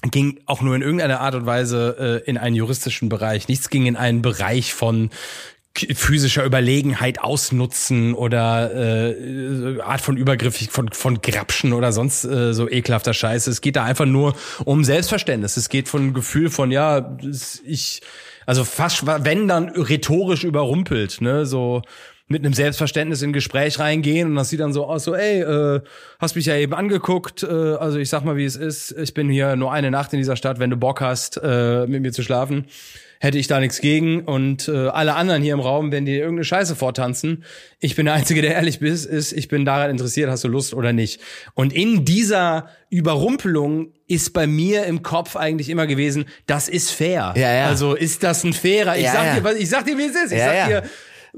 ging 0.02 0.40
auch 0.46 0.60
nur 0.60 0.74
in 0.76 0.82
irgendeiner 0.82 1.20
Art 1.20 1.34
und 1.34 1.46
Weise 1.46 2.22
äh, 2.24 2.28
in 2.28 2.38
einen 2.38 2.56
juristischen 2.56 3.08
Bereich. 3.08 3.48
Nichts 3.48 3.68
ging 3.70 3.86
in 3.86 3.96
einen 3.96 4.22
Bereich 4.22 4.72
von 4.72 5.10
physischer 5.74 6.44
Überlegenheit 6.44 7.20
ausnutzen 7.20 8.14
oder 8.14 8.74
äh, 8.74 9.80
Art 9.80 10.00
von 10.00 10.16
Übergriffig, 10.16 10.70
von, 10.70 10.90
von 10.90 11.22
Grapschen 11.22 11.72
oder 11.72 11.92
sonst 11.92 12.24
äh, 12.24 12.52
so 12.52 12.68
ekelhafter 12.68 13.14
Scheiße. 13.14 13.50
Es 13.50 13.60
geht 13.60 13.76
da 13.76 13.84
einfach 13.84 14.04
nur 14.04 14.34
um 14.64 14.84
Selbstverständnis. 14.84 15.56
Es 15.56 15.68
geht 15.68 15.88
von 15.88 16.12
Gefühl 16.12 16.50
von, 16.50 16.70
ja, 16.72 17.16
ich, 17.64 18.00
also 18.46 18.64
fast, 18.64 19.06
wenn 19.06 19.46
dann 19.46 19.68
rhetorisch 19.70 20.44
überrumpelt, 20.44 21.20
ne, 21.20 21.46
so 21.46 21.82
mit 22.26 22.44
einem 22.44 22.54
Selbstverständnis 22.54 23.22
in 23.22 23.30
ein 23.30 23.32
Gespräch 23.32 23.80
reingehen 23.80 24.28
und 24.28 24.36
das 24.36 24.50
sieht 24.50 24.60
dann 24.60 24.72
so 24.72 24.86
aus, 24.86 25.02
so, 25.02 25.16
ey, 25.16 25.40
äh, 25.40 25.80
hast 26.20 26.36
mich 26.36 26.46
ja 26.46 26.54
eben 26.54 26.74
angeguckt, 26.74 27.42
äh, 27.42 27.46
also 27.46 27.98
ich 27.98 28.08
sag 28.08 28.24
mal, 28.24 28.36
wie 28.36 28.44
es 28.44 28.54
ist, 28.54 28.92
ich 28.92 29.14
bin 29.14 29.28
hier 29.28 29.56
nur 29.56 29.72
eine 29.72 29.90
Nacht 29.90 30.12
in 30.12 30.18
dieser 30.18 30.36
Stadt, 30.36 30.60
wenn 30.60 30.70
du 30.70 30.76
Bock 30.76 31.00
hast, 31.00 31.40
äh, 31.42 31.86
mit 31.88 32.02
mir 32.02 32.12
zu 32.12 32.22
schlafen, 32.22 32.66
hätte 33.22 33.38
ich 33.38 33.46
da 33.46 33.60
nichts 33.60 33.80
gegen 33.82 34.22
und 34.22 34.66
äh, 34.66 34.88
alle 34.88 35.14
anderen 35.14 35.42
hier 35.42 35.52
im 35.52 35.60
Raum, 35.60 35.92
wenn 35.92 36.06
die 36.06 36.16
irgendeine 36.16 36.44
Scheiße 36.44 36.74
vortanzen, 36.74 37.44
ich 37.78 37.94
bin 37.94 38.06
der 38.06 38.14
Einzige, 38.14 38.40
der 38.40 38.54
ehrlich 38.54 38.80
ist, 38.80 39.04
ist, 39.04 39.32
ich 39.32 39.48
bin 39.48 39.64
daran 39.66 39.90
interessiert, 39.90 40.30
hast 40.30 40.42
du 40.42 40.48
Lust 40.48 40.72
oder 40.72 40.92
nicht. 40.94 41.20
Und 41.54 41.72
in 41.74 42.06
dieser 42.06 42.68
Überrumpelung 42.88 43.92
ist 44.06 44.32
bei 44.32 44.46
mir 44.46 44.86
im 44.86 45.02
Kopf 45.02 45.36
eigentlich 45.36 45.68
immer 45.68 45.86
gewesen, 45.86 46.24
das 46.46 46.68
ist 46.68 46.90
fair. 46.90 47.34
Ja, 47.36 47.52
ja. 47.52 47.66
Also 47.66 47.94
ist 47.94 48.22
das 48.22 48.42
ein 48.42 48.52
fairer, 48.54 48.96
ich 48.96 49.04
Ja, 49.04 49.12
sag 49.12 49.26
ja. 49.26 49.34
dir, 49.34 49.44
was, 49.44 49.54
ich 49.56 49.68
sag 49.68 49.84
dir, 49.84 49.98
wie 49.98 50.04
es 50.06 50.16
ist, 50.16 50.32
ich 50.32 50.38
Ja, 50.38 50.46
sag 50.46 50.54
ja. 50.56 50.66
dir, 50.80 50.82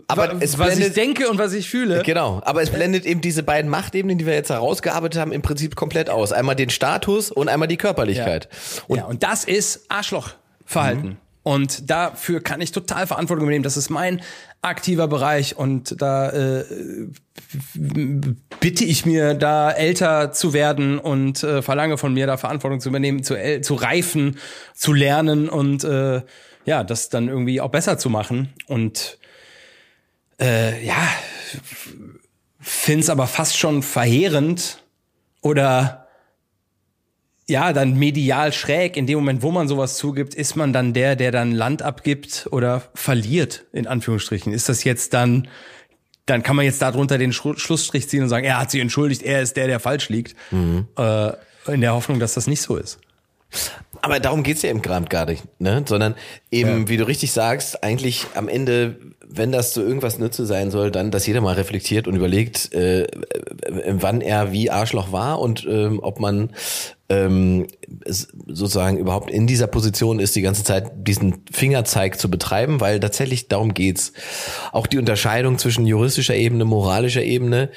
Aber 0.07 0.29
wa- 0.29 0.37
es 0.41 0.59
was 0.59 0.69
ich 0.79 0.85
blendet- 0.87 0.97
denke 0.97 1.29
und 1.29 1.39
was 1.39 1.53
ich 1.53 1.69
fühle. 1.69 2.03
Genau, 2.05 2.41
aber 2.45 2.63
es 2.63 2.71
blendet 2.71 3.05
eben 3.07 3.21
diese 3.21 3.43
beiden 3.43 3.69
Machtebenen, 3.71 4.19
die 4.19 4.25
wir 4.27 4.35
jetzt 4.35 4.51
herausgearbeitet 4.51 5.21
haben, 5.21 5.33
im 5.33 5.43
Prinzip 5.43 5.75
komplett 5.77 6.09
aus. 6.09 6.33
Einmal 6.33 6.55
den 6.57 6.71
Status 6.71 7.31
und 7.33 7.49
einmal 7.49 7.67
die 7.69 7.77
Körperlichkeit. 7.77 8.49
Und, 8.87 8.99
ja, 8.99 9.05
und 9.07 9.23
das 9.25 9.45
ist 9.45 9.85
Arschlochverhalten. 9.89 11.19
Und 11.43 11.91
dafür 11.91 12.41
kann 12.41 12.61
ich 12.61 12.73
total 12.73 13.07
Verantwortung 13.07 13.45
übernehmen. 13.45 13.65
Das 13.65 13.77
ist 13.77 13.91
mein 13.91 14.23
aktiver 14.61 15.09
Bereich 15.09 15.57
und 15.57 16.01
da 16.01 16.31
äh, 16.31 16.65
bitte 18.61 18.85
ich 18.85 19.05
mir, 19.05 19.35
da 19.35 19.73
älter 19.73 20.31
zu 20.33 20.53
werden 20.53 20.99
und 21.01 21.43
äh, 21.43 21.63
verlange 21.63 21.99
von 21.99 22.15
mir, 22.15 22.29
da 22.29 22.37
Verantwortung 22.37 22.79
zu 22.79 22.89
übernehmen, 22.89 23.25
zu, 23.25 23.37
zu 23.61 23.75
reifen, 23.75 24.39
zu 24.73 24.93
lernen 24.93 25.49
und 25.49 25.83
äh, 25.83 26.23
ja, 26.65 26.85
das 26.85 27.09
dann 27.09 27.29
irgendwie 27.29 27.61
auch 27.61 27.71
besser 27.71 27.99
zu 27.99 28.09
machen. 28.09 28.53
Und 28.69 29.19
äh, 30.41 30.85
ja, 30.85 31.09
find's 32.61 33.11
aber 33.11 33.27
fast 33.27 33.59
schon 33.59 33.83
verheerend 33.83 34.79
oder 35.41 36.02
ja, 37.53 37.73
dann 37.73 37.95
medial 37.95 38.53
schräg. 38.53 38.97
In 38.97 39.07
dem 39.07 39.19
Moment, 39.19 39.43
wo 39.43 39.53
man 39.53 39.69
sowas 39.69 39.97
zugibt, 39.97 40.35
ist 40.35 40.57
man 40.57 40.73
dann 40.73 40.93
der, 40.93 41.15
der 41.15 41.31
dann 41.31 41.53
Land 41.53 41.83
abgibt 41.83 42.49
oder 42.51 42.83
verliert, 42.95 43.65
in 43.73 43.87
Anführungsstrichen. 43.87 44.53
Ist 44.53 44.69
das 44.69 44.83
jetzt 44.83 45.15
dann, 45.15 45.47
dann 46.27 46.43
kann 46.43 46.57
man 46.57 46.65
jetzt 46.65 46.83
darunter 46.83 47.19
den 47.19 47.33
Schru- 47.33 47.59
Schlussstrich 47.59 48.09
ziehen 48.09 48.23
und 48.23 48.29
sagen, 48.29 48.45
er 48.45 48.59
hat 48.59 48.71
sich 48.71 48.81
entschuldigt, 48.81 49.23
er 49.23 49.43
ist 49.43 49.57
der, 49.57 49.67
der 49.67 49.79
falsch 49.79 50.09
liegt. 50.09 50.35
Äh, 50.99 51.33
in 51.73 51.81
der 51.81 51.95
Hoffnung, 51.95 52.19
dass 52.19 52.35
das 52.35 52.49
nicht 52.49 52.63
so 52.63 52.77
ist. 52.77 52.99
Aber 54.01 54.19
darum 54.19 54.43
geht's 54.43 54.63
ja 54.63 54.71
eben 54.71 54.81
gerade 54.83 55.07
gar 55.07 55.27
nicht, 55.27 55.45
ne? 55.61 55.85
Sondern 55.87 56.15
eben, 56.51 56.89
wie 56.89 56.97
du 56.97 57.07
richtig 57.07 57.33
sagst, 57.33 57.85
eigentlich 57.85 58.27
am 58.35 58.49
Ende, 58.49 58.97
wenn 59.29 59.53
das 59.53 59.73
zu 59.73 59.83
irgendwas 59.83 60.19
Nütze 60.19 60.47
sein 60.47 60.71
soll, 60.71 60.91
dann, 60.91 61.11
dass 61.11 61.27
jeder 61.27 61.43
mal 61.43 61.55
reflektiert 61.55 62.09
und 62.09 62.17
überlegt, 62.17 62.73
äh, 62.75 63.03
äh, 63.03 63.09
wann 63.89 64.23
er 64.23 64.53
wie 64.53 64.71
Arschloch 64.71 65.13
war 65.13 65.39
und 65.39 65.67
ähm, 65.69 66.01
ob 66.03 66.19
man 66.19 66.51
ähm, 67.13 67.67
sozusagen 68.07 68.97
überhaupt 68.97 69.31
in 69.31 69.47
dieser 69.47 69.67
Position 69.67 70.19
ist, 70.19 70.35
die 70.35 70.43
ganze 70.43 70.65
Zeit 70.65 70.93
diesen 70.97 71.43
Fingerzeig 71.51 72.19
zu 72.19 72.31
betreiben, 72.31 72.81
weil 72.81 73.01
tatsächlich 73.01 73.49
darum 73.49 73.75
geht's. 73.75 74.13
Auch 74.73 74.87
die 74.87 74.99
Unterscheidung 74.99 75.59
zwischen 75.59 75.87
juristischer 75.87 76.35
Ebene, 76.35 76.65
moralischer 76.65 77.23
Ebene, 77.23 77.71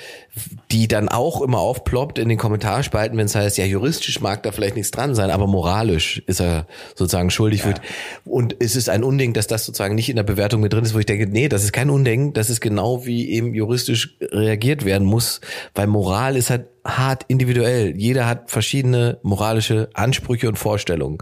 die 0.72 0.88
dann 0.88 1.10
auch 1.10 1.42
immer 1.42 1.60
aufploppt 1.60 2.18
in 2.18 2.30
den 2.30 2.38
Kommentarspalten, 2.38 3.18
wenn 3.18 3.26
es 3.26 3.36
heißt, 3.36 3.58
ja, 3.58 3.66
juristisch 3.66 4.22
mag 4.22 4.44
da 4.44 4.52
vielleicht 4.52 4.76
nichts 4.76 4.92
dran 4.92 5.16
sein, 5.16 5.30
aber 5.32 5.48
moralisch 5.48 6.24
ist 6.28 6.40
er 6.40 6.68
sozusagen 6.96 7.30
schuldig. 7.30 7.66
Wird. 7.66 7.82
Und 8.24 8.56
es 8.60 8.76
ist 8.76 8.90
ein 8.90 9.04
Unding, 9.04 9.34
dass 9.34 9.48
das 9.48 9.66
sozusagen 9.66 9.96
nicht 9.96 10.10
in 10.10 10.16
der 10.16 10.24
Bewertung 10.24 10.62
mit 10.62 10.72
drin 10.74 10.86
ist, 10.86 10.94
wo 10.94 11.00
ich 11.00 11.06
denke, 11.06 11.28
nee, 11.28 11.50
das 11.50 11.64
ist 11.64 11.74
kein 11.74 11.90
Unding, 11.90 12.34
das 12.34 12.50
ist 12.50 12.62
genau 12.62 13.06
wie 13.06 13.30
eben 13.32 13.54
juristisch 13.54 14.18
reagiert 14.22 14.86
werden 14.86 15.06
muss, 15.06 15.42
weil 15.74 15.88
Moral 15.88 16.38
ist 16.38 16.50
halt 16.50 16.68
hart 16.86 17.26
individuell. 17.28 17.96
Jeder 17.98 18.28
hat 18.28 18.52
verschiedene 18.52 19.20
moralische 19.24 19.90
Ansprüche 19.94 20.48
und 20.48 20.58
Vorstellungen. 20.58 21.18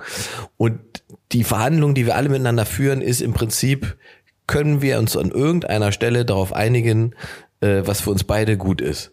Und 0.58 0.80
die 1.32 1.44
Verhandlung, 1.44 1.96
die 1.96 2.06
wir 2.06 2.16
alle 2.16 2.30
miteinander 2.30 2.66
führen, 2.66 3.02
ist 3.02 3.22
im 3.22 3.34
Prinzip, 3.34 3.98
können 4.46 4.82
wir 4.82 5.00
uns 5.00 5.16
an 5.16 5.32
irgendeiner 5.32 5.92
Stelle 5.92 6.26
darauf 6.26 6.54
einigen, 6.54 7.16
äh, 7.62 7.82
was 7.86 8.02
für 8.02 8.12
uns 8.12 8.26
beide 8.26 8.58
gut 8.58 8.82
ist. 8.82 9.12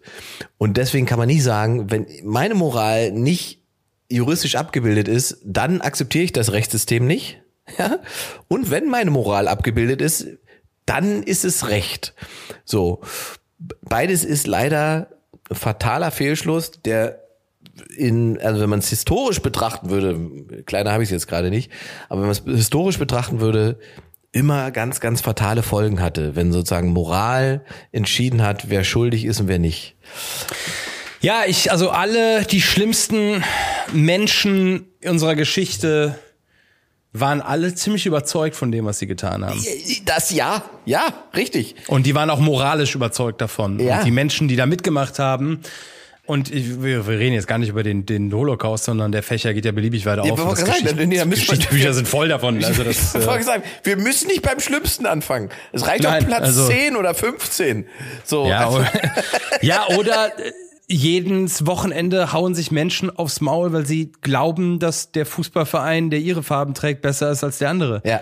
Und 0.57 0.77
deswegen 0.77 1.05
kann 1.05 1.17
man 1.17 1.27
nicht 1.27 1.43
sagen, 1.43 1.89
wenn 1.89 2.05
meine 2.23 2.53
Moral 2.53 3.11
nicht 3.11 3.61
juristisch 4.09 4.55
abgebildet 4.55 5.07
ist, 5.07 5.37
dann 5.45 5.79
akzeptiere 5.79 6.25
ich 6.25 6.33
das 6.33 6.51
Rechtssystem 6.51 7.05
nicht. 7.05 7.37
Ja? 7.77 7.99
Und 8.49 8.69
wenn 8.69 8.89
meine 8.89 9.11
Moral 9.11 9.47
abgebildet 9.47 10.01
ist, 10.01 10.27
dann 10.85 11.23
ist 11.23 11.45
es 11.45 11.69
Recht. 11.69 12.13
So. 12.65 12.99
Beides 13.81 14.25
ist 14.25 14.45
leider 14.45 15.07
fataler 15.51 16.11
Fehlschluss, 16.11 16.71
der 16.83 17.21
in, 17.95 18.39
also 18.41 18.61
wenn 18.61 18.69
man 18.69 18.79
es 18.79 18.89
historisch 18.89 19.41
betrachten 19.41 19.89
würde, 19.89 20.63
kleiner 20.65 20.91
habe 20.91 21.03
ich 21.03 21.07
es 21.07 21.11
jetzt 21.11 21.27
gerade 21.27 21.49
nicht, 21.49 21.71
aber 22.09 22.21
wenn 22.21 22.29
man 22.29 22.37
es 22.37 22.43
historisch 22.45 22.97
betrachten 22.97 23.39
würde, 23.39 23.77
immer 24.31 24.71
ganz, 24.71 24.99
ganz 24.99 25.21
fatale 25.21 25.61
Folgen 25.61 26.01
hatte, 26.01 26.35
wenn 26.35 26.51
sozusagen 26.51 26.91
Moral 26.91 27.63
entschieden 27.91 28.41
hat, 28.41 28.69
wer 28.69 28.83
schuldig 28.83 29.25
ist 29.25 29.41
und 29.41 29.47
wer 29.47 29.59
nicht. 29.59 29.95
Ja, 31.19 31.43
ich, 31.45 31.71
also 31.71 31.89
alle 31.91 32.43
die 32.45 32.61
schlimmsten 32.61 33.43
Menschen 33.93 34.87
unserer 35.05 35.35
Geschichte 35.35 36.17
waren 37.13 37.41
alle 37.41 37.75
ziemlich 37.75 38.05
überzeugt 38.05 38.55
von 38.55 38.71
dem, 38.71 38.85
was 38.85 38.99
sie 38.99 39.07
getan 39.07 39.45
haben. 39.45 39.61
Das 40.05 40.31
ja, 40.31 40.63
ja, 40.85 41.03
richtig. 41.35 41.75
Und 41.87 42.05
die 42.05 42.15
waren 42.15 42.29
auch 42.29 42.39
moralisch 42.39 42.95
überzeugt 42.95 43.41
davon. 43.41 43.79
Ja. 43.79 43.97
Und 43.99 44.05
die 44.05 44.11
Menschen, 44.11 44.47
die 44.47 44.55
da 44.55 44.65
mitgemacht 44.65 45.19
haben 45.19 45.59
Und 46.25 46.49
ich, 46.53 46.81
wir, 46.81 47.07
wir 47.07 47.19
reden 47.19 47.33
jetzt 47.33 47.47
gar 47.47 47.57
nicht 47.57 47.67
über 47.69 47.83
den, 47.83 48.05
den 48.05 48.31
Holocaust, 48.33 48.85
sondern 48.85 49.11
der 49.11 49.23
Fächer 49.23 49.53
geht 49.53 49.65
ja 49.65 49.73
beliebig 49.73 50.05
weiter 50.05 50.23
Ja, 50.23 50.31
auf. 50.33 50.39
Das 50.59 50.63
nee, 50.81 50.85
da 50.85 50.93
müssen 50.95 51.09
wir- 51.11 51.25
Geschichtsbücher 51.27 51.93
sind 51.93 52.07
voll 52.07 52.29
davon. 52.29 52.63
Also 52.63 52.83
das, 52.83 53.13
ich 53.15 53.21
äh, 53.27 53.41
sagen, 53.43 53.63
wir 53.83 53.97
müssen 53.97 54.27
nicht 54.27 54.41
beim 54.43 54.59
Schlimmsten 54.61 55.05
anfangen. 55.05 55.49
Es 55.73 55.85
reicht 55.87 56.03
Nein, 56.03 56.21
doch 56.21 56.27
Platz 56.29 56.43
also- 56.43 56.67
10 56.67 56.95
oder 56.95 57.13
15. 57.13 57.87
So, 58.23 58.45
ja, 58.47 58.67
also, 58.67 58.77
oder, 58.79 58.91
ja, 59.61 59.87
oder 59.97 60.27
äh, 60.39 60.51
jedes 60.87 61.65
Wochenende 61.65 62.33
hauen 62.33 62.53
sich 62.55 62.71
Menschen 62.71 63.09
aufs 63.15 63.41
Maul, 63.41 63.71
weil 63.73 63.85
sie 63.85 64.11
glauben, 64.21 64.79
dass 64.79 65.11
der 65.11 65.25
Fußballverein, 65.25 66.09
der 66.09 66.19
ihre 66.19 66.43
Farben 66.43 66.73
trägt, 66.73 67.01
besser 67.01 67.31
ist 67.31 67.43
als 67.43 67.57
der 67.59 67.69
andere. 67.69 68.01
ja. 68.05 68.19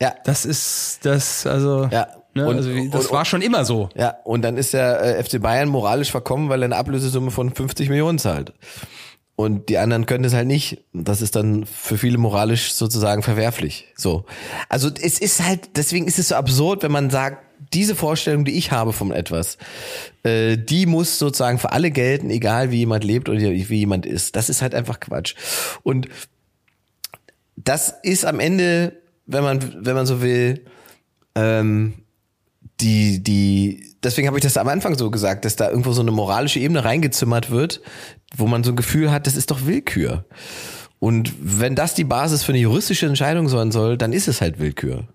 Ja, 0.00 0.14
Das 0.24 0.44
ist 0.44 0.98
das, 1.04 1.46
also, 1.46 1.88
Ja. 1.92 2.08
ne, 2.34 2.48
Und- 2.48 2.56
also 2.56 2.70
das 2.90 3.06
und- 3.06 3.12
war 3.12 3.24
schon 3.24 3.40
immer 3.40 3.64
so. 3.64 3.88
ja. 3.94 4.16
Und 4.24 4.42
dann 4.42 4.56
ist 4.56 4.72
der 4.72 5.00
äh, 5.00 5.22
FC 5.22 5.38
Bayern 5.40 5.68
moralisch 5.68 6.10
verkommen, 6.10 6.48
weil 6.48 6.60
er 6.62 6.64
eine 6.64 6.74
Ablösesumme 6.76 7.30
von 7.30 7.54
50 7.54 7.88
Millionen 7.88 8.18
zahlt. 8.18 8.52
Und 9.36 9.68
die 9.68 9.78
anderen 9.78 10.06
können 10.06 10.24
das 10.24 10.34
halt 10.34 10.48
nicht. 10.48 10.84
Das 10.92 11.22
ist 11.22 11.36
dann 11.36 11.66
für 11.66 11.98
viele 11.98 12.18
moralisch 12.18 12.72
sozusagen 12.74 13.22
verwerflich. 13.22 13.92
So. 13.96 14.24
Also 14.68 14.90
es 15.00 15.20
ist 15.20 15.44
halt, 15.46 15.76
deswegen 15.76 16.08
ist 16.08 16.18
es 16.18 16.28
so 16.28 16.34
absurd, 16.34 16.82
wenn 16.82 16.90
man 16.92 17.08
sagt, 17.10 17.38
diese 17.72 17.94
Vorstellung, 17.94 18.44
die 18.44 18.52
ich 18.52 18.72
habe 18.72 18.92
von 18.92 19.12
etwas, 19.12 19.58
äh, 20.22 20.56
die 20.56 20.86
muss 20.86 21.18
sozusagen 21.18 21.58
für 21.58 21.72
alle 21.72 21.90
gelten, 21.90 22.30
egal 22.30 22.70
wie 22.70 22.78
jemand 22.78 23.04
lebt 23.04 23.28
oder 23.28 23.40
wie 23.40 23.78
jemand 23.78 24.06
ist. 24.06 24.36
Das 24.36 24.48
ist 24.48 24.62
halt 24.62 24.74
einfach 24.74 25.00
Quatsch. 25.00 25.34
Und 25.82 26.08
das 27.56 27.94
ist 28.02 28.24
am 28.24 28.40
Ende, 28.40 29.00
wenn 29.26 29.44
man, 29.44 29.84
wenn 29.84 29.94
man 29.94 30.06
so 30.06 30.22
will, 30.22 30.64
ähm, 31.34 31.94
die, 32.80 33.22
die, 33.22 33.94
deswegen 34.02 34.26
habe 34.26 34.38
ich 34.38 34.42
das 34.42 34.56
am 34.56 34.68
Anfang 34.68 34.98
so 34.98 35.10
gesagt, 35.10 35.44
dass 35.44 35.56
da 35.56 35.68
irgendwo 35.68 35.92
so 35.92 36.00
eine 36.00 36.10
moralische 36.10 36.58
Ebene 36.58 36.84
reingezimmert 36.84 37.50
wird, 37.50 37.80
wo 38.36 38.46
man 38.46 38.64
so 38.64 38.72
ein 38.72 38.76
Gefühl 38.76 39.12
hat, 39.12 39.26
das 39.26 39.36
ist 39.36 39.50
doch 39.50 39.66
Willkür. 39.66 40.24
Und 40.98 41.32
wenn 41.40 41.74
das 41.74 41.94
die 41.94 42.04
Basis 42.04 42.42
für 42.42 42.52
eine 42.52 42.60
juristische 42.60 43.06
Entscheidung 43.06 43.48
sein 43.48 43.72
soll, 43.72 43.96
dann 43.96 44.12
ist 44.12 44.28
es 44.28 44.40
halt 44.40 44.58
Willkür. 44.58 45.08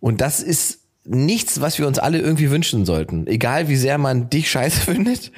Und 0.00 0.20
das 0.20 0.40
ist 0.40 0.85
nichts, 1.06 1.60
was 1.60 1.78
wir 1.78 1.86
uns 1.86 1.98
alle 1.98 2.18
irgendwie 2.18 2.50
wünschen 2.50 2.84
sollten. 2.84 3.26
Egal 3.26 3.68
wie 3.68 3.76
sehr 3.76 3.98
man 3.98 4.30
dich 4.30 4.50
scheiße 4.50 4.80
findet. 4.92 5.32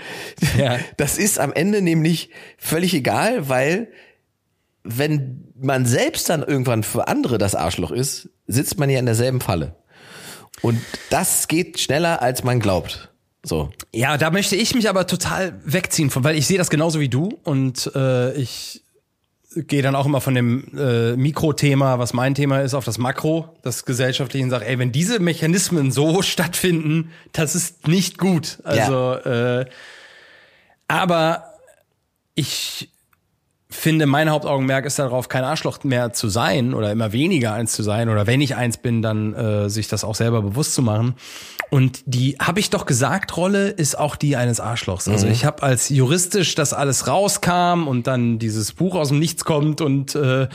Ja. 0.57 0.79
Das 0.97 1.19
ist 1.19 1.39
am 1.39 1.53
Ende 1.53 1.83
nämlich 1.83 2.31
völlig 2.57 2.95
egal, 2.95 3.49
weil 3.49 3.89
wenn 4.85 5.45
man 5.61 5.87
selbst 5.87 6.29
dann 6.31 6.43
irgendwann 6.43 6.83
für 6.83 7.09
andere 7.09 7.39
das 7.39 7.55
Arschloch 7.55 7.91
ist, 7.91 8.31
sitzt 8.47 8.79
man 8.79 8.89
ja 8.89 8.99
in 8.99 9.07
derselben 9.07 9.41
Falle. 9.41 9.77
Und 10.63 10.81
das 11.11 11.49
geht 11.49 11.79
schneller, 11.79 12.23
als 12.23 12.43
man 12.43 12.61
glaubt. 12.61 13.11
So. 13.45 13.71
Ja, 13.95 14.17
da 14.19 14.31
möchte 14.31 14.57
ich 14.57 14.75
mich 14.75 14.89
aber 14.89 15.07
total 15.07 15.61
wegziehen 15.65 16.11
von, 16.11 16.25
weil 16.25 16.37
ich 16.37 16.47
sehe 16.47 16.59
das 16.59 16.71
genauso 16.71 17.01
wie 17.01 17.09
du 17.09 17.39
und 17.45 17.91
äh, 17.95 18.33
ich 18.35 18.83
gehe 19.67 19.83
dann 19.83 19.95
auch 19.95 20.07
immer 20.07 20.21
von 20.21 20.35
dem 20.35 20.65
äh, 20.77 21.17
Mikrothema, 21.17 21.99
was 21.99 22.13
mein 22.13 22.35
Thema 22.35 22.61
ist, 22.61 22.75
auf 22.75 22.85
das 22.85 22.99
Makro, 22.99 23.57
das 23.63 23.85
gesellschaftliche 23.85 24.45
und 24.45 24.51
sage, 24.51 24.67
ey, 24.67 24.79
wenn 24.79 24.93
diese 24.93 25.19
Mechanismen 25.19 25.91
so 25.91 26.23
stattfinden, 26.23 27.11
das 27.33 27.55
ist 27.55 27.89
nicht 27.89 28.19
gut. 28.19 28.59
Also, 28.65 29.15
äh, 29.15 29.67
aber 30.87 31.55
ich 32.35 32.91
finde, 33.71 34.07
mein 34.07 34.31
Hauptaugenmerk 34.31 34.87
ist 34.87 34.99
darauf, 34.99 35.29
kein 35.29 35.45
Arschloch 35.45 35.85
mehr 35.85 36.13
zu 36.13 36.29
sein 36.29 36.73
oder 36.73 36.91
immer 36.91 37.13
weniger 37.13 37.53
eins 37.53 37.73
zu 37.73 37.83
sein 37.83 38.09
oder 38.09 38.27
wenn 38.27 38.41
ich 38.41 38.57
eins 38.57 38.79
bin, 38.79 39.03
dann 39.03 39.35
äh, 39.35 39.69
sich 39.69 39.89
das 39.89 40.05
auch 40.05 40.15
selber 40.15 40.41
bewusst 40.41 40.75
zu 40.75 40.83
machen. 40.83 41.15
Und 41.71 42.03
die 42.07 42.37
habe 42.41 42.61
ich 42.61 42.71
doch 42.71 42.87
gesagt, 42.87 43.37
Rolle 43.37 43.69
ist 43.69 43.99
auch 43.99 44.17
die 44.17 44.37
eines 44.37 44.59
Arschlochs. 44.59 45.07
Also 45.07 45.27
ich 45.27 45.45
habe 45.45 45.63
als 45.63 45.91
juristisch 45.91 46.55
das 46.55 46.73
alles 46.73 47.07
rauskam 47.07 47.87
und 47.87 48.07
dann 48.07 48.39
dieses 48.39 48.73
Buch 48.73 48.95
aus 48.95 49.09
dem 49.09 49.19
Nichts 49.19 49.45
kommt 49.45 49.83
und 49.83 50.15
äh, 50.15 50.49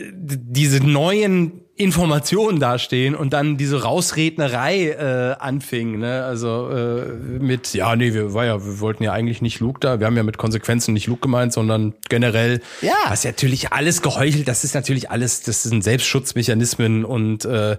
diese 0.00 0.78
neuen 0.86 1.62
Informationen 1.74 2.60
dastehen 2.60 3.14
und 3.14 3.32
dann 3.32 3.56
diese 3.56 3.82
Rausrednerei 3.82 4.90
äh, 4.90 5.34
anfing, 5.38 5.98
ne? 5.98 6.24
Also 6.24 6.70
äh, 6.70 7.04
mit 7.38 7.74
ja, 7.74 7.94
nee, 7.96 8.14
wir 8.14 8.32
war 8.34 8.44
ja, 8.46 8.64
wir 8.64 8.80
wollten 8.80 9.02
ja 9.04 9.12
eigentlich 9.12 9.42
nicht 9.42 9.60
Luke 9.60 9.80
da. 9.80 9.98
Wir 10.00 10.06
haben 10.06 10.16
ja 10.16 10.22
mit 10.22 10.38
Konsequenzen 10.38 10.92
nicht 10.94 11.06
Luke 11.06 11.20
gemeint, 11.22 11.52
sondern 11.52 11.94
generell. 12.08 12.60
Ja. 12.80 12.94
Was 13.08 13.24
natürlich 13.24 13.72
alles 13.72 14.02
geheuchelt. 14.02 14.46
Das 14.48 14.64
ist 14.64 14.74
natürlich 14.74 15.10
alles. 15.10 15.42
Das 15.42 15.62
sind 15.64 15.82
Selbstschutzmechanismen 15.84 17.04
und 17.04 17.44
äh, 17.44 17.76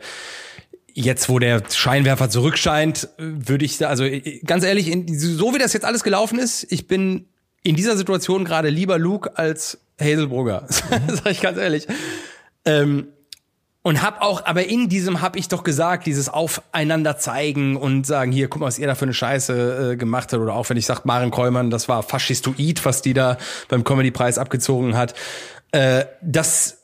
Jetzt, 0.96 1.30
wo 1.30 1.40
der 1.40 1.64
Scheinwerfer 1.70 2.30
zurückscheint, 2.30 3.08
äh, 3.20 3.24
würde 3.48 3.64
ich, 3.64 3.78
da- 3.78 3.88
also 3.88 4.04
äh, 4.04 4.40
ganz 4.46 4.66
ehrlich, 4.66 4.92
so 5.16 5.54
wie 5.54 5.60
das 5.60 5.72
jetzt 5.72 5.86
alles 5.86 6.04
gelaufen 6.04 6.40
ist, 6.40 6.70
ich 6.72 6.88
bin 6.88 7.26
in 7.64 7.76
dieser 7.76 7.98
Situation 7.98 8.46
gerade 8.46 8.70
lieber 8.70 8.98
Luke 8.98 9.38
als 9.38 9.80
Hazelbrugger, 10.00 10.66
sag 10.70 11.32
ich 11.32 11.42
ganz 11.42 11.58
ehrlich. 11.58 11.88
Ähm, 12.66 13.10
und 13.82 14.02
hab 14.02 14.22
auch, 14.22 14.46
aber 14.46 14.66
in 14.66 14.90
diesem 14.90 15.22
hab 15.22 15.38
ich 15.38 15.48
doch 15.48 15.64
gesagt, 15.64 16.06
dieses 16.06 16.28
Aufeinander 16.28 17.18
zeigen 17.18 17.78
und 17.78 18.06
sagen, 18.06 18.32
hier, 18.32 18.50
guck 18.50 18.60
mal, 18.60 18.68
was 18.68 18.78
ihr 18.78 18.88
da 18.88 18.96
für 18.96 19.06
eine 19.06 19.14
Scheiße 19.14 19.92
äh, 19.94 19.96
gemacht 19.96 20.34
habt. 20.34 20.42
Oder 20.42 20.54
auch 20.54 20.70
wenn 20.70 20.78
ich 20.78 20.86
sag, 20.86 21.06
Maren 21.06 21.32
Kräumann, 21.32 21.70
das 21.70 21.88
war 21.88 22.04
faschistoid, 22.04 22.84
was 22.84 23.02
die 23.02 23.14
da 23.14 23.38
beim 23.70 23.86
Comedy-Preis 23.86 24.38
abgezogen 24.38 24.98
hat. 24.98 25.14
Äh, 25.72 26.06
das 26.22 26.80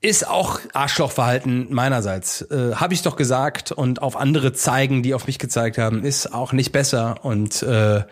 ist 0.00 0.26
auch 0.26 0.60
Arschlochverhalten 0.72 1.74
meinerseits. 1.74 2.42
Äh, 2.42 2.74
Habe 2.76 2.94
ich 2.94 3.02
doch 3.02 3.16
gesagt 3.16 3.72
und 3.72 4.00
auf 4.00 4.16
andere 4.16 4.52
zeigen, 4.52 5.02
die 5.02 5.14
auf 5.14 5.26
mich 5.26 5.38
gezeigt 5.38 5.78
haben, 5.78 6.04
ist 6.04 6.32
auch 6.32 6.52
nicht 6.52 6.70
besser. 6.70 7.16
Und 7.22 7.62
äh, 7.62 8.02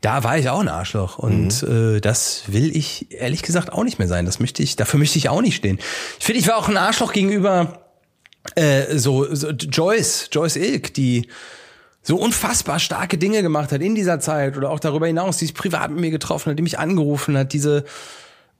da 0.00 0.24
war 0.24 0.38
ich 0.38 0.48
auch 0.48 0.60
ein 0.60 0.68
Arschloch. 0.68 1.18
Und 1.18 1.62
äh, 1.62 2.00
das 2.00 2.44
will 2.46 2.76
ich 2.76 3.12
ehrlich 3.12 3.42
gesagt 3.42 3.72
auch 3.72 3.84
nicht 3.84 3.98
mehr 3.98 4.08
sein. 4.08 4.26
Das 4.26 4.40
möchte 4.40 4.62
ich, 4.62 4.76
dafür 4.76 4.98
möchte 4.98 5.18
ich 5.18 5.28
auch 5.28 5.42
nicht 5.42 5.56
stehen. 5.56 5.78
Ich 6.18 6.24
finde, 6.24 6.40
ich 6.40 6.48
war 6.48 6.56
auch 6.56 6.68
ein 6.68 6.76
Arschloch 6.76 7.12
gegenüber 7.12 7.82
äh, 8.54 8.96
so, 8.96 9.34
so 9.34 9.50
Joyce, 9.50 10.28
Joyce 10.30 10.56
Ilk, 10.56 10.94
die 10.94 11.28
so 12.02 12.16
unfassbar 12.16 12.78
starke 12.78 13.18
Dinge 13.18 13.42
gemacht 13.42 13.72
hat 13.72 13.80
in 13.82 13.96
dieser 13.96 14.20
Zeit 14.20 14.56
oder 14.56 14.70
auch 14.70 14.78
darüber 14.78 15.08
hinaus, 15.08 15.38
die 15.38 15.46
sich 15.46 15.54
privat 15.54 15.90
mit 15.90 16.00
mir 16.00 16.10
getroffen 16.10 16.50
hat, 16.50 16.58
die 16.58 16.62
mich 16.62 16.78
angerufen 16.78 17.36
hat, 17.36 17.52
diese 17.52 17.84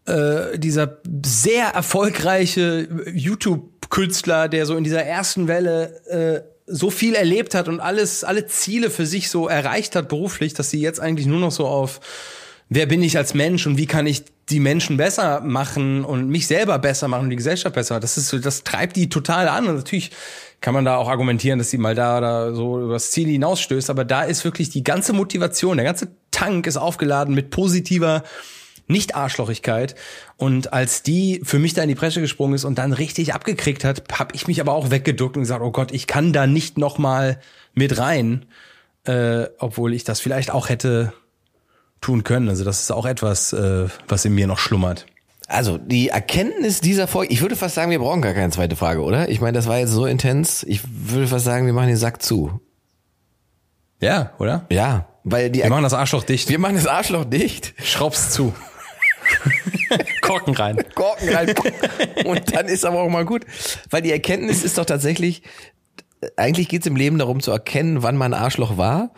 äh, 0.06 0.58
dieser 0.58 0.98
sehr 1.24 1.68
erfolgreiche 1.68 2.88
YouTube-Künstler, 3.12 4.48
der 4.48 4.66
so 4.66 4.76
in 4.76 4.84
dieser 4.84 5.04
ersten 5.04 5.48
Welle 5.48 6.00
äh, 6.06 6.55
so 6.66 6.90
viel 6.90 7.14
erlebt 7.14 7.54
hat 7.54 7.68
und 7.68 7.80
alles, 7.80 8.24
alle 8.24 8.46
Ziele 8.46 8.90
für 8.90 9.06
sich 9.06 9.30
so 9.30 9.48
erreicht 9.48 9.94
hat 9.96 10.08
beruflich, 10.08 10.54
dass 10.54 10.70
sie 10.70 10.80
jetzt 10.80 11.00
eigentlich 11.00 11.26
nur 11.26 11.38
noch 11.38 11.52
so 11.52 11.66
auf 11.66 12.00
wer 12.68 12.86
bin 12.86 13.02
ich 13.02 13.16
als 13.16 13.34
Mensch 13.34 13.66
und 13.66 13.78
wie 13.78 13.86
kann 13.86 14.06
ich 14.06 14.24
die 14.48 14.60
Menschen 14.60 14.96
besser 14.96 15.40
machen 15.40 16.04
und 16.04 16.28
mich 16.28 16.46
selber 16.46 16.78
besser 16.78 17.08
machen 17.08 17.24
und 17.24 17.30
die 17.30 17.36
Gesellschaft 17.36 17.74
besser. 17.74 18.00
Das 18.00 18.16
ist 18.16 18.28
so, 18.28 18.38
das 18.38 18.64
treibt 18.64 18.96
die 18.96 19.08
total 19.08 19.48
an 19.48 19.66
und 19.66 19.76
natürlich 19.76 20.10
kann 20.60 20.74
man 20.74 20.84
da 20.84 20.96
auch 20.96 21.08
argumentieren, 21.08 21.58
dass 21.58 21.70
sie 21.70 21.78
mal 21.78 21.94
da 21.94 22.18
oder 22.18 22.54
so 22.54 22.80
übers 22.80 23.10
Ziel 23.10 23.28
hinausstößt, 23.28 23.90
aber 23.90 24.04
da 24.04 24.22
ist 24.22 24.44
wirklich 24.44 24.70
die 24.70 24.84
ganze 24.84 25.12
Motivation, 25.12 25.76
der 25.76 25.86
ganze 25.86 26.08
Tank 26.30 26.66
ist 26.66 26.76
aufgeladen 26.76 27.34
mit 27.34 27.50
positiver 27.50 28.22
nicht-Arschlochigkeit. 28.88 29.94
Und 30.36 30.72
als 30.72 31.02
die 31.02 31.40
für 31.44 31.58
mich 31.58 31.74
da 31.74 31.82
in 31.82 31.88
die 31.88 31.94
Presse 31.94 32.20
gesprungen 32.20 32.54
ist 32.54 32.64
und 32.64 32.78
dann 32.78 32.92
richtig 32.92 33.34
abgekriegt 33.34 33.84
hat, 33.84 34.04
habe 34.12 34.34
ich 34.34 34.46
mich 34.46 34.60
aber 34.60 34.72
auch 34.74 34.90
weggeduckt 34.90 35.36
und 35.36 35.42
gesagt, 35.42 35.62
oh 35.62 35.70
Gott, 35.70 35.92
ich 35.92 36.06
kann 36.06 36.32
da 36.32 36.46
nicht 36.46 36.78
noch 36.78 36.98
mal 36.98 37.40
mit 37.74 37.98
rein, 37.98 38.46
äh, 39.04 39.46
obwohl 39.58 39.94
ich 39.94 40.04
das 40.04 40.20
vielleicht 40.20 40.50
auch 40.50 40.68
hätte 40.68 41.12
tun 42.00 42.24
können. 42.24 42.48
Also 42.48 42.64
das 42.64 42.80
ist 42.80 42.92
auch 42.92 43.06
etwas, 43.06 43.52
äh, 43.52 43.88
was 44.08 44.24
in 44.24 44.34
mir 44.34 44.46
noch 44.46 44.58
schlummert. 44.58 45.06
Also 45.48 45.78
die 45.78 46.08
Erkenntnis 46.08 46.80
dieser 46.80 47.06
Folge, 47.06 47.32
ich 47.32 47.40
würde 47.40 47.54
fast 47.54 47.76
sagen, 47.76 47.90
wir 47.90 48.00
brauchen 48.00 48.20
gar 48.20 48.34
keine 48.34 48.50
zweite 48.50 48.74
Frage, 48.74 49.02
oder? 49.02 49.28
Ich 49.28 49.40
meine, 49.40 49.52
das 49.56 49.68
war 49.68 49.78
jetzt 49.78 49.92
so 49.92 50.04
intens. 50.04 50.64
Ich 50.64 50.80
würde 50.84 51.28
fast 51.28 51.44
sagen, 51.44 51.66
wir 51.66 51.72
machen 51.72 51.88
den 51.88 51.96
Sack 51.96 52.20
zu. 52.20 52.60
Ja, 54.00 54.32
oder? 54.38 54.66
Ja, 54.70 55.06
weil 55.24 55.50
die 55.50 55.62
Wir 55.62 55.70
machen 55.70 55.84
das 55.84 55.94
Arschloch 55.94 56.24
dicht. 56.24 56.48
wir 56.48 56.58
machen 56.58 56.76
das 56.76 56.86
Arschloch 56.86 57.24
dicht, 57.24 57.74
Schraub's 57.82 58.30
zu. 58.30 58.52
Korken 60.20 60.54
rein. 60.54 60.84
Korken 60.94 61.28
rein 61.28 61.54
und 62.24 62.54
dann 62.54 62.66
ist 62.66 62.84
aber 62.84 63.00
auch 63.00 63.08
mal 63.08 63.24
gut. 63.24 63.44
Weil 63.90 64.02
die 64.02 64.12
Erkenntnis 64.12 64.62
ist 64.62 64.78
doch 64.78 64.84
tatsächlich, 64.84 65.42
eigentlich 66.36 66.68
geht's 66.68 66.86
im 66.86 66.96
Leben 66.96 67.18
darum 67.18 67.40
zu 67.40 67.50
erkennen, 67.50 68.02
wann 68.02 68.16
man 68.16 68.34
Arschloch 68.34 68.76
war, 68.76 69.12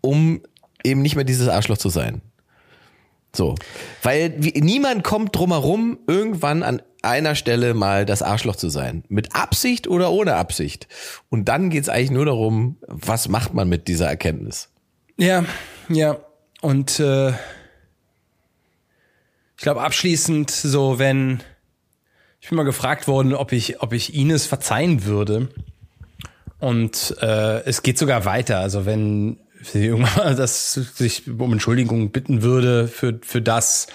um 0.00 0.42
eben 0.84 1.02
nicht 1.02 1.16
mehr 1.16 1.24
dieses 1.24 1.48
Arschloch 1.48 1.78
zu 1.78 1.88
sein. 1.88 2.22
So. 3.34 3.54
Weil 4.02 4.34
wie, 4.38 4.60
niemand 4.60 5.04
kommt 5.04 5.36
drumherum, 5.36 5.98
irgendwann 6.06 6.62
an 6.62 6.82
einer 7.02 7.34
Stelle 7.34 7.74
mal 7.74 8.04
das 8.06 8.22
Arschloch 8.22 8.56
zu 8.56 8.68
sein. 8.68 9.04
Mit 9.08 9.34
Absicht 9.34 9.86
oder 9.86 10.10
ohne 10.10 10.34
Absicht. 10.34 10.88
Und 11.28 11.46
dann 11.46 11.70
geht's 11.70 11.88
eigentlich 11.88 12.10
nur 12.10 12.26
darum, 12.26 12.78
was 12.86 13.28
macht 13.28 13.54
man 13.54 13.68
mit 13.68 13.88
dieser 13.88 14.08
Erkenntnis. 14.08 14.70
Ja, 15.16 15.44
ja. 15.88 16.18
Und 16.62 16.98
äh, 16.98 17.32
ich 19.56 19.62
glaube 19.62 19.82
abschließend 19.82 20.50
so, 20.50 20.98
wenn 20.98 21.42
ich 22.40 22.48
bin 22.50 22.56
mal 22.56 22.64
gefragt 22.64 23.08
worden, 23.08 23.34
ob 23.34 23.52
ich, 23.52 23.80
ob 23.82 23.92
ich 23.92 24.14
Ines 24.14 24.46
verzeihen 24.46 25.04
würde. 25.04 25.48
Und 26.58 27.16
äh, 27.20 27.64
es 27.64 27.82
geht 27.82 27.98
sogar 27.98 28.24
weiter. 28.24 28.60
Also 28.60 28.86
wenn 28.86 29.38
sie 29.62 29.86
irgendwann 29.86 30.36
das 30.36 30.74
sich 30.74 31.28
um 31.28 31.52
Entschuldigung 31.52 32.10
bitten 32.10 32.42
würde 32.42 32.88
für, 32.88 33.18
für 33.22 33.42
das, 33.42 33.88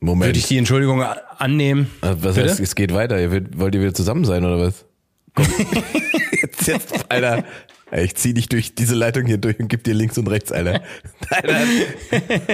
Moment. 0.00 0.28
würde 0.28 0.38
ich 0.38 0.46
die 0.46 0.56
Entschuldigung 0.56 1.02
annehmen. 1.02 1.90
Äh, 2.00 2.14
Was 2.20 2.34
Bitte? 2.36 2.48
heißt, 2.48 2.60
es 2.60 2.74
geht 2.74 2.94
weiter? 2.94 3.20
Ihr 3.20 3.30
wollt, 3.30 3.58
wollt 3.58 3.74
ihr 3.74 3.82
wieder 3.82 3.94
zusammen 3.94 4.24
sein 4.24 4.44
oder 4.44 4.58
was? 4.58 4.86
Komm. 5.34 5.46
jetzt, 6.42 6.66
jetzt, 6.66 7.10
Alter. 7.10 7.44
Ich 7.92 8.14
zieh 8.16 8.34
dich 8.34 8.48
durch 8.48 8.74
diese 8.74 8.94
Leitung 8.94 9.26
hier 9.26 9.38
durch 9.38 9.58
und 9.58 9.68
gib 9.68 9.82
dir 9.84 9.94
links 9.94 10.16
und 10.16 10.28
rechts, 10.28 10.52
Alter. 10.52 10.80
Alter, 11.30 11.56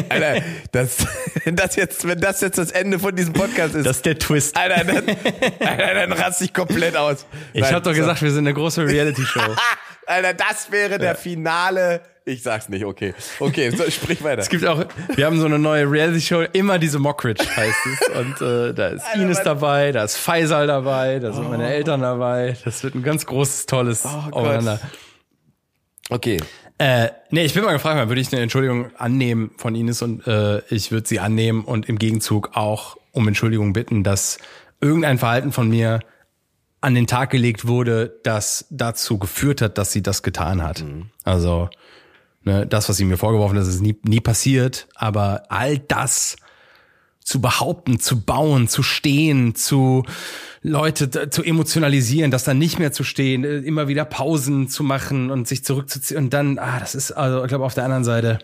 Alter 0.08 0.42
das, 0.72 1.06
das 1.44 1.76
jetzt, 1.76 2.06
wenn 2.08 2.20
das 2.20 2.40
jetzt 2.40 2.58
das 2.58 2.70
Ende 2.70 2.98
von 2.98 3.14
diesem 3.14 3.32
Podcast 3.34 3.74
ist, 3.74 3.86
Das 3.86 3.96
ist 3.96 4.06
der 4.06 4.18
Twist. 4.18 4.56
Alter, 4.56 4.84
dann, 4.84 5.16
Alter, 5.60 5.94
dann 5.94 6.12
raste 6.12 6.44
ich 6.44 6.54
komplett 6.54 6.96
aus. 6.96 7.26
Ich 7.52 7.60
Nein, 7.62 7.74
habe 7.74 7.82
doch 7.82 7.92
so. 7.92 7.98
gesagt, 8.00 8.22
wir 8.22 8.30
sind 8.30 8.46
eine 8.46 8.54
große 8.54 8.86
Reality-Show. 8.86 9.40
Alter, 10.06 10.34
das 10.34 10.70
wäre 10.70 10.98
der 10.98 11.14
Finale. 11.16 12.00
Ich 12.24 12.42
sag's 12.42 12.68
nicht, 12.68 12.84
okay. 12.84 13.14
Okay, 13.38 13.70
so, 13.70 13.88
sprich 13.90 14.22
weiter. 14.24 14.42
Es 14.42 14.48
gibt 14.48 14.64
auch, 14.66 14.84
wir 15.14 15.26
haben 15.26 15.38
so 15.38 15.46
eine 15.46 15.58
neue 15.58 15.88
Reality-Show, 15.88 16.42
immer 16.52 16.78
diese 16.78 16.98
Mockridge 16.98 17.44
heißt 17.44 17.78
es. 17.86 18.08
Und 18.16 18.40
äh, 18.40 18.74
da 18.74 18.88
ist 18.88 19.04
Alter, 19.06 19.20
Ines 19.22 19.36
Mann. 19.38 19.44
dabei, 19.44 19.92
da 19.92 20.04
ist 20.04 20.16
Faisal 20.16 20.66
dabei, 20.66 21.18
da 21.18 21.32
sind 21.32 21.48
meine 21.50 21.72
Eltern 21.72 22.00
dabei. 22.00 22.56
Das 22.64 22.82
wird 22.82 22.94
ein 22.94 23.02
ganz 23.02 23.26
großes, 23.26 23.66
tolles 23.66 24.02
Gott. 24.02 24.32
Aufeinander. 24.32 24.80
Okay. 26.10 26.38
Äh, 26.78 27.08
nee, 27.30 27.44
ich 27.44 27.54
bin 27.54 27.64
mal 27.64 27.72
gefragt, 27.72 28.08
würde 28.08 28.20
ich 28.20 28.32
eine 28.32 28.42
Entschuldigung 28.42 28.94
annehmen 28.96 29.50
von 29.56 29.74
Ines 29.74 30.02
und 30.02 30.26
äh, 30.26 30.60
ich 30.68 30.92
würde 30.92 31.08
sie 31.08 31.20
annehmen 31.20 31.64
und 31.64 31.88
im 31.88 31.98
Gegenzug 31.98 32.50
auch 32.54 32.96
um 33.12 33.26
Entschuldigung 33.26 33.72
bitten, 33.72 34.04
dass 34.04 34.38
irgendein 34.80 35.18
Verhalten 35.18 35.52
von 35.52 35.68
mir 35.68 36.00
an 36.82 36.94
den 36.94 37.06
Tag 37.06 37.30
gelegt 37.30 37.66
wurde, 37.66 38.20
das 38.22 38.66
dazu 38.70 39.18
geführt 39.18 39.62
hat, 39.62 39.78
dass 39.78 39.92
sie 39.92 40.02
das 40.02 40.22
getan 40.22 40.62
hat. 40.62 40.84
Also 41.24 41.70
ne, 42.44 42.66
das, 42.66 42.88
was 42.88 42.98
sie 42.98 43.04
mir 43.04 43.16
vorgeworfen 43.16 43.58
hat, 43.58 43.66
ist 43.66 43.80
nie, 43.80 43.98
nie 44.02 44.20
passiert, 44.20 44.86
aber 44.94 45.44
all 45.48 45.78
das 45.78 46.36
zu 47.20 47.40
behaupten, 47.40 47.98
zu 47.98 48.20
bauen, 48.20 48.68
zu 48.68 48.84
stehen, 48.84 49.56
zu 49.56 50.04
Leute 50.66 51.30
zu 51.30 51.44
emotionalisieren, 51.44 52.32
das 52.32 52.42
dann 52.42 52.58
nicht 52.58 52.78
mehr 52.78 52.90
zu 52.90 53.04
stehen, 53.04 53.44
äh, 53.44 53.58
immer 53.58 53.86
wieder 53.86 54.04
Pausen 54.04 54.68
zu 54.68 54.82
machen 54.82 55.30
und 55.30 55.46
sich 55.46 55.64
zurückzuziehen 55.64 56.24
und 56.24 56.32
dann, 56.32 56.58
ah, 56.58 56.80
das 56.80 56.94
ist, 56.94 57.12
also 57.12 57.42
ich 57.42 57.48
glaube 57.48 57.64
auf 57.64 57.74
der 57.74 57.84
anderen 57.84 58.04
Seite, 58.04 58.40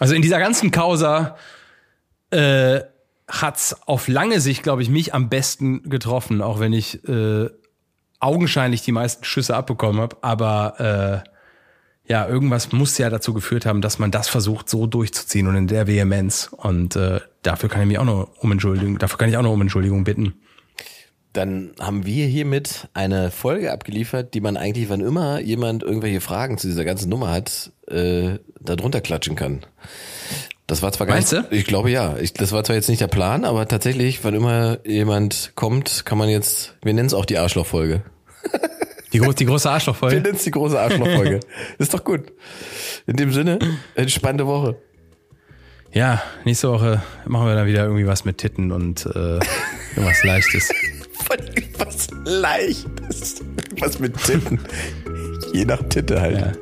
also 0.00 0.14
in 0.14 0.22
dieser 0.22 0.40
ganzen 0.40 0.72
Causa 0.72 1.36
äh, 2.30 2.80
hat's 3.28 3.76
auf 3.86 4.08
lange 4.08 4.40
Sicht, 4.40 4.64
glaube 4.64 4.82
ich, 4.82 4.88
mich 4.88 5.14
am 5.14 5.28
besten 5.28 5.88
getroffen, 5.88 6.42
auch 6.42 6.58
wenn 6.58 6.72
ich 6.72 7.06
äh, 7.08 7.48
augenscheinlich 8.18 8.82
die 8.82 8.92
meisten 8.92 9.24
Schüsse 9.24 9.54
abbekommen 9.54 10.00
habe, 10.00 10.16
aber 10.22 11.24
äh, 11.24 11.30
ja, 12.10 12.26
irgendwas 12.26 12.72
muss 12.72 12.98
ja 12.98 13.08
dazu 13.08 13.32
geführt 13.32 13.66
haben, 13.66 13.80
dass 13.80 14.00
man 14.00 14.10
das 14.10 14.28
versucht, 14.28 14.68
so 14.68 14.88
durchzuziehen 14.88 15.46
und 15.46 15.54
in 15.54 15.68
der 15.68 15.86
Vehemenz. 15.86 16.50
Und 16.50 16.96
äh, 16.96 17.20
dafür 17.42 17.68
kann 17.68 17.82
ich 17.82 17.86
mich 17.86 17.98
auch 18.00 18.04
noch 18.04 18.32
um 18.40 18.50
Entschuldigung, 18.50 18.98
dafür 18.98 19.16
kann 19.16 19.28
ich 19.28 19.36
auch 19.36 19.42
noch 19.42 19.52
um 19.52 19.60
Entschuldigung 19.60 20.02
bitten. 20.02 20.34
Dann 21.32 21.72
haben 21.78 22.06
wir 22.06 22.26
hiermit 22.26 22.88
eine 22.92 23.30
Folge 23.30 23.72
abgeliefert, 23.72 24.34
die 24.34 24.40
man 24.40 24.56
eigentlich, 24.56 24.88
wann 24.88 25.00
immer 25.00 25.40
jemand 25.40 25.82
irgendwelche 25.82 26.20
Fragen 26.20 26.58
zu 26.58 26.66
dieser 26.66 26.84
ganzen 26.84 27.08
Nummer 27.08 27.30
hat, 27.30 27.72
äh, 27.88 28.38
da 28.60 28.74
drunter 28.76 29.00
klatschen 29.00 29.36
kann. 29.36 29.60
Das 30.66 30.82
war 30.82 30.92
zwar 30.92 31.06
gar 31.06 31.14
Meinst 31.14 31.32
nicht, 31.32 31.50
du? 31.50 31.56
ich 31.56 31.64
glaube 31.66 31.90
ja, 31.90 32.16
ich, 32.16 32.32
das 32.32 32.52
war 32.52 32.62
zwar 32.64 32.76
jetzt 32.76 32.88
nicht 32.88 33.00
der 33.00 33.08
Plan, 33.08 33.44
aber 33.44 33.66
tatsächlich, 33.66 34.24
wann 34.24 34.34
immer 34.34 34.78
jemand 34.86 35.52
kommt, 35.54 36.04
kann 36.04 36.18
man 36.18 36.28
jetzt, 36.28 36.76
wir 36.82 36.94
nennen 36.94 37.06
es 37.06 37.14
auch 37.14 37.24
die 37.24 37.38
Arschlochfolge. 37.38 38.02
Die, 39.12 39.18
gro 39.18 39.32
die 39.32 39.44
große 39.46 39.68
Wir 39.68 39.72
Arschlochfolge. 39.72 40.20
nennen 40.20 40.36
es 40.36 40.44
die 40.44 40.52
große 40.52 40.78
Arschlochfolge. 40.78 41.40
ist 41.78 41.92
doch 41.94 42.04
gut. 42.04 42.32
In 43.06 43.16
dem 43.16 43.32
Sinne, 43.32 43.58
entspannte 43.96 44.46
Woche. 44.46 44.76
Ja, 45.92 46.22
nächste 46.44 46.70
Woche 46.70 47.02
machen 47.26 47.48
wir 47.48 47.56
dann 47.56 47.66
wieder 47.66 47.82
irgendwie 47.82 48.06
was 48.06 48.24
mit 48.24 48.38
Titten 48.38 48.70
und 48.70 49.06
äh, 49.06 49.08
irgendwas 49.96 50.22
Leichtes. 50.22 50.70
Was 51.78 52.08
leichtes. 52.24 53.42
Was 53.80 53.98
mit 53.98 54.16
Titten. 54.24 54.60
Je 55.52 55.64
nach 55.64 55.82
Titte 55.88 56.20
halt. 56.20 56.38
Ja. 56.38 56.52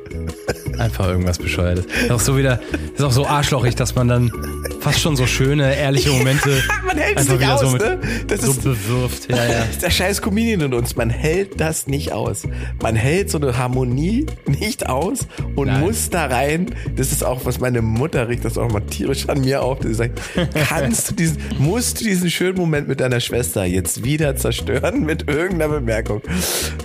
Einfach 0.79 1.07
irgendwas 1.07 1.37
Bescheuertes. 1.37 1.85
Ist 1.85 2.11
auch 2.11 2.19
so 2.19 2.37
wieder, 2.37 2.59
ist 2.95 3.03
auch 3.03 3.11
so 3.11 3.25
arschlochig, 3.25 3.75
dass 3.75 3.95
man 3.95 4.07
dann 4.07 4.31
fast 4.79 4.99
schon 4.99 5.15
so 5.15 5.25
schöne, 5.27 5.75
ehrliche 5.75 6.09
Momente 6.11 6.49
Man 6.85 6.97
hält 6.97 7.19
es 7.19 7.29
nicht 7.29 7.45
aus, 7.47 7.61
so 7.61 7.69
mit 7.71 7.81
ne? 7.81 7.99
Das 8.27 8.41
so 8.41 8.51
ist- 8.51 8.63
bewirft. 8.63 9.29
Ja, 9.29 9.37
ja. 9.45 9.59
Das 9.59 9.69
ist 9.71 9.81
der 9.83 9.89
scheiß 9.91 10.21
Comedian 10.21 10.61
in 10.61 10.73
uns. 10.73 10.95
Man 10.95 11.09
hält 11.09 11.59
das 11.59 11.87
nicht 11.87 12.11
aus. 12.13 12.43
Man 12.81 12.95
hält 12.95 13.29
so 13.29 13.37
eine 13.39 13.57
Harmonie 13.57 14.25
nicht 14.47 14.87
aus 14.87 15.27
und 15.55 15.67
Nein. 15.67 15.81
muss 15.81 16.09
da 16.09 16.25
rein. 16.27 16.67
Das 16.95 17.11
ist 17.11 17.23
auch, 17.23 17.45
was 17.45 17.59
meine 17.59 17.81
Mutter 17.81 18.27
riecht 18.29 18.45
das 18.45 18.57
auch 18.57 18.71
mal 18.71 18.81
tierisch 18.81 19.27
an 19.29 19.41
mir 19.41 19.61
auf. 19.63 19.79
Die 19.79 19.93
sagt, 19.93 20.19
kannst 20.67 21.11
du 21.11 21.15
diesen, 21.15 21.37
musst 21.57 21.99
du 22.01 22.05
diesen 22.05 22.29
schönen 22.29 22.57
Moment 22.57 22.87
mit 22.87 22.99
deiner 22.99 23.19
Schwester 23.19 23.65
jetzt 23.65 24.03
wieder 24.03 24.35
zerstören 24.35 25.05
mit 25.05 25.29
irgendeiner 25.29 25.73
Bemerkung? 25.73 26.21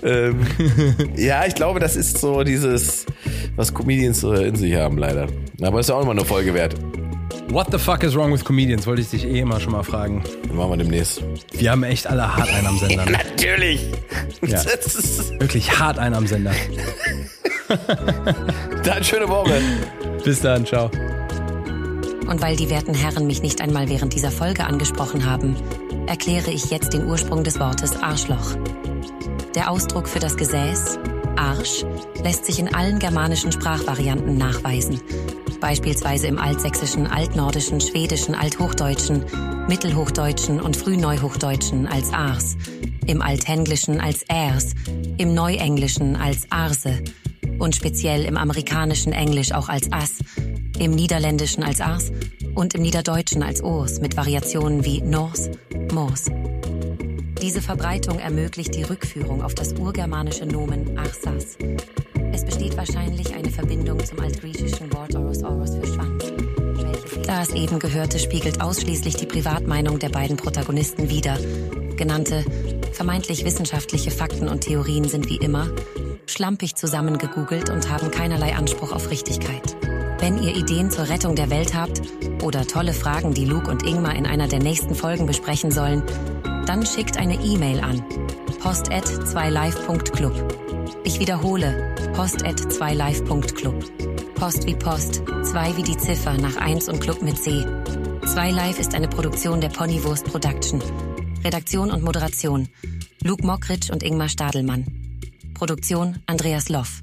Ähm, 0.03 0.41
ja, 1.17 1.47
ich 1.47 1.55
glaube, 1.55 1.81
das 1.81 1.97
ist 1.97 2.19
so 2.19 2.43
dieses, 2.43 3.07
was 3.57 3.73
Comedians 3.73 4.21
so 4.21 4.33
in 4.33 4.57
sich 4.57 4.75
haben, 4.75 4.99
leider. 4.99 5.29
Aber 5.63 5.81
ist 5.81 5.89
ja 5.89 5.95
auch 5.95 6.03
immer 6.03 6.11
eine 6.13 6.25
Folge 6.25 6.55
wert. 6.55 6.75
What 7.49 7.71
the 7.71 7.79
fuck 7.79 8.03
is 8.03 8.17
wrong 8.17 8.33
with 8.33 8.45
comedians? 8.45 8.87
Wollte 8.87 9.03
ich 9.03 9.11
dich 9.11 9.25
eh 9.25 9.41
immer 9.41 9.61
schon 9.61 9.73
mal 9.73 9.83
fragen. 9.83 10.23
Machen 10.53 10.71
wir 10.71 10.77
demnächst. 10.77 11.23
Wir 11.53 11.71
haben 11.71 11.85
echt 11.85 12.07
alle 12.07 12.37
hart 12.37 12.49
einen 12.49 12.67
am 12.67 12.79
Sender. 12.79 13.05
Ne? 13.05 13.13
Natürlich! 13.13 13.81
Ja. 14.43 14.65
Wirklich 15.39 15.79
hart 15.79 15.99
einen 15.99 16.15
am 16.15 16.27
Sender. 16.27 16.53
dann 18.85 19.05
schöne 19.05 19.29
Woche. 19.29 19.61
Bis 20.25 20.41
dann, 20.41 20.67
ciao. 20.67 20.91
Und 22.27 22.41
weil 22.41 22.57
die 22.57 22.71
werten 22.71 22.95
Herren 22.95 23.27
mich 23.27 23.43
nicht 23.43 23.61
einmal 23.61 23.89
während 23.89 24.15
dieser 24.15 24.31
Folge 24.31 24.65
angesprochen 24.65 25.27
haben, 25.27 25.57
erkläre 26.07 26.51
ich 26.51 26.71
jetzt 26.71 26.93
den 26.93 27.07
Ursprung 27.07 27.45
des 27.45 27.61
Wortes 27.61 28.03
Arschloch. 28.03 28.57
Der 29.55 29.71
Ausdruck 29.71 30.09
für 30.09 30.19
das 30.19 30.37
Gesäß, 30.37 30.99
Arsch, 31.37 31.85
lässt 32.23 32.45
sich 32.45 32.59
in 32.59 32.75
allen 32.75 32.99
germanischen 32.99 33.53
Sprachvarianten 33.53 34.37
nachweisen. 34.37 35.01
Beispielsweise 35.61 36.27
im 36.27 36.39
altsächsischen, 36.39 37.07
altnordischen, 37.07 37.81
schwedischen, 37.81 38.35
althochdeutschen, 38.35 39.25
mittelhochdeutschen 39.69 40.61
und 40.61 40.77
frühneuhochdeutschen 40.77 41.87
als 41.87 42.13
Ars, 42.13 42.57
im 43.07 43.23
altenglischen 43.23 44.01
als 44.01 44.23
Ers, 44.29 44.75
im 45.17 45.35
neuenglischen 45.35 46.17
als 46.17 46.47
Arse 46.51 47.03
und 47.59 47.77
speziell 47.77 48.25
im 48.25 48.37
amerikanischen 48.37 49.13
Englisch 49.13 49.53
auch 49.53 49.69
als 49.69 49.91
Ass, 49.93 50.19
im 50.79 50.91
niederländischen 50.91 51.63
als 51.63 51.81
Ars 51.81 52.13
und 52.55 52.75
im 52.75 52.83
niederdeutschen 52.83 53.43
als 53.43 53.63
Urs 53.63 54.01
mit 54.01 54.17
Variationen 54.17 54.85
wie 54.85 55.01
Nors, 55.01 55.51
Mors. 55.93 56.27
Diese 57.43 57.61
Verbreitung 57.61 58.19
ermöglicht 58.19 58.75
die 58.75 58.83
Rückführung 58.83 59.43
auf 59.43 59.55
das 59.55 59.75
urgermanische 59.75 60.47
Nomen 60.47 60.97
Arsas. 60.99 61.57
Es 62.33 62.45
besteht 62.45 62.77
wahrscheinlich 62.77 63.35
eine 63.35 63.51
Verbindung 63.51 64.05
zum 64.05 64.21
altgriechischen 64.21 64.93
Wort 64.93 65.15
Oros 65.15 65.43
Oros 65.43 65.75
für 65.77 65.87
Schwanz. 65.87 66.25
welches- 66.77 67.27
Das 67.27 67.51
eben 67.51 67.79
Gehörte 67.79 68.19
spiegelt 68.19 68.61
ausschließlich 68.61 69.17
die 69.17 69.27
Privatmeinung 69.27 69.99
der 69.99 70.09
beiden 70.09 70.37
Protagonisten 70.37 71.09
wider. 71.11 71.39
Genannte, 71.97 72.45
vermeintlich 72.93 73.45
wissenschaftliche 73.45 74.11
Fakten 74.11 74.49
und 74.49 74.63
Theorien 74.63 75.05
sind 75.09 75.29
wie 75.29 75.37
immer 75.37 75.69
schlampig 76.27 76.75
zusammengegoogelt 76.75 77.71
und 77.71 77.91
haben 77.91 78.11
keinerlei 78.11 78.55
Anspruch 78.55 78.93
auf 78.93 79.11
Richtigkeit. 79.11 79.77
Wenn 80.25 80.43
ihr 80.43 80.57
Ideen 80.57 80.91
zur 80.91 81.11
Rettung 81.11 81.37
der 81.37 81.51
Welt 81.51 81.75
habt 81.75 82.01
oder 82.43 82.67
tolle 82.67 82.95
Fragen, 82.95 83.35
die 83.35 83.45
Luke 83.45 83.71
und 83.71 83.87
Ingmar 83.87 84.17
in 84.17 84.25
einer 84.25 84.49
der 84.49 84.59
nächsten 84.59 84.95
Folgen 84.95 85.27
besprechen 85.27 85.71
sollen, 85.71 86.03
dann 86.65 86.87
schickt 86.87 87.19
eine 87.19 87.35
E-Mail 87.35 87.81
an 87.81 88.03
post@2live.club. 88.59 91.03
Ich 91.05 91.21
wiederhole, 91.21 91.95
post@2live.club. 92.15 94.35
Post 94.35 94.67
wie 94.67 94.75
Post, 94.75 95.23
2 95.43 95.77
wie 95.77 95.83
die 95.83 95.99
Ziffer 95.99 96.39
nach 96.39 96.57
1 96.57 96.89
und 96.89 97.03
Club 97.03 97.21
mit 97.21 97.37
C. 97.37 97.63
2 98.25 98.51
Live 98.51 98.81
ist 98.81 98.95
eine 98.95 99.09
Produktion 99.09 99.61
der 99.61 99.69
Ponywurst 99.69 100.25
Production. 100.25 100.83
Redaktion 101.45 101.91
und 101.91 102.03
Moderation 102.03 102.71
Luke 103.23 103.47
Mockridge 103.47 103.93
und 103.93 104.03
Ingmar 104.03 104.31
Stadelmann. 104.31 104.87
Produktion 105.53 106.23
Andreas 106.25 106.71
Loff. 106.71 107.03